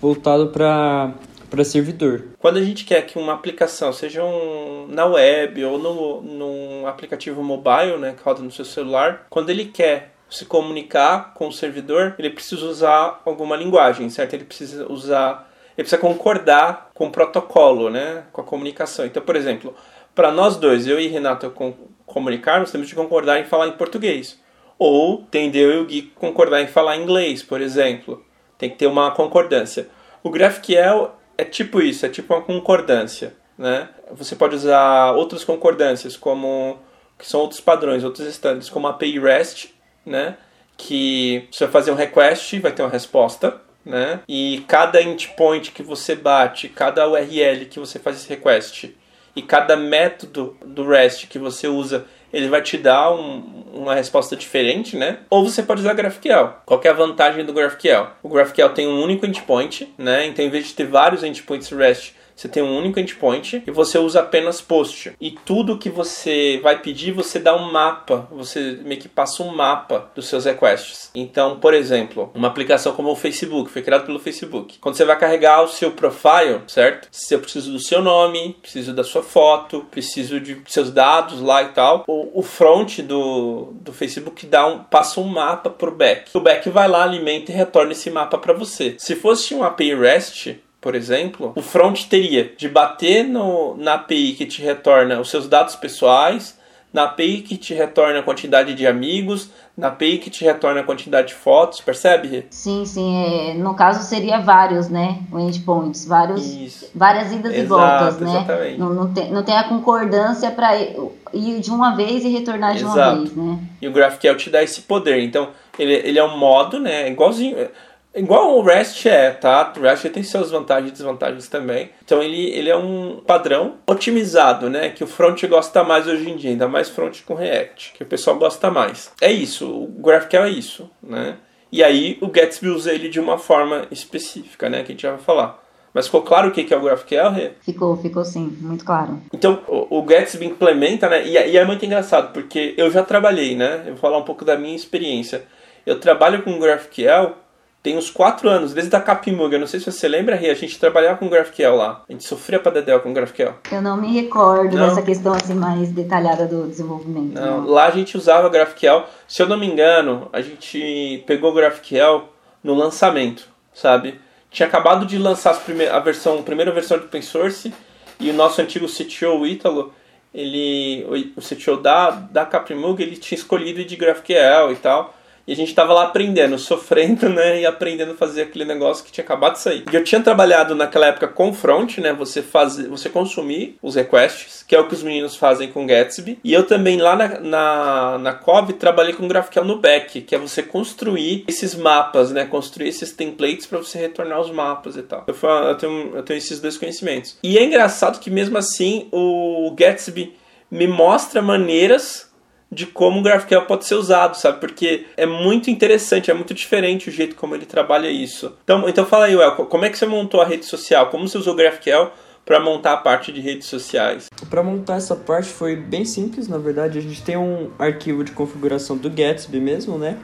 voltado 0.00 0.48
para 0.48 1.12
para 1.50 1.64
servidor. 1.64 2.28
Quando 2.38 2.58
a 2.58 2.62
gente 2.62 2.84
quer 2.84 3.02
que 3.02 3.18
uma 3.18 3.32
aplicação, 3.32 3.92
seja 3.92 4.24
um, 4.24 4.86
na 4.88 5.04
web 5.04 5.64
ou 5.64 5.78
no, 5.78 6.22
num 6.22 6.86
aplicativo 6.86 7.42
mobile, 7.42 7.98
né, 7.98 8.14
que 8.16 8.22
roda 8.22 8.40
no 8.40 8.52
seu 8.52 8.64
celular, 8.64 9.26
quando 9.28 9.50
ele 9.50 9.64
quer 9.64 10.14
se 10.30 10.44
comunicar 10.44 11.34
com 11.34 11.48
o 11.48 11.52
servidor, 11.52 12.14
ele 12.18 12.30
precisa 12.30 12.64
usar 12.64 13.20
alguma 13.26 13.56
linguagem, 13.56 14.08
certo? 14.08 14.34
Ele 14.34 14.44
precisa 14.44 14.90
usar, 14.90 15.50
ele 15.76 15.82
precisa 15.82 15.98
concordar 16.00 16.90
com 16.94 17.08
o 17.08 17.10
protocolo, 17.10 17.90
né, 17.90 18.22
com 18.32 18.40
a 18.40 18.44
comunicação. 18.44 19.04
Então, 19.04 19.22
por 19.22 19.34
exemplo, 19.34 19.74
para 20.14 20.30
nós 20.30 20.56
dois, 20.56 20.86
eu 20.86 21.00
e 21.00 21.08
Renato 21.08 21.50
com, 21.50 21.74
comunicarmos, 22.06 22.70
temos 22.70 22.88
de 22.88 22.94
concordar 22.94 23.40
em 23.40 23.44
falar 23.44 23.66
em 23.66 23.72
português. 23.72 24.38
Ou 24.78 25.24
tem 25.30 25.54
eu 25.54 25.72
e 25.72 25.78
o 25.78 25.84
Gui 25.84 26.02
concordar 26.14 26.62
em 26.62 26.68
falar 26.68 26.96
em 26.96 27.02
inglês, 27.02 27.42
por 27.42 27.60
exemplo. 27.60 28.24
Tem 28.60 28.68
que 28.68 28.76
ter 28.76 28.86
uma 28.86 29.10
concordância. 29.10 29.88
O 30.22 30.30
GraphQL 30.30 31.12
é 31.36 31.44
tipo 31.44 31.80
isso, 31.80 32.04
é 32.04 32.10
tipo 32.10 32.34
uma 32.34 32.42
concordância. 32.42 33.34
Né? 33.56 33.88
Você 34.12 34.36
pode 34.36 34.54
usar 34.54 35.12
outras 35.12 35.42
concordâncias, 35.42 36.16
como 36.16 36.78
que 37.18 37.26
são 37.26 37.40
outros 37.40 37.60
padrões, 37.60 38.04
outros 38.04 38.26
estándares, 38.26 38.68
como 38.68 38.86
a 38.86 38.90
API 38.90 39.18
REST, 39.18 39.74
né? 40.04 40.36
que 40.76 41.48
você 41.50 41.64
vai 41.64 41.72
fazer 41.72 41.90
um 41.90 41.94
request, 41.94 42.58
vai 42.58 42.72
ter 42.72 42.82
uma 42.82 42.90
resposta, 42.90 43.60
né? 43.84 44.20
E 44.28 44.64
cada 44.66 45.00
endpoint 45.00 45.72
que 45.72 45.82
você 45.82 46.14
bate, 46.14 46.68
cada 46.68 47.08
URL 47.08 47.66
que 47.66 47.78
você 47.78 47.98
faz 47.98 48.16
esse 48.16 48.28
request 48.28 48.94
e 49.34 49.42
cada 49.42 49.76
método 49.76 50.56
do 50.64 50.86
REST 50.86 51.26
que 51.26 51.38
você 51.38 51.68
usa 51.68 52.06
ele 52.32 52.48
vai 52.48 52.62
te 52.62 52.76
dar 52.78 53.12
um, 53.12 53.64
uma 53.72 53.94
resposta 53.94 54.36
diferente, 54.36 54.96
né? 54.96 55.18
Ou 55.28 55.44
você 55.44 55.62
pode 55.62 55.80
usar 55.80 55.94
GraphQL. 55.94 56.54
Qual 56.64 56.80
é 56.82 56.88
a 56.88 56.92
vantagem 56.92 57.44
do 57.44 57.52
GraphQL? 57.52 58.08
O 58.22 58.28
GraphQL 58.28 58.70
tem 58.70 58.86
um 58.86 59.02
único 59.02 59.26
endpoint, 59.26 59.92
né? 59.98 60.26
Então, 60.26 60.44
em 60.44 60.50
vez 60.50 60.68
de 60.68 60.74
ter 60.74 60.86
vários 60.86 61.22
endpoints 61.22 61.70
REST, 61.70 62.14
Você 62.40 62.48
tem 62.48 62.62
um 62.62 62.74
único 62.74 62.98
endpoint 62.98 63.62
e 63.66 63.70
você 63.70 63.98
usa 63.98 64.20
apenas 64.20 64.62
post. 64.62 65.12
E 65.20 65.30
tudo 65.30 65.76
que 65.76 65.90
você 65.90 66.58
vai 66.62 66.80
pedir, 66.80 67.12
você 67.12 67.38
dá 67.38 67.54
um 67.54 67.70
mapa, 67.70 68.26
você 68.30 68.78
meio 68.82 68.98
que 68.98 69.10
passa 69.10 69.42
um 69.42 69.54
mapa 69.54 70.10
dos 70.14 70.26
seus 70.26 70.46
requests. 70.46 71.10
Então, 71.14 71.60
por 71.60 71.74
exemplo, 71.74 72.30
uma 72.34 72.48
aplicação 72.48 72.94
como 72.94 73.10
o 73.10 73.16
Facebook, 73.16 73.70
foi 73.70 73.82
criado 73.82 74.06
pelo 74.06 74.18
Facebook. 74.18 74.78
Quando 74.78 74.94
você 74.94 75.04
vai 75.04 75.18
carregar 75.18 75.62
o 75.62 75.68
seu 75.68 75.90
profile, 75.90 76.62
certo? 76.66 77.08
Se 77.12 77.34
eu 77.34 77.40
preciso 77.40 77.72
do 77.72 77.78
seu 77.78 78.00
nome, 78.00 78.56
preciso 78.62 78.94
da 78.94 79.04
sua 79.04 79.22
foto, 79.22 79.84
preciso 79.90 80.40
de 80.40 80.62
seus 80.66 80.90
dados 80.90 81.42
lá 81.42 81.62
e 81.62 81.68
tal, 81.72 82.04
o, 82.08 82.40
o 82.40 82.42
front 82.42 83.00
do, 83.00 83.74
do 83.74 83.92
Facebook 83.92 84.46
dá 84.46 84.66
um, 84.66 84.78
passa 84.78 85.20
um 85.20 85.24
mapa 85.24 85.68
pro 85.68 85.94
back. 85.94 86.30
O 86.32 86.40
back 86.40 86.70
vai 86.70 86.88
lá, 86.88 87.02
alimenta 87.02 87.52
e 87.52 87.54
retorna 87.54 87.92
esse 87.92 88.08
mapa 88.10 88.38
para 88.38 88.54
você. 88.54 88.96
Se 88.98 89.14
fosse 89.14 89.54
um 89.54 89.62
API 89.62 89.94
REST, 89.94 90.58
por 90.80 90.94
exemplo, 90.94 91.52
o 91.54 91.60
front 91.60 92.04
teria 92.04 92.52
de 92.56 92.68
bater 92.68 93.24
no, 93.24 93.76
na 93.76 93.94
API 93.94 94.32
que 94.32 94.46
te 94.46 94.62
retorna 94.62 95.20
os 95.20 95.28
seus 95.28 95.46
dados 95.46 95.76
pessoais, 95.76 96.58
na 96.92 97.04
API 97.04 97.42
que 97.42 97.56
te 97.56 97.74
retorna 97.74 98.18
a 98.18 98.22
quantidade 98.22 98.74
de 98.74 98.86
amigos, 98.86 99.50
na 99.76 99.88
API 99.88 100.18
que 100.18 100.30
te 100.30 100.42
retorna 100.42 100.80
a 100.80 100.82
quantidade 100.82 101.28
de 101.28 101.34
fotos, 101.34 101.80
percebe? 101.80 102.46
Sim, 102.50 102.84
sim. 102.84 103.14
É, 103.16 103.54
no 103.54 103.74
caso 103.74 104.02
seria 104.02 104.40
vários, 104.40 104.88
né? 104.88 105.18
O 105.30 105.38
endpoints, 105.38 106.04
vários, 106.04 106.44
Isso. 106.46 106.90
várias 106.94 107.30
idas 107.30 107.54
Exato, 107.54 107.62
e 107.62 107.66
voltas, 107.66 108.20
né? 108.20 108.30
exatamente. 108.30 108.78
Não, 108.78 108.94
não, 108.94 109.12
tem, 109.12 109.30
não 109.30 109.42
tem 109.42 109.56
a 109.56 109.64
concordância 109.64 110.50
para 110.50 110.76
ir 110.76 111.60
de 111.60 111.70
uma 111.70 111.94
vez 111.94 112.24
e 112.24 112.28
retornar 112.28 112.74
de 112.74 112.84
uma 112.84 112.94
Exato. 112.94 113.18
vez, 113.18 113.36
né? 113.36 113.58
E 113.80 113.86
o 113.86 113.92
GraphQL 113.92 114.36
te 114.36 114.50
dá 114.50 114.62
esse 114.62 114.80
poder. 114.80 115.22
Então, 115.22 115.50
ele, 115.78 115.92
ele 115.92 116.18
é 116.18 116.24
um 116.24 116.36
modo, 116.36 116.80
né? 116.80 117.08
Igualzinho. 117.08 117.68
Igual 118.14 118.58
o 118.58 118.62
REST 118.62 119.06
é, 119.06 119.30
tá? 119.30 119.72
O 119.76 119.80
REST 119.80 120.08
tem 120.10 120.22
suas 120.22 120.50
vantagens 120.50 120.90
e 120.90 120.92
desvantagens 120.92 121.48
também. 121.48 121.90
Então 122.04 122.22
ele, 122.22 122.50
ele 122.50 122.68
é 122.68 122.76
um 122.76 123.20
padrão 123.24 123.74
otimizado, 123.86 124.68
né? 124.68 124.90
Que 124.90 125.04
o 125.04 125.06
front 125.06 125.44
gosta 125.44 125.84
mais 125.84 126.08
hoje 126.08 126.28
em 126.28 126.36
dia, 126.36 126.50
ainda 126.50 126.66
mais 126.66 126.88
front 126.88 127.22
com 127.24 127.34
React, 127.34 127.92
que 127.92 128.02
o 128.02 128.06
pessoal 128.06 128.36
gosta 128.36 128.70
mais. 128.70 129.12
É 129.20 129.30
isso, 129.30 129.68
o 129.68 129.86
GraphQL 129.86 130.44
é 130.44 130.50
isso, 130.50 130.90
né? 131.02 131.36
E 131.72 131.84
aí 131.84 132.18
o 132.20 132.26
Gatsby 132.26 132.68
usa 132.68 132.92
ele 132.92 133.08
de 133.08 133.20
uma 133.20 133.38
forma 133.38 133.86
específica, 133.92 134.68
né? 134.68 134.78
Que 134.82 134.90
a 134.90 134.94
gente 134.94 135.02
já 135.02 135.10
vai 135.10 135.20
falar. 135.20 135.62
Mas 135.94 136.06
ficou 136.06 136.22
claro 136.22 136.48
o 136.48 136.52
que 136.52 136.72
é 136.72 136.76
o 136.76 136.82
GraphQL, 136.82 137.30
Rê? 137.30 137.50
Ficou, 137.60 137.96
ficou 137.96 138.24
sim, 138.24 138.56
muito 138.60 138.84
claro. 138.84 139.20
Então, 139.32 139.60
o, 139.66 139.98
o 139.98 140.02
Gatsby 140.02 140.46
implementa, 140.46 141.08
né? 141.08 141.26
E, 141.26 141.32
e 141.32 141.56
é 141.56 141.64
muito 141.64 141.84
engraçado, 141.84 142.32
porque 142.32 142.74
eu 142.76 142.90
já 142.90 143.02
trabalhei, 143.02 143.56
né? 143.56 143.82
Eu 143.86 143.92
vou 143.92 143.96
falar 143.96 144.18
um 144.18 144.24
pouco 144.24 144.44
da 144.44 144.56
minha 144.56 144.74
experiência. 144.74 145.44
Eu 145.86 145.98
trabalho 145.98 146.42
com 146.42 146.58
GraphQL 146.58 147.34
tem 147.82 147.96
uns 147.96 148.10
4 148.10 148.48
anos, 148.48 148.74
desde 148.74 148.94
a 148.94 149.00
Capimug. 149.00 149.52
Eu 149.54 149.60
não 149.60 149.66
sei 149.66 149.80
se 149.80 149.90
você 149.90 150.06
lembra, 150.06 150.36
Rê, 150.36 150.50
a 150.50 150.54
gente 150.54 150.78
trabalhava 150.78 151.16
com 151.18 151.28
GraphQL 151.30 151.76
lá. 151.76 152.02
A 152.08 152.12
gente 152.12 152.24
sofria 152.24 152.58
pra 152.58 152.70
dedéu 152.70 153.00
com 153.00 153.12
GraphQL. 153.14 153.54
Eu 153.72 153.80
não 153.80 153.96
me 153.96 154.12
recordo 154.12 154.76
Não? 154.76 154.88
dessa 154.88 155.00
questão 155.02 155.32
assim 155.32 155.54
mais 155.54 155.90
detalhada 155.90 156.46
do 156.46 156.66
desenvolvimento. 156.66 157.34
Não, 157.34 157.66
lá 157.66 157.86
a 157.86 157.90
gente 157.90 158.16
usava 158.18 158.48
GraphQL. 158.50 159.04
Se 159.26 159.42
eu 159.42 159.48
não 159.48 159.58
me 159.58 159.66
engano, 159.66 160.28
a 160.32 160.40
gente 160.42 161.24
pegou 161.26 161.54
GraphQL 161.54 162.24
no 162.62 162.74
lançamento, 162.74 163.48
sabe? 163.72 164.20
Tinha 164.50 164.66
acabado 164.68 165.06
de 165.06 165.16
lançar 165.16 165.58
a 165.92 165.98
versão, 166.00 166.38
a 166.40 166.42
primeira 166.42 166.72
versão 166.72 166.98
de 166.98 167.04
open 167.04 167.22
source 167.22 167.72
e 168.18 168.28
o 168.28 168.34
nosso 168.34 168.60
antigo 168.60 168.86
CTO, 168.86 169.38
o 169.38 169.46
Ítalo, 169.46 169.94
ele, 170.34 171.06
o- 171.08 171.40
o 171.40 171.42
CTO 171.42 171.76
da, 171.78 172.10
da 172.10 172.44
Caprimug, 172.44 173.02
ele 173.02 173.16
tinha 173.16 173.38
escolhido 173.38 173.82
de 173.84 173.96
GraphQL 173.96 174.72
e 174.72 174.76
tal. 174.76 175.14
E 175.50 175.52
a 175.52 175.56
gente 175.56 175.74
tava 175.74 175.92
lá 175.92 176.04
aprendendo, 176.04 176.56
sofrendo, 176.56 177.28
né? 177.28 177.62
E 177.62 177.66
aprendendo 177.66 178.12
a 178.12 178.14
fazer 178.14 178.42
aquele 178.42 178.64
negócio 178.64 179.04
que 179.04 179.10
tinha 179.10 179.24
acabado 179.24 179.54
de 179.54 179.58
sair. 179.58 179.82
E 179.90 179.96
eu 179.96 180.04
tinha 180.04 180.20
trabalhado 180.20 180.76
naquela 180.76 181.08
época 181.08 181.26
com 181.26 181.52
front, 181.52 181.98
né? 181.98 182.12
Você 182.12 182.40
fazer, 182.40 182.86
você 182.86 183.08
consumir 183.08 183.76
os 183.82 183.96
requests, 183.96 184.62
que 184.62 184.76
é 184.76 184.78
o 184.78 184.86
que 184.86 184.94
os 184.94 185.02
meninos 185.02 185.34
fazem 185.34 185.72
com 185.72 185.84
Gatsby. 185.84 186.38
E 186.44 186.52
eu 186.52 186.64
também 186.64 186.98
lá 186.98 187.16
na, 187.16 187.40
na, 187.40 188.18
na 188.18 188.32
Cove 188.32 188.74
trabalhei 188.74 189.12
com 189.12 189.26
GraphQL 189.26 189.64
no 189.64 189.80
back, 189.80 190.20
que 190.20 190.36
é 190.36 190.38
você 190.38 190.62
construir 190.62 191.44
esses 191.48 191.74
mapas, 191.74 192.30
né? 192.30 192.44
Construir 192.44 192.86
esses 192.86 193.10
templates 193.10 193.66
para 193.66 193.78
você 193.78 193.98
retornar 193.98 194.40
os 194.40 194.52
mapas 194.52 194.96
e 194.96 195.02
tal. 195.02 195.26
Eu, 195.26 195.34
eu 195.48 195.74
tenho, 195.74 196.12
eu 196.14 196.22
tenho 196.22 196.38
esses 196.38 196.60
dois 196.60 196.78
conhecimentos. 196.78 197.36
E 197.42 197.58
é 197.58 197.64
engraçado 197.64 198.20
que 198.20 198.30
mesmo 198.30 198.56
assim 198.56 199.08
o 199.10 199.74
Gatsby 199.76 200.32
me 200.70 200.86
mostra 200.86 201.42
maneiras 201.42 202.29
de 202.70 202.86
como 202.86 203.18
o 203.18 203.22
GraphQL 203.22 203.62
pode 203.62 203.84
ser 203.84 203.96
usado, 203.96 204.36
sabe? 204.36 204.60
Porque 204.60 205.06
é 205.16 205.26
muito 205.26 205.70
interessante, 205.70 206.30
é 206.30 206.34
muito 206.34 206.54
diferente 206.54 207.08
o 207.08 207.12
jeito 207.12 207.34
como 207.34 207.54
ele 207.54 207.66
trabalha 207.66 208.08
isso. 208.08 208.52
Então, 208.62 208.88
então 208.88 209.04
fala 209.04 209.24
aí, 209.24 209.34
Well, 209.34 209.52
como 209.66 209.84
é 209.84 209.90
que 209.90 209.98
você 209.98 210.06
montou 210.06 210.40
a 210.40 210.44
rede 210.44 210.64
social? 210.64 211.08
Como 211.08 211.28
você 211.28 211.36
usou 211.36 211.54
o 211.54 211.56
GraphQL 211.56 212.12
para 212.44 212.60
montar 212.60 212.92
a 212.92 212.96
parte 212.96 213.32
de 213.32 213.40
redes 213.40 213.66
sociais? 213.66 214.28
Para 214.48 214.62
montar 214.62 214.96
essa 214.96 215.16
parte 215.16 215.48
foi 215.48 215.74
bem 215.74 216.04
simples, 216.04 216.46
na 216.46 216.58
verdade. 216.58 216.98
A 216.98 217.02
gente 217.02 217.22
tem 217.22 217.36
um 217.36 217.70
arquivo 217.78 218.22
de 218.22 218.32
configuração 218.32 218.96
do 218.96 219.10
Gatsby 219.10 219.60
mesmo, 219.60 219.98
né? 219.98 220.18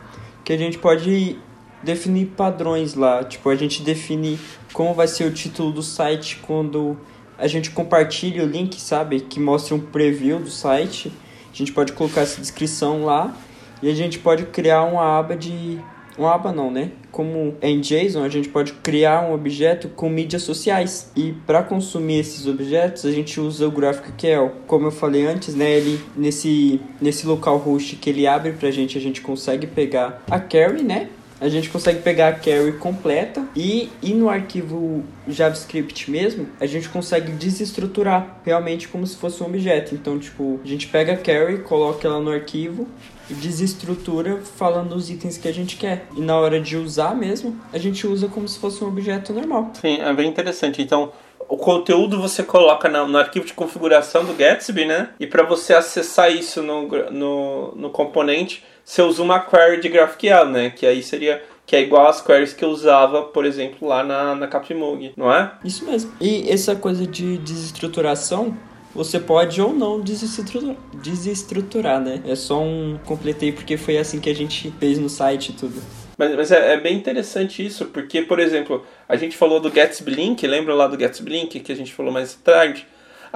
Que 0.44 0.52
a 0.52 0.56
gente 0.56 0.78
pode 0.78 1.36
definir 1.82 2.26
padrões 2.36 2.94
lá. 2.94 3.24
Tipo, 3.24 3.50
a 3.50 3.56
gente 3.56 3.82
define 3.82 4.38
como 4.72 4.94
vai 4.94 5.08
ser 5.08 5.24
o 5.24 5.32
título 5.32 5.72
do 5.72 5.82
site 5.82 6.36
quando 6.46 6.96
a 7.38 7.46
gente 7.46 7.70
compartilha 7.70 8.44
o 8.44 8.46
link, 8.46 8.80
sabe? 8.80 9.20
Que 9.20 9.40
mostra 9.40 9.74
um 9.74 9.80
preview 9.80 10.38
do 10.38 10.50
site. 10.50 11.12
A 11.56 11.58
gente 11.58 11.72
pode 11.72 11.94
colocar 11.94 12.20
essa 12.20 12.38
descrição 12.38 13.02
lá 13.06 13.34
e 13.82 13.88
a 13.90 13.94
gente 13.94 14.18
pode 14.18 14.44
criar 14.44 14.82
uma 14.82 15.18
aba 15.18 15.34
de 15.34 15.80
uma 16.18 16.34
aba 16.34 16.52
não, 16.52 16.70
né? 16.70 16.92
Como 17.10 17.54
em 17.62 17.80
JSON, 17.80 18.22
a 18.22 18.28
gente 18.28 18.50
pode 18.50 18.74
criar 18.74 19.22
um 19.22 19.32
objeto 19.32 19.88
com 19.88 20.08
mídias 20.10 20.42
sociais. 20.42 21.10
E 21.16 21.32
para 21.46 21.62
consumir 21.62 22.18
esses 22.18 22.46
objetos, 22.46 23.06
a 23.06 23.10
gente 23.10 23.40
usa 23.40 23.66
o 23.66 23.70
GraphQL. 23.70 24.50
Como 24.66 24.86
eu 24.86 24.90
falei 24.90 25.26
antes, 25.26 25.54
né, 25.54 25.70
ele 25.70 25.98
nesse 26.14 26.78
nesse 27.00 27.26
localhost 27.26 27.96
que 27.96 28.10
ele 28.10 28.26
abre 28.26 28.52
pra 28.52 28.70
gente, 28.70 28.98
a 28.98 29.00
gente 29.00 29.22
consegue 29.22 29.66
pegar 29.66 30.22
a 30.30 30.38
query, 30.38 30.82
né? 30.82 31.08
A 31.40 31.48
gente 31.48 31.68
consegue 31.68 32.00
pegar 32.00 32.28
a 32.28 32.32
query 32.32 32.72
completa 32.78 33.44
e, 33.54 33.90
e 34.02 34.14
no 34.14 34.28
arquivo 34.28 35.04
JavaScript 35.28 36.10
mesmo, 36.10 36.48
a 36.58 36.66
gente 36.66 36.88
consegue 36.88 37.32
desestruturar 37.32 38.38
realmente 38.44 38.88
como 38.88 39.06
se 39.06 39.16
fosse 39.16 39.42
um 39.42 39.46
objeto. 39.46 39.94
Então, 39.94 40.18
tipo, 40.18 40.60
a 40.64 40.66
gente 40.66 40.88
pega 40.88 41.12
a 41.12 41.16
query, 41.16 41.58
coloca 41.58 42.08
ela 42.08 42.20
no 42.20 42.30
arquivo 42.30 42.88
e 43.28 43.34
desestrutura 43.34 44.40
falando 44.56 44.94
os 44.94 45.10
itens 45.10 45.36
que 45.36 45.48
a 45.48 45.52
gente 45.52 45.76
quer. 45.76 46.06
E 46.16 46.20
na 46.20 46.38
hora 46.38 46.60
de 46.60 46.76
usar 46.76 47.14
mesmo, 47.14 47.60
a 47.72 47.78
gente 47.78 48.06
usa 48.06 48.28
como 48.28 48.48
se 48.48 48.58
fosse 48.58 48.82
um 48.82 48.88
objeto 48.88 49.32
normal. 49.32 49.72
Sim, 49.80 50.00
é 50.00 50.12
bem 50.14 50.28
interessante. 50.28 50.80
Então, 50.80 51.12
o 51.48 51.56
conteúdo 51.56 52.20
você 52.20 52.42
coloca 52.42 52.88
na- 52.88 53.06
no, 53.06 53.18
arquivo 53.18 53.46
de 53.46 53.52
configuração 53.52 54.24
do 54.24 54.32
Gatsby, 54.32 54.84
né? 54.84 55.10
E 55.20 55.26
para 55.26 55.42
você 55.42 55.74
acessar 55.74 56.30
isso 56.32 56.62
no, 56.62 56.88
no, 57.10 57.74
no 57.76 57.90
componente, 57.90 58.64
você 58.86 59.02
usa 59.02 59.20
uma 59.20 59.40
query 59.40 59.80
de 59.80 59.88
GraphQL, 59.88 60.44
né? 60.44 60.70
Que 60.70 60.86
aí 60.86 61.02
seria 61.02 61.42
que 61.66 61.74
é 61.74 61.82
igual 61.82 62.06
às 62.06 62.20
queries 62.20 62.52
que 62.52 62.64
eu 62.64 62.68
usava, 62.68 63.24
por 63.24 63.44
exemplo, 63.44 63.88
lá 63.88 64.04
na, 64.04 64.36
na 64.36 64.46
Caprimug, 64.46 65.12
não 65.16 65.32
é? 65.32 65.50
Isso 65.64 65.84
mesmo. 65.84 66.12
E 66.20 66.48
essa 66.48 66.76
coisa 66.76 67.04
de 67.04 67.36
desestruturação, 67.38 68.56
você 68.94 69.18
pode 69.18 69.60
ou 69.60 69.74
não 69.74 70.00
desestruturar, 70.00 70.76
desestruturar, 71.02 72.00
né? 72.00 72.22
É 72.24 72.36
só 72.36 72.62
um 72.62 72.96
completei 73.04 73.50
porque 73.50 73.76
foi 73.76 73.98
assim 73.98 74.20
que 74.20 74.30
a 74.30 74.34
gente 74.34 74.72
fez 74.78 75.00
no 75.00 75.08
site 75.08 75.48
e 75.48 75.52
tudo. 75.54 75.82
Mas, 76.16 76.36
mas 76.36 76.52
é, 76.52 76.74
é 76.74 76.80
bem 76.80 76.96
interessante 76.96 77.66
isso, 77.66 77.86
porque, 77.86 78.22
por 78.22 78.38
exemplo, 78.38 78.86
a 79.08 79.16
gente 79.16 79.36
falou 79.36 79.58
do 79.58 79.68
Gatsby 79.68 80.12
Link, 80.12 80.46
lembra 80.46 80.76
lá 80.76 80.86
do 80.86 80.96
Gatsby 80.96 81.30
Link 81.30 81.58
que 81.58 81.72
a 81.72 81.76
gente 81.76 81.92
falou 81.92 82.12
mais 82.12 82.34
tarde? 82.34 82.86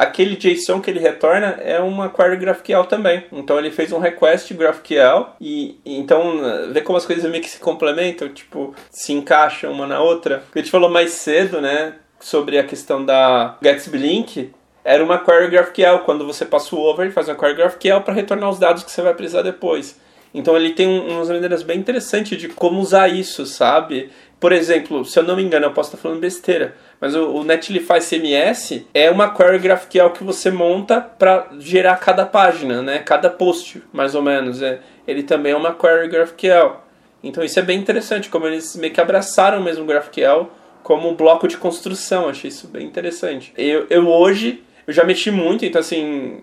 Aquele 0.02 0.35
JSON 0.35 0.81
que 0.81 0.90
ele 0.90 0.98
retorna 0.98 1.59
é 1.62 1.78
uma 1.78 2.09
query 2.09 2.36
GraphQL 2.39 2.85
também. 2.85 3.24
Então 3.31 3.59
ele 3.59 3.70
fez 3.70 3.93
um 3.93 3.98
request 3.98 4.55
GraphQL 4.55 5.27
e 5.40 5.78
e 5.85 5.98
então 5.98 6.40
vê 6.72 6.81
como 6.81 6.97
as 6.97 7.05
coisas 7.05 7.31
meio 7.31 7.43
que 7.43 7.51
se 7.51 7.59
complementam, 7.59 8.28
tipo, 8.31 8.74
se 8.90 9.12
encaixam 9.12 9.70
uma 9.72 9.86
na 9.86 10.01
outra. 10.01 10.43
A 10.55 10.59
gente 10.59 10.70
falou 10.70 10.89
mais 10.89 11.10
cedo, 11.12 11.60
né, 11.60 11.94
sobre 12.18 12.59
a 12.59 12.64
questão 12.64 13.05
da 13.05 13.56
Gatsby 13.60 13.98
Link, 13.98 14.51
era 14.82 15.05
uma 15.05 15.18
query 15.18 15.48
GraphQL. 15.48 15.98
Quando 16.05 16.27
você 16.27 16.47
passa 16.47 16.74
o 16.74 16.78
over, 16.81 17.05
ele 17.05 17.12
faz 17.14 17.28
uma 17.28 17.35
query 17.36 17.55
GraphQL 17.55 18.01
para 18.01 18.14
retornar 18.14 18.48
os 18.48 18.59
dados 18.59 18.82
que 18.82 18.90
você 18.90 19.02
vai 19.02 19.12
precisar 19.14 19.43
depois. 19.43 20.01
Então 20.32 20.56
ele 20.56 20.70
tem 20.70 20.86
um- 20.86 21.09
umas 21.16 21.28
maneiras 21.28 21.62
bem 21.62 21.78
interessantes 21.78 22.39
de 22.39 22.48
como 22.48 22.81
usar 22.81 23.09
isso, 23.09 23.44
sabe? 23.44 24.10
Por 24.39 24.52
exemplo, 24.52 25.05
se 25.05 25.18
eu 25.18 25.22
não 25.24 25.36
me 25.36 25.43
engano, 25.43 25.66
eu 25.66 25.72
posso 25.72 25.90
estar 25.90 26.01
falando 26.01 26.20
besteira, 26.20 26.74
mas 27.01 27.14
o, 27.14 27.31
o 27.31 27.44
Netlify 27.44 28.01
CMS 28.01 28.85
é 28.93 29.10
uma 29.10 29.35
query 29.35 29.59
GraphQL 29.59 30.10
que 30.10 30.22
você 30.22 30.51
monta 30.51 31.01
para 31.01 31.48
gerar 31.59 31.97
cada 31.97 32.27
página, 32.27 32.82
né? 32.82 32.98
Cada 32.98 33.31
post, 33.31 33.82
mais 33.93 34.14
ou 34.14 34.22
menos. 34.22 34.60
É. 34.60 34.81
Ele 35.09 35.22
também 35.22 35.52
é 35.52 35.56
uma 35.56 35.74
query 35.74 36.09
GraphQL. 36.09 36.77
Então 37.22 37.43
isso 37.43 37.59
é 37.59 37.62
bem 37.62 37.78
interessante, 37.78 38.28
como 38.28 38.47
eles 38.47 38.77
meio 38.77 38.93
que 38.93 39.01
abraçaram 39.01 39.62
mesmo 39.62 39.85
o 39.85 39.86
GraphQL 39.86 40.51
como 40.82 41.09
um 41.09 41.14
bloco 41.14 41.48
de 41.48 41.56
construção. 41.56 42.28
Achei 42.28 42.48
isso 42.48 42.68
bem 42.68 42.86
interessante. 42.86 43.52
Eu, 43.56 43.86
eu 43.89 44.09
hoje, 44.09 44.62
eu 44.86 44.93
já 44.93 45.05
mexi 45.05 45.31
muito, 45.31 45.64
então 45.64 45.81
assim, 45.81 46.43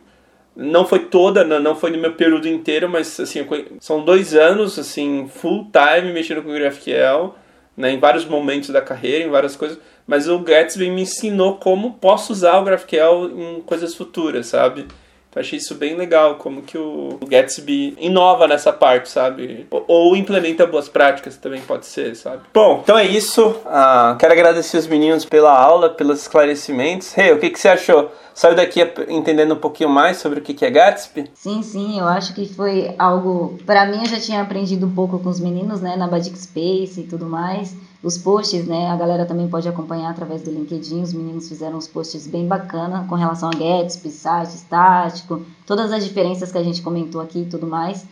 não 0.55 0.85
foi 0.85 0.99
toda, 0.99 1.43
não 1.43 1.75
foi 1.75 1.91
no 1.91 1.99
meu 1.99 2.13
período 2.13 2.47
inteiro, 2.47 2.89
mas 2.89 3.19
assim, 3.19 3.45
são 3.79 4.03
dois 4.03 4.33
anos, 4.33 4.77
assim, 4.79 5.29
full 5.31 5.69
time 5.71 6.11
mexendo 6.11 6.41
com 6.41 6.51
GraphQL. 6.51 7.35
né, 7.75 7.91
em 7.91 7.99
vários 7.99 8.25
momentos 8.25 8.69
da 8.69 8.81
carreira, 8.81 9.23
em 9.23 9.29
várias 9.29 9.55
coisas, 9.55 9.77
mas 10.07 10.29
o 10.29 10.39
Gatsby 10.39 10.89
me 10.89 11.01
ensinou 11.01 11.57
como 11.57 11.95
posso 11.95 12.31
usar 12.31 12.57
o 12.59 12.63
GraphQL 12.63 13.29
em 13.37 13.61
coisas 13.61 13.93
futuras, 13.93 14.47
sabe? 14.47 14.87
Então 15.29 15.41
achei 15.41 15.59
isso 15.59 15.75
bem 15.75 15.95
legal, 15.95 16.35
como 16.35 16.61
que 16.61 16.77
o 16.77 17.19
Gatsby 17.27 17.95
inova 17.99 18.47
nessa 18.47 18.71
parte, 18.71 19.09
sabe? 19.09 19.67
Ou 19.69 20.15
implementa 20.15 20.65
boas 20.65 20.87
práticas 20.87 21.35
também 21.35 21.61
pode 21.61 21.85
ser, 21.85 22.15
sabe? 22.15 22.43
Bom, 22.53 22.79
então 22.81 22.97
é 22.97 23.05
isso. 23.05 23.55
Ah, 23.65 24.15
quero 24.17 24.33
agradecer 24.33 24.77
os 24.77 24.87
meninos 24.87 25.25
pela 25.25 25.51
aula, 25.51 25.89
pelos 25.89 26.21
esclarecimentos. 26.21 27.15
Hey, 27.15 27.33
o 27.33 27.39
que, 27.39 27.49
que 27.49 27.59
você 27.59 27.67
achou? 27.67 28.11
Saiu 28.33 28.55
daqui 28.55 28.79
entendendo 29.09 29.53
um 29.53 29.59
pouquinho 29.59 29.89
mais 29.89 30.17
sobre 30.17 30.39
o 30.39 30.41
que 30.41 30.65
é 30.65 30.71
Gatsby? 30.71 31.29
Sim, 31.33 31.61
sim, 31.61 31.99
eu 31.99 32.05
acho 32.05 32.33
que 32.33 32.47
foi 32.47 32.95
algo. 32.97 33.59
Para 33.65 33.85
mim, 33.85 33.99
eu 33.99 34.07
já 34.07 34.19
tinha 34.19 34.41
aprendido 34.41 34.87
um 34.87 34.91
pouco 34.91 35.19
com 35.19 35.29
os 35.29 35.39
meninos, 35.39 35.81
né, 35.81 35.95
na 35.95 36.07
Badic 36.07 36.37
Space 36.39 37.01
e 37.01 37.03
tudo 37.03 37.25
mais 37.25 37.75
os 38.03 38.17
posts, 38.17 38.65
né? 38.65 38.89
A 38.89 38.95
galera 38.95 39.25
também 39.25 39.47
pode 39.47 39.67
acompanhar 39.67 40.11
através 40.11 40.41
do 40.41 40.51
LinkedIn. 40.51 41.01
Os 41.01 41.13
meninos 41.13 41.47
fizeram 41.47 41.77
uns 41.77 41.87
posts 41.87 42.27
bem 42.27 42.47
bacana 42.47 43.05
com 43.09 43.15
relação 43.15 43.49
a 43.49 43.51
Gatsby, 43.51 44.09
site 44.09 44.55
estático, 44.55 45.41
todas 45.65 45.91
as 45.91 46.03
diferenças 46.03 46.51
que 46.51 46.57
a 46.57 46.63
gente 46.63 46.81
comentou 46.81 47.19
aqui 47.21 47.39
e 47.39 47.45
tudo 47.45 47.65
mais. 47.65 48.05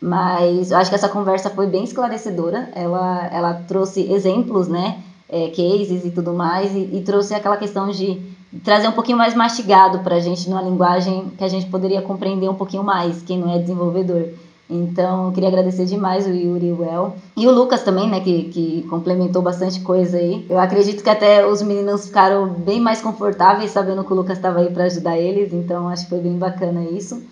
Mas 0.00 0.70
eu 0.70 0.78
acho 0.78 0.90
que 0.90 0.96
essa 0.96 1.08
conversa 1.08 1.50
foi 1.50 1.66
bem 1.66 1.84
esclarecedora. 1.84 2.70
Ela, 2.74 3.26
ela 3.32 3.54
trouxe 3.54 4.12
exemplos, 4.12 4.68
né? 4.68 5.02
É, 5.28 5.48
cases 5.48 6.06
e 6.06 6.10
tudo 6.10 6.32
mais, 6.32 6.74
e, 6.74 6.88
e 6.96 7.02
trouxe 7.02 7.34
aquela 7.34 7.58
questão 7.58 7.90
de 7.90 8.18
trazer 8.64 8.88
um 8.88 8.92
pouquinho 8.92 9.18
mais 9.18 9.34
mastigado 9.34 9.98
para 9.98 10.16
a 10.16 10.20
gente 10.20 10.48
numa 10.48 10.62
linguagem 10.62 11.30
que 11.36 11.44
a 11.44 11.48
gente 11.48 11.66
poderia 11.66 12.00
compreender 12.00 12.48
um 12.48 12.54
pouquinho 12.54 12.82
mais, 12.82 13.20
quem 13.22 13.38
não 13.38 13.54
é 13.54 13.58
desenvolvedor. 13.58 14.28
Então, 14.70 15.26
eu 15.26 15.32
queria 15.32 15.48
agradecer 15.48 15.86
demais 15.86 16.26
o 16.26 16.30
Yuri 16.30 16.66
e 16.66 16.72
o 16.72 16.84
El. 16.84 17.16
E 17.36 17.46
o 17.46 17.50
Lucas 17.50 17.82
também, 17.82 18.08
né, 18.08 18.20
que, 18.20 18.44
que 18.44 18.82
complementou 18.88 19.40
bastante 19.40 19.80
coisa 19.80 20.18
aí. 20.18 20.44
Eu 20.48 20.58
acredito 20.58 21.02
que 21.02 21.08
até 21.08 21.46
os 21.46 21.62
meninos 21.62 22.06
ficaram 22.06 22.48
bem 22.48 22.78
mais 22.78 23.00
confortáveis 23.00 23.70
sabendo 23.70 24.04
que 24.04 24.12
o 24.12 24.16
Lucas 24.16 24.36
estava 24.36 24.60
aí 24.60 24.70
para 24.70 24.84
ajudar 24.84 25.16
eles, 25.16 25.52
então 25.54 25.88
acho 25.88 26.04
que 26.04 26.10
foi 26.10 26.20
bem 26.20 26.36
bacana 26.36 26.84
isso. 26.84 27.22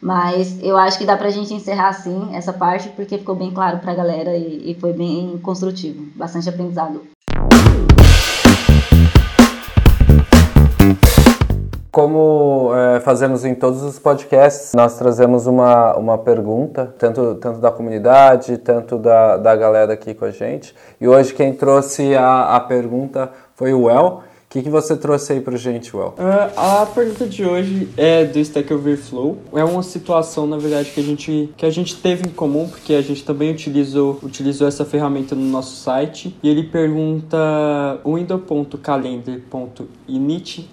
Mas 0.00 0.58
eu 0.62 0.76
acho 0.76 0.98
que 0.98 1.06
dá 1.06 1.16
pra 1.16 1.30
gente 1.30 1.54
encerrar 1.54 1.88
assim 1.88 2.28
essa 2.34 2.52
parte, 2.52 2.88
porque 2.90 3.16
ficou 3.16 3.36
bem 3.36 3.52
claro 3.52 3.78
pra 3.78 3.94
galera 3.94 4.36
e, 4.36 4.72
e 4.72 4.74
foi 4.74 4.92
bem 4.92 5.38
construtivo. 5.38 6.06
Bastante 6.16 6.48
aprendizado. 6.48 7.00
Como 11.92 12.74
é, 12.74 12.98
fazemos 13.00 13.44
em 13.44 13.54
todos 13.54 13.82
os 13.82 13.98
podcasts, 13.98 14.72
nós 14.72 14.96
trazemos 14.96 15.46
uma, 15.46 15.94
uma 15.98 16.16
pergunta, 16.16 16.94
tanto, 16.98 17.34
tanto 17.34 17.58
da 17.58 17.70
comunidade, 17.70 18.56
tanto 18.56 18.96
da, 18.96 19.36
da 19.36 19.54
galera 19.54 19.92
aqui 19.92 20.14
com 20.14 20.24
a 20.24 20.30
gente. 20.30 20.74
E 20.98 21.06
hoje 21.06 21.34
quem 21.34 21.52
trouxe 21.52 22.14
a, 22.14 22.56
a 22.56 22.60
pergunta 22.60 23.30
foi 23.54 23.74
o 23.74 23.90
El. 23.90 24.06
O 24.06 24.22
que, 24.48 24.62
que 24.62 24.70
você 24.70 24.96
trouxe 24.96 25.34
aí 25.34 25.42
pra 25.42 25.54
gente, 25.58 25.94
Well? 25.94 26.14
Uh, 26.18 26.50
a 26.56 26.86
pergunta 26.86 27.26
de 27.26 27.44
hoje 27.44 27.90
é 27.98 28.24
do 28.24 28.38
Stack 28.38 28.72
Overflow. 28.72 29.36
É 29.52 29.62
uma 29.62 29.82
situação, 29.82 30.46
na 30.46 30.56
verdade, 30.56 30.92
que 30.92 31.00
a 31.00 31.02
gente, 31.02 31.52
que 31.58 31.66
a 31.66 31.70
gente 31.70 31.96
teve 31.96 32.26
em 32.26 32.30
comum, 32.30 32.70
porque 32.70 32.94
a 32.94 33.02
gente 33.02 33.22
também 33.22 33.50
utilizou, 33.50 34.18
utilizou 34.22 34.66
essa 34.66 34.86
ferramenta 34.86 35.34
no 35.34 35.44
nosso 35.44 35.76
site. 35.76 36.34
E 36.42 36.48
ele 36.48 36.62
pergunta 36.62 37.36
window.calendar.init 38.02 40.70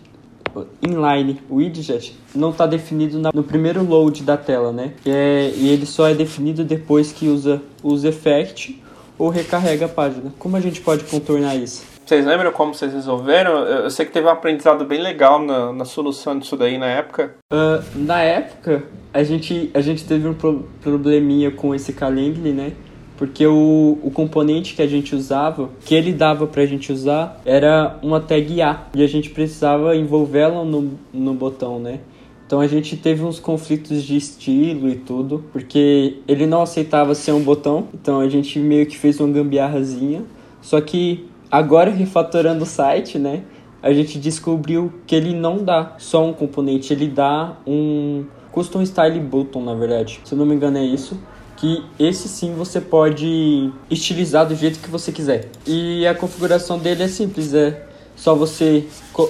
inline, 0.82 1.42
widget, 1.50 2.16
não 2.34 2.50
está 2.50 2.66
definido 2.66 3.20
no 3.34 3.44
primeiro 3.44 3.84
load 3.84 4.24
da 4.24 4.38
tela, 4.38 4.72
né? 4.72 4.94
É, 5.06 5.52
e 5.56 5.70
ele 5.70 5.86
só 5.86 6.08
é 6.08 6.14
definido 6.14 6.64
depois 6.64 7.12
que 7.12 7.28
usa 7.28 7.62
os 7.84 8.04
effect 8.04 8.82
ou 9.18 9.30
recarrega 9.30 9.86
a 9.86 9.90
página. 9.90 10.34
Como 10.40 10.56
a 10.56 10.60
gente 10.60 10.82
pode 10.82 11.04
contornar 11.04 11.56
isso? 11.56 11.84
Vocês 12.10 12.26
lembram 12.26 12.52
como 12.52 12.74
vocês 12.74 12.92
resolveram? 12.92 13.52
Eu 13.66 13.92
sei 13.92 14.04
que 14.04 14.12
teve 14.12 14.26
um 14.26 14.32
aprendizado 14.32 14.84
bem 14.84 15.00
legal 15.00 15.40
na, 15.40 15.72
na 15.72 15.86
solução 15.86 16.40
disso 16.40 16.58
daí 16.58 16.76
na 16.76 16.88
época. 16.88 17.36
Uh, 17.54 17.84
na 17.96 18.20
época, 18.20 18.84
a 19.14 19.22
gente, 19.22 19.70
a 19.76 19.82
gente 19.82 20.04
teve 20.06 20.28
um 20.28 20.34
pro, 20.34 20.68
probleminha 20.82 21.52
com 21.52 21.76
esse 21.76 21.94
Calendly, 21.94 22.52
né? 22.52 22.72
Porque 23.20 23.46
o, 23.46 24.00
o 24.02 24.10
componente 24.12 24.74
que 24.74 24.82
a 24.82 24.88
gente 24.88 25.14
usava, 25.14 25.70
que 25.84 25.94
ele 25.94 26.14
dava 26.14 26.48
para 26.48 26.64
a 26.64 26.66
gente 26.66 26.90
usar, 26.90 27.42
era 27.44 28.00
uma 28.02 28.22
tag 28.22 28.62
A 28.62 28.88
e 28.96 29.04
a 29.04 29.08
gente 29.08 29.30
precisava 29.30 29.94
envolvê-la 29.94 30.64
no, 30.64 30.98
no 31.14 31.34
botão, 31.34 31.80
né? 31.80 32.00
Então 32.48 32.62
a 32.62 32.68
gente 32.68 32.96
teve 32.96 33.22
uns 33.22 33.38
conflitos 33.38 34.04
de 34.04 34.16
estilo 34.16 34.88
e 34.88 34.96
tudo, 34.96 35.44
porque 35.52 36.20
ele 36.30 36.48
não 36.48 36.62
aceitava 36.62 37.14
ser 37.14 37.34
um 37.34 37.42
botão, 37.42 37.90
então 37.94 38.22
a 38.22 38.30
gente 38.30 38.58
meio 38.58 38.86
que 38.86 38.98
fez 38.98 39.20
uma 39.20 39.28
gambiarrazinha. 39.28 40.24
Só 40.62 40.80
que 40.80 41.28
agora 41.52 41.92
refatorando 41.92 42.64
o 42.64 42.66
site, 42.66 43.20
né, 43.20 43.44
a 43.84 43.92
gente 43.92 44.18
descobriu 44.18 44.94
que 45.06 45.14
ele 45.14 45.34
não 45.34 45.62
dá 45.62 45.94
só 45.98 46.26
um 46.26 46.32
componente, 46.32 46.94
ele 46.94 47.10
dá 47.10 47.58
um 47.68 48.24
custom 48.50 48.82
style 48.82 49.20
button, 49.20 49.62
na 49.62 49.74
verdade. 49.74 50.22
Se 50.24 50.34
eu 50.34 50.38
não 50.38 50.46
me 50.46 50.56
engano 50.56 50.78
é 50.78 50.86
isso 50.86 51.20
que 51.60 51.84
esse 52.00 52.28
sim 52.28 52.54
você 52.54 52.80
pode 52.80 53.72
estilizar 53.90 54.48
do 54.48 54.56
jeito 54.56 54.80
que 54.80 54.90
você 54.90 55.12
quiser. 55.12 55.50
E 55.68 56.08
a 56.08 56.16
configuração 56.16 56.80
dele 56.80 57.04
é 57.04 57.08
simples, 57.08 57.54
é 57.54 57.86
só 58.16 58.36
você 58.36 58.86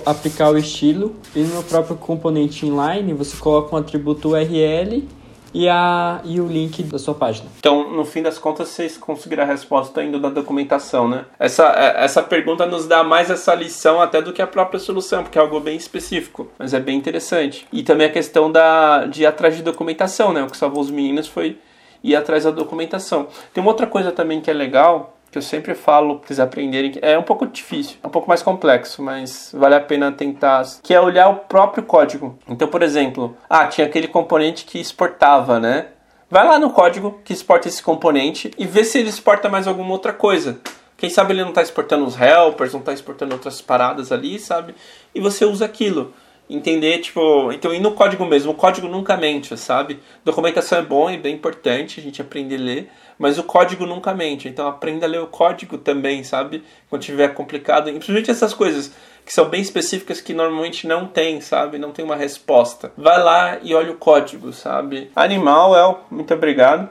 aplicar 0.06 0.52
o 0.52 0.58
estilo 0.58 1.16
e 1.36 1.42
no 1.42 1.64
próprio 1.64 1.96
componente 1.96 2.66
inline 2.66 3.14
você 3.14 3.36
coloca 3.38 3.76
um 3.76 3.80
atributo 3.80 4.30
URL 4.30 5.08
e, 5.54 5.68
a, 5.68 6.22
e 6.24 6.40
o 6.40 6.48
link 6.48 6.84
da 6.84 7.00
sua 7.00 7.14
página. 7.14 7.50
Então, 7.60 7.92
no 7.92 8.06
fim 8.06 8.22
das 8.22 8.38
contas, 8.38 8.70
vocês 8.70 8.98
conseguiram 8.98 9.44
a 9.44 9.48
resposta 9.48 10.04
indo 10.04 10.20
da 10.20 10.30
documentação, 10.30 11.08
né? 11.08 11.26
Essa, 11.40 11.72
é, 11.76 12.04
essa 12.04 12.22
pergunta 12.22 12.66
nos 12.66 12.86
dá 12.86 13.04
mais 13.04 13.30
essa 13.30 13.54
lição 13.56 14.02
até 14.02 14.22
do 14.22 14.32
que 14.32 14.42
a 14.42 14.48
própria 14.48 14.80
solução, 14.80 15.24
porque 15.24 15.38
é 15.38 15.42
algo 15.42 15.60
bem 15.60 15.76
específico, 15.76 16.48
mas 16.58 16.74
é 16.74 16.80
bem 16.80 16.98
interessante. 16.98 17.68
E 17.72 17.84
também 17.84 18.08
a 18.08 18.12
questão 18.12 18.52
da, 18.52 19.06
de 19.06 19.24
ir 19.24 19.26
atrás 19.26 19.56
de 19.56 19.64
documentação, 19.64 20.32
né? 20.32 20.44
O 20.44 20.48
que 20.48 20.58
salvou 20.58 20.82
os 20.82 20.92
meninos 20.92 21.28
foi 21.28 21.58
ir 22.04 22.16
atrás 22.16 22.44
da 22.44 22.52
documentação. 22.52 23.28
Tem 23.54 23.62
uma 23.62 23.72
outra 23.72 23.88
coisa 23.88 24.12
também 24.12 24.42
que 24.42 24.50
é 24.50 24.54
legal, 24.54 25.18
que 25.32 25.38
eu 25.38 25.42
sempre 25.42 25.76
falo 25.76 26.18
para 26.18 26.28
vocês 26.28 26.40
aprenderem, 26.40 26.94
é 27.02 27.18
um 27.18 27.24
pouco 27.24 27.46
difícil, 27.46 27.98
é 28.04 28.08
um 28.08 28.10
pouco 28.10 28.28
mais 28.28 28.42
complexo, 28.42 29.02
mas 29.02 29.52
vale 29.54 29.76
a 29.76 29.80
pena 29.80 30.12
tentar, 30.12 30.64
que 30.82 30.94
é 30.94 31.00
olhar 31.00 31.30
o 31.30 31.36
próprio 31.36 31.84
código. 31.84 32.38
Então, 32.48 32.68
por 32.68 32.82
exemplo, 32.82 33.38
ah, 33.50 33.68
tinha 33.68 33.86
aquele 33.86 34.08
componente 34.08 34.66
que 34.66 34.80
exportava, 34.80 35.60
né? 35.60 35.88
Vai 36.30 36.46
lá 36.48 36.60
no 36.60 36.72
código 36.72 37.20
que 37.24 37.34
exporta 37.34 37.68
esse 37.68 37.82
componente 37.82 38.52
e 38.58 38.66
vê 38.66 38.84
se 38.84 39.00
ele 39.00 39.10
exporta 39.10 39.50
mais 39.50 39.68
alguma 39.68 39.92
outra 39.92 40.14
coisa. 40.14 40.60
Quem 40.96 41.10
sabe 41.10 41.34
ele 41.34 41.42
não 41.42 41.50
está 41.50 41.62
exportando 41.62 42.06
os 42.06 42.20
helpers, 42.20 42.74
não 42.74 42.82
está 42.82 42.94
exportando 42.94 43.34
outras 43.34 43.62
paradas 43.62 44.12
ali, 44.12 44.38
sabe? 44.38 44.76
E 45.16 45.22
você 45.22 45.46
usa 45.46 45.66
aquilo 45.66 46.14
entender, 46.50 47.00
tipo, 47.00 47.52
então 47.52 47.74
ir 47.74 47.80
no 47.80 47.92
código 47.92 48.26
mesmo, 48.26 48.52
o 48.52 48.56
código 48.56 48.88
nunca 48.88 49.16
mente, 49.16 49.56
sabe? 49.56 50.00
Documentação 50.26 50.80
é 50.80 50.82
bom 50.82 51.10
e 51.10 51.18
bem 51.18 51.36
importante 51.36 52.00
a 52.00 52.04
gente 52.04 52.22
aprender 52.22 52.56
a 52.56 52.60
ler, 52.60 52.90
mas 53.18 53.38
o 53.38 53.44
código 53.44 53.86
nunca 53.86 54.14
mente, 54.14 54.48
então 54.48 54.68
aprenda 54.68 55.06
a 55.06 55.10
ler 55.10 55.22
o 55.22 55.28
código 55.28 55.78
também, 55.78 56.24
sabe? 56.24 56.64
Quando 56.90 57.04
tiver 57.04 57.34
complicado, 57.34 57.90
e 57.90 57.92
principalmente 57.92 58.32
essas 58.32 58.54
coisas 58.54 58.92
que 59.26 59.34
são 59.34 59.48
bem 59.48 59.62
específicas 59.62 60.20
que 60.20 60.34
normalmente 60.34 60.88
não 60.88 61.06
tem, 61.06 61.40
sabe? 61.40 61.78
Não 61.78 61.92
tem 61.92 62.04
uma 62.04 62.16
resposta. 62.16 62.92
Vai 62.98 63.22
lá 63.22 63.60
e 63.62 63.76
olha 63.76 63.92
o 63.92 63.98
código, 63.98 64.52
sabe? 64.52 65.12
Animal, 65.16 65.76
El, 65.76 66.00
muito 66.10 66.34
obrigado. 66.34 66.90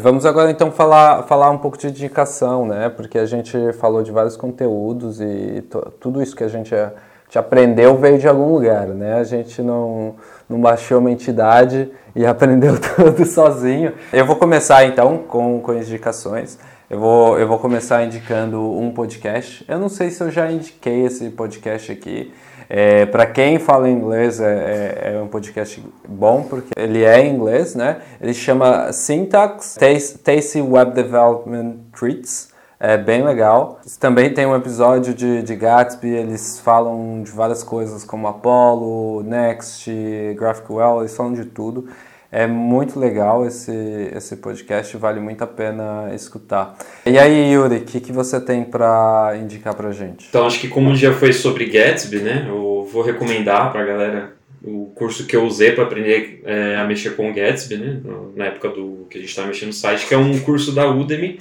Vamos 0.00 0.24
agora 0.24 0.48
então 0.48 0.70
falar, 0.70 1.24
falar 1.24 1.50
um 1.50 1.58
pouco 1.58 1.76
de 1.76 1.88
indicação, 1.88 2.64
né? 2.64 2.88
Porque 2.88 3.18
a 3.18 3.26
gente 3.26 3.72
falou 3.72 4.00
de 4.00 4.12
vários 4.12 4.36
conteúdos 4.36 5.20
e 5.20 5.60
tudo 5.98 6.22
isso 6.22 6.36
que 6.36 6.44
a 6.44 6.48
gente, 6.48 6.70
gente 6.70 7.36
aprendeu 7.36 7.96
veio 7.96 8.16
de 8.16 8.28
algum 8.28 8.54
lugar, 8.54 8.86
né? 8.86 9.14
A 9.14 9.24
gente 9.24 9.60
não, 9.60 10.14
não 10.48 10.60
baixou 10.60 11.00
uma 11.00 11.10
entidade 11.10 11.90
e 12.14 12.24
aprendeu 12.24 12.78
tudo 12.78 13.24
sozinho. 13.24 13.92
Eu 14.12 14.24
vou 14.24 14.36
começar 14.36 14.84
então 14.84 15.18
com, 15.18 15.60
com 15.60 15.74
indicações. 15.74 16.60
Eu 16.88 17.00
vou, 17.00 17.36
eu 17.36 17.48
vou 17.48 17.58
começar 17.58 18.04
indicando 18.04 18.60
um 18.78 18.92
podcast. 18.92 19.64
Eu 19.66 19.80
não 19.80 19.88
sei 19.88 20.10
se 20.10 20.22
eu 20.22 20.30
já 20.30 20.48
indiquei 20.48 21.06
esse 21.06 21.28
podcast 21.30 21.90
aqui. 21.90 22.32
É, 22.70 23.06
para 23.06 23.24
quem 23.24 23.58
fala 23.58 23.88
inglês, 23.88 24.40
é, 24.40 24.44
é, 24.44 25.14
é, 25.14 25.20
um 25.20 25.28
podcast 25.28 25.82
bom, 26.06 26.42
porque 26.42 26.70
ele 26.76 27.02
é 27.02 27.20
em 27.20 27.34
inglês, 27.34 27.74
né? 27.74 28.02
Ele 28.20 28.34
chama 28.34 28.92
Syntax 28.92 29.78
Tasty 30.22 30.60
Web 30.60 30.92
Development 30.92 31.76
Treats. 31.98 32.52
É 32.78 32.96
bem 32.96 33.24
legal. 33.24 33.80
Também 33.98 34.32
tem 34.32 34.46
um 34.46 34.54
episódio 34.54 35.12
de, 35.12 35.42
de 35.42 35.56
Gatsby, 35.56 36.10
eles 36.10 36.60
falam 36.60 37.22
de 37.24 37.30
várias 37.30 37.64
coisas 37.64 38.04
como 38.04 38.28
Apollo, 38.28 39.22
Next, 39.24 39.90
GraphQL, 40.36 41.00
eles 41.00 41.16
falam 41.16 41.32
de 41.32 41.46
tudo. 41.46 41.88
É 42.30 42.46
muito 42.46 43.00
legal 43.00 43.46
esse, 43.46 43.72
esse 44.14 44.36
podcast, 44.36 44.94
vale 44.98 45.18
muito 45.18 45.42
a 45.42 45.46
pena 45.46 46.10
escutar. 46.14 46.76
E 47.06 47.18
aí, 47.18 47.52
Yuri, 47.52 47.76
o 47.76 47.84
que, 47.84 48.00
que 48.00 48.12
você 48.12 48.38
tem 48.38 48.64
para 48.64 49.34
indicar 49.40 49.74
para 49.74 49.90
gente? 49.92 50.26
Então, 50.28 50.46
acho 50.46 50.60
que 50.60 50.68
como 50.68 50.94
já 50.94 51.14
foi 51.14 51.32
sobre 51.32 51.64
Gatsby, 51.64 52.18
né, 52.18 52.44
eu 52.46 52.86
vou 52.92 53.02
recomendar 53.02 53.72
para 53.72 53.80
a 53.80 53.86
galera 53.86 54.38
o 54.62 54.92
curso 54.94 55.26
que 55.26 55.36
eu 55.36 55.44
usei 55.44 55.72
para 55.72 55.84
aprender 55.84 56.42
é, 56.44 56.76
a 56.76 56.84
mexer 56.84 57.16
com 57.16 57.30
o 57.30 57.34
Gatsby, 57.34 57.76
né? 57.76 58.00
Na 58.34 58.46
época 58.46 58.68
do 58.70 59.06
que 59.08 59.16
a 59.16 59.20
gente 59.20 59.30
estava 59.30 59.48
mexendo 59.48 59.68
no 59.68 59.72
site, 59.72 60.06
que 60.06 60.14
é 60.14 60.18
um 60.18 60.38
curso 60.40 60.72
da 60.72 60.90
Udemy, 60.90 61.38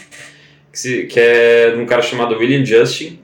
que, 0.72 0.80
se, 0.80 1.04
que 1.08 1.20
é 1.20 1.72
de 1.72 1.82
um 1.82 1.86
cara 1.86 2.02
chamado 2.02 2.38
William 2.38 2.64
Justin. 2.64 3.20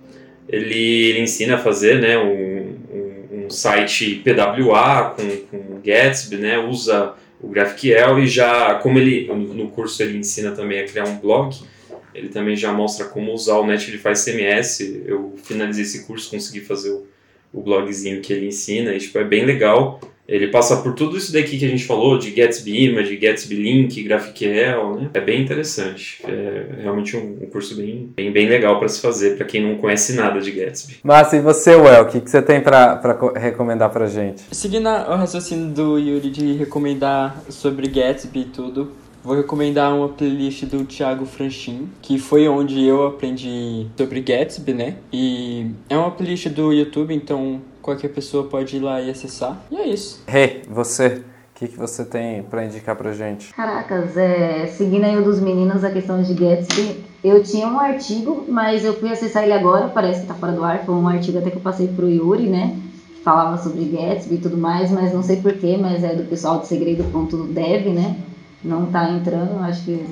Ele, 0.49 1.10
ele 1.10 1.22
ensina 1.22 1.56
a 1.56 1.60
fazer, 1.60 2.02
né? 2.02 2.18
Um, 2.18 2.76
um, 2.91 3.45
um 3.45 3.49
site 3.49 4.23
PWA 4.26 5.15
com, 5.15 5.30
com 5.48 5.80
Gatsby, 5.81 6.38
né? 6.38 6.57
Usa 6.57 7.14
o 7.43 7.49
GraphQL 7.49 8.19
e 8.19 8.27
já, 8.27 8.75
como 8.75 8.97
ele 8.97 9.27
no 9.27 9.69
curso 9.69 10.01
ele 10.01 10.17
ensina 10.17 10.53
também 10.53 10.79
a 10.79 10.87
criar 10.87 11.03
um 11.03 11.19
blog, 11.19 11.53
ele 12.15 12.29
também 12.29 12.55
já 12.55 12.71
mostra 12.71 13.05
como 13.05 13.33
usar 13.33 13.57
o 13.57 13.67
Netlify 13.67 14.13
CMS. 14.15 14.79
Eu 15.05 15.35
finalizei 15.43 15.83
esse 15.83 16.05
curso, 16.05 16.31
consegui 16.31 16.61
fazer 16.61 16.91
o, 16.91 17.05
o 17.51 17.61
blogzinho 17.61 18.21
que 18.21 18.31
ele 18.31 18.47
ensina, 18.47 18.95
e 18.95 18.99
tipo, 18.99 19.17
é 19.17 19.25
bem 19.25 19.45
legal. 19.45 19.99
Ele 20.27 20.47
passa 20.47 20.77
por 20.77 20.93
tudo 20.93 21.17
isso 21.17 21.33
daqui 21.33 21.57
que 21.57 21.65
a 21.65 21.69
gente 21.69 21.85
falou, 21.85 22.17
de 22.17 22.31
Gatsby 22.31 22.85
Image, 22.85 23.17
Gatsby 23.17 23.55
Link, 23.55 24.03
GraphQL, 24.03 24.95
né? 24.95 25.09
É 25.13 25.19
bem 25.19 25.41
interessante. 25.41 26.21
É 26.25 26.81
realmente 26.81 27.17
um, 27.17 27.39
um 27.41 27.45
curso 27.47 27.75
bem, 27.75 28.09
bem, 28.15 28.31
bem 28.31 28.47
legal 28.47 28.79
para 28.79 28.87
se 28.87 29.01
fazer, 29.01 29.35
para 29.35 29.45
quem 29.45 29.61
não 29.61 29.77
conhece 29.77 30.13
nada 30.13 30.39
de 30.39 30.51
Gatsby. 30.51 30.97
Mas 31.03 31.33
e 31.33 31.39
você, 31.39 31.75
Well, 31.75 32.03
o 32.03 32.05
que, 32.07 32.21
que 32.21 32.29
você 32.29 32.41
tem 32.41 32.61
para 32.61 33.01
recomendar 33.35 33.89
pra 33.89 34.07
gente? 34.07 34.43
Seguindo 34.51 34.87
o 34.87 35.15
raciocínio 35.15 35.69
do 35.73 35.97
Yuri 35.97 36.29
de 36.29 36.53
recomendar 36.53 37.43
sobre 37.49 37.87
Gatsby 37.87 38.41
e 38.41 38.45
tudo, 38.45 38.91
Vou 39.23 39.37
recomendar 39.37 39.95
uma 39.95 40.09
playlist 40.09 40.65
do 40.65 40.83
Thiago 40.83 41.25
Franchin, 41.25 41.87
que 42.01 42.19
foi 42.19 42.45
onde 42.49 42.83
eu 42.83 43.07
aprendi 43.07 43.87
sobre 43.97 44.19
Gatsby, 44.19 44.73
né? 44.73 44.97
E 45.13 45.67
é 45.87 45.97
uma 45.97 46.11
playlist 46.11 46.49
do 46.49 46.73
YouTube, 46.73 47.13
então 47.13 47.61
qualquer 47.84 48.07
pessoa 48.07 48.47
pode 48.47 48.77
ir 48.77 48.80
lá 48.80 48.99
e 48.99 49.11
acessar. 49.11 49.61
E 49.69 49.76
é 49.76 49.88
isso. 49.88 50.23
Hey, 50.27 50.64
você, 50.68 51.07
o 51.07 51.23
que, 51.53 51.68
que 51.68 51.77
você 51.77 52.03
tem 52.03 52.41
para 52.41 52.65
indicar 52.65 52.95
pra 52.95 53.11
gente? 53.11 53.53
Caracas, 53.53 54.18
é, 54.18 54.65
seguindo 54.65 55.03
aí 55.03 55.15
o 55.15 55.23
dos 55.23 55.39
meninos 55.39 55.84
a 55.84 55.91
questão 55.91 56.23
de 56.23 56.34
Gatsby, 56.34 57.03
eu 57.23 57.43
tinha 57.43 57.68
um 57.68 57.80
artigo, 57.80 58.45
mas 58.47 58.84
eu 58.84 58.99
fui 58.99 59.11
acessar 59.11 59.43
ele 59.43 59.53
agora, 59.53 59.89
parece 59.89 60.22
que 60.22 60.27
tá 60.27 60.34
fora 60.34 60.53
do 60.53 60.64
ar, 60.64 60.84
foi 60.84 60.95
um 60.95 61.07
artigo 61.07 61.38
até 61.38 61.51
que 61.51 61.57
eu 61.57 61.61
passei 61.61 61.88
pro 61.89 62.10
Yuri, 62.10 62.47
né? 62.47 62.76
Que 63.15 63.22
falava 63.22 63.61
sobre 63.61 63.85
Gatsby 63.85 64.35
e 64.35 64.39
tudo 64.39 64.57
mais, 64.57 64.89
mas 64.89 65.14
não 65.14 65.22
sei 65.22 65.38
porquê, 65.38 65.77
mas 65.77 66.03
é 66.03 66.15
do 66.15 66.23
pessoal 66.23 66.57
do 66.60 66.65
segredo.dev, 66.65 67.93
né? 67.93 68.15
não 68.64 68.85
está 68.85 69.10
entrando, 69.10 69.60
acho 69.64 69.84
que 69.84 70.05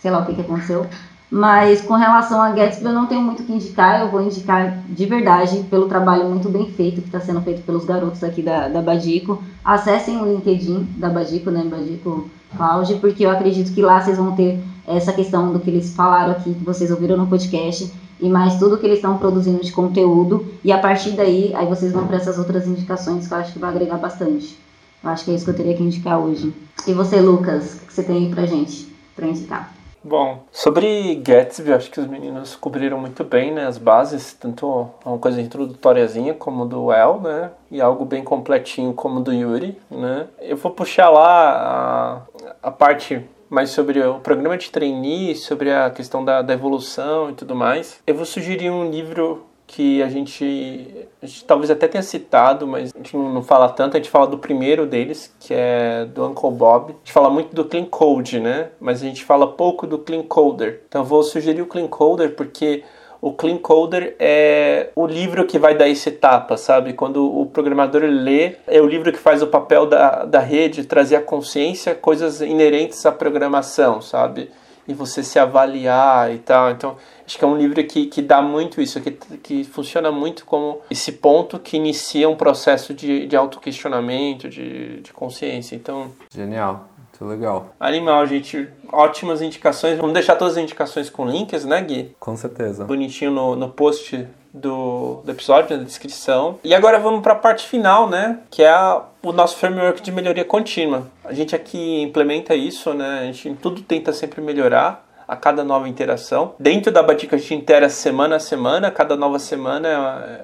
sei 0.00 0.10
lá 0.10 0.18
o 0.18 0.26
que, 0.26 0.34
que 0.34 0.40
aconteceu. 0.40 0.86
Mas 1.30 1.80
com 1.80 1.94
relação 1.94 2.40
a 2.40 2.50
Gatsby, 2.50 2.86
eu 2.86 2.92
não 2.92 3.06
tenho 3.06 3.20
muito 3.20 3.42
o 3.42 3.44
que 3.44 3.52
indicar. 3.52 4.00
Eu 4.00 4.10
vou 4.10 4.22
indicar 4.22 4.78
de 4.88 5.06
verdade 5.06 5.64
pelo 5.68 5.88
trabalho 5.88 6.28
muito 6.28 6.48
bem 6.48 6.70
feito 6.70 7.00
que 7.00 7.08
está 7.08 7.20
sendo 7.20 7.40
feito 7.40 7.62
pelos 7.62 7.84
garotos 7.84 8.22
aqui 8.22 8.42
da, 8.42 8.68
da 8.68 8.80
Badico. 8.80 9.42
Acessem 9.64 10.20
o 10.20 10.24
LinkedIn 10.24 10.86
da 10.96 11.08
Badico, 11.08 11.50
né? 11.50 11.64
Badico 11.64 12.30
Cloud, 12.56 12.94
porque 12.96 13.26
eu 13.26 13.30
acredito 13.30 13.74
que 13.74 13.82
lá 13.82 14.00
vocês 14.00 14.16
vão 14.16 14.36
ter 14.36 14.60
essa 14.86 15.12
questão 15.12 15.52
do 15.52 15.58
que 15.58 15.68
eles 15.68 15.94
falaram 15.94 16.32
aqui, 16.32 16.54
que 16.54 16.64
vocês 16.64 16.92
ouviram 16.92 17.16
no 17.16 17.26
podcast, 17.26 17.92
e 18.20 18.28
mais 18.28 18.56
tudo 18.58 18.78
que 18.78 18.86
eles 18.86 18.98
estão 18.98 19.18
produzindo 19.18 19.62
de 19.62 19.72
conteúdo. 19.72 20.46
E 20.62 20.70
a 20.70 20.78
partir 20.78 21.10
daí, 21.10 21.52
aí 21.54 21.66
vocês 21.66 21.92
vão 21.92 22.06
para 22.06 22.16
essas 22.16 22.38
outras 22.38 22.68
indicações 22.68 23.26
que 23.26 23.34
eu 23.34 23.38
acho 23.38 23.52
que 23.52 23.58
vai 23.58 23.70
agregar 23.70 23.98
bastante. 23.98 24.56
Eu 25.02 25.10
acho 25.10 25.24
que 25.24 25.32
é 25.32 25.34
isso 25.34 25.44
que 25.44 25.50
eu 25.50 25.56
teria 25.56 25.76
que 25.76 25.82
indicar 25.82 26.18
hoje. 26.18 26.54
E 26.86 26.92
você, 26.92 27.20
Lucas, 27.20 27.80
o 27.82 27.86
que 27.86 27.92
você 27.92 28.02
tem 28.04 28.26
aí 28.26 28.30
pra 28.32 28.46
gente, 28.46 28.88
pra 29.14 29.26
indicar? 29.26 29.72
Bom, 30.08 30.44
sobre 30.52 31.16
Gatsby, 31.16 31.72
acho 31.72 31.90
que 31.90 31.98
os 31.98 32.06
meninos 32.06 32.54
cobriram 32.54 32.96
muito 32.96 33.24
bem, 33.24 33.52
né, 33.52 33.66
as 33.66 33.76
bases, 33.76 34.32
tanto 34.34 34.88
uma 35.04 35.18
coisa 35.18 35.40
introdutóriazinha 35.40 36.32
como 36.32 36.64
do 36.64 36.92
El, 36.92 37.20
né, 37.20 37.50
e 37.72 37.80
algo 37.80 38.04
bem 38.04 38.22
completinho 38.22 38.94
como 38.94 39.20
do 39.20 39.32
Yuri, 39.32 39.76
né. 39.90 40.28
Eu 40.40 40.56
vou 40.56 40.70
puxar 40.70 41.10
lá 41.10 42.22
a, 42.62 42.68
a 42.68 42.70
parte 42.70 43.20
mais 43.50 43.70
sobre 43.70 44.00
o 44.00 44.20
programa 44.20 44.56
de 44.56 44.70
trainee, 44.70 45.34
sobre 45.34 45.72
a 45.72 45.90
questão 45.90 46.24
da, 46.24 46.40
da 46.40 46.54
evolução 46.54 47.30
e 47.30 47.32
tudo 47.32 47.56
mais. 47.56 48.00
Eu 48.06 48.14
vou 48.14 48.24
sugerir 48.24 48.70
um 48.70 48.88
livro 48.88 49.44
que 49.66 50.02
a 50.02 50.08
gente, 50.08 51.08
a 51.20 51.26
gente 51.26 51.44
talvez 51.44 51.70
até 51.70 51.88
tenha 51.88 52.02
citado, 52.02 52.66
mas 52.66 52.92
a 52.94 52.98
gente 52.98 53.16
não 53.16 53.42
fala 53.42 53.68
tanto, 53.68 53.96
a 53.96 54.00
gente 54.00 54.10
fala 54.10 54.26
do 54.26 54.38
primeiro 54.38 54.86
deles, 54.86 55.34
que 55.40 55.52
é 55.52 56.04
do 56.04 56.24
Uncle 56.24 56.52
Bob. 56.52 56.92
A 56.92 56.98
gente 56.98 57.12
fala 57.12 57.28
muito 57.28 57.54
do 57.54 57.64
Clean 57.64 57.84
Code, 57.84 58.38
né? 58.38 58.68
Mas 58.80 59.02
a 59.02 59.06
gente 59.06 59.24
fala 59.24 59.52
pouco 59.52 59.86
do 59.86 59.98
Clean 59.98 60.22
Coder. 60.22 60.82
Então 60.88 61.02
eu 61.02 61.04
vou 61.04 61.22
sugerir 61.22 61.62
o 61.62 61.66
Clean 61.66 61.88
Coder 61.88 62.34
porque 62.36 62.84
o 63.20 63.32
Clean 63.32 63.58
Coder 63.58 64.14
é 64.18 64.90
o 64.94 65.06
livro 65.06 65.44
que 65.46 65.58
vai 65.58 65.76
dar 65.76 65.90
essa 65.90 66.10
etapa, 66.10 66.56
sabe? 66.56 66.92
Quando 66.92 67.24
o 67.24 67.46
programador 67.46 68.02
lê, 68.02 68.56
é 68.66 68.80
o 68.80 68.86
livro 68.86 69.10
que 69.10 69.18
faz 69.18 69.42
o 69.42 69.46
papel 69.48 69.86
da, 69.86 70.24
da 70.24 70.38
rede, 70.38 70.84
trazer 70.84 71.16
à 71.16 71.20
consciência 71.20 71.94
coisas 71.94 72.40
inerentes 72.40 73.04
à 73.04 73.10
programação, 73.10 74.00
sabe? 74.00 74.50
E 74.86 74.94
você 74.94 75.22
se 75.24 75.38
avaliar 75.38 76.32
e 76.32 76.38
tal. 76.38 76.70
Então, 76.70 76.96
Acho 77.26 77.38
que 77.38 77.44
é 77.44 77.48
um 77.48 77.56
livro 77.56 77.82
que, 77.84 78.06
que 78.06 78.22
dá 78.22 78.40
muito 78.40 78.80
isso, 78.80 79.00
que, 79.00 79.10
que 79.10 79.64
funciona 79.64 80.12
muito 80.12 80.44
como 80.44 80.80
esse 80.88 81.12
ponto 81.12 81.58
que 81.58 81.76
inicia 81.76 82.28
um 82.28 82.36
processo 82.36 82.94
de, 82.94 83.26
de 83.26 83.36
autoquestionamento, 83.36 84.48
de, 84.48 85.00
de 85.00 85.12
consciência. 85.12 85.74
Então. 85.74 86.12
Genial. 86.32 86.88
Muito 86.98 87.24
legal. 87.24 87.74
Animal, 87.80 88.26
gente. 88.26 88.68
Ótimas 88.92 89.40
indicações. 89.40 89.96
Vamos 89.96 90.12
deixar 90.12 90.36
todas 90.36 90.56
as 90.56 90.62
indicações 90.62 91.08
com 91.08 91.26
links, 91.26 91.64
né, 91.64 91.80
Gui? 91.80 92.14
Com 92.20 92.36
certeza. 92.36 92.84
Bonitinho 92.84 93.30
no, 93.30 93.56
no 93.56 93.70
post 93.70 94.26
do, 94.52 95.22
do 95.24 95.30
episódio, 95.30 95.76
na 95.76 95.82
descrição. 95.82 96.58
E 96.62 96.74
agora 96.74 96.98
vamos 96.98 97.22
para 97.22 97.32
a 97.32 97.36
parte 97.36 97.66
final, 97.66 98.08
né? 98.08 98.40
Que 98.50 98.62
é 98.62 98.68
a, 98.68 99.02
o 99.22 99.32
nosso 99.32 99.56
framework 99.56 100.02
de 100.02 100.12
melhoria 100.12 100.44
contínua. 100.44 101.10
A 101.24 101.32
gente 101.32 101.56
aqui 101.56 102.02
implementa 102.02 102.54
isso, 102.54 102.92
né? 102.92 103.20
A 103.20 103.24
gente 103.24 103.54
tudo 103.62 103.80
tenta 103.82 104.12
sempre 104.12 104.40
melhorar 104.40 105.05
a 105.26 105.34
cada 105.36 105.64
nova 105.64 105.88
interação. 105.88 106.54
Dentro 106.58 106.92
da 106.92 107.02
Batica 107.02 107.36
a 107.36 107.38
gente 107.38 107.54
intera 107.54 107.88
semana 107.88 108.36
a 108.36 108.40
semana, 108.40 108.90
cada 108.90 109.16
nova 109.16 109.38
semana 109.38 109.88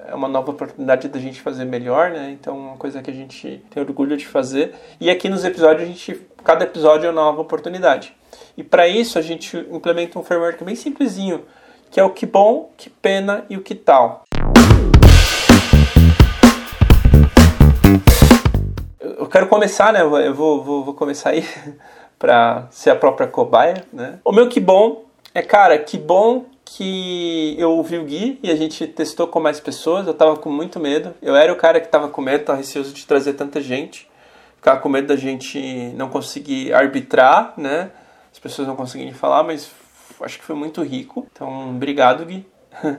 é 0.07 0.13
uma 0.13 0.27
nova 0.27 0.51
oportunidade 0.51 1.07
da 1.07 1.19
gente 1.19 1.41
fazer 1.41 1.65
melhor, 1.65 2.11
né? 2.11 2.31
Então, 2.31 2.57
uma 2.57 2.77
coisa 2.77 3.01
que 3.01 3.09
a 3.09 3.13
gente 3.13 3.63
tem 3.69 3.81
orgulho 3.81 4.17
de 4.17 4.27
fazer. 4.27 4.73
E 4.99 5.09
aqui 5.09 5.29
nos 5.29 5.45
episódios 5.45 5.83
a 5.83 5.85
gente 5.85 6.21
cada 6.43 6.65
episódio 6.65 7.07
é 7.07 7.09
uma 7.09 7.21
nova 7.21 7.41
oportunidade. 7.41 8.13
E 8.57 8.63
para 8.63 8.87
isso 8.87 9.17
a 9.17 9.21
gente 9.21 9.55
implementa 9.71 10.19
um 10.19 10.23
framework 10.23 10.63
bem 10.63 10.75
simplesinho, 10.75 11.45
que 11.89 11.99
é 11.99 12.03
o 12.03 12.09
que 12.09 12.25
bom, 12.25 12.71
que 12.75 12.89
pena 12.89 13.45
e 13.49 13.55
o 13.55 13.61
que 13.61 13.75
tal. 13.75 14.23
Eu 18.99 19.27
quero 19.27 19.47
começar, 19.47 19.93
né? 19.93 20.01
Eu 20.01 20.33
vou, 20.33 20.61
vou, 20.63 20.83
vou 20.83 20.93
começar 20.93 21.29
aí. 21.29 21.47
para 22.23 22.67
ser 22.69 22.91
a 22.91 22.95
própria 22.95 23.27
cobaia, 23.27 23.83
né? 23.91 24.17
O 24.23 24.31
meu 24.31 24.47
que 24.47 24.61
bom 24.61 25.03
é, 25.35 25.41
cara, 25.41 25.77
que 25.77 25.97
bom 25.97 26.45
que 26.63 27.53
eu 27.59 27.71
ouvi 27.71 27.97
o 27.97 28.05
Gui 28.05 28.39
e 28.41 28.49
a 28.49 28.55
gente 28.55 28.87
testou 28.87 29.27
com 29.27 29.41
mais 29.41 29.59
pessoas. 29.59 30.07
Eu 30.07 30.13
tava 30.13 30.37
com 30.37 30.49
muito 30.49 30.79
medo. 30.79 31.13
Eu 31.21 31.35
era 31.35 31.51
o 31.51 31.57
cara 31.57 31.81
que 31.81 31.89
tava 31.89 32.07
com 32.07 32.21
medo, 32.21 32.45
tava 32.45 32.59
receoso 32.59 32.93
de 32.93 33.05
trazer 33.05 33.33
tanta 33.33 33.59
gente. 33.59 34.09
Ficava 34.55 34.79
com 34.79 34.87
medo 34.87 35.07
da 35.07 35.17
gente 35.17 35.59
não 35.97 36.07
conseguir 36.07 36.73
arbitrar, 36.73 37.55
né? 37.57 37.91
As 38.31 38.39
pessoas 38.39 38.69
não 38.69 38.77
conseguirem 38.77 39.13
falar, 39.13 39.43
mas 39.43 39.69
acho 40.21 40.39
que 40.39 40.45
foi 40.45 40.55
muito 40.55 40.81
rico. 40.81 41.27
Então, 41.33 41.71
obrigado, 41.71 42.25
Gui. 42.25 42.45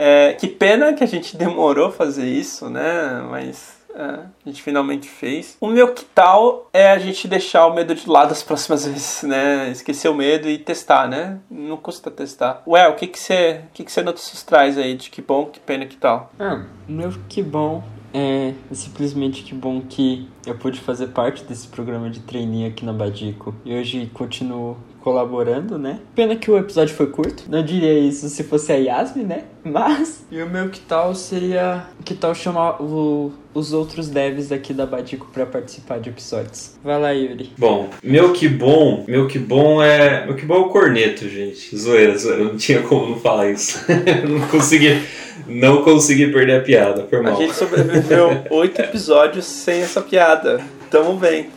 É, 0.00 0.34
que 0.34 0.46
pena 0.46 0.92
que 0.92 1.02
a 1.02 1.08
gente 1.08 1.36
demorou 1.36 1.90
fazer 1.90 2.28
isso, 2.28 2.70
né? 2.70 3.20
Mas 3.28 3.77
é, 3.98 4.20
a 4.46 4.48
gente 4.48 4.62
finalmente 4.62 5.08
fez. 5.08 5.56
O 5.60 5.66
meu 5.66 5.92
que 5.92 6.04
tal 6.04 6.68
é 6.72 6.92
a 6.92 6.98
gente 6.98 7.26
deixar 7.26 7.66
o 7.66 7.74
medo 7.74 7.94
de 7.94 8.08
lado 8.08 8.30
as 8.30 8.42
próximas 8.42 8.86
vezes, 8.88 9.24
né? 9.24 9.70
Esquecer 9.70 10.08
o 10.08 10.14
medo 10.14 10.48
e 10.48 10.56
testar, 10.56 11.08
né? 11.08 11.40
Não 11.50 11.76
custa 11.76 12.10
testar. 12.10 12.62
Ué, 12.66 12.86
o 12.88 12.94
que 12.94 13.08
que 13.08 13.18
você, 13.18 13.62
que 13.74 13.84
que 13.84 13.90
você 13.90 14.02
nos 14.02 14.42
traz 14.44 14.78
aí 14.78 14.94
de 14.94 15.10
que 15.10 15.20
bom, 15.20 15.46
que 15.46 15.58
pena, 15.58 15.84
que 15.84 15.96
tal? 15.96 16.30
Ah, 16.38 16.64
meu 16.88 17.12
que 17.28 17.42
bom 17.42 17.82
é 18.14 18.54
simplesmente 18.72 19.42
que 19.42 19.54
bom 19.54 19.80
que 19.80 20.28
eu 20.46 20.56
pude 20.56 20.80
fazer 20.80 21.08
parte 21.08 21.44
desse 21.44 21.68
programa 21.68 22.08
de 22.08 22.20
treininho 22.20 22.68
aqui 22.68 22.84
na 22.84 22.92
Badico. 22.92 23.54
E 23.64 23.74
hoje 23.74 24.10
continuo 24.14 24.76
colaborando, 25.00 25.78
né? 25.78 26.00
Pena 26.14 26.36
que 26.36 26.50
o 26.50 26.58
episódio 26.58 26.94
foi 26.94 27.06
curto. 27.06 27.44
Não 27.48 27.62
diria 27.62 27.98
isso 27.98 28.28
se 28.28 28.42
fosse 28.44 28.72
a 28.72 28.76
Yasmin, 28.76 29.24
né? 29.24 29.44
Mas. 29.64 30.24
E 30.30 30.42
o 30.42 30.48
meu 30.48 30.68
que 30.68 30.80
tal 30.80 31.14
seria. 31.14 31.84
Que 32.04 32.14
tal 32.14 32.34
chamar 32.34 32.82
o, 32.82 33.32
os 33.54 33.72
outros 33.72 34.08
devs 34.08 34.52
aqui 34.52 34.72
da 34.72 34.86
Badico 34.86 35.26
para 35.32 35.46
participar 35.46 35.98
de 36.00 36.10
episódios? 36.10 36.76
Vai 36.82 37.00
lá, 37.00 37.10
Yuri. 37.10 37.52
Bom, 37.56 37.90
meu 38.02 38.32
que 38.32 38.48
bom. 38.48 39.04
Meu 39.06 39.26
que 39.26 39.38
bom 39.38 39.82
é. 39.82 40.26
Meu 40.26 40.34
que 40.34 40.44
bom 40.44 40.54
é 40.56 40.58
o 40.58 40.68
corneto, 40.68 41.28
gente. 41.28 41.76
Zoeira, 41.76 42.16
zoeira. 42.16 42.42
Eu 42.42 42.48
não 42.48 42.56
tinha 42.56 42.82
como 42.82 43.10
não 43.10 43.20
falar 43.20 43.50
isso. 43.50 43.84
não 44.28 44.46
consegui. 44.48 45.02
Não 45.46 45.82
consegui 45.82 46.26
perder 46.30 46.58
a 46.58 46.60
piada, 46.60 47.02
por 47.04 47.22
mal. 47.22 47.32
A 47.32 47.36
gente 47.36 47.54
sobreviveu 47.54 48.44
oito 48.50 48.82
episódios 48.82 49.46
sem 49.46 49.80
essa 49.80 50.02
piada. 50.02 50.60
Tamo 50.90 51.14
bem. 51.14 51.48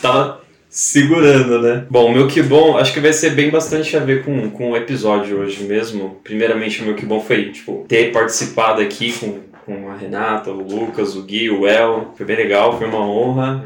Tava 0.00 0.41
segurando, 0.72 1.60
né? 1.60 1.84
Bom, 1.90 2.10
meu 2.10 2.26
que 2.26 2.42
bom, 2.42 2.78
acho 2.78 2.94
que 2.94 3.00
vai 3.00 3.12
ser 3.12 3.34
bem 3.34 3.50
bastante 3.50 3.94
a 3.94 4.00
ver 4.00 4.24
com, 4.24 4.48
com 4.50 4.70
o 4.70 4.76
episódio 4.76 5.40
hoje 5.40 5.64
mesmo. 5.64 6.18
Primeiramente, 6.24 6.80
o 6.80 6.86
meu 6.86 6.94
que 6.94 7.04
bom 7.04 7.20
foi, 7.20 7.50
tipo, 7.50 7.84
ter 7.86 8.10
participado 8.10 8.80
aqui 8.80 9.12
com, 9.12 9.40
com 9.66 9.90
a 9.90 9.94
Renata, 9.94 10.50
o 10.50 10.62
Lucas, 10.62 11.14
o 11.14 11.24
Gui, 11.24 11.50
o 11.50 11.66
El. 11.66 12.14
Foi 12.16 12.24
bem 12.24 12.36
legal, 12.36 12.78
foi 12.78 12.86
uma 12.86 13.06
honra. 13.06 13.62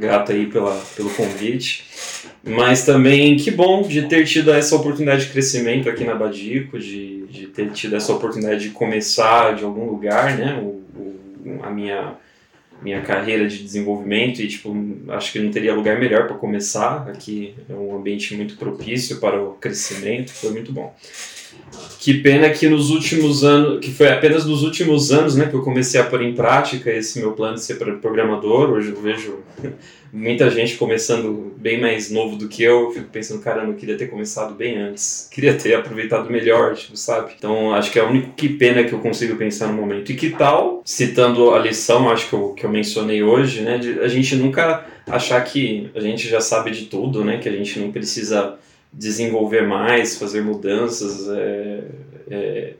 Grato 0.00 0.32
aí 0.32 0.46
pela, 0.46 0.76
pelo 0.96 1.10
convite. 1.10 1.84
Mas 2.42 2.84
também 2.84 3.36
que 3.36 3.52
bom 3.52 3.82
de 3.82 4.02
ter 4.08 4.24
tido 4.24 4.52
essa 4.52 4.74
oportunidade 4.74 5.26
de 5.26 5.30
crescimento 5.30 5.88
aqui 5.88 6.02
na 6.02 6.16
Badico, 6.16 6.76
de, 6.76 7.24
de 7.28 7.46
ter 7.46 7.70
tido 7.70 7.94
essa 7.94 8.12
oportunidade 8.12 8.62
de 8.62 8.70
começar 8.70 9.54
de 9.54 9.62
algum 9.62 9.88
lugar, 9.88 10.36
né? 10.36 10.58
O, 10.60 10.82
o, 10.96 11.60
a 11.62 11.70
minha 11.70 12.16
minha 12.82 13.00
carreira 13.02 13.46
de 13.48 13.62
desenvolvimento 13.62 14.40
e 14.40 14.48
tipo 14.48 14.74
acho 15.08 15.32
que 15.32 15.38
não 15.38 15.50
teria 15.50 15.74
lugar 15.74 15.98
melhor 15.98 16.26
para 16.26 16.36
começar 16.36 17.08
aqui 17.08 17.54
é 17.68 17.74
um 17.74 17.96
ambiente 17.96 18.34
muito 18.34 18.56
propício 18.56 19.18
para 19.18 19.42
o 19.42 19.54
crescimento 19.54 20.30
foi 20.30 20.50
muito 20.50 20.72
bom 20.72 20.94
que 21.98 22.14
pena 22.14 22.48
que 22.50 22.68
nos 22.68 22.90
últimos 22.90 23.44
anos, 23.44 23.80
que 23.80 23.90
foi 23.90 24.08
apenas 24.08 24.44
nos 24.44 24.62
últimos 24.62 25.10
anos, 25.10 25.34
né, 25.36 25.46
que 25.46 25.54
eu 25.54 25.62
comecei 25.62 26.00
a 26.00 26.04
pôr 26.04 26.22
em 26.22 26.34
prática 26.34 26.90
esse 26.90 27.18
meu 27.18 27.32
plano 27.32 27.54
de 27.54 27.62
ser 27.62 27.74
programador. 28.00 28.70
Hoje 28.70 28.90
eu 28.90 29.00
vejo 29.00 29.38
muita 30.12 30.50
gente 30.50 30.76
começando 30.76 31.54
bem 31.56 31.80
mais 31.80 32.10
novo 32.10 32.36
do 32.36 32.48
que 32.48 32.62
eu. 32.62 32.84
eu 32.84 32.90
fico 32.92 33.08
pensando, 33.10 33.42
caramba, 33.42 33.72
eu 33.72 33.76
queria 33.76 33.96
ter 33.96 34.06
começado 34.06 34.54
bem 34.54 34.78
antes. 34.78 35.28
Queria 35.30 35.54
ter 35.54 35.74
aproveitado 35.74 36.30
melhor, 36.30 36.74
tipo, 36.74 36.96
sabe? 36.96 37.32
Então, 37.36 37.74
acho 37.74 37.90
que 37.90 37.98
é 37.98 38.02
a 38.02 38.06
única 38.06 38.30
que 38.36 38.48
pena 38.48 38.84
que 38.84 38.92
eu 38.92 39.00
consigo 39.00 39.36
pensar 39.36 39.68
no 39.68 39.74
momento. 39.74 40.10
E 40.10 40.16
que 40.16 40.30
tal, 40.30 40.82
citando 40.84 41.52
a 41.52 41.58
lição, 41.58 42.10
acho 42.10 42.28
que 42.28 42.34
eu, 42.34 42.52
que 42.54 42.64
eu 42.64 42.70
mencionei 42.70 43.22
hoje, 43.22 43.60
né, 43.60 43.78
de 43.78 44.00
a 44.00 44.08
gente 44.08 44.34
nunca 44.36 44.86
achar 45.06 45.42
que 45.42 45.90
a 45.94 46.00
gente 46.00 46.28
já 46.28 46.40
sabe 46.40 46.70
de 46.70 46.86
tudo, 46.86 47.24
né, 47.24 47.38
que 47.38 47.48
a 47.48 47.52
gente 47.52 47.78
não 47.78 47.92
precisa 47.92 48.56
desenvolver 48.92 49.66
mais, 49.66 50.18
fazer 50.18 50.42
mudanças, 50.42 51.28
é, 51.28 51.80
é, 52.30 52.72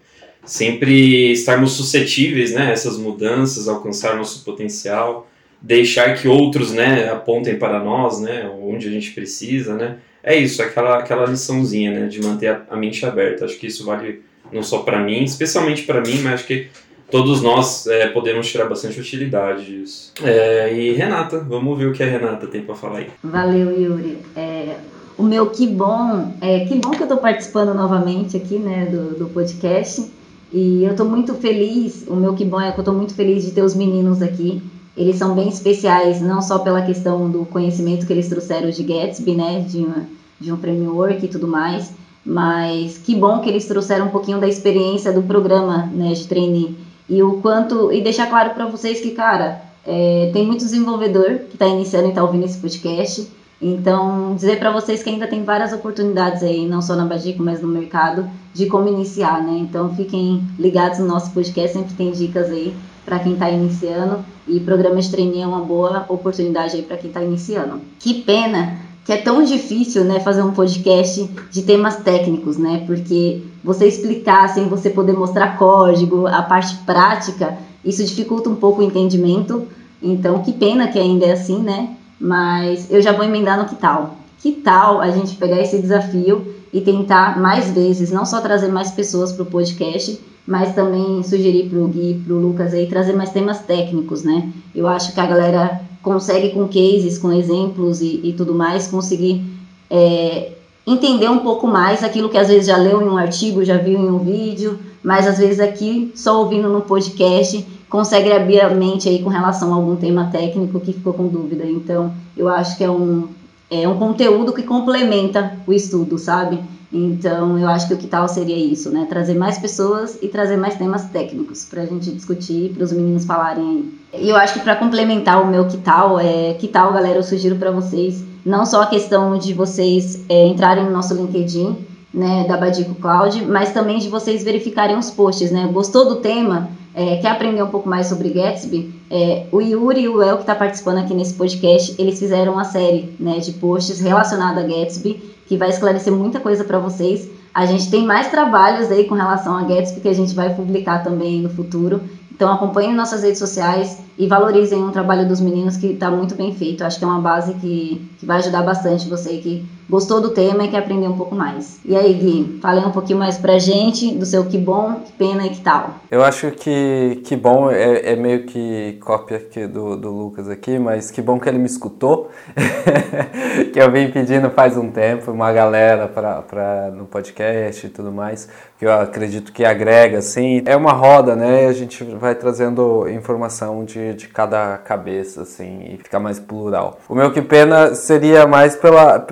sempre 0.44 1.32
estarmos 1.32 1.72
suscetíveis 1.72 2.52
né, 2.52 2.68
a 2.68 2.70
essas 2.70 2.96
mudanças, 2.96 3.68
alcançar 3.68 4.16
nosso 4.16 4.44
potencial, 4.44 5.28
deixar 5.60 6.14
que 6.14 6.28
outros 6.28 6.72
né, 6.72 7.10
apontem 7.10 7.58
para 7.58 7.82
nós, 7.82 8.20
né, 8.20 8.50
onde 8.62 8.88
a 8.88 8.90
gente 8.90 9.12
precisa, 9.12 9.74
né. 9.74 9.96
É 10.22 10.36
isso, 10.36 10.62
aquela, 10.62 10.98
aquela 10.98 11.26
liçãozinha 11.26 11.90
né, 11.90 12.06
de 12.06 12.20
manter 12.22 12.48
a, 12.48 12.62
a 12.70 12.76
mente 12.76 13.04
aberta. 13.06 13.44
Acho 13.44 13.58
que 13.58 13.66
isso 13.66 13.84
vale 13.84 14.22
não 14.52 14.62
só 14.62 14.78
para 14.78 14.98
mim, 15.00 15.22
especialmente 15.24 15.82
para 15.82 16.00
mim, 16.00 16.20
mas 16.22 16.34
acho 16.34 16.46
que 16.46 16.68
todos 17.10 17.42
nós 17.42 17.86
é, 17.86 18.08
podemos 18.08 18.50
tirar 18.50 18.66
bastante 18.66 19.00
utilidade 19.00 19.64
disso. 19.64 20.12
É, 20.22 20.74
e 20.74 20.92
Renata, 20.92 21.38
vamos 21.40 21.78
ver 21.78 21.86
o 21.86 21.92
que 21.92 22.02
a 22.02 22.06
Renata 22.06 22.46
tem 22.46 22.62
para 22.62 22.74
falar 22.74 22.98
aí. 22.98 23.06
Valeu, 23.22 23.70
Yuri. 23.70 24.18
É, 24.36 24.76
o 25.16 25.22
meu 25.22 25.50
que 25.50 25.66
bom, 25.66 26.34
é, 26.40 26.60
que 26.60 26.74
bom 26.76 26.90
que 26.90 27.00
eu 27.00 27.06
estou 27.06 27.18
participando 27.18 27.74
novamente 27.74 28.36
aqui, 28.36 28.58
né, 28.58 28.86
do, 28.86 29.18
do 29.18 29.26
podcast. 29.26 30.10
E 30.52 30.84
eu 30.84 30.92
estou 30.92 31.06
muito 31.06 31.34
feliz, 31.34 32.06
o 32.08 32.16
meu 32.16 32.34
que 32.34 32.44
bom 32.44 32.60
é 32.60 32.72
que 32.72 32.78
eu 32.78 32.82
estou 32.82 32.94
muito 32.94 33.14
feliz 33.14 33.44
de 33.44 33.50
ter 33.50 33.62
os 33.62 33.74
meninos 33.74 34.22
aqui. 34.22 34.62
Eles 34.98 35.16
são 35.16 35.32
bem 35.32 35.48
especiais, 35.48 36.20
não 36.20 36.42
só 36.42 36.58
pela 36.58 36.82
questão 36.82 37.30
do 37.30 37.44
conhecimento 37.46 38.04
que 38.04 38.12
eles 38.12 38.28
trouxeram 38.28 38.68
de 38.68 38.82
Gatsby, 38.82 39.36
né, 39.36 39.60
de, 39.60 39.78
uma, 39.78 40.08
de 40.40 40.52
um 40.52 40.56
framework 40.56 41.24
e 41.24 41.28
tudo 41.28 41.46
mais, 41.46 41.92
mas 42.26 42.98
que 42.98 43.14
bom 43.14 43.38
que 43.38 43.48
eles 43.48 43.64
trouxeram 43.66 44.06
um 44.06 44.10
pouquinho 44.10 44.40
da 44.40 44.48
experiência 44.48 45.12
do 45.12 45.22
programa, 45.22 45.88
né, 45.94 46.12
de 46.12 46.26
trainee. 46.26 46.76
E 47.08 47.22
o 47.22 47.34
quanto, 47.34 47.92
e 47.92 48.00
deixar 48.00 48.26
claro 48.26 48.50
para 48.50 48.66
vocês 48.66 49.00
que, 49.00 49.12
cara, 49.12 49.62
é, 49.86 50.30
tem 50.32 50.44
muito 50.44 50.64
desenvolvedor 50.64 51.38
que 51.48 51.54
está 51.54 51.68
iniciando 51.68 52.06
e 52.06 52.08
está 52.08 52.24
ouvindo 52.24 52.44
esse 52.44 52.58
podcast, 52.58 53.28
então, 53.62 54.34
dizer 54.34 54.58
para 54.58 54.72
vocês 54.72 55.02
que 55.02 55.10
ainda 55.10 55.28
tem 55.28 55.44
várias 55.44 55.72
oportunidades 55.72 56.42
aí, 56.42 56.66
não 56.66 56.82
só 56.82 56.96
na 56.96 57.04
Bagico, 57.04 57.42
mas 57.42 57.62
no 57.62 57.68
mercado, 57.68 58.28
de 58.52 58.66
como 58.66 58.88
iniciar, 58.88 59.42
né? 59.42 59.58
Então, 59.58 59.94
fiquem 59.94 60.42
ligados 60.58 60.98
no 60.98 61.06
nosso 61.06 61.30
podcast, 61.32 61.76
sempre 61.76 61.94
tem 61.94 62.10
dicas 62.10 62.50
aí 62.50 62.74
para 63.08 63.18
quem 63.20 63.32
está 63.32 63.50
iniciando 63.50 64.22
e 64.46 64.60
programa 64.60 65.00
de 65.00 65.10
treininho 65.10 65.44
é 65.44 65.46
uma 65.46 65.64
boa 65.64 66.04
oportunidade 66.10 66.76
aí 66.76 66.82
para 66.82 66.98
quem 66.98 67.08
está 67.08 67.22
iniciando. 67.22 67.80
Que 67.98 68.22
pena 68.22 68.76
que 69.02 69.12
é 69.12 69.16
tão 69.16 69.42
difícil, 69.42 70.04
né, 70.04 70.20
fazer 70.20 70.42
um 70.42 70.52
podcast 70.52 71.30
de 71.50 71.62
temas 71.62 71.96
técnicos, 71.96 72.58
né? 72.58 72.84
Porque 72.86 73.40
você 73.64 73.86
explicar 73.86 74.50
sem 74.50 74.68
você 74.68 74.90
poder 74.90 75.14
mostrar 75.14 75.56
código, 75.56 76.26
a 76.26 76.42
parte 76.42 76.76
prática, 76.84 77.56
isso 77.82 78.04
dificulta 78.04 78.50
um 78.50 78.54
pouco 78.54 78.82
o 78.82 78.84
entendimento. 78.84 79.66
Então, 80.02 80.42
que 80.42 80.52
pena 80.52 80.88
que 80.88 80.98
ainda 80.98 81.24
é 81.24 81.32
assim, 81.32 81.58
né? 81.58 81.96
Mas 82.20 82.90
eu 82.90 83.00
já 83.00 83.12
vou 83.12 83.24
emendar 83.24 83.58
no 83.58 83.64
que 83.64 83.76
tal. 83.76 84.16
Que 84.40 84.52
tal 84.52 85.00
a 85.00 85.10
gente 85.10 85.36
pegar 85.36 85.58
esse 85.58 85.78
desafio 85.78 86.54
e 86.70 86.82
tentar 86.82 87.40
mais 87.40 87.70
vezes, 87.70 88.10
não 88.10 88.26
só 88.26 88.42
trazer 88.42 88.68
mais 88.68 88.90
pessoas 88.90 89.32
para 89.32 89.42
o 89.42 89.46
podcast, 89.46 90.20
mas 90.48 90.74
também 90.74 91.22
sugerir 91.22 91.68
para 91.68 91.78
o 91.78 91.86
Gui, 91.88 92.22
para 92.24 92.34
o 92.34 92.40
Lucas 92.40 92.72
aí, 92.72 92.86
trazer 92.86 93.12
mais 93.12 93.28
temas 93.28 93.60
técnicos, 93.60 94.22
né? 94.22 94.50
Eu 94.74 94.88
acho 94.88 95.12
que 95.12 95.20
a 95.20 95.26
galera 95.26 95.82
consegue 96.02 96.52
com 96.54 96.66
cases, 96.66 97.18
com 97.18 97.30
exemplos 97.30 98.00
e, 98.00 98.18
e 98.24 98.32
tudo 98.32 98.54
mais, 98.54 98.86
conseguir 98.86 99.44
é, 99.90 100.52
entender 100.86 101.28
um 101.28 101.40
pouco 101.40 101.66
mais 101.66 102.02
aquilo 102.02 102.30
que 102.30 102.38
às 102.38 102.48
vezes 102.48 102.66
já 102.66 102.78
leu 102.78 103.02
em 103.02 103.08
um 103.10 103.18
artigo, 103.18 103.62
já 103.62 103.76
viu 103.76 103.98
em 103.98 104.10
um 104.10 104.20
vídeo, 104.20 104.78
mas 105.02 105.26
às 105.26 105.36
vezes 105.36 105.60
aqui, 105.60 106.10
só 106.14 106.40
ouvindo 106.40 106.70
no 106.70 106.80
podcast, 106.80 107.66
consegue 107.90 108.32
abrir 108.32 108.62
a 108.62 108.70
mente 108.70 109.06
aí 109.06 109.22
com 109.22 109.28
relação 109.28 109.70
a 109.74 109.76
algum 109.76 109.96
tema 109.96 110.30
técnico 110.32 110.80
que 110.80 110.94
ficou 110.94 111.12
com 111.12 111.28
dúvida. 111.28 111.66
Então, 111.66 112.10
eu 112.34 112.48
acho 112.48 112.74
que 112.78 112.84
é 112.84 112.90
um, 112.90 113.28
é 113.70 113.86
um 113.86 113.98
conteúdo 113.98 114.54
que 114.54 114.62
complementa 114.62 115.58
o 115.66 115.74
estudo, 115.74 116.16
sabe? 116.16 116.58
Então, 116.92 117.58
eu 117.58 117.68
acho 117.68 117.86
que 117.86 117.94
o 117.94 117.98
que 117.98 118.06
tal 118.06 118.26
seria 118.26 118.56
isso, 118.56 118.90
né? 118.90 119.06
Trazer 119.08 119.34
mais 119.34 119.58
pessoas 119.58 120.18
e 120.22 120.28
trazer 120.28 120.56
mais 120.56 120.76
temas 120.76 121.04
técnicos 121.10 121.64
para 121.64 121.82
a 121.82 121.86
gente 121.86 122.10
discutir, 122.10 122.72
para 122.72 122.84
os 122.84 122.92
meninos 122.92 123.26
falarem 123.26 123.90
aí. 124.12 124.22
E 124.22 124.30
eu 124.30 124.36
acho 124.36 124.54
que 124.54 124.60
para 124.60 124.74
complementar 124.74 125.42
o 125.42 125.46
meu 125.46 125.66
que 125.66 125.76
tal, 125.76 126.18
é, 126.18 126.54
que 126.54 126.66
tal, 126.66 126.92
galera, 126.92 127.18
eu 127.18 127.22
sugiro 127.22 127.56
para 127.56 127.70
vocês 127.70 128.24
não 128.44 128.64
só 128.64 128.82
a 128.82 128.86
questão 128.86 129.36
de 129.36 129.52
vocês 129.52 130.24
é, 130.30 130.46
entrarem 130.46 130.84
no 130.84 130.90
nosso 130.90 131.14
LinkedIn, 131.14 131.76
né, 132.14 132.46
da 132.48 132.56
Badico 132.56 132.94
Cloud, 132.94 133.44
mas 133.44 133.72
também 133.72 133.98
de 133.98 134.08
vocês 134.08 134.42
verificarem 134.42 134.96
os 134.96 135.10
posts, 135.10 135.50
né? 135.50 135.68
Gostou 135.70 136.08
do 136.08 136.16
tema? 136.16 136.70
é, 136.98 137.16
quer 137.18 137.28
aprender 137.28 137.62
um 137.62 137.68
pouco 137.68 137.88
mais 137.88 138.08
sobre 138.08 138.28
Gatsby, 138.30 138.92
é, 139.08 139.46
o 139.52 139.60
Yuri 139.60 140.00
e 140.00 140.08
o 140.08 140.20
El, 140.20 140.34
que 140.34 140.42
está 140.42 140.54
participando 140.54 140.98
aqui 140.98 141.14
nesse 141.14 141.34
podcast, 141.34 141.94
eles 141.96 142.18
fizeram 142.18 142.54
uma 142.54 142.64
série 142.64 143.14
né, 143.20 143.38
de 143.38 143.52
posts 143.52 144.00
relacionada 144.00 144.62
a 144.62 144.64
Gatsby, 144.64 145.22
que 145.48 145.56
vai 145.56 145.70
esclarecer 145.70 146.12
muita 146.12 146.38
coisa 146.38 146.62
para 146.62 146.78
vocês. 146.78 147.28
A 147.54 147.64
gente 147.64 147.90
tem 147.90 148.04
mais 148.06 148.30
trabalhos 148.30 148.90
aí 148.90 149.04
com 149.04 149.14
relação 149.14 149.56
a 149.56 149.62
Gatsby 149.62 150.00
que 150.00 150.08
a 150.08 150.14
gente 150.14 150.34
vai 150.34 150.54
publicar 150.54 151.02
também 151.02 151.40
no 151.40 151.48
futuro. 151.48 152.02
Então 152.30 152.52
acompanhem 152.52 152.94
nossas 152.94 153.22
redes 153.22 153.38
sociais 153.38 153.98
e 154.16 154.26
valorizem 154.26 154.84
o 154.84 154.92
trabalho 154.92 155.26
dos 155.26 155.40
meninos 155.40 155.76
que 155.76 155.86
está 155.88 156.10
muito 156.10 156.34
bem 156.34 156.54
feito. 156.54 156.84
Acho 156.84 156.98
que 156.98 157.04
é 157.04 157.08
uma 157.08 157.20
base 157.20 157.54
que, 157.54 158.08
que 158.18 158.26
vai 158.26 158.36
ajudar 158.38 158.62
bastante 158.62 159.08
você 159.08 159.38
que 159.38 159.66
gostou 159.88 160.20
do 160.20 160.30
tema 160.30 160.64
e 160.64 160.68
quer 160.68 160.78
aprender 160.78 161.08
um 161.08 161.16
pouco 161.16 161.34
mais. 161.34 161.78
E 161.84 161.96
aí, 161.96 162.12
Gui, 162.12 162.58
fale 162.60 162.80
um 162.80 162.90
pouquinho 162.90 163.18
mais 163.18 163.38
pra 163.38 163.58
gente 163.58 164.14
do 164.14 164.26
seu 164.26 164.44
que 164.44 164.58
bom, 164.58 165.00
que 165.04 165.12
pena 165.12 165.46
e 165.46 165.50
que 165.50 165.60
tal. 165.60 165.94
Eu 166.10 166.22
acho 166.22 166.50
que 166.50 167.20
que 167.24 167.36
bom 167.36 167.70
é, 167.70 168.12
é 168.12 168.16
meio 168.16 168.44
que 168.44 168.98
cópia 169.00 169.38
aqui 169.38 169.66
do, 169.66 169.96
do 169.96 170.10
Lucas 170.10 170.48
aqui, 170.48 170.78
mas 170.78 171.10
que 171.10 171.22
bom 171.22 171.38
que 171.38 171.48
ele 171.48 171.58
me 171.58 171.66
escutou, 171.66 172.30
que 173.72 173.80
eu 173.80 173.90
vim 173.90 174.10
pedindo 174.10 174.50
faz 174.50 174.76
um 174.76 174.90
tempo, 174.90 175.30
uma 175.30 175.52
galera 175.52 176.06
pra, 176.08 176.42
pra, 176.42 176.90
no 176.90 177.04
podcast 177.06 177.86
e 177.86 177.90
tudo 177.90 178.12
mais, 178.12 178.48
que 178.78 178.84
eu 178.84 178.92
acredito 178.92 179.52
que 179.52 179.64
agrega, 179.64 180.18
assim. 180.18 180.62
É 180.66 180.76
uma 180.76 180.92
roda, 180.92 181.34
né? 181.34 181.66
A 181.66 181.72
gente 181.72 182.04
vai 182.04 182.34
trazendo 182.34 183.08
informação 183.08 183.84
de, 183.84 184.14
de 184.14 184.28
cada 184.28 184.76
cabeça, 184.78 185.42
assim, 185.42 185.94
e 185.94 185.96
fica 185.98 186.18
mais 186.20 186.38
plural. 186.38 186.98
O 187.08 187.14
meu 187.14 187.32
que 187.32 187.42
pena 187.42 187.94
seria 187.94 188.46
mais 188.46 188.76
pela 188.76 189.26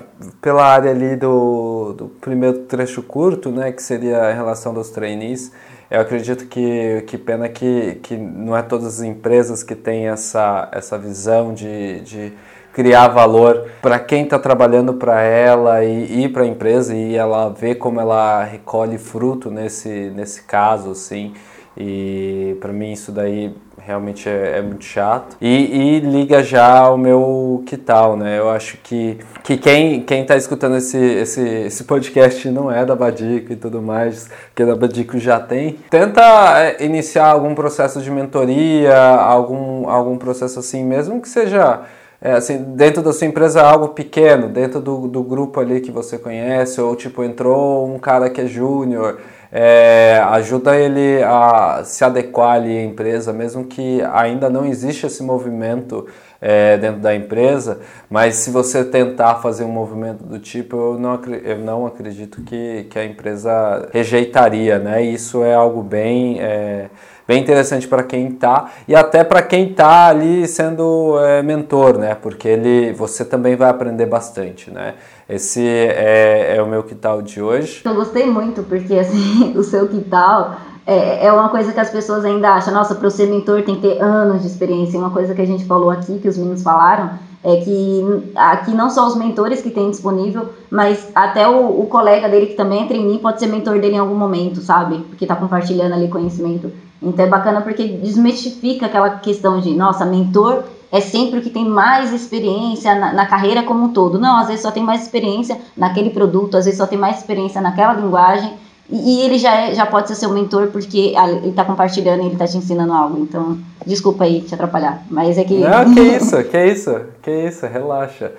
pela 0.47 0.63
área 0.63 0.91
ali 0.91 1.17
do, 1.17 1.91
do 1.91 2.07
primeiro 2.21 2.59
trecho 2.59 3.03
curto, 3.03 3.51
né, 3.51 3.69
que 3.69 3.83
seria 3.83 4.19
a 4.19 4.33
relação 4.33 4.73
dos 4.73 4.89
trainees, 4.89 5.51
eu 5.91 5.99
acredito 5.99 6.47
que, 6.47 7.03
que 7.05 7.17
pena 7.17 7.49
que, 7.49 7.95
que 7.95 8.15
não 8.15 8.55
é 8.55 8.61
todas 8.61 8.87
as 8.87 9.01
empresas 9.01 9.61
que 9.61 9.75
têm 9.75 10.07
essa, 10.07 10.69
essa 10.71 10.97
visão 10.97 11.53
de, 11.53 11.99
de 11.99 12.33
criar 12.71 13.09
valor 13.09 13.69
para 13.81 13.99
quem 13.99 14.23
está 14.23 14.39
trabalhando 14.39 14.93
para 14.93 15.21
ela 15.21 15.83
e, 15.83 16.23
e 16.23 16.29
para 16.29 16.43
a 16.43 16.47
empresa 16.47 16.95
e 16.95 17.17
ela 17.17 17.49
ver 17.49 17.75
como 17.75 17.99
ela 17.99 18.41
recolhe 18.45 18.97
fruto 18.97 19.51
nesse, 19.51 20.13
nesse 20.15 20.43
caso, 20.43 20.91
assim. 20.91 21.33
E 21.75 22.55
para 22.61 22.71
mim 22.71 22.93
isso 22.93 23.11
daí 23.11 23.53
realmente 23.87 24.27
é, 24.27 24.57
é 24.57 24.61
muito 24.61 24.83
chato. 24.83 25.37
E, 25.39 25.47
e, 25.47 25.99
liga 26.01 26.43
já 26.43 26.89
o 26.89 26.97
meu 26.97 27.63
que 27.65 27.77
tal, 27.77 28.17
né? 28.17 28.37
Eu 28.37 28.49
acho 28.49 28.77
que, 28.83 29.17
que 29.43 29.55
quem, 29.55 30.01
quem 30.01 30.25
tá 30.25 30.35
escutando 30.35 30.75
esse, 30.75 30.97
esse, 30.97 31.41
esse 31.41 31.85
podcast 31.85 32.51
não 32.51 32.69
é 32.69 32.85
da 32.85 32.93
Badico 32.93 33.53
e 33.53 33.55
tudo 33.55 33.81
mais, 33.81 34.29
que 34.53 34.65
da 34.65 34.75
Badico 34.75 35.17
já 35.17 35.39
tem. 35.39 35.79
Tenta 35.89 36.21
é, 36.59 36.83
iniciar 36.83 37.27
algum 37.27 37.55
processo 37.55 38.01
de 38.01 38.11
mentoria, 38.11 38.97
algum, 38.97 39.89
algum 39.89 40.17
processo 40.17 40.59
assim, 40.59 40.83
mesmo 40.83 41.21
que 41.21 41.29
seja 41.29 41.83
é, 42.19 42.33
assim, 42.33 42.57
dentro 42.75 43.01
da 43.01 43.13
sua 43.13 43.27
empresa 43.27 43.61
algo 43.61 43.89
pequeno, 43.89 44.49
dentro 44.49 44.81
do, 44.81 45.07
do 45.07 45.23
grupo 45.23 45.61
ali 45.61 45.79
que 45.79 45.91
você 45.91 46.17
conhece, 46.17 46.81
ou 46.81 46.93
tipo, 46.95 47.23
entrou 47.23 47.87
um 47.87 47.97
cara 47.97 48.29
que 48.29 48.41
é 48.41 48.47
júnior, 48.47 49.19
é, 49.51 50.21
ajuda 50.31 50.75
ele 50.75 51.23
a 51.23 51.81
se 51.83 52.03
adequar 52.03 52.55
ali 52.55 52.77
à 52.77 52.83
empresa, 52.83 53.31
mesmo 53.31 53.65
que 53.65 54.01
ainda 54.13 54.49
não 54.49 54.65
existe 54.65 55.05
esse 55.05 55.23
movimento 55.23 56.05
é, 56.41 56.77
dentro 56.77 57.01
da 57.01 57.15
empresa, 57.15 57.79
mas 58.09 58.35
se 58.35 58.51
você 58.51 58.83
tentar 58.83 59.35
fazer 59.35 59.63
um 59.63 59.71
movimento 59.71 60.23
do 60.23 60.39
tipo, 60.39 60.75
eu 60.75 60.99
não, 60.99 61.19
eu 61.43 61.57
não 61.57 61.85
acredito 61.85 62.41
que, 62.43 62.85
que 62.89 62.99
a 62.99 63.05
empresa 63.05 63.89
rejeitaria, 63.91 64.77
né? 64.77 65.01
Isso 65.01 65.43
é 65.43 65.53
algo 65.53 65.81
bem, 65.81 66.39
é, 66.39 66.89
bem 67.27 67.41
interessante 67.41 67.87
para 67.87 68.03
quem 68.03 68.27
está 68.27 68.71
e 68.87 68.95
até 68.95 69.23
para 69.23 69.41
quem 69.41 69.71
está 69.71 70.07
ali 70.07 70.47
sendo 70.47 71.19
é, 71.23 71.41
mentor, 71.41 71.97
né? 71.97 72.15
Porque 72.15 72.47
ele, 72.47 72.93
você 72.93 73.25
também 73.25 73.55
vai 73.55 73.69
aprender 73.69 74.05
bastante, 74.05 74.69
né? 74.69 74.95
Esse 75.29 75.61
é, 75.61 76.55
é 76.55 76.63
o 76.63 76.67
meu 76.67 76.83
quital 76.83 77.21
de 77.21 77.41
hoje. 77.41 77.81
Eu 77.83 77.95
gostei 77.95 78.25
muito, 78.25 78.63
porque 78.63 78.93
assim, 78.93 79.53
o 79.57 79.63
seu 79.63 79.87
quital 79.87 80.55
é, 80.85 81.25
é 81.25 81.33
uma 81.33 81.49
coisa 81.49 81.73
que 81.73 81.79
as 81.79 81.89
pessoas 81.89 82.23
ainda 82.23 82.51
acham, 82.51 82.73
nossa, 82.73 82.95
para 82.95 83.09
ser 83.09 83.27
mentor 83.27 83.61
tem 83.63 83.75
que 83.75 83.81
ter 83.81 84.01
anos 84.01 84.41
de 84.41 84.47
experiência. 84.47 84.97
Uma 84.97 85.09
coisa 85.09 85.35
que 85.35 85.41
a 85.41 85.45
gente 85.45 85.65
falou 85.65 85.89
aqui, 85.89 86.17
que 86.19 86.29
os 86.29 86.37
meninos 86.37 86.63
falaram, 86.63 87.09
é 87.43 87.57
que 87.57 88.31
aqui 88.35 88.71
não 88.71 88.89
só 88.89 89.05
os 89.05 89.17
mentores 89.17 89.61
que 89.61 89.69
tem 89.69 89.91
disponível, 89.91 90.49
mas 90.71 91.09
até 91.13 91.45
o, 91.47 91.81
o 91.81 91.87
colega 91.87 92.29
dele 92.29 92.47
que 92.47 92.55
também 92.55 92.83
é 92.83 92.87
trainee 92.87 93.19
pode 93.19 93.39
ser 93.39 93.47
mentor 93.47 93.79
dele 93.79 93.95
em 93.95 93.99
algum 93.99 94.15
momento, 94.15 94.61
sabe? 94.61 94.99
Porque 95.09 95.25
está 95.25 95.35
compartilhando 95.35 95.93
ali 95.93 96.07
conhecimento. 96.07 96.71
Então 97.01 97.25
é 97.25 97.27
bacana 97.27 97.61
porque 97.61 97.85
desmistifica 97.85 98.85
aquela 98.85 99.09
questão 99.11 99.59
de, 99.59 99.75
nossa, 99.75 100.05
mentor 100.05 100.63
é 100.91 101.01
sempre 101.01 101.39
o 101.39 101.41
que 101.41 101.49
tem 101.49 101.65
mais 101.65 102.13
experiência 102.13 102.95
na, 102.95 103.13
na, 103.13 103.25
carreira 103.25 103.63
como 103.63 103.85
um 103.85 103.93
todo. 103.93 104.19
Não, 104.19 104.37
às 104.37 104.47
vezes 104.47 104.61
só 104.61 104.71
tem 104.71 104.83
mais 104.83 105.01
experiência 105.01 105.57
naquele 105.75 106.09
produto, 106.09 106.55
às 106.57 106.65
vezes 106.65 106.77
só 106.77 106.87
tem 106.87 106.97
mais 106.97 107.17
experiência 107.17 107.61
naquela 107.61 107.93
linguagem. 107.93 108.53
E, 108.89 109.17
e 109.17 109.21
ele 109.21 109.37
já, 109.37 109.53
é, 109.53 109.75
já 109.75 109.85
pode 109.85 110.07
ser 110.07 110.15
seu 110.15 110.29
mentor 110.29 110.67
porque 110.67 111.13
ah, 111.17 111.29
ele 111.29 111.49
está 111.49 111.65
compartilhando 111.65 112.21
e 112.23 112.25
ele 112.27 112.33
está 112.33 112.47
te 112.47 112.57
ensinando 112.57 112.93
algo. 112.93 113.19
Então, 113.19 113.57
desculpa 113.85 114.23
aí 114.23 114.41
te 114.41 114.53
atrapalhar. 114.53 115.03
Mas 115.09 115.37
é 115.37 115.43
que. 115.43 115.57
Não, 115.57 115.93
que 115.93 115.99
isso, 116.15 116.43
que 116.45 116.65
isso, 116.65 117.01
que 117.21 117.31
isso, 117.31 117.67
relaxa. 117.67 118.31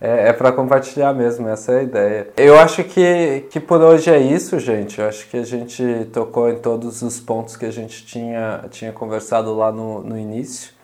É, 0.00 0.28
é 0.28 0.32
para 0.32 0.52
compartilhar 0.52 1.14
mesmo, 1.14 1.48
essa 1.48 1.72
é 1.72 1.78
a 1.78 1.82
ideia. 1.82 2.28
Eu 2.36 2.58
acho 2.58 2.84
que, 2.84 3.46
que 3.50 3.58
por 3.58 3.80
hoje 3.80 4.10
é 4.10 4.18
isso, 4.18 4.58
gente. 4.60 5.00
Eu 5.00 5.08
acho 5.08 5.26
que 5.28 5.38
a 5.38 5.42
gente 5.42 6.06
tocou 6.12 6.50
em 6.50 6.56
todos 6.56 7.00
os 7.00 7.18
pontos 7.18 7.56
que 7.56 7.64
a 7.64 7.70
gente 7.70 8.04
tinha, 8.04 8.64
tinha 8.70 8.92
conversado 8.92 9.56
lá 9.56 9.72
no, 9.72 10.02
no 10.02 10.18
início. 10.18 10.75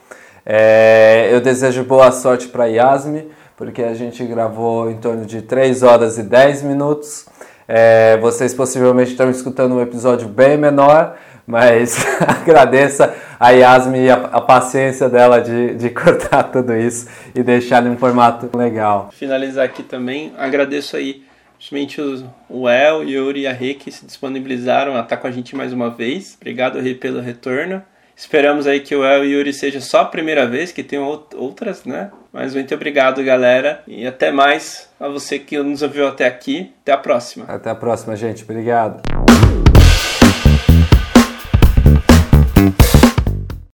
É, 0.45 1.29
eu 1.33 1.41
desejo 1.41 1.85
boa 1.85 2.11
sorte 2.11 2.49
para 2.49 2.67
Yasmi, 2.67 3.29
porque 3.57 3.83
a 3.83 3.95
gente 3.95 4.25
gravou 4.25 4.91
em 4.91 4.97
torno 4.97 5.25
de 5.25 5.43
3 5.43 5.83
horas 5.83 6.19
e 6.19 6.23
10 6.23 6.63
minutos. 6.63 7.27
É, 7.69 8.17
vocês 8.19 8.53
possivelmente 8.53 9.13
estão 9.13 9.31
escutando 9.31 9.77
um 9.77 9.81
episódio 9.81 10.29
bem 10.29 10.57
menor, 10.57 11.17
mas 11.47 12.05
agradeça 12.21 13.15
a 13.39 13.51
Yasmi 13.51 14.01
e 14.01 14.11
a, 14.11 14.15
a, 14.15 14.41
paciência 14.41 15.09
dela 15.09 15.41
de, 15.41 15.75
de 15.77 15.91
cortar 15.91 16.45
tudo 16.45 16.77
isso 16.77 17.09
e 17.35 17.43
deixar 17.43 17.87
em 17.87 17.91
um 17.91 17.97
formato 17.97 18.51
legal. 18.57 19.11
Finalizar 19.13 19.65
aqui 19.65 19.83
também, 19.83 20.33
agradeço 20.37 20.97
aí 20.97 21.25
principalmente 21.57 22.27
o 22.49 22.69
El, 22.69 23.05
Yuri 23.05 23.43
e 23.43 23.47
a 23.47 23.53
Rê 23.53 23.75
que 23.75 23.93
se 23.93 24.05
disponibilizaram 24.05 24.97
a 24.97 25.01
estar 25.01 25.17
com 25.17 25.29
a 25.29 25.31
gente 25.31 25.55
mais 25.55 25.73
uma 25.73 25.89
vez. 25.89 26.37
Obrigado, 26.41 26.81
Rê, 26.81 26.93
pelo 26.95 27.21
retorno. 27.21 27.81
Esperamos 28.17 28.67
aí 28.67 28.81
que 28.81 28.95
o 28.95 29.05
El 29.05 29.25
e 29.25 29.33
Yuri 29.33 29.53
seja 29.53 29.81
só 29.81 30.01
a 30.01 30.05
primeira 30.05 30.47
vez, 30.47 30.71
que 30.71 30.83
tenham 30.83 31.25
outras, 31.35 31.85
né? 31.85 32.11
Mas 32.33 32.55
muito 32.55 32.75
obrigado, 32.75 33.23
galera. 33.23 33.83
E 33.87 34.07
até 34.07 34.31
mais 34.31 34.89
a 34.99 35.09
você 35.09 35.39
que 35.39 35.59
nos 35.59 35.83
ouviu 35.83 36.07
até 36.07 36.27
aqui. 36.27 36.73
Até 36.83 36.93
a 36.93 36.99
próxima. 36.99 37.45
Até 37.47 37.71
a 37.71 37.75
próxima, 37.75 38.15
gente. 38.17 38.45
Obrigado. 38.45 39.03